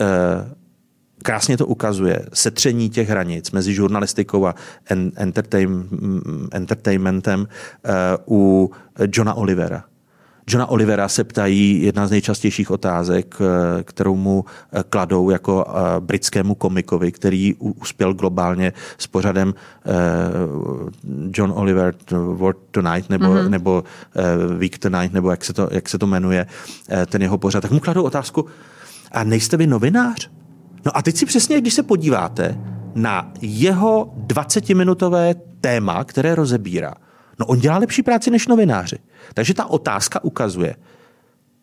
uh, 0.00 0.67
krásně 1.22 1.56
to 1.56 1.66
ukazuje, 1.66 2.26
setření 2.32 2.90
těch 2.90 3.08
hranic 3.08 3.50
mezi 3.50 3.74
žurnalistikou 3.74 4.46
a 4.46 4.54
entertain, 5.16 5.88
entertainmentem 6.52 7.40
uh, 8.26 8.38
u 8.38 8.70
Johna 9.12 9.34
Olivera. 9.34 9.84
Johna 10.50 10.66
Olivera 10.66 11.08
se 11.08 11.24
ptají 11.24 11.82
jedna 11.82 12.06
z 12.06 12.10
nejčastějších 12.10 12.70
otázek, 12.70 13.36
eh, 13.40 13.82
kterou 13.82 14.16
mu 14.16 14.44
eh, 14.72 14.84
kladou 14.90 15.30
jako 15.30 15.66
britskému 16.00 16.54
komikovi, 16.54 17.12
který 17.12 17.54
uspěl 17.54 18.14
globálně 18.14 18.72
s 18.98 19.06
pořadem 19.06 19.54
John 21.34 21.52
Oliver 21.56 21.94
World 22.10 22.58
Tonight 22.70 23.10
nebo, 23.10 23.24
mm-hmm. 23.24 23.48
nebo 23.48 23.84
Week 24.58 24.78
Tonight, 24.78 25.12
nebo 25.12 25.30
jak 25.30 25.44
se, 25.44 25.52
to, 25.52 25.68
jak 25.72 25.88
se 25.88 25.98
to 25.98 26.06
jmenuje, 26.06 26.46
ten 27.06 27.22
jeho 27.22 27.38
pořad. 27.38 27.60
Tak 27.60 27.70
mu 27.70 27.80
kladou 27.80 28.02
otázku, 28.02 28.46
a 29.12 29.24
nejste 29.24 29.56
vy 29.56 29.66
novinář? 29.66 30.30
No 30.86 30.96
a 30.96 31.02
teď 31.02 31.16
si 31.16 31.26
přesně, 31.26 31.60
když 31.60 31.74
se 31.74 31.82
podíváte 31.82 32.58
na 32.94 33.32
jeho 33.40 34.14
20-minutové 34.26 35.34
téma, 35.60 36.04
které 36.04 36.34
rozebírá, 36.34 36.94
no 37.38 37.46
on 37.46 37.58
dělá 37.58 37.78
lepší 37.78 38.02
práci 38.02 38.30
než 38.30 38.46
novináři. 38.46 38.98
Takže 39.34 39.54
ta 39.54 39.66
otázka 39.70 40.24
ukazuje 40.24 40.76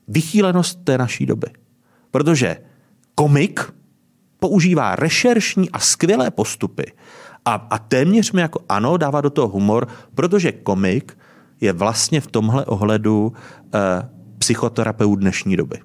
vychýlenost 0.08 0.80
té 0.84 0.98
naší 0.98 1.26
doby. 1.26 1.48
Protože 2.12 2.58
komik 3.16 3.74
používá 4.40 4.96
rešeršní 4.96 5.72
a 5.72 5.80
skvělé 5.80 6.32
postupy 6.32 6.92
a, 7.46 7.54
a 7.54 7.78
téměř 7.78 8.32
mi 8.32 8.42
jako 8.42 8.60
ano, 8.70 8.98
dává 8.98 9.22
do 9.22 9.30
toho 9.30 9.48
humor, 9.48 9.88
protože 10.16 10.52
komik 10.52 11.18
je 11.62 11.74
vlastně 11.74 12.22
v 12.22 12.28
tomhle 12.28 12.66
ohledu 12.66 13.34
eh, 13.74 14.10
psychoterapeut 14.38 15.20
dnešní 15.20 15.58
doby 15.58 15.80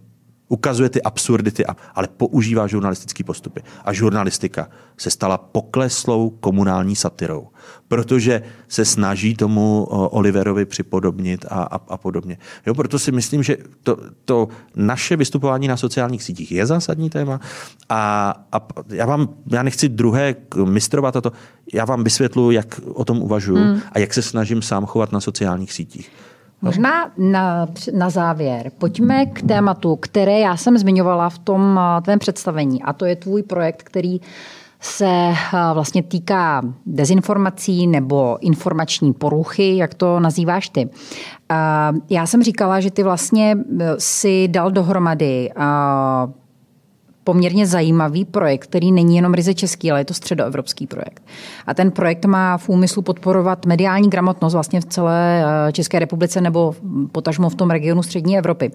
ukazuje 0.51 0.89
ty 0.89 1.03
absurdity, 1.03 1.65
ale 1.95 2.09
používá 2.17 2.67
žurnalistický 2.67 3.25
postupy. 3.25 3.63
A 3.85 3.93
žurnalistika 3.93 4.69
se 4.97 5.11
stala 5.11 5.39
pokleslou 5.39 6.31
komunální 6.31 6.97
satirou, 6.97 7.49
protože 7.89 8.43
se 8.69 8.85
snaží 8.85 9.35
tomu 9.35 9.85
Oliverovi 9.91 10.65
připodobnit 10.65 11.45
a, 11.49 11.63
a, 11.63 11.75
a 11.89 11.97
podobně. 11.97 12.39
Jo, 12.67 12.75
proto 12.75 12.99
si 12.99 13.13
myslím, 13.13 13.43
že 13.43 13.57
to, 13.83 13.97
to 14.25 14.49
naše 14.77 15.17
vystupování 15.17 15.69
na 15.69 15.77
sociálních 15.77 16.23
sítích 16.23 16.53
je 16.53 16.67
zásadní 16.67 17.11
téma 17.11 17.41
a, 17.89 18.35
a 18.53 18.61
já 18.89 19.07
vám, 19.07 19.29
já 19.51 19.63
nechci 19.63 19.89
druhé 19.89 20.35
mistrovat 20.65 21.15
toto, 21.15 21.33
já 21.75 21.85
vám 21.85 22.05
vysvětlu, 22.05 22.51
jak 22.51 22.81
o 22.85 23.05
tom 23.05 23.23
uvažuji 23.23 23.63
hmm. 23.63 23.81
a 23.93 23.99
jak 23.99 24.15
se 24.15 24.23
snažím 24.23 24.63
sám 24.63 24.87
chovat 24.87 25.13
na 25.13 25.21
sociálních 25.21 25.73
sítích. 25.73 26.11
Možná 26.63 27.11
na, 27.19 27.67
na 27.93 28.11
závěr. 28.11 28.71
Pojďme 28.79 29.27
k 29.27 29.43
tématu, 29.43 29.97
které 29.97 30.39
já 30.39 30.57
jsem 30.57 30.79
zmiňovala 30.79 31.29
v 31.29 31.39
tom 31.39 31.81
tvém 32.03 32.19
představení. 32.19 32.83
A 32.83 32.93
to 32.93 33.05
je 33.05 33.17
tvůj 33.17 33.43
projekt, 33.43 33.83
který 33.83 34.21
se 34.81 35.35
vlastně 35.73 36.03
týká 36.03 36.63
dezinformací 36.87 37.87
nebo 37.87 38.39
informační 38.41 39.13
poruchy, 39.13 39.77
jak 39.77 39.95
to 39.95 40.21
nazýváš 40.21 40.69
ty. 40.69 40.89
Já 42.11 42.27
jsem 42.27 42.43
říkala, 42.43 42.81
že 42.81 42.91
ty 42.91 43.03
vlastně 43.03 43.59
si 43.99 44.49
dal 44.49 44.71
dohromady 44.71 45.51
poměrně 47.31 47.67
zajímavý 47.67 48.25
projekt, 48.25 48.67
který 48.67 48.93
není 48.93 49.17
jenom 49.17 49.35
ryze 49.35 49.55
český, 49.55 49.91
ale 49.91 50.01
je 50.01 50.05
to 50.05 50.15
středoevropský 50.15 50.87
projekt. 50.87 51.23
A 51.67 51.75
ten 51.75 51.91
projekt 51.91 52.25
má 52.25 52.59
v 52.59 52.69
úmyslu 52.69 53.03
podporovat 53.03 53.67
mediální 53.67 54.11
gramotnost 54.11 54.53
vlastně 54.53 54.81
v 54.81 54.85
celé 54.85 55.45
eh, 55.45 55.73
České 55.73 55.99
republice 55.99 56.41
nebo 56.41 56.75
potažmo 57.13 57.49
v 57.49 57.55
tom 57.55 57.71
regionu 57.71 58.03
střední 58.03 58.39
Evropy. 58.39 58.73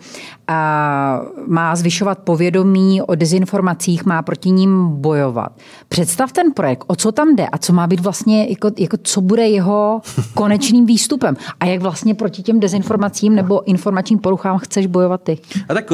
A 0.47 1.21
má 1.47 1.75
zvyšovat 1.75 2.19
povědomí 2.19 3.01
o 3.01 3.15
dezinformacích, 3.15 4.05
má 4.05 4.21
proti 4.21 4.51
ním 4.51 4.87
bojovat. 4.87 5.51
Představ 5.89 6.31
ten 6.31 6.53
projekt, 6.53 6.83
o 6.87 6.95
co 6.95 7.11
tam 7.11 7.35
jde 7.35 7.47
a 7.47 7.57
co 7.57 7.73
má 7.73 7.87
být 7.87 7.99
vlastně, 7.99 8.47
jako, 8.49 8.71
jako 8.77 8.97
co 9.03 9.21
bude 9.21 9.47
jeho 9.47 10.01
konečným 10.33 10.85
výstupem 10.95 11.37
a 11.59 11.65
jak 11.65 11.81
vlastně 11.81 12.15
proti 12.15 12.43
těm 12.43 12.59
dezinformacím 12.59 13.35
nebo 13.35 13.67
informačním 13.67 14.19
poruchám 14.19 14.57
chceš 14.57 14.87
bojovat 14.87 15.21
ty. 15.21 15.37
A 15.69 15.73
tak 15.73 15.91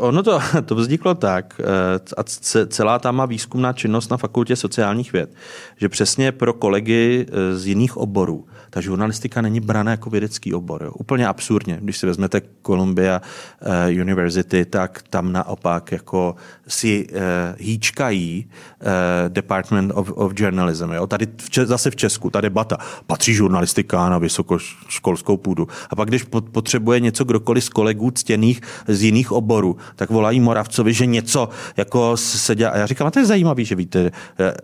ono 0.00 0.22
to, 0.22 0.38
to 0.64 0.74
vzniklo 0.74 1.14
tak, 1.14 1.60
eh, 1.60 1.97
a 2.16 2.22
celá 2.68 2.98
ta 2.98 3.12
má 3.12 3.26
výzkumná 3.26 3.72
činnost 3.72 4.10
na 4.10 4.16
fakultě 4.16 4.56
sociálních 4.56 5.12
věd, 5.12 5.30
že 5.76 5.88
přesně 5.88 6.32
pro 6.32 6.52
kolegy 6.52 7.26
e, 7.28 7.56
z 7.56 7.66
jiných 7.66 7.96
oborů 7.96 8.46
ta 8.78 8.82
žurnalistika 8.82 9.42
není 9.42 9.60
brána 9.60 9.90
jako 9.90 10.10
vědecký 10.10 10.54
obor. 10.54 10.82
Jo. 10.82 10.92
Úplně 10.94 11.26
absurdně. 11.26 11.78
Když 11.82 11.98
si 11.98 12.06
vezmete 12.06 12.42
Columbia 12.66 13.20
uh, 13.20 14.00
University, 14.00 14.64
tak 14.64 15.02
tam 15.10 15.32
naopak 15.32 15.92
jako 15.92 16.34
si 16.68 17.06
uh, 17.08 17.18
hýčkají 17.58 18.46
uh, 18.46 18.88
Department 19.28 19.92
of, 19.94 20.12
of 20.14 20.32
Journalism. 20.36 20.90
Jo. 20.92 21.06
Tady 21.06 21.26
v, 21.26 21.66
zase 21.66 21.90
v 21.90 21.96
Česku 21.96 22.30
ta 22.30 22.40
debata, 22.40 22.76
patří 23.06 23.34
žurnalistika 23.34 24.08
na 24.08 24.18
vysokoškolskou 24.18 25.36
půdu. 25.36 25.68
A 25.90 25.96
pak, 25.96 26.08
když 26.08 26.24
potřebuje 26.52 27.00
něco 27.00 27.24
kdokoliv 27.24 27.64
z 27.64 27.68
kolegů 27.68 28.10
ctěných 28.10 28.60
z 28.88 29.02
jiných 29.02 29.32
oborů, 29.32 29.76
tak 29.96 30.10
volají 30.10 30.40
Moravcovi, 30.40 30.92
že 30.92 31.06
něco 31.06 31.48
jako 31.76 32.16
se 32.16 32.54
dělá. 32.54 32.70
A 32.70 32.76
já 32.76 32.86
říkám, 32.86 33.06
a 33.06 33.10
to 33.10 33.18
je 33.18 33.26
zajímavý, 33.26 33.64
že 33.64 33.74
víte, 33.74 34.10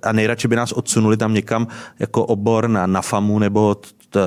a 0.03 0.12
nejradši 0.12 0.49
by 0.49 0.57
nás 0.57 0.73
odsunuli 0.73 1.16
tam 1.16 1.35
někam 1.35 1.66
jako 1.99 2.24
obor 2.27 2.69
na, 2.69 2.86
na 2.86 3.03
FAMu 3.03 3.39
nebo 3.39 3.77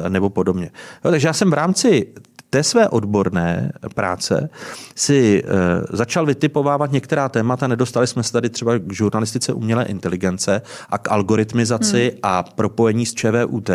nebo 0.10 0.30
podobně. 0.30 0.72
Jo, 1.06 1.12
takže 1.12 1.28
já 1.28 1.34
jsem 1.34 1.52
v 1.52 1.54
rámci 1.54 2.08
té 2.50 2.64
své 2.64 2.90
odborné 2.90 3.72
práce 3.96 4.50
si 4.96 5.44
e, 5.46 5.98
začal 5.98 6.26
vytipovávat 6.26 6.92
některá 6.92 7.30
témata. 7.30 7.68
Nedostali 7.68 8.08
jsme 8.08 8.24
se 8.24 8.32
tady 8.32 8.50
třeba 8.50 8.78
k 8.78 8.94
žurnalistice 8.94 9.54
umělé 9.54 9.86
inteligence 9.86 10.62
a 10.90 10.98
k 10.98 11.12
algoritmizaci 11.12 12.10
hmm. 12.12 12.20
a 12.24 12.44
propojení 12.44 13.06
s 13.06 13.14
ČVUT 13.14 13.70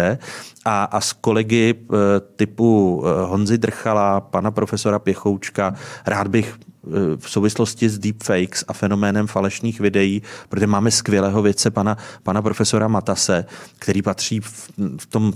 a, 0.65 0.85
a 0.85 1.01
s 1.01 1.13
kolegy 1.13 1.75
e, 1.75 1.97
typu 2.37 3.03
e, 3.05 3.27
Honzy 3.27 3.59
Drchala, 3.59 4.21
pana 4.21 4.51
profesora 4.51 4.99
Pěchoučka. 4.99 5.75
Rád 6.07 6.29
bych 6.29 6.55
v 7.17 7.31
souvislosti 7.31 7.89
s 7.89 7.99
deepfakes 7.99 8.65
a 8.69 8.73
fenoménem 8.73 9.27
falešných 9.27 9.81
videí, 9.81 10.23
protože 10.49 10.67
máme 10.67 10.91
skvělého 10.91 11.43
vědce 11.43 11.71
pana, 11.71 11.97
pana 12.23 12.43
profesora 12.43 12.89
Matase, 12.89 13.45
který 13.79 14.03
patří 14.03 14.41
v, 14.41 14.71
v 14.99 15.07
tom 15.07 15.33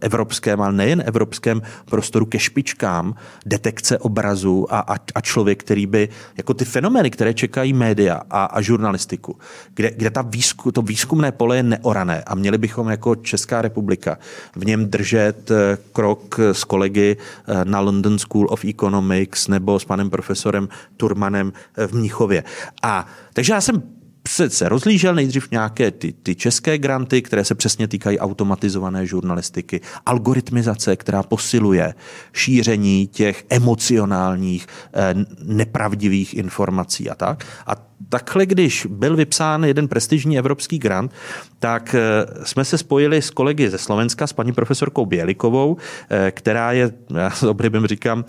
evropském, 0.00 0.60
ale 0.60 0.72
nejen 0.72 1.02
evropském 1.06 1.62
prostoru 1.84 2.26
ke 2.26 2.38
špičkám 2.38 3.14
detekce 3.46 3.98
obrazu 3.98 4.66
a, 4.70 4.78
a, 4.78 4.96
a 5.14 5.20
člověk, 5.20 5.64
který 5.64 5.86
by, 5.86 6.08
jako 6.36 6.54
ty 6.54 6.64
fenomény, 6.64 7.10
které 7.10 7.34
čekají 7.34 7.72
média 7.72 8.22
a, 8.30 8.44
a 8.44 8.60
žurnalistiku, 8.60 9.38
kde, 9.74 9.90
kde 9.90 10.10
ta 10.10 10.22
výzku, 10.22 10.72
to 10.72 10.82
výzkumné 10.82 11.32
pole 11.32 11.56
je 11.56 11.62
neorané 11.62 12.22
a 12.22 12.34
měli 12.34 12.58
bychom 12.58 12.88
jako 12.88 13.16
Česká 13.16 13.62
republika 13.62 14.18
v 14.56 14.66
něm 14.66 14.86
držet 14.86 15.50
eh, 15.50 15.78
krok 15.92 16.38
s 16.38 16.64
kolegy 16.64 17.16
eh, 17.16 17.64
na 17.64 17.80
London 17.80 18.18
School 18.18 18.46
of 18.50 18.64
Economics 18.64 19.48
nebo 19.48 19.78
s 19.78 19.84
panem 19.84 20.10
profesorem 20.10 20.68
Turmanem 20.96 21.52
eh, 21.76 21.86
v 21.86 21.92
Mnichově. 21.92 22.44
A 22.82 23.06
takže 23.32 23.52
já 23.52 23.60
jsem 23.60 23.99
se, 24.30 24.50
se 24.50 24.68
rozlížel 24.68 25.14
nejdřív 25.14 25.50
nějaké 25.50 25.90
ty, 25.90 26.12
ty 26.12 26.34
české 26.34 26.78
granty, 26.78 27.22
které 27.22 27.44
se 27.44 27.54
přesně 27.54 27.88
týkají 27.88 28.18
automatizované 28.18 29.06
žurnalistiky, 29.06 29.80
algoritmizace, 30.06 30.96
která 30.96 31.22
posiluje 31.22 31.94
šíření 32.32 33.06
těch 33.06 33.44
emocionálních, 33.50 34.66
eh, 34.94 35.14
nepravdivých 35.42 36.34
informací 36.34 37.10
a 37.10 37.14
tak. 37.14 37.46
A 37.66 37.90
takhle, 38.08 38.46
když 38.46 38.86
byl 38.90 39.16
vypsán 39.16 39.64
jeden 39.64 39.88
prestižní 39.88 40.38
evropský 40.38 40.78
grant, 40.78 41.12
tak 41.58 41.94
eh, 41.94 42.00
jsme 42.44 42.64
se 42.64 42.78
spojili 42.78 43.22
s 43.22 43.30
kolegy 43.30 43.70
ze 43.70 43.78
Slovenska, 43.78 44.26
s 44.26 44.32
paní 44.32 44.52
profesorkou 44.52 45.06
Bělikovou, 45.06 45.76
eh, 46.10 46.30
která 46.30 46.72
je, 46.72 46.92
já 47.14 47.30
s 47.30 47.42
oblibem 47.42 47.86
říkám, 47.86 48.24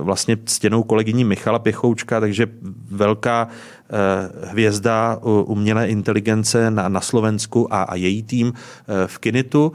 vlastně 0.00 0.36
stěnou 0.46 0.82
kolegyní 0.82 1.24
Michala 1.24 1.58
Pěchoučka, 1.58 2.20
takže 2.20 2.46
velká 2.90 3.48
hvězda 4.44 5.18
umělé 5.22 5.88
inteligence 5.88 6.70
na, 6.70 6.88
na 6.88 7.00
Slovensku 7.00 7.74
a, 7.74 7.82
a 7.82 7.94
její 7.94 8.22
tým 8.22 8.52
v 9.06 9.18
Kinitu. 9.18 9.72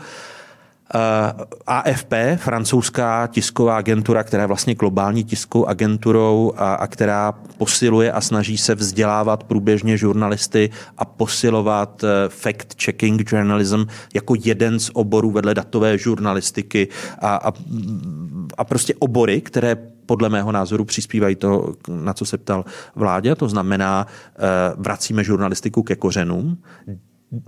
Eh, 0.95 1.45
AFP, 1.68 2.14
francouzská 2.38 3.28
tisková 3.28 3.78
agentura, 3.78 4.24
která 4.24 4.44
je 4.44 4.48
vlastně 4.48 4.76
globální 4.76 5.24
tiskovou 5.24 5.66
agenturou 5.66 6.53
a, 6.57 6.74
a 6.74 6.88
která 6.88 7.32
posiluje 7.57 8.11
a 8.11 8.22
snaží 8.22 8.57
se 8.57 8.76
vzdělávat 8.76 9.44
průběžně 9.44 9.98
žurnalisty 9.98 10.70
a 10.98 11.06
posilovat 11.06 12.03
eh, 12.03 12.28
fact-checking 12.28 13.34
journalism 13.34 13.86
jako 14.14 14.36
jeden 14.44 14.80
z 14.80 14.91
oborů 14.94 15.32
vedle 15.32 15.53
datové 15.53 15.98
žurnalistiky 15.98 16.88
a, 17.22 17.36
a, 17.36 17.53
a 18.57 18.64
prostě 18.64 18.94
obory, 18.99 19.41
které 19.41 19.78
podle 20.06 20.30
mého 20.30 20.52
názoru 20.52 20.86
přispívají 20.86 21.36
to, 21.36 21.74
na 21.88 22.14
co 22.14 22.26
se 22.26 22.38
ptal 22.38 22.66
vládě, 22.95 23.36
to 23.36 23.49
znamená, 23.49 24.07
eh, 24.07 24.40
vracíme 24.78 25.24
žurnalistiku 25.24 25.84
ke 25.84 25.95
kořenům, 25.95 26.57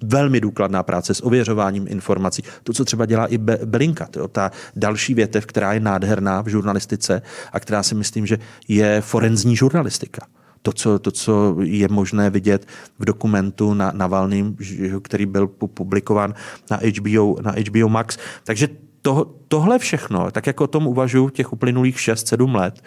velmi 0.04 0.42
důkladná 0.42 0.84
práce 0.84 1.14
s 1.14 1.26
ověřováním 1.26 1.88
informací. 1.88 2.44
To, 2.64 2.74
co 2.74 2.86
třeba 2.86 3.06
dělá 3.06 3.26
i 3.26 3.38
Belinka, 3.66 4.06
to, 4.06 4.28
ta 4.28 4.52
další 4.76 5.14
větev, 5.14 5.46
která 5.46 5.74
je 5.74 5.80
nádherná 5.80 6.42
v 6.42 6.48
žurnalistice 6.48 7.22
a 7.52 7.60
která 7.60 7.84
si 7.84 7.96
myslím, 7.96 8.26
že 8.26 8.40
je 8.68 9.02
forenzní 9.02 9.56
žurnalistika. 9.56 10.28
to 10.62 10.74
co, 10.74 11.00
to, 11.00 11.12
co 11.12 11.56
je 11.62 11.88
možné 11.88 12.30
vidět 12.30 12.68
v 13.00 13.06
dokumentu 13.06 13.74
na, 13.74 13.92
na 13.96 14.08
Valným, 14.08 14.58
který 15.04 15.26
byl 15.26 15.48
publikován 15.48 16.34
na 16.72 16.80
HBO, 16.98 17.42
na 17.42 17.52
HBO 17.52 17.90
Max. 17.90 18.18
Takže 18.44 18.68
to, 19.02 19.36
tohle 19.48 19.80
všechno, 19.80 20.32
tak 20.32 20.48
jako 20.48 20.64
o 20.64 20.68
tom 20.68 20.88
uvažuji 20.88 21.30
těch 21.30 21.54
uplynulých 21.54 21.98
6-7 21.98 22.56
let, 22.56 22.84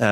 eh, 0.00 0.06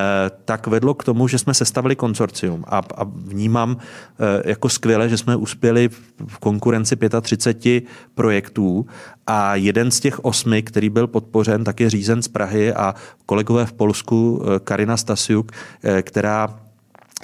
tak 0.44 0.66
vedlo 0.66 0.94
k 0.94 1.04
tomu, 1.04 1.28
že 1.28 1.38
jsme 1.38 1.54
sestavili 1.54 1.96
konsorcium 1.96 2.64
a, 2.68 2.78
a 2.78 3.04
vnímám 3.04 3.76
eh, 3.76 4.50
jako 4.50 4.68
skvěle, 4.68 5.08
že 5.08 5.18
jsme 5.18 5.36
uspěli 5.36 5.88
v 6.26 6.38
konkurenci 6.38 6.96
35 7.20 7.84
projektů 8.14 8.86
a 9.26 9.54
jeden 9.54 9.90
z 9.90 10.00
těch 10.00 10.24
osmi, 10.24 10.62
který 10.62 10.88
byl 10.90 11.06
podpořen, 11.06 11.64
tak 11.64 11.80
je 11.80 11.90
řízen 11.90 12.22
z 12.22 12.28
Prahy 12.28 12.72
a 12.72 12.94
kolegové 13.26 13.66
v 13.66 13.72
Polsku, 13.72 14.42
eh, 14.42 14.60
Karina 14.60 14.96
Stasiuk, 14.96 15.52
která 16.02 16.63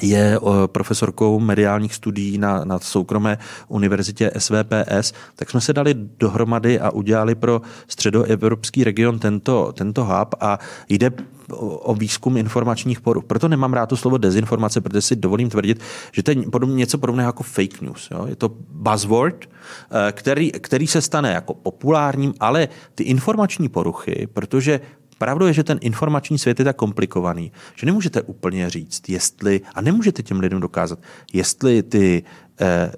je 0.03 0.39
profesorkou 0.67 1.41
mediálních 1.41 1.95
studií 1.95 2.39
na, 2.39 2.65
na 2.65 2.79
soukromé 2.79 3.39
univerzitě 3.69 4.31
SVPS, 4.39 5.13
tak 5.37 5.51
jsme 5.51 5.61
se 5.61 5.73
dali 5.73 5.95
dohromady 5.95 6.81
a 6.81 6.91
udělali 6.91 7.35
pro 7.35 7.61
středoevropský 7.89 8.85
region 8.85 9.19
tento, 9.19 9.73
tento 9.73 10.05
hub 10.05 10.35
a 10.41 10.59
jde 10.89 11.11
o 11.59 11.95
výzkum 11.95 12.37
informačních 12.37 13.01
poruch. 13.01 13.25
Proto 13.25 13.49
nemám 13.49 13.73
rád 13.73 13.87
to 13.87 13.97
slovo 13.97 14.19
dezinformace, 14.19 14.81
protože 14.81 15.03
si 15.03 15.17
dovolím 15.17 15.51
tvrdit, 15.51 15.81
že 16.13 16.23
to 16.23 16.31
je 16.31 16.35
něco 16.67 16.99
podobného 16.99 17.29
jako 17.29 17.43
fake 17.43 17.81
news. 17.81 18.09
Jo? 18.11 18.27
Je 18.27 18.37
to 18.37 18.51
buzzword, 18.71 19.49
eh, 19.91 20.13
který, 20.13 20.51
který 20.51 20.87
se 20.87 21.03
stane 21.03 21.33
jako 21.33 21.55
populárním, 21.55 22.35
ale 22.41 22.69
ty 22.95 23.05
informační 23.05 23.69
poruchy, 23.69 24.29
protože 24.33 24.81
Pravdou 25.21 25.47
je, 25.47 25.53
že 25.53 25.65
ten 25.65 25.79
informační 25.81 26.39
svět 26.39 26.59
je 26.59 26.65
tak 26.65 26.77
komplikovaný, 26.77 27.53
že 27.75 27.87
nemůžete 27.87 28.23
úplně 28.23 28.71
říct, 28.71 29.09
jestli, 29.09 29.61
a 29.75 29.81
nemůžete 29.81 30.23
těm 30.23 30.41
lidem 30.41 30.61
dokázat, 30.61 30.99
jestli 31.33 31.83
ty 31.83 32.23
Eh, 32.63 32.93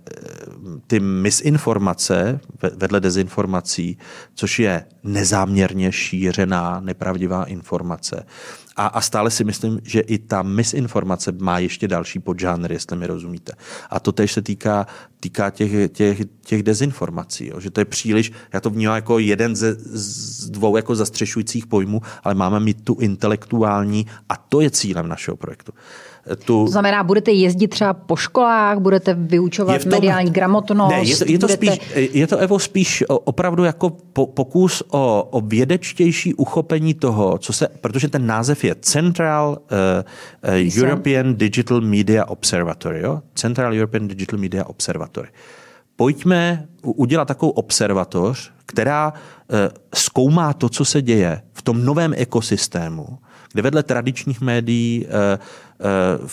ty 0.87 1.01
misinformace 1.01 2.41
vedle 2.77 3.01
dezinformací, 3.01 3.99
což 4.35 4.59
je 4.59 4.85
nezáměrně 5.03 5.93
šířená 5.93 6.81
nepravdivá 6.81 7.45
informace. 7.45 8.27
A, 8.77 8.87
a 8.87 9.01
stále 9.01 9.31
si 9.31 9.45
myslím, 9.45 9.81
že 9.83 10.01
i 10.01 10.19
ta 10.19 10.43
misinformace 10.43 11.33
má 11.33 11.59
ještě 11.59 11.89
další 11.89 12.19
podžánr, 12.19 12.73
jestli 12.73 12.97
mi 12.97 13.07
rozumíte. 13.07 13.53
A 13.91 14.01
to 14.01 14.13
tež 14.13 14.33
se 14.33 14.43
týká, 14.43 14.87
týká 15.21 15.51
těch, 15.51 15.93
těch, 15.93 16.19
těch 16.45 16.63
dezinformací. 16.63 17.47
Jo. 17.47 17.61
Že 17.61 17.71
to 17.71 17.81
je 17.81 17.85
příliš, 17.85 18.33
já 18.53 18.61
to 18.61 18.71
vnímám 18.71 18.95
jako 18.95 19.19
jeden 19.19 19.57
ze 19.57 19.77
z 19.79 20.51
dvou 20.51 20.77
jako 20.77 20.95
zastřešujících 20.95 21.67
pojmů, 21.67 22.01
ale 22.25 22.35
máme 22.35 22.61
mít 22.61 22.85
tu 22.85 22.97
intelektuální 23.01 24.07
a 24.29 24.37
to 24.37 24.61
je 24.61 24.71
cílem 24.71 25.09
našeho 25.09 25.37
projektu 25.37 25.73
tu... 26.45 26.65
To 26.65 26.71
znamená, 26.71 27.03
budete 27.03 27.33
jezdit 27.33 27.69
třeba 27.69 27.95
po 27.95 28.17
školách, 28.17 28.79
budete 28.79 29.15
vyučovat 29.15 29.83
tom... 29.83 29.91
mediální 29.91 30.31
gramotnost? 30.31 30.91
Ne, 30.91 31.03
je 31.03 31.17
to, 31.17 31.25
je 31.27 31.39
to, 31.39 31.47
budete... 31.47 31.77
spíš, 31.77 32.11
je 32.13 32.27
to 32.27 32.37
Evo 32.37 32.59
spíš 32.59 33.05
opravdu 33.09 33.65
jako 33.65 33.91
po, 33.91 34.27
pokus 34.27 34.83
o, 34.91 35.29
o 35.31 35.41
vědečtější 35.41 36.35
uchopení 36.35 36.95
toho, 36.95 37.39
co 37.39 37.53
se, 37.53 37.69
protože 37.81 38.09
ten 38.09 38.27
název 38.27 38.65
je 38.65 38.75
Central 38.81 39.59
uh, 39.59 40.55
uh, 40.55 40.83
European 40.83 41.35
Digital 41.35 41.81
Media 41.81 42.25
Observatory, 42.25 43.01
jo? 43.01 43.21
Central 43.35 43.75
European 43.75 44.09
Digital 44.09 44.39
Media 44.39 44.65
Observatory. 44.65 45.29
Pojďme 45.97 46.67
udělat 46.83 47.29
takovou 47.29 47.53
observatoř, 47.53 48.53
která 48.67 49.13
uh, 49.13 49.59
zkoumá 49.95 50.53
to, 50.53 50.69
co 50.69 50.85
se 50.85 51.03
děje 51.03 51.43
v 51.53 51.63
tom 51.63 51.85
novém 51.85 52.15
ekosystému, 52.17 53.19
kde 53.53 53.63
vedle 53.63 53.83
tradičních 53.83 54.41
médií 54.41 55.07
uh, 55.07 55.13
Eh, 55.83 56.29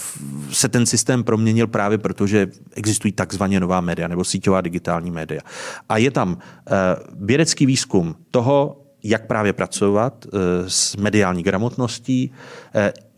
se 0.52 0.70
ten 0.70 0.86
systém 0.86 1.24
proměnil 1.24 1.68
právě 1.68 1.98
proto, 1.98 2.28
že 2.28 2.48
existují 2.76 3.12
takzvaně 3.12 3.60
nová 3.60 3.82
média 3.82 4.08
nebo 4.08 4.24
síťová 4.24 4.62
digitální 4.62 5.12
média. 5.12 5.41
A 5.90 5.98
je 5.98 6.12
tam 6.12 6.38
eh, 6.38 6.72
vědecký 7.20 7.66
výzkum 7.66 8.16
toho, 8.32 8.86
jak 9.04 9.28
právě 9.28 9.54
pracovat 9.54 10.26
eh, 10.26 10.30
s 10.68 10.96
mediální 10.96 11.44
gramotností, 11.44 12.32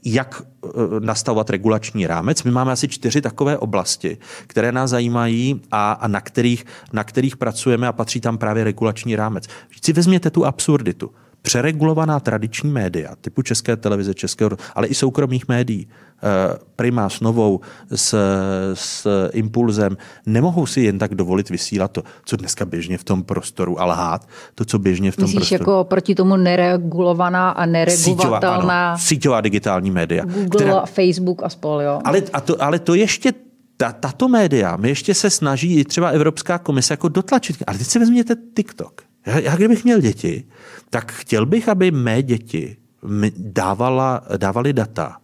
jak 0.05 0.41
nastavovat 0.99 1.49
regulační 1.49 2.07
rámec. 2.07 2.43
My 2.43 2.51
máme 2.51 2.71
asi 2.71 2.87
čtyři 2.87 3.21
takové 3.21 3.57
oblasti, 3.57 4.17
které 4.47 4.71
nás 4.71 4.89
zajímají 4.89 5.61
a, 5.71 5.91
a 5.91 6.07
na, 6.07 6.21
kterých, 6.21 6.65
na 6.93 7.03
kterých 7.03 7.37
pracujeme 7.37 7.87
a 7.87 7.93
patří 7.93 8.21
tam 8.21 8.37
právě 8.37 8.63
regulační 8.63 9.15
rámec. 9.15 9.47
Vždyť 9.69 9.85
si 9.85 9.93
vezměte 9.93 10.29
tu 10.29 10.45
absurditu 10.45 11.11
přeregulovaná 11.41 12.19
tradiční 12.19 12.71
média, 12.71 13.15
typu 13.21 13.41
České 13.41 13.77
televize, 13.77 14.13
Českého, 14.13 14.51
ale 14.75 14.87
i 14.87 14.93
soukromých 14.93 15.47
médií, 15.47 15.87
eh, 15.87 16.57
Prima 16.75 17.09
s 17.09 17.19
Novou, 17.19 17.59
s, 17.95 18.15
s 18.73 19.07
Impulzem, 19.33 19.97
nemohou 20.25 20.65
si 20.65 20.81
jen 20.81 20.99
tak 20.99 21.15
dovolit 21.15 21.49
vysílat 21.49 21.91
to, 21.91 22.03
co 22.25 22.37
dneska 22.37 22.65
běžně 22.65 22.97
v 22.97 23.03
tom 23.03 23.23
prostoru 23.23 23.81
a 23.81 23.85
lhát, 23.85 24.27
to, 24.55 24.65
co 24.65 24.79
běžně 24.79 25.11
v 25.11 25.15
tom 25.15 25.23
Myslíš 25.23 25.49
prostoru. 25.49 25.61
jako 25.61 25.83
proti 25.83 26.15
tomu 26.15 26.37
neregulovaná 26.37 27.49
a 27.49 27.65
neregulovatelná... 27.65 28.97
Síťová, 28.97 29.41
digitální 29.41 29.91
média. 29.91 30.25
Google, 30.25 30.47
která, 30.47 30.85
Facebook 30.85 31.43
a 31.43 31.49
spol, 31.49 31.81
jo. 31.81 32.01
Ale, 32.03 32.21
a 32.33 32.41
to, 32.41 32.63
ale 32.63 32.79
to 32.79 32.93
ještě 32.93 33.33
ta, 33.77 33.91
tato 33.91 34.27
média, 34.27 34.75
my 34.75 34.89
ještě 34.89 35.13
se 35.13 35.29
snaží 35.29 35.79
i 35.79 35.85
třeba 35.85 36.09
Evropská 36.09 36.57
komise 36.57 36.93
jako 36.93 37.09
dotlačit. 37.09 37.63
Ale 37.67 37.77
teď 37.77 37.87
si 37.87 37.99
vezměte 37.99 38.35
TikTok. 38.55 39.01
Já, 39.25 39.39
já 39.39 39.55
kdybych 39.55 39.83
měl 39.83 39.99
děti, 39.99 40.43
tak 40.89 41.11
chtěl 41.11 41.45
bych, 41.45 41.69
aby 41.69 41.91
mé 41.91 42.23
děti 42.23 42.77
dávala, 43.37 44.21
dávali 44.37 44.73
data 44.73 45.17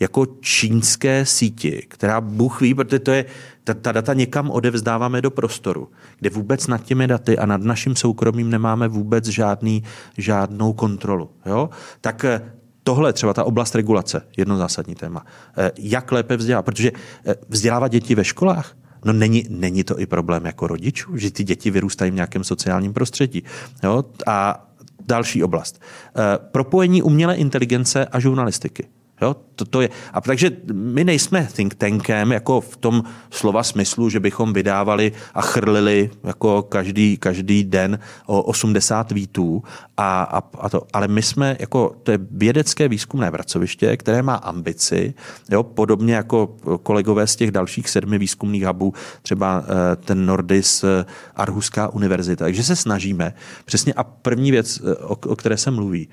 jako 0.00 0.26
čínské 0.40 1.26
síti, 1.26 1.86
která 1.88 2.20
Bůh 2.20 2.60
ví, 2.60 2.74
protože 2.74 2.98
to 2.98 3.10
je, 3.10 3.24
ta, 3.64 3.74
ta 3.74 3.92
data 3.92 4.14
někam 4.14 4.50
odevzdáváme 4.50 5.22
do 5.22 5.30
prostoru, 5.30 5.88
kde 6.18 6.30
vůbec 6.30 6.66
nad 6.66 6.82
těmi 6.82 7.06
daty 7.06 7.38
a 7.38 7.46
nad 7.46 7.62
naším 7.62 7.96
soukromím 7.96 8.50
nemáme 8.50 8.88
vůbec 8.88 9.26
žádný, 9.26 9.82
žádnou 10.18 10.72
kontrolu. 10.72 11.30
Jo? 11.46 11.70
Tak 12.00 12.24
eh, 12.24 12.52
tohle 12.82 13.12
třeba 13.12 13.34
ta 13.34 13.44
oblast 13.44 13.74
regulace, 13.74 14.22
jedno 14.36 14.56
zásadní 14.56 14.94
téma. 14.94 15.26
Eh, 15.58 15.70
jak 15.78 16.12
lépe 16.12 16.36
vzdělávat? 16.36 16.62
Protože 16.62 16.92
eh, 17.26 17.34
vzdělávat 17.48 17.88
děti 17.88 18.14
ve 18.14 18.24
školách, 18.24 18.76
No 19.04 19.12
není, 19.12 19.46
není 19.48 19.84
to 19.84 20.00
i 20.00 20.06
problém 20.06 20.46
jako 20.46 20.66
rodičů, 20.66 21.16
že 21.16 21.30
ty 21.30 21.44
děti 21.44 21.70
vyrůstají 21.70 22.10
v 22.10 22.14
nějakém 22.14 22.44
sociálním 22.44 22.92
prostředí. 22.92 23.42
Jo? 23.82 24.04
A 24.26 24.66
další 25.06 25.44
oblast. 25.44 25.80
E, 26.16 26.38
propojení 26.38 27.02
umělé 27.02 27.36
inteligence 27.36 28.06
a 28.06 28.20
žurnalistiky. 28.20 28.86
Jo, 29.22 29.36
to, 29.54 29.64
to 29.64 29.80
je. 29.80 29.88
A 30.12 30.20
takže 30.20 30.50
my 30.72 31.04
nejsme 31.04 31.48
think 31.52 31.74
tankem 31.74 32.32
jako 32.32 32.60
v 32.60 32.76
tom 32.76 33.02
slova 33.30 33.62
smyslu, 33.62 34.10
že 34.10 34.20
bychom 34.20 34.52
vydávali 34.52 35.12
a 35.34 35.42
chrlili 35.42 36.10
jako 36.24 36.62
každý, 36.62 37.16
každý 37.16 37.64
den 37.64 37.98
o 38.26 38.42
80 38.42 39.12
výtů. 39.12 39.62
A, 39.96 40.22
a, 40.22 40.42
a 40.58 40.68
to, 40.68 40.82
ale 40.92 41.08
my 41.08 41.22
jsme 41.22 41.56
jako, 41.60 41.96
to 42.02 42.10
je 42.10 42.18
vědecké 42.30 42.88
výzkumné 42.88 43.30
pracoviště, 43.30 43.96
které 43.96 44.22
má 44.22 44.34
ambici, 44.34 45.14
jo, 45.50 45.62
podobně 45.62 46.14
jako 46.14 46.56
kolegové 46.82 47.26
z 47.26 47.36
těch 47.36 47.50
dalších 47.50 47.88
sedmi 47.88 48.18
výzkumných 48.18 48.66
hubů, 48.66 48.94
třeba 49.22 49.64
eh, 49.64 49.96
ten 49.96 50.26
Nordis 50.26 50.84
eh, 50.84 51.04
Arhuská 51.36 51.88
univerzita. 51.88 52.44
Takže 52.44 52.64
se 52.64 52.76
snažíme 52.76 53.34
přesně 53.64 53.94
a 53.94 54.04
první 54.04 54.50
věc, 54.50 54.80
eh, 54.80 54.96
o, 54.96 55.16
o 55.26 55.36
které 55.36 55.56
se 55.56 55.70
mluví, 55.70 56.08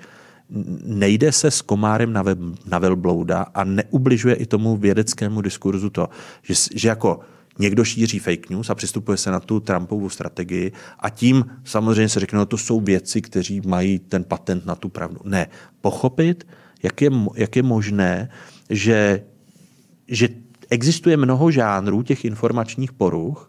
nejde 0.83 1.31
se 1.31 1.51
s 1.51 1.61
komárem 1.61 2.13
na, 2.13 2.21
web, 2.21 2.39
na 2.65 2.79
velblouda 2.79 3.41
a 3.53 3.63
neubližuje 3.63 4.35
i 4.35 4.45
tomu 4.45 4.77
vědeckému 4.77 5.41
diskurzu 5.41 5.89
to, 5.89 6.09
že, 6.43 6.53
že 6.75 6.87
jako 6.87 7.19
někdo 7.59 7.83
šíří 7.83 8.19
fake 8.19 8.49
news 8.49 8.69
a 8.69 8.75
přistupuje 8.75 9.17
se 9.17 9.31
na 9.31 9.39
tu 9.39 9.59
Trumpovu 9.59 10.09
strategii 10.09 10.71
a 10.99 11.09
tím 11.09 11.45
samozřejmě 11.63 12.09
se 12.09 12.19
řekne, 12.19 12.39
no 12.39 12.45
to 12.45 12.57
jsou 12.57 12.79
věci, 12.81 13.21
kteří 13.21 13.61
mají 13.65 13.99
ten 13.99 14.23
patent 14.23 14.65
na 14.65 14.75
tu 14.75 14.89
pravdu. 14.89 15.19
Ne, 15.23 15.47
pochopit, 15.81 16.47
jak 16.83 17.01
je, 17.01 17.09
jak 17.35 17.55
je 17.55 17.63
možné, 17.63 18.29
že, 18.69 19.23
že 20.07 20.29
existuje 20.69 21.17
mnoho 21.17 21.51
žánrů 21.51 22.03
těch 22.03 22.25
informačních 22.25 22.93
poruch, 22.93 23.48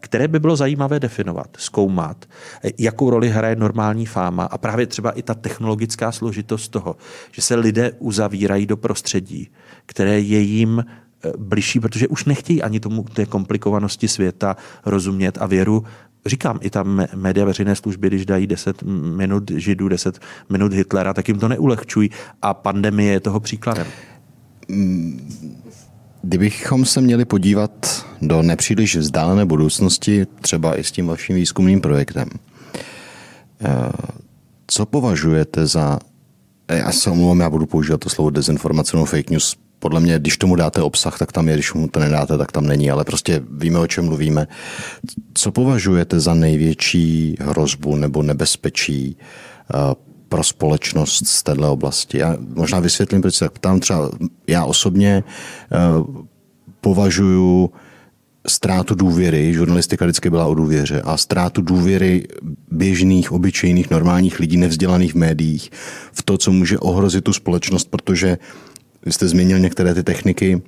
které 0.00 0.28
by 0.28 0.40
bylo 0.40 0.56
zajímavé 0.56 1.00
definovat, 1.00 1.48
zkoumat, 1.58 2.24
eh, 2.64 2.70
jakou 2.78 3.10
roli 3.10 3.28
hraje 3.28 3.56
normální 3.56 4.06
fáma 4.06 4.44
a 4.44 4.58
právě 4.58 4.86
třeba 4.86 5.10
i 5.10 5.22
ta 5.22 5.34
technologická 5.34 6.12
složitost 6.12 6.68
toho, 6.68 6.96
že 7.32 7.42
se 7.42 7.54
lidé 7.54 7.92
uzavírají 7.98 8.66
do 8.66 8.76
prostředí, 8.76 9.48
které 9.86 10.20
je 10.20 10.40
jim 10.40 10.84
eh, 10.84 11.32
bližší, 11.38 11.80
protože 11.80 12.08
už 12.08 12.24
nechtějí 12.24 12.62
ani 12.62 12.80
tomu 12.80 13.02
té 13.02 13.26
komplikovanosti 13.26 14.08
světa 14.08 14.56
rozumět 14.84 15.38
a 15.40 15.46
věru 15.46 15.84
říkám, 16.26 16.58
i 16.62 16.70
tam 16.70 17.06
média 17.14 17.46
veřejné 17.46 17.76
služby, 17.76 18.08
když 18.08 18.26
dají 18.26 18.46
10 18.46 18.82
minut 19.16 19.50
Židů, 19.50 19.88
10 19.88 20.20
minut 20.50 20.72
Hitlera, 20.72 21.14
tak 21.14 21.28
jim 21.28 21.38
to 21.38 21.48
neulehčují 21.48 22.10
a 22.42 22.54
pandemie 22.54 23.12
je 23.12 23.20
toho 23.20 23.40
příkladem. 23.40 23.86
Kdybychom 26.22 26.84
se 26.84 27.00
měli 27.00 27.24
podívat 27.24 28.04
do 28.22 28.42
nepříliš 28.42 28.96
vzdálené 28.96 29.44
budoucnosti, 29.44 30.26
třeba 30.40 30.78
i 30.78 30.84
s 30.84 30.92
tím 30.92 31.06
vaším 31.06 31.36
výzkumným 31.36 31.80
projektem, 31.80 32.28
eh, 33.60 33.92
co 34.66 34.86
považujete 34.86 35.66
za, 35.66 35.98
já 36.68 36.92
se 36.92 37.10
omlouvám, 37.10 37.40
já 37.40 37.50
budu 37.50 37.66
používat 37.66 38.00
to 38.00 38.08
slovo 38.08 38.30
dezinformace 38.30 38.96
nebo 38.96 39.06
fake 39.06 39.30
news 39.30 39.56
podle 39.78 40.00
mě, 40.00 40.18
když 40.18 40.36
tomu 40.36 40.56
dáte 40.56 40.82
obsah, 40.82 41.18
tak 41.18 41.32
tam 41.32 41.48
je, 41.48 41.54
když 41.54 41.72
mu 41.72 41.88
to 41.88 42.00
nedáte, 42.00 42.38
tak 42.38 42.52
tam 42.52 42.66
není, 42.66 42.90
ale 42.90 43.04
prostě 43.04 43.42
víme, 43.50 43.78
o 43.78 43.86
čem 43.86 44.04
mluvíme. 44.04 44.48
Co 45.34 45.52
považujete 45.52 46.20
za 46.20 46.34
největší 46.34 47.36
hrozbu 47.40 47.96
nebo 47.96 48.22
nebezpečí 48.22 49.16
eh, 49.74 49.94
pro 50.28 50.44
společnost 50.44 51.26
z 51.26 51.42
této 51.42 51.72
oblasti? 51.72 52.18
Já 52.18 52.36
možná 52.54 52.80
vysvětlím, 52.80 53.22
proč 53.22 53.34
se 53.34 53.44
tak 53.44 53.52
ptám. 53.52 53.80
Třeba 53.80 54.10
já 54.46 54.64
osobně 54.64 55.24
eh, 55.72 55.76
považuji 56.80 57.70
ztrátu 58.48 58.94
důvěry, 58.94 59.54
žurnalistika 59.54 60.04
vždycky 60.04 60.30
byla 60.30 60.46
o 60.46 60.54
důvěře, 60.54 61.02
a 61.02 61.16
ztrátu 61.16 61.62
důvěry 61.62 62.26
běžných, 62.70 63.32
obyčejných, 63.32 63.90
normálních 63.90 64.40
lidí, 64.40 64.56
nevzdělaných 64.56 65.14
v 65.14 65.18
médiích, 65.18 65.70
v 66.12 66.22
to, 66.22 66.38
co 66.38 66.52
může 66.52 66.78
ohrozit 66.78 67.24
tu 67.24 67.32
společnost, 67.32 67.90
protože 67.90 68.38
vy 69.06 69.12
jste 69.12 69.28
zmínil 69.28 69.58
některé 69.58 69.94
ty 69.94 70.02
techniky, 70.02 70.62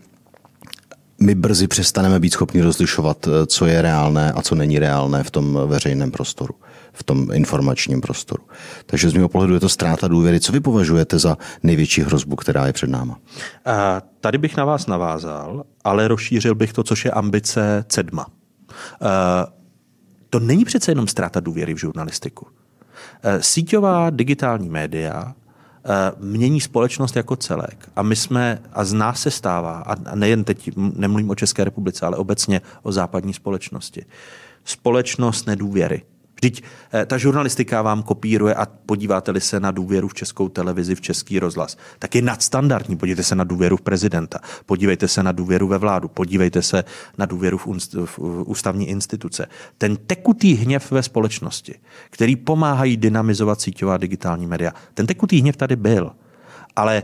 my 1.20 1.34
brzy 1.34 1.66
přestaneme 1.66 2.20
být 2.20 2.32
schopni 2.32 2.62
rozlišovat, 2.62 3.28
co 3.46 3.66
je 3.66 3.82
reálné 3.82 4.32
a 4.32 4.42
co 4.42 4.54
není 4.54 4.78
reálné 4.78 5.22
v 5.24 5.30
tom 5.30 5.58
veřejném 5.66 6.10
prostoru, 6.10 6.54
v 6.98 7.04
tom 7.04 7.32
informačním 7.32 8.00
prostoru. 8.00 8.42
Takže 8.86 9.10
z 9.10 9.14
mého 9.14 9.28
pohledu 9.28 9.54
je 9.54 9.60
to 9.60 9.68
ztráta 9.68 10.08
důvěry. 10.08 10.40
Co 10.40 10.52
vy 10.52 10.60
považujete 10.60 11.18
za 11.18 11.36
největší 11.62 12.02
hrozbu, 12.02 12.36
která 12.36 12.66
je 12.66 12.72
před 12.72 12.90
náma? 12.90 13.18
A 13.64 14.02
tady 14.20 14.38
bych 14.38 14.56
na 14.56 14.64
vás 14.64 14.86
navázal, 14.86 15.64
ale 15.84 16.08
rozšířil 16.08 16.54
bych 16.54 16.72
to, 16.72 16.82
což 16.82 17.04
je 17.04 17.10
ambice 17.10 17.84
CEDMA. 17.88 18.26
To 20.30 20.40
není 20.40 20.64
přece 20.64 20.90
jenom 20.90 21.06
ztráta 21.06 21.40
důvěry 21.40 21.74
v 21.74 21.78
žurnalistiku. 21.78 22.46
Síťová 23.40 24.10
digitální 24.10 24.68
média 24.68 25.34
mění 26.18 26.60
společnost 26.60 27.16
jako 27.16 27.36
celek. 27.36 27.88
A 27.96 28.02
my 28.02 28.16
jsme, 28.16 28.62
a 28.72 28.84
z 28.84 28.92
nás 28.92 29.20
se 29.20 29.30
stává, 29.30 29.78
a 29.78 30.14
nejen 30.14 30.44
teď 30.44 30.70
nemluvím 30.76 31.30
o 31.30 31.34
České 31.34 31.64
republice, 31.64 32.06
ale 32.06 32.16
obecně 32.16 32.60
o 32.82 32.92
západní 32.92 33.34
společnosti, 33.34 34.04
společnost 34.64 35.46
nedůvěry. 35.46 36.02
Vždyť 36.38 36.62
eh, 36.62 37.06
ta 37.06 37.18
žurnalistika 37.18 37.82
vám 37.82 38.02
kopíruje 38.02 38.54
a 38.54 38.66
podíváte-li 38.66 39.40
se 39.40 39.60
na 39.60 39.70
důvěru 39.70 40.08
v 40.08 40.14
českou 40.14 40.48
televizi, 40.48 40.94
v 40.94 41.00
český 41.00 41.38
rozhlas, 41.38 41.76
tak 41.98 42.14
je 42.14 42.22
nadstandardní. 42.22 42.96
Podívejte 42.96 43.22
se 43.22 43.34
na 43.34 43.44
důvěru 43.44 43.76
v 43.76 43.80
prezidenta, 43.80 44.38
podívejte 44.66 45.08
se 45.08 45.22
na 45.22 45.32
důvěru 45.32 45.68
ve 45.68 45.78
vládu, 45.78 46.08
podívejte 46.08 46.62
se 46.62 46.84
na 47.18 47.26
důvěru 47.26 47.58
v, 47.58 48.18
ústavní 48.46 48.88
instituce. 48.88 49.46
Ten 49.78 49.96
tekutý 49.96 50.54
hněv 50.54 50.90
ve 50.90 51.02
společnosti, 51.02 51.74
který 52.10 52.36
pomáhají 52.36 52.96
dynamizovat 52.96 53.60
síťová 53.60 53.96
digitální 53.96 54.46
média, 54.46 54.72
ten 54.94 55.06
tekutý 55.06 55.40
hněv 55.40 55.56
tady 55.56 55.76
byl. 55.76 56.12
Ale 56.76 57.02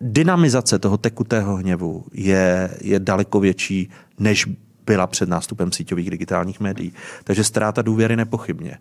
dynamizace 0.00 0.78
toho 0.78 0.96
tekutého 0.96 1.56
hněvu 1.56 2.04
je, 2.12 2.70
je 2.80 2.98
daleko 3.00 3.40
větší, 3.40 3.90
než 4.18 4.48
byla 4.90 5.06
před 5.06 5.28
nástupem 5.28 5.72
síťových 5.72 6.10
digitálních 6.10 6.60
médií. 6.60 6.92
Takže 7.24 7.44
ztráta 7.44 7.82
důvěry 7.82 8.16
nepochybně. 8.16 8.78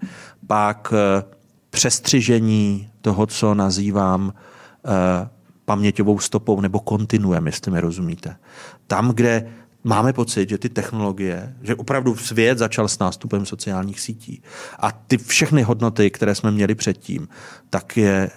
Pak 0.47 0.93
eh, 0.93 1.23
přestřižení 1.69 2.89
toho, 3.01 3.25
co 3.25 3.53
nazývám 3.53 4.33
eh, 4.33 5.29
paměťovou 5.65 6.19
stopou 6.19 6.61
nebo 6.61 6.79
kontinuem, 6.79 7.45
jestli 7.45 7.71
mi 7.71 7.79
rozumíte. 7.79 8.35
Tam, 8.87 9.11
kde 9.11 9.49
máme 9.83 10.13
pocit, 10.13 10.49
že 10.49 10.57
ty 10.57 10.69
technologie, 10.69 11.55
že 11.61 11.75
opravdu 11.75 12.15
svět 12.15 12.57
začal 12.57 12.87
s 12.87 12.99
nástupem 12.99 13.45
sociálních 13.45 13.99
sítí 13.99 14.41
a 14.79 14.91
ty 14.91 15.17
všechny 15.17 15.61
hodnoty, 15.61 16.09
které 16.09 16.35
jsme 16.35 16.51
měli 16.51 16.75
předtím, 16.75 17.27
tak, 17.69 17.97
je, 17.97 18.29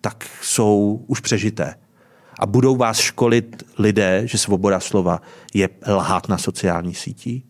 tak 0.00 0.26
jsou 0.42 1.04
už 1.06 1.20
přežité 1.20 1.74
a 2.38 2.46
budou 2.46 2.76
vás 2.76 2.98
školit 2.98 3.62
lidé, 3.78 4.22
že 4.24 4.38
svoboda 4.38 4.80
slova 4.80 5.22
je 5.54 5.68
lhát 5.86 6.28
na 6.28 6.38
sociálních 6.38 6.98
sítích? 6.98 7.44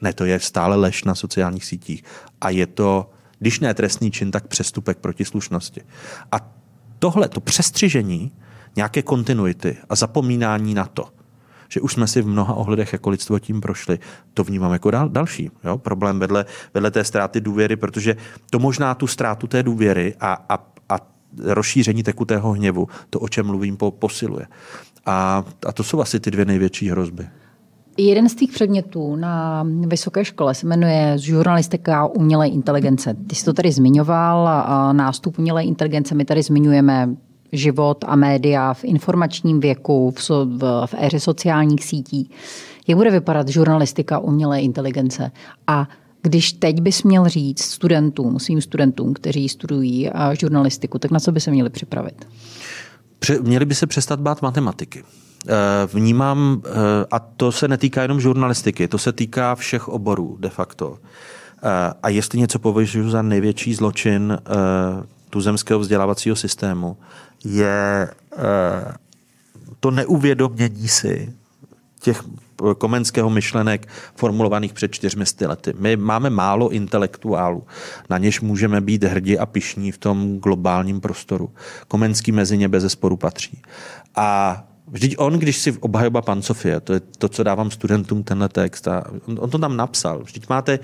Ne, 0.00 0.12
to 0.12 0.24
je 0.24 0.40
stále 0.40 0.76
lež 0.76 1.04
na 1.04 1.14
sociálních 1.14 1.64
sítích. 1.64 2.04
A 2.40 2.50
je 2.50 2.66
to, 2.66 3.10
když 3.38 3.60
ne 3.60 3.74
trestný 3.74 4.10
čin, 4.10 4.30
tak 4.30 4.46
přestupek 4.46 4.98
proti 4.98 5.24
slušnosti. 5.24 5.80
A 6.32 6.50
tohle, 6.98 7.28
to 7.28 7.40
přestřižení 7.40 8.32
nějaké 8.76 9.02
kontinuity 9.02 9.76
a 9.88 9.94
zapomínání 9.94 10.74
na 10.74 10.86
to, 10.86 11.08
že 11.68 11.80
už 11.80 11.92
jsme 11.92 12.06
si 12.06 12.22
v 12.22 12.26
mnoha 12.26 12.54
ohledech 12.54 12.92
jako 12.92 13.10
lidstvo 13.10 13.38
tím 13.38 13.60
prošli, 13.60 13.98
to 14.34 14.44
vnímám 14.44 14.72
jako 14.72 14.90
dal, 14.90 15.08
další 15.08 15.50
jo? 15.64 15.78
problém 15.78 16.18
vedle, 16.18 16.44
vedle 16.74 16.90
té 16.90 17.04
ztráty 17.04 17.40
důvěry, 17.40 17.76
protože 17.76 18.16
to 18.50 18.58
možná 18.58 18.94
tu 18.94 19.06
ztrátu 19.06 19.46
té 19.46 19.62
důvěry 19.62 20.14
a, 20.20 20.32
a, 20.48 20.54
a 20.54 20.64
rozšíření 21.38 22.02
tekutého 22.02 22.52
hněvu, 22.52 22.88
to, 23.10 23.20
o 23.20 23.28
čem 23.28 23.46
mluvím, 23.46 23.76
po, 23.76 23.90
posiluje. 23.90 24.46
A, 25.06 25.44
a 25.66 25.72
to 25.72 25.84
jsou 25.84 26.00
asi 26.00 26.20
ty 26.20 26.30
dvě 26.30 26.44
největší 26.44 26.90
hrozby. 26.90 27.26
Jeden 28.00 28.28
z 28.28 28.34
těch 28.34 28.50
předmětů 28.50 29.16
na 29.16 29.66
vysoké 29.86 30.24
škole 30.24 30.54
se 30.54 30.66
jmenuje 30.66 31.18
žurnalistika 31.18 32.06
umělé 32.06 32.48
inteligence. 32.48 33.16
Ty 33.26 33.34
jsi 33.34 33.44
to 33.44 33.52
tady 33.52 33.72
zmiňoval, 33.72 34.48
nástup 34.92 35.38
umělé 35.38 35.64
inteligence, 35.64 36.14
my 36.14 36.24
tady 36.24 36.42
zmiňujeme 36.42 37.08
život 37.52 38.04
a 38.08 38.16
média 38.16 38.74
v 38.74 38.84
informačním 38.84 39.60
věku, 39.60 40.10
v, 40.10 40.30
v, 40.30 40.86
v 40.86 40.94
éře 40.98 41.20
sociálních 41.20 41.84
sítí. 41.84 42.30
Jak 42.88 42.98
bude 42.98 43.10
vypadat 43.10 43.48
žurnalistika 43.48 44.18
umělé 44.18 44.60
inteligence? 44.60 45.30
A 45.66 45.88
když 46.22 46.52
teď 46.52 46.80
bys 46.80 47.02
měl 47.02 47.28
říct 47.28 47.62
studentům, 47.62 48.38
svým 48.38 48.60
studentům, 48.60 49.14
kteří 49.14 49.48
studují 49.48 50.10
žurnalistiku, 50.40 50.98
tak 50.98 51.10
na 51.10 51.20
co 51.20 51.32
by 51.32 51.40
se 51.40 51.50
měli 51.50 51.70
připravit? 51.70 52.28
Měli 53.40 53.64
by 53.64 53.74
se 53.74 53.86
přestat 53.86 54.20
bát 54.20 54.42
matematiky. 54.42 55.04
Eh, 55.46 55.52
vnímám, 55.92 56.62
eh, 56.64 56.70
a 57.10 57.18
to 57.18 57.52
se 57.52 57.68
netýká 57.68 58.02
jenom 58.02 58.20
žurnalistiky, 58.20 58.88
to 58.88 58.98
se 58.98 59.12
týká 59.12 59.54
všech 59.54 59.88
oborů 59.88 60.36
de 60.40 60.48
facto. 60.48 60.98
Eh, 60.98 61.92
a 62.02 62.08
jestli 62.08 62.38
něco 62.38 62.58
považuji 62.58 63.10
za 63.10 63.22
největší 63.22 63.74
zločin 63.74 64.38
tuzemského 65.30 65.80
vzdělávacího 65.80 66.36
systému, 66.36 66.96
je 67.44 68.10
to 69.80 69.90
neuvědomění 69.90 70.88
si 70.88 71.34
těch 72.00 72.22
komenského 72.78 73.30
myšlenek 73.30 73.88
formulovaných 74.14 74.72
před 74.72 74.92
čtyřmi 74.92 75.24
lety. 75.46 75.72
My 75.78 75.96
máme 75.96 76.30
málo 76.30 76.68
intelektuálů, 76.68 77.66
na 78.10 78.18
něž 78.18 78.40
můžeme 78.40 78.80
být 78.80 79.04
hrdí 79.04 79.38
a 79.38 79.46
pišní 79.46 79.92
v 79.92 79.98
tom 79.98 80.38
globálním 80.38 81.00
prostoru. 81.00 81.50
Komenský 81.88 82.32
mezi 82.32 82.58
ně 82.58 82.68
bez 82.68 82.92
sporu 82.92 83.16
patří. 83.16 83.62
A 84.16 84.64
Vždyť 84.90 85.14
on, 85.18 85.32
když 85.32 85.56
si 85.56 85.72
obhajoba 85.72 86.22
Pancofie, 86.22 86.80
to 86.80 86.92
je 86.92 87.00
to, 87.00 87.28
co 87.28 87.42
dávám 87.42 87.70
studentům 87.70 88.22
tenhle 88.22 88.48
text, 88.48 88.88
a 88.88 89.04
on, 89.26 89.38
on 89.40 89.50
to 89.50 89.58
tam 89.58 89.76
napsal. 89.76 90.22
Vždyť 90.22 90.48
máte 90.48 90.78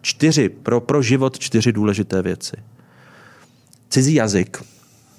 čtyři, 0.00 0.48
pro, 0.48 0.80
pro 0.80 1.02
život 1.02 1.38
čtyři 1.38 1.72
důležité 1.72 2.22
věci. 2.22 2.56
Cizí 3.88 4.14
jazyk, 4.14 4.62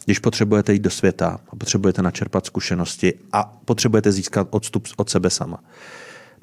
když 0.08 0.20
potřebujete 0.20 0.74
jít 0.74 0.82
do 0.82 0.90
světa 0.90 1.40
a 1.50 1.56
potřebujete 1.56 2.02
načerpat 2.02 2.46
zkušenosti 2.46 3.14
a 3.32 3.44
potřebujete 3.66 4.12
získat 4.12 4.48
odstup 4.52 4.88
od 4.98 5.10
sebe 5.10 5.30
sama. 5.30 5.60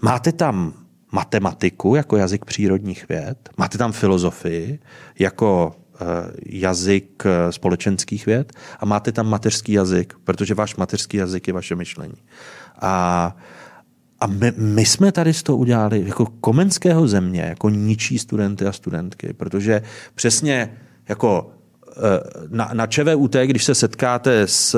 Máte 0.02 0.32
tam 0.32 0.72
matematiku 1.12 1.94
jako 1.94 2.16
jazyk 2.16 2.44
přírodních 2.44 3.08
věd, 3.08 3.48
máte 3.56 3.78
tam 3.78 3.92
filozofii 3.92 4.78
jako 5.18 5.76
eh, 5.94 5.96
jazyk 6.46 7.22
eh, 7.26 7.52
společenských 7.52 8.26
věd 8.26 8.52
a 8.80 8.86
máte 8.86 9.12
tam 9.12 9.28
mateřský 9.28 9.72
jazyk, 9.72 10.14
protože 10.24 10.54
váš 10.54 10.76
mateřský 10.76 11.16
jazyk 11.16 11.46
je 11.46 11.54
vaše 11.54 11.74
myšlení. 11.74 12.16
A, 12.80 13.36
a 14.20 14.26
my, 14.26 14.52
my 14.56 14.86
jsme 14.86 15.12
tady 15.12 15.34
z 15.34 15.42
toho 15.42 15.58
udělali 15.58 16.04
jako 16.06 16.26
komenského 16.26 17.08
země, 17.08 17.40
jako 17.40 17.68
ničí 17.68 18.18
studenty 18.18 18.66
a 18.66 18.72
studentky, 18.72 19.32
protože 19.32 19.82
přesně 20.14 20.76
jako 21.08 21.54
na, 22.48 22.70
na 22.72 22.86
ČVUT, 22.86 23.36
když 23.44 23.64
se 23.64 23.74
setkáte 23.74 24.42
s, 24.46 24.76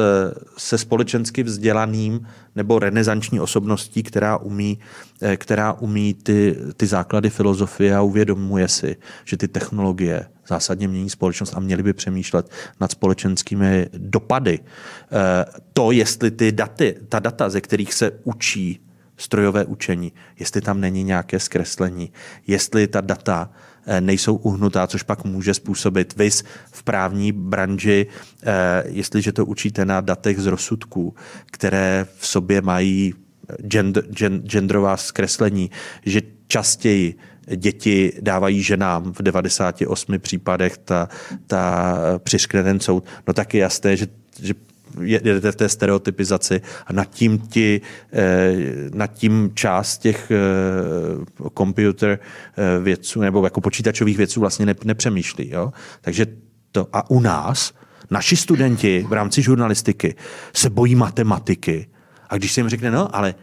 se 0.57 0.79
společensky 0.79 1.43
vzdělaným 1.43 2.27
nebo 2.57 2.79
renesanční 2.79 3.41
osobností, 3.41 4.03
která 4.03 4.37
umí, 4.37 4.79
eh, 5.23 5.37
která 5.37 5.73
umí 5.73 6.15
ty, 6.15 6.57
ty 6.77 6.87
základy 6.87 7.31
filozofie 7.31 7.97
a 7.97 8.03
uvědomuje 8.03 8.69
si, 8.69 8.97
že 9.25 9.37
ty 9.37 9.49
technologie 9.49 10.27
zásadně 10.49 10.89
mění 10.89 11.11
společnost 11.11 11.55
a 11.57 11.61
měli 11.61 11.83
by 11.83 11.93
přemýšlet 11.93 12.51
nad 12.81 12.91
společenskými 12.91 13.87
dopady. 13.93 14.59
Eh, 14.61 15.45
to, 15.73 15.91
jestli 15.91 16.31
ty 16.31 16.53
daty, 16.53 16.97
ta 17.09 17.19
data, 17.19 17.49
ze 17.49 17.61
kterých 17.61 17.95
se 17.95 18.11
učí 18.25 18.81
strojové 19.17 19.65
učení, 19.65 20.13
jestli 20.39 20.61
tam 20.61 20.81
není 20.81 21.05
nějaké 21.05 21.41
zkreslení, 21.41 22.13
jestli 22.47 22.87
ta 22.87 23.01
data 23.01 23.51
nejsou 24.01 24.37
uhnutá, 24.37 24.87
což 24.87 25.03
pak 25.03 25.25
může 25.25 25.55
způsobit 25.55 26.17
vys 26.17 26.45
v 26.73 26.83
právní 26.83 27.33
branži, 27.33 28.07
eh, 28.43 28.85
jestliže 28.87 29.33
to 29.33 29.47
učíte 29.47 29.85
na 29.85 30.01
datech 30.01 30.39
z 30.39 30.47
rozsudků, 30.47 31.15
které 31.47 32.07
v 32.19 32.27
sobě 32.27 32.61
mají 32.61 33.15
gender, 33.59 34.05
genderová 34.43 34.97
zkreslení, 34.97 35.71
že 36.07 36.23
častěji 36.49 37.15
děti 37.57 38.13
dávají 38.21 38.63
ženám 38.63 39.13
v 39.13 39.23
98 39.23 40.19
případech 40.19 40.77
ta, 40.79 41.09
ta 41.47 41.97
přiškne 42.19 42.63
ten 42.63 42.81
soud, 42.81 43.05
no 43.27 43.33
tak 43.35 43.55
je 43.55 43.61
jasné, 43.61 43.97
že, 43.97 44.07
že 44.43 44.55
jedete 45.01 45.53
v 45.53 45.57
té 45.57 45.69
stereotypizaci 45.69 46.61
a 46.87 46.93
nad 46.93 47.05
tím, 47.05 47.39
ti, 47.39 47.81
eh, 48.13 48.55
nad 48.95 49.07
tím 49.07 49.51
část 49.55 49.99
těch 49.99 50.33
computer 51.59 52.19
vědců 52.83 53.21
nebo 53.21 53.45
jako 53.45 53.61
počítačových 53.61 54.17
vědců 54.17 54.41
vlastně 54.41 54.67
nepřemýšlí. 54.85 55.51
Jo? 55.51 55.73
Takže 56.01 56.27
to, 56.73 56.89
a 56.93 57.11
u 57.11 57.21
nás 57.21 57.73
naši 58.11 58.37
studenti 58.37 59.07
v 59.09 59.13
rámci 59.13 59.43
žurnalistiky 59.43 60.15
se 60.53 60.71
bojí 60.71 60.95
matematiky. 60.95 61.87
A 62.29 62.37
když 62.37 62.53
se 62.53 62.61
jim 62.61 62.69
řekne, 62.69 62.91
no, 62.91 63.17
ale 63.17 63.35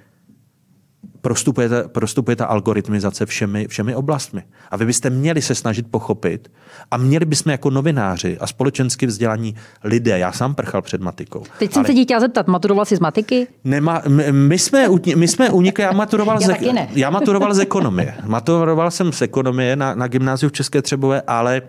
prostupuje 1.24 1.70
ta, 1.70 1.88
prostupuje 1.88 2.36
ta 2.36 2.46
algoritmizace 2.46 3.26
všemi, 3.26 3.68
všemi 3.68 3.96
oblastmi. 3.96 4.44
A 4.72 4.78
vy 4.78 4.86
byste 4.86 5.10
měli 5.10 5.42
se 5.42 5.56
snažit 5.56 5.88
pochopit 5.92 6.52
a 6.92 6.98
měli 6.98 7.26
bychom 7.26 7.52
jako 7.52 7.70
novináři 7.70 8.38
a 8.40 8.48
společensky 8.48 9.06
vzdělaní 9.06 9.56
lidé, 9.84 10.20
já 10.20 10.32
sám 10.32 10.56
prchal 10.56 10.82
před 10.82 11.02
matikou. 11.02 11.44
Teď 11.60 11.74
jsem 11.74 11.86
se 11.86 11.94
tě 11.94 12.04
chtěla 12.04 12.20
zeptat, 12.20 12.48
maturoval 12.48 12.86
jsi 12.86 12.96
z 12.96 13.00
matiky? 13.00 13.48
Nema, 13.64 14.02
my, 14.32 14.60
jsme, 14.60 14.88
my 15.16 15.28
jsme 15.28 15.50
unikli, 15.50 15.84
já 15.84 15.92
maturoval, 15.92 16.38
já, 16.42 16.48
z, 16.48 16.60
já 16.96 17.10
maturoval 17.10 17.54
z 17.54 17.60
ekonomie. 17.60 18.16
Maturoval 18.26 18.92
jsem 18.92 19.12
z 19.12 19.22
ekonomie 19.22 19.76
na, 19.76 19.96
na 19.96 20.08
gymnáziu 20.08 20.50
v 20.50 20.54
České 20.54 20.82
Třebové, 20.82 21.22
ale 21.22 21.62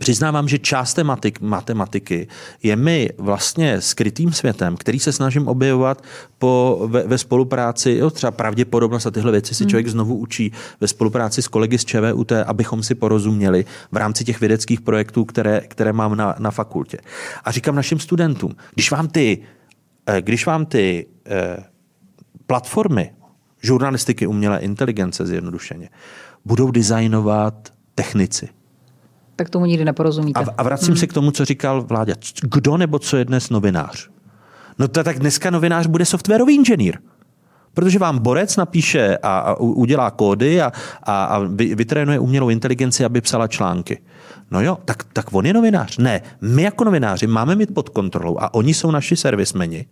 Přiznávám, 0.00 0.48
že 0.48 0.58
část 0.58 0.94
tematik, 0.94 1.40
matematiky 1.40 2.28
je 2.62 2.76
mi 2.76 3.10
vlastně 3.18 3.80
skrytým 3.80 4.32
světem, 4.32 4.76
který 4.76 4.98
se 4.98 5.12
snažím 5.12 5.48
objevovat 5.48 6.02
po, 6.38 6.82
ve, 6.90 7.02
ve 7.02 7.18
spolupráci, 7.18 7.90
jo, 7.90 8.10
třeba 8.10 8.30
pravděpodobnost 8.30 9.06
a 9.06 9.10
tyhle 9.10 9.32
věci 9.32 9.54
si 9.54 9.64
hmm. 9.64 9.70
člověk 9.70 9.88
znovu 9.88 10.16
učí 10.16 10.52
ve 10.80 10.88
spolupráci 10.88 11.42
s 11.42 11.48
kolegy 11.48 11.78
z 11.78 11.84
ČVUT, 11.84 12.32
abychom 12.32 12.82
si 12.82 12.94
porozuměli 12.94 13.64
v 13.92 13.96
rámci 13.96 14.24
těch 14.24 14.40
vědeckých 14.40 14.80
projektů, 14.80 15.24
které, 15.24 15.60
které 15.60 15.92
mám 15.92 16.16
na, 16.16 16.34
na 16.38 16.50
fakultě. 16.50 16.98
A 17.44 17.50
říkám 17.50 17.74
našim 17.74 17.98
studentům, 17.98 18.52
když 18.74 18.90
vám 18.90 19.08
ty, 19.08 19.38
eh, 20.06 20.22
když 20.22 20.46
vám 20.46 20.66
ty 20.66 21.06
eh, 21.26 21.56
platformy 22.46 23.10
žurnalistiky 23.62 24.26
umělé 24.26 24.58
inteligence 24.58 25.26
zjednodušeně 25.26 25.88
budou 26.44 26.70
designovat 26.70 27.68
technici, 27.94 28.48
tak 29.42 29.50
tomu 29.50 29.66
nikdy 29.66 29.84
neporozumíte. 29.84 30.40
A, 30.40 30.44
a 30.58 30.62
vracím 30.62 30.88
hmm. 30.88 30.96
se 30.96 31.06
k 31.06 31.12
tomu, 31.12 31.30
co 31.30 31.44
říkal 31.44 31.82
Vláďa. 31.82 32.14
Kdo 32.42 32.76
nebo 32.76 32.98
co 32.98 33.16
je 33.16 33.24
dnes 33.24 33.50
novinář? 33.50 34.08
No 34.78 34.88
to 34.88 35.04
tak 35.04 35.18
dneska 35.18 35.50
novinář 35.50 35.86
bude 35.86 36.04
softwarový 36.04 36.54
inženýr. 36.54 36.98
Protože 37.74 37.98
vám 37.98 38.18
borec 38.18 38.56
napíše 38.56 39.18
a, 39.22 39.38
a 39.38 39.54
udělá 39.60 40.10
kódy 40.10 40.62
a, 40.62 40.72
a, 41.02 41.24
a 41.24 41.38
vytrénuje 41.74 42.18
umělou 42.18 42.48
inteligenci, 42.48 43.04
aby 43.04 43.20
psala 43.20 43.48
články. 43.48 44.02
No 44.50 44.60
jo, 44.60 44.78
tak, 44.84 45.04
tak 45.12 45.26
on 45.32 45.46
je 45.46 45.52
novinář. 45.52 45.98
Ne, 45.98 46.22
my 46.40 46.62
jako 46.62 46.84
novináři 46.84 47.26
máme 47.26 47.54
mít 47.54 47.74
pod 47.74 47.88
kontrolou 47.88 48.36
a 48.40 48.54
oni 48.54 48.74
jsou 48.74 48.90
naši 48.90 49.16
servismeni. 49.16 49.86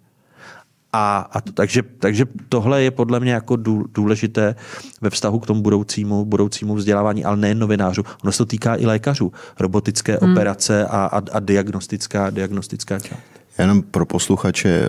A, 0.92 1.28
a 1.32 1.40
to, 1.40 1.52
takže, 1.52 1.82
takže 1.82 2.24
tohle 2.48 2.82
je 2.82 2.90
podle 2.90 3.20
mě 3.20 3.32
jako 3.32 3.56
důležité 3.94 4.54
ve 5.00 5.10
vztahu 5.10 5.38
k 5.38 5.46
tomu 5.46 5.62
budoucímu, 5.62 6.24
budoucímu 6.24 6.74
vzdělávání, 6.74 7.24
ale 7.24 7.36
nejen 7.36 7.58
novinářů. 7.58 8.02
Ono 8.22 8.32
se 8.32 8.38
to 8.38 8.46
týká 8.46 8.76
i 8.76 8.86
lékařů. 8.86 9.32
Robotické 9.60 10.18
hmm. 10.22 10.32
operace 10.32 10.86
a, 10.86 11.04
a, 11.04 11.22
a 11.32 11.40
diagnostická, 11.40 12.30
diagnostická 12.30 12.98
část. 12.98 13.20
Jenom 13.58 13.82
pro 13.82 14.06
posluchače, 14.06 14.86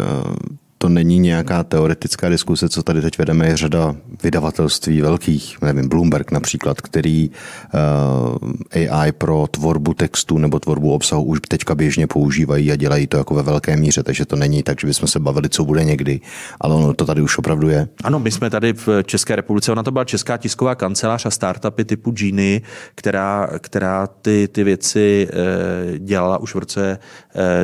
to 0.81 0.89
není 0.89 1.19
nějaká 1.19 1.63
teoretická 1.63 2.29
diskuse, 2.29 2.69
co 2.69 2.83
tady 2.83 3.01
teď 3.01 3.17
vedeme, 3.17 3.47
je 3.47 3.57
řada 3.57 3.95
vydavatelství 4.23 5.01
velkých, 5.01 5.61
nevím, 5.61 5.89
Bloomberg 5.89 6.31
například, 6.31 6.81
který 6.81 7.31
eh, 8.73 8.89
AI 8.89 9.11
pro 9.11 9.47
tvorbu 9.51 9.93
textu 9.93 10.37
nebo 10.37 10.59
tvorbu 10.59 10.93
obsahu 10.93 11.23
už 11.23 11.39
teďka 11.47 11.75
běžně 11.75 12.07
používají 12.07 12.71
a 12.71 12.75
dělají 12.75 13.07
to 13.07 13.17
jako 13.17 13.35
ve 13.35 13.43
velké 13.43 13.77
míře, 13.77 14.03
takže 14.03 14.25
to 14.25 14.35
není 14.35 14.63
tak, 14.63 14.79
že 14.79 14.87
bychom 14.87 15.07
se 15.07 15.19
bavili, 15.19 15.49
co 15.49 15.65
bude 15.65 15.83
někdy, 15.83 16.19
ale 16.61 16.75
ono 16.75 16.93
to 16.93 17.05
tady 17.05 17.21
už 17.21 17.37
opravdu 17.37 17.69
je. 17.69 17.87
Ano, 18.03 18.19
my 18.19 18.31
jsme 18.31 18.49
tady 18.49 18.73
v 18.73 18.87
České 19.03 19.35
republice, 19.35 19.71
ona 19.71 19.83
to 19.83 19.91
byla 19.91 20.05
Česká 20.05 20.37
tisková 20.37 20.75
kancelář 20.75 21.25
a 21.25 21.31
startupy 21.31 21.85
typu 21.85 22.11
Genie, 22.11 22.61
která, 22.95 23.49
která 23.59 24.07
ty, 24.07 24.47
ty 24.51 24.63
věci 24.63 25.27
eh, 25.29 25.99
dělala 25.99 26.37
už 26.37 26.55
v 26.55 26.59
roce 26.59 26.99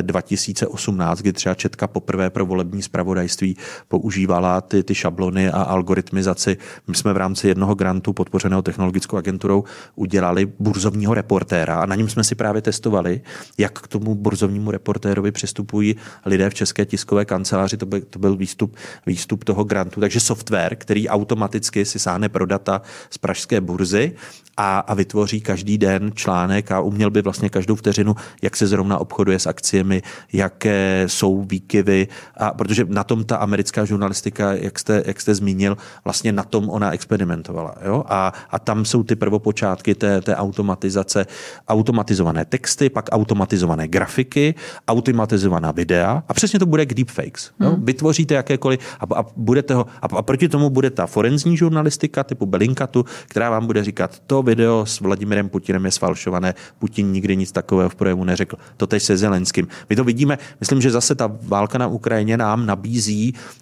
2018, 0.02 1.18
eh, 1.18 1.22
kdy 1.22 1.32
třeba 1.32 1.54
Četka 1.54 1.86
poprvé 1.86 2.30
pro 2.30 2.46
volební 2.46 2.82
zprávu 2.82 3.07
zpravodajství 3.08 3.56
používala 3.88 4.60
ty, 4.60 4.82
ty 4.82 4.94
šablony 4.94 5.50
a 5.50 5.62
algoritmizaci. 5.62 6.56
My 6.86 6.94
jsme 6.94 7.12
v 7.12 7.16
rámci 7.16 7.48
jednoho 7.48 7.74
grantu 7.74 8.12
podpořeného 8.12 8.62
technologickou 8.62 9.16
agenturou 9.16 9.64
udělali 9.94 10.46
burzovního 10.58 11.14
reportéra 11.14 11.80
a 11.80 11.86
na 11.86 11.94
něm 11.94 12.08
jsme 12.08 12.24
si 12.24 12.34
právě 12.34 12.62
testovali, 12.62 13.20
jak 13.58 13.78
k 13.78 13.88
tomu 13.88 14.14
burzovnímu 14.14 14.70
reportérovi 14.70 15.32
přistupují 15.32 15.96
lidé 16.26 16.50
v 16.50 16.54
České 16.54 16.86
tiskové 16.86 17.24
kanceláři. 17.24 17.76
To 17.76 17.86
byl, 17.86 18.00
to 18.00 18.18
byl 18.18 18.36
výstup, 18.36 18.76
výstup 19.06 19.44
toho 19.44 19.64
grantu. 19.64 20.00
Takže 20.00 20.20
software, 20.20 20.76
který 20.76 21.08
automaticky 21.08 21.84
si 21.84 21.98
sáhne 21.98 22.28
pro 22.28 22.46
data 22.46 22.82
z 23.10 23.18
pražské 23.18 23.60
burzy 23.60 24.12
a, 24.56 24.78
a 24.78 24.94
vytvoří 24.94 25.40
každý 25.40 25.78
den 25.78 26.10
článek 26.14 26.72
a 26.72 26.80
uměl 26.80 27.10
by 27.10 27.22
vlastně 27.22 27.48
každou 27.48 27.74
vteřinu, 27.74 28.14
jak 28.42 28.56
se 28.56 28.66
zrovna 28.66 28.98
obchoduje 28.98 29.38
s 29.38 29.46
akciemi, 29.46 30.02
jaké 30.32 31.04
jsou 31.06 31.42
výkyvy, 31.42 32.08
a 32.36 32.50
protože 32.50 32.84
na 32.98 33.04
tom 33.04 33.24
ta 33.24 33.36
americká 33.36 33.84
žurnalistika, 33.84 34.52
jak 34.52 34.78
jste, 34.78 35.02
jak 35.06 35.20
jste 35.20 35.34
zmínil, 35.34 35.76
vlastně 36.04 36.32
na 36.32 36.42
tom 36.42 36.70
ona 36.70 36.90
experimentovala. 36.90 37.74
Jo? 37.84 38.04
A, 38.06 38.32
a 38.50 38.58
tam 38.58 38.84
jsou 38.84 39.02
ty 39.02 39.16
prvopočátky 39.16 39.94
té, 39.94 40.20
té 40.20 40.36
automatizace, 40.36 41.26
automatizované 41.68 42.44
texty, 42.44 42.90
pak 42.90 43.08
automatizované 43.12 43.88
grafiky, 43.88 44.54
automatizovaná 44.88 45.70
videa 45.70 46.22
a 46.28 46.34
přesně 46.34 46.58
to 46.58 46.66
bude 46.66 46.86
k 46.86 46.94
deepfakes. 46.94 47.50
Jo? 47.60 47.70
Hmm. 47.70 47.84
Vytvoříte 47.84 48.34
jakékoliv 48.34 48.80
a, 49.00 49.14
a, 49.14 49.24
budete 49.36 49.74
ho, 49.74 49.86
a, 50.02 50.06
a 50.16 50.22
proti 50.22 50.48
tomu 50.48 50.70
bude 50.70 50.90
ta 50.90 51.06
forenzní 51.06 51.56
žurnalistika 51.56 52.24
typu 52.24 52.46
Belinkatu, 52.46 53.04
která 53.28 53.50
vám 53.50 53.66
bude 53.66 53.84
říkat, 53.84 54.18
to 54.26 54.42
video 54.42 54.86
s 54.86 55.00
Vladimirem 55.00 55.48
Putinem 55.48 55.84
je 55.84 55.90
sfalšované, 55.90 56.54
Putin 56.78 57.12
nikdy 57.12 57.36
nic 57.36 57.52
takového 57.52 57.88
v 57.88 57.94
projevu 57.94 58.24
neřekl. 58.24 58.56
To 58.76 58.86
teď 58.86 59.02
se 59.02 59.16
Zelenským. 59.16 59.68
My 59.90 59.96
to 59.96 60.04
vidíme, 60.04 60.38
myslím, 60.60 60.80
že 60.80 60.90
zase 60.90 61.14
ta 61.14 61.30
válka 61.42 61.78
na 61.78 61.86
Ukrajině 61.86 62.36
nám 62.36 62.66
nabízí 62.66 62.87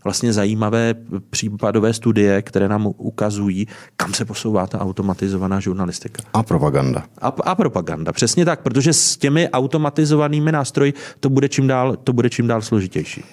vlastně 0.05 0.33
zajímavé 0.33 0.95
případové 1.31 1.93
studie, 1.93 2.43
které 2.43 2.69
nám 2.69 2.87
ukazují, 2.87 3.67
kam 3.97 4.15
se 4.15 4.25
posouvá 4.25 4.67
ta 4.67 4.81
automatizovaná 4.81 5.61
žurnalistika. 5.61 6.23
A 6.33 6.43
propaganda. 6.43 7.05
A, 7.19 7.29
a 7.29 7.55
propaganda, 7.55 8.13
přesně 8.13 8.45
tak, 8.45 8.61
protože 8.61 8.93
s 8.93 9.17
těmi 9.17 9.51
automatizovanými 9.51 10.53
nástroji 10.53 10.95
to 11.21 11.29
bude 11.29 11.49
čím 11.49 11.67
dál, 11.67 11.97
to 11.97 12.13
bude 12.13 12.31
čím 12.31 12.47
dál 12.47 12.63
složitější. 12.63 13.25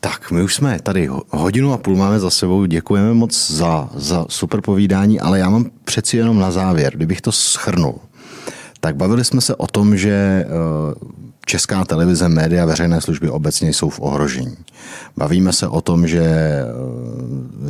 Tak, 0.00 0.30
my 0.30 0.42
už 0.42 0.54
jsme 0.54 0.78
tady 0.82 1.10
hodinu 1.30 1.72
a 1.72 1.78
půl 1.78 1.96
máme 1.96 2.18
za 2.20 2.30
sebou. 2.30 2.64
Děkujeme 2.64 3.14
moc 3.14 3.50
za, 3.50 3.88
za 3.94 4.26
super 4.28 4.60
povídání, 4.60 5.20
ale 5.20 5.38
já 5.38 5.50
mám 5.50 5.70
přeci 5.84 6.16
jenom 6.16 6.38
na 6.38 6.50
závěr, 6.50 6.96
kdybych 6.96 7.20
to 7.20 7.32
schrnul. 7.32 7.94
Tak 8.80 8.96
bavili 8.96 9.24
jsme 9.24 9.40
se 9.40 9.56
o 9.56 9.66
tom, 9.66 9.96
že 9.96 10.10
eh, 10.10 10.46
česká 11.44 11.84
televize, 11.84 12.28
média, 12.28 12.66
veřejné 12.66 13.00
služby 13.00 13.30
obecně 13.30 13.72
jsou 13.72 13.90
v 13.90 14.00
ohrožení. 14.00 14.56
Bavíme 15.16 15.52
se 15.52 15.68
o 15.68 15.80
tom, 15.80 16.06
že 16.06 16.22
eh, 16.22 16.64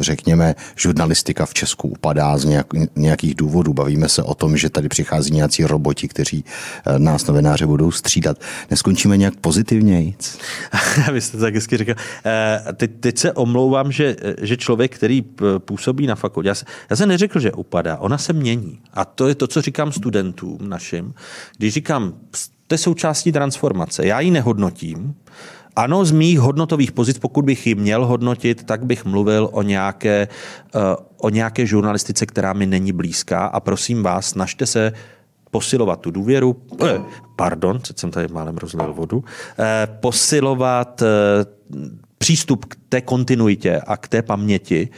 řekněme, 0.01 0.55
žurnalistika 0.77 1.47
v 1.47 1.55
Česku 1.55 1.89
upadá 1.89 2.39
z 2.39 2.45
nějak, 2.45 2.67
nějakých 2.97 3.35
důvodů. 3.35 3.73
Bavíme 3.73 4.09
se 4.09 4.23
o 4.23 4.35
tom, 4.35 4.57
že 4.57 4.71
tady 4.71 4.89
přichází 4.89 5.31
nějací 5.31 5.65
roboti, 5.65 6.09
kteří 6.09 6.45
eh, 6.87 6.99
nás 6.99 7.27
novináře 7.27 7.67
budou 7.67 7.91
střídat. 7.91 8.41
Neskončíme 8.71 9.17
nějak 9.17 9.37
pozitivněji? 9.37 10.15
Vy 11.13 11.21
jste 11.21 11.37
to 11.37 11.43
tak 11.43 11.55
hezky 11.55 11.77
říkal. 11.77 11.95
Eh, 12.25 12.73
teď, 12.73 12.91
teď 13.01 13.19
se 13.19 13.33
omlouvám, 13.33 13.93
že, 13.93 14.17
že 14.43 14.57
člověk, 14.57 14.97
který 14.97 15.23
působí 15.59 16.07
na 16.07 16.15
fakultě, 16.15 16.49
já, 16.49 16.55
já 16.91 16.97
jsem 16.97 17.09
neřekl, 17.09 17.41
že 17.41 17.53
upadá, 17.53 17.97
ona 17.97 18.19
se 18.19 18.33
mění. 18.33 18.81
A 18.95 19.05
to 19.05 19.29
je 19.29 19.35
to, 19.35 19.47
co 19.47 19.63
říkám 19.63 19.93
studentům 19.93 20.59
našim. 20.69 21.15
Když 21.57 21.75
říkám, 21.75 22.15
to 22.67 22.75
je 22.75 22.79
součástí 22.79 23.33
transformace. 23.33 24.07
Já 24.07 24.21
ji 24.21 24.31
nehodnotím. 24.31 25.15
Ano, 25.77 26.05
z 26.05 26.11
mých 26.11 26.41
hodnotových 26.41 26.93
pozic, 26.93 27.19
pokud 27.19 27.45
bych 27.45 27.67
ji 27.67 27.75
měl 27.75 28.07
hodnotit, 28.07 28.65
tak 28.65 28.87
bych 28.87 29.05
mluvil 29.05 29.49
o 29.53 29.63
nějaké, 29.63 30.29
uh, 30.75 30.81
o 31.17 31.29
nějaké 31.29 31.67
žurnalistice, 31.67 32.27
která 32.27 32.53
mi 32.53 32.67
není 32.67 32.93
blízká 32.93 33.47
a 33.47 33.61
prosím 33.61 34.03
vás, 34.03 34.27
snažte 34.27 34.67
se 34.67 34.93
posilovat 35.51 36.01
tu 36.01 36.11
důvěru, 36.11 36.63
eh, 36.87 37.01
pardon, 37.37 37.79
teď 37.79 37.99
jsem 37.99 38.11
tady 38.11 38.29
málem 38.29 38.57
rozlil 38.57 38.95
vodu, 38.95 39.25
eh, 39.59 39.89
posilovat 40.01 41.03
eh, 41.03 41.07
přístup 42.25 42.65
k 42.65 42.77
té 42.89 43.01
kontinuitě 43.01 43.81
a 43.87 43.97
k 43.97 44.09
té 44.09 44.23
paměti 44.23 44.89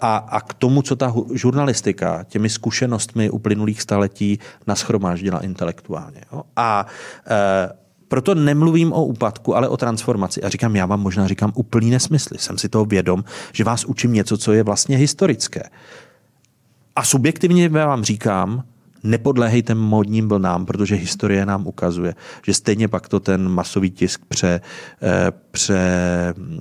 a, 0.00 0.16
a 0.16 0.40
k 0.40 0.54
tomu, 0.54 0.82
co 0.82 0.96
ta 0.96 1.14
žurnalistika 1.34 2.24
těmi 2.24 2.48
zkušenostmi 2.48 3.30
uplynulých 3.30 3.82
staletí 3.82 4.38
naschromáždila 4.66 5.44
intelektuálně. 5.44 6.20
Jo? 6.32 6.42
A 6.56 6.86
e, 7.30 7.72
proto 8.08 8.34
nemluvím 8.34 8.92
o 8.92 9.04
úpadku, 9.04 9.56
ale 9.56 9.68
o 9.68 9.76
transformaci. 9.76 10.42
A 10.42 10.48
říkám, 10.48 10.76
já 10.76 10.86
vám 10.86 11.00
možná 11.00 11.28
říkám 11.28 11.52
úplný 11.54 11.90
nesmysly. 11.90 12.38
Jsem 12.38 12.58
si 12.58 12.68
toho 12.68 12.84
vědom, 12.84 13.24
že 13.52 13.64
vás 13.64 13.84
učím 13.84 14.12
něco, 14.12 14.38
co 14.38 14.52
je 14.52 14.62
vlastně 14.62 14.96
historické. 14.96 15.62
A 16.96 17.04
subjektivně 17.04 17.68
vám 17.68 18.04
říkám, 18.04 18.64
nepodléhejte 19.02 19.74
modním 19.74 20.28
vlnám, 20.28 20.66
protože 20.66 20.94
historie 20.94 21.46
nám 21.46 21.66
ukazuje, 21.66 22.14
že 22.46 22.54
stejně 22.54 22.88
pak 22.88 23.08
to 23.08 23.20
ten 23.20 23.48
masový 23.48 23.90
tisk 23.90 24.20
pře, 24.28 24.60
eh, 25.02 25.32
pře 25.50 25.78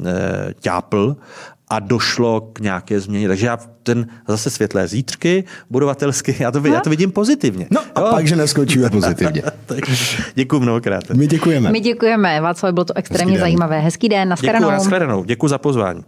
eh, 0.06 0.54
ťápl 0.60 1.16
a 1.70 1.80
došlo 1.80 2.42
k 2.42 2.60
nějaké 2.60 3.00
změně. 3.00 3.28
Takže 3.28 3.46
já 3.46 3.58
ten 3.84 4.08
zase 4.28 4.50
světlé 4.50 4.88
zítřky 4.88 5.44
budovatelsky, 5.70 6.36
já 6.40 6.52
to, 6.52 6.68
já 6.68 6.80
to 6.80 6.90
vidím 6.90 7.12
pozitivně. 7.12 7.68
No 7.72 7.82
a 7.96 8.00
jo? 8.00 8.08
pak, 8.12 8.28
že 8.28 8.36
neskočíme 8.36 8.90
pozitivně. 9.00 9.44
děkuji 10.36 10.60
mnohokrát. 10.60 11.10
My 11.10 11.28
děkujeme. 11.28 11.72
My 11.72 11.80
děkujeme, 11.80 12.42
Václav, 12.42 12.74
bylo 12.74 12.86
to 12.86 12.98
extrémně 12.98 13.40
zajímavé. 13.40 13.80
Hezký 13.80 14.10
den, 14.10 14.30
nashledanou. 14.30 14.68
Děkuji, 14.68 14.84
nashledanou. 14.84 15.24
Děkuji 15.24 15.48
za 15.48 15.58
pozvání. 15.58 16.04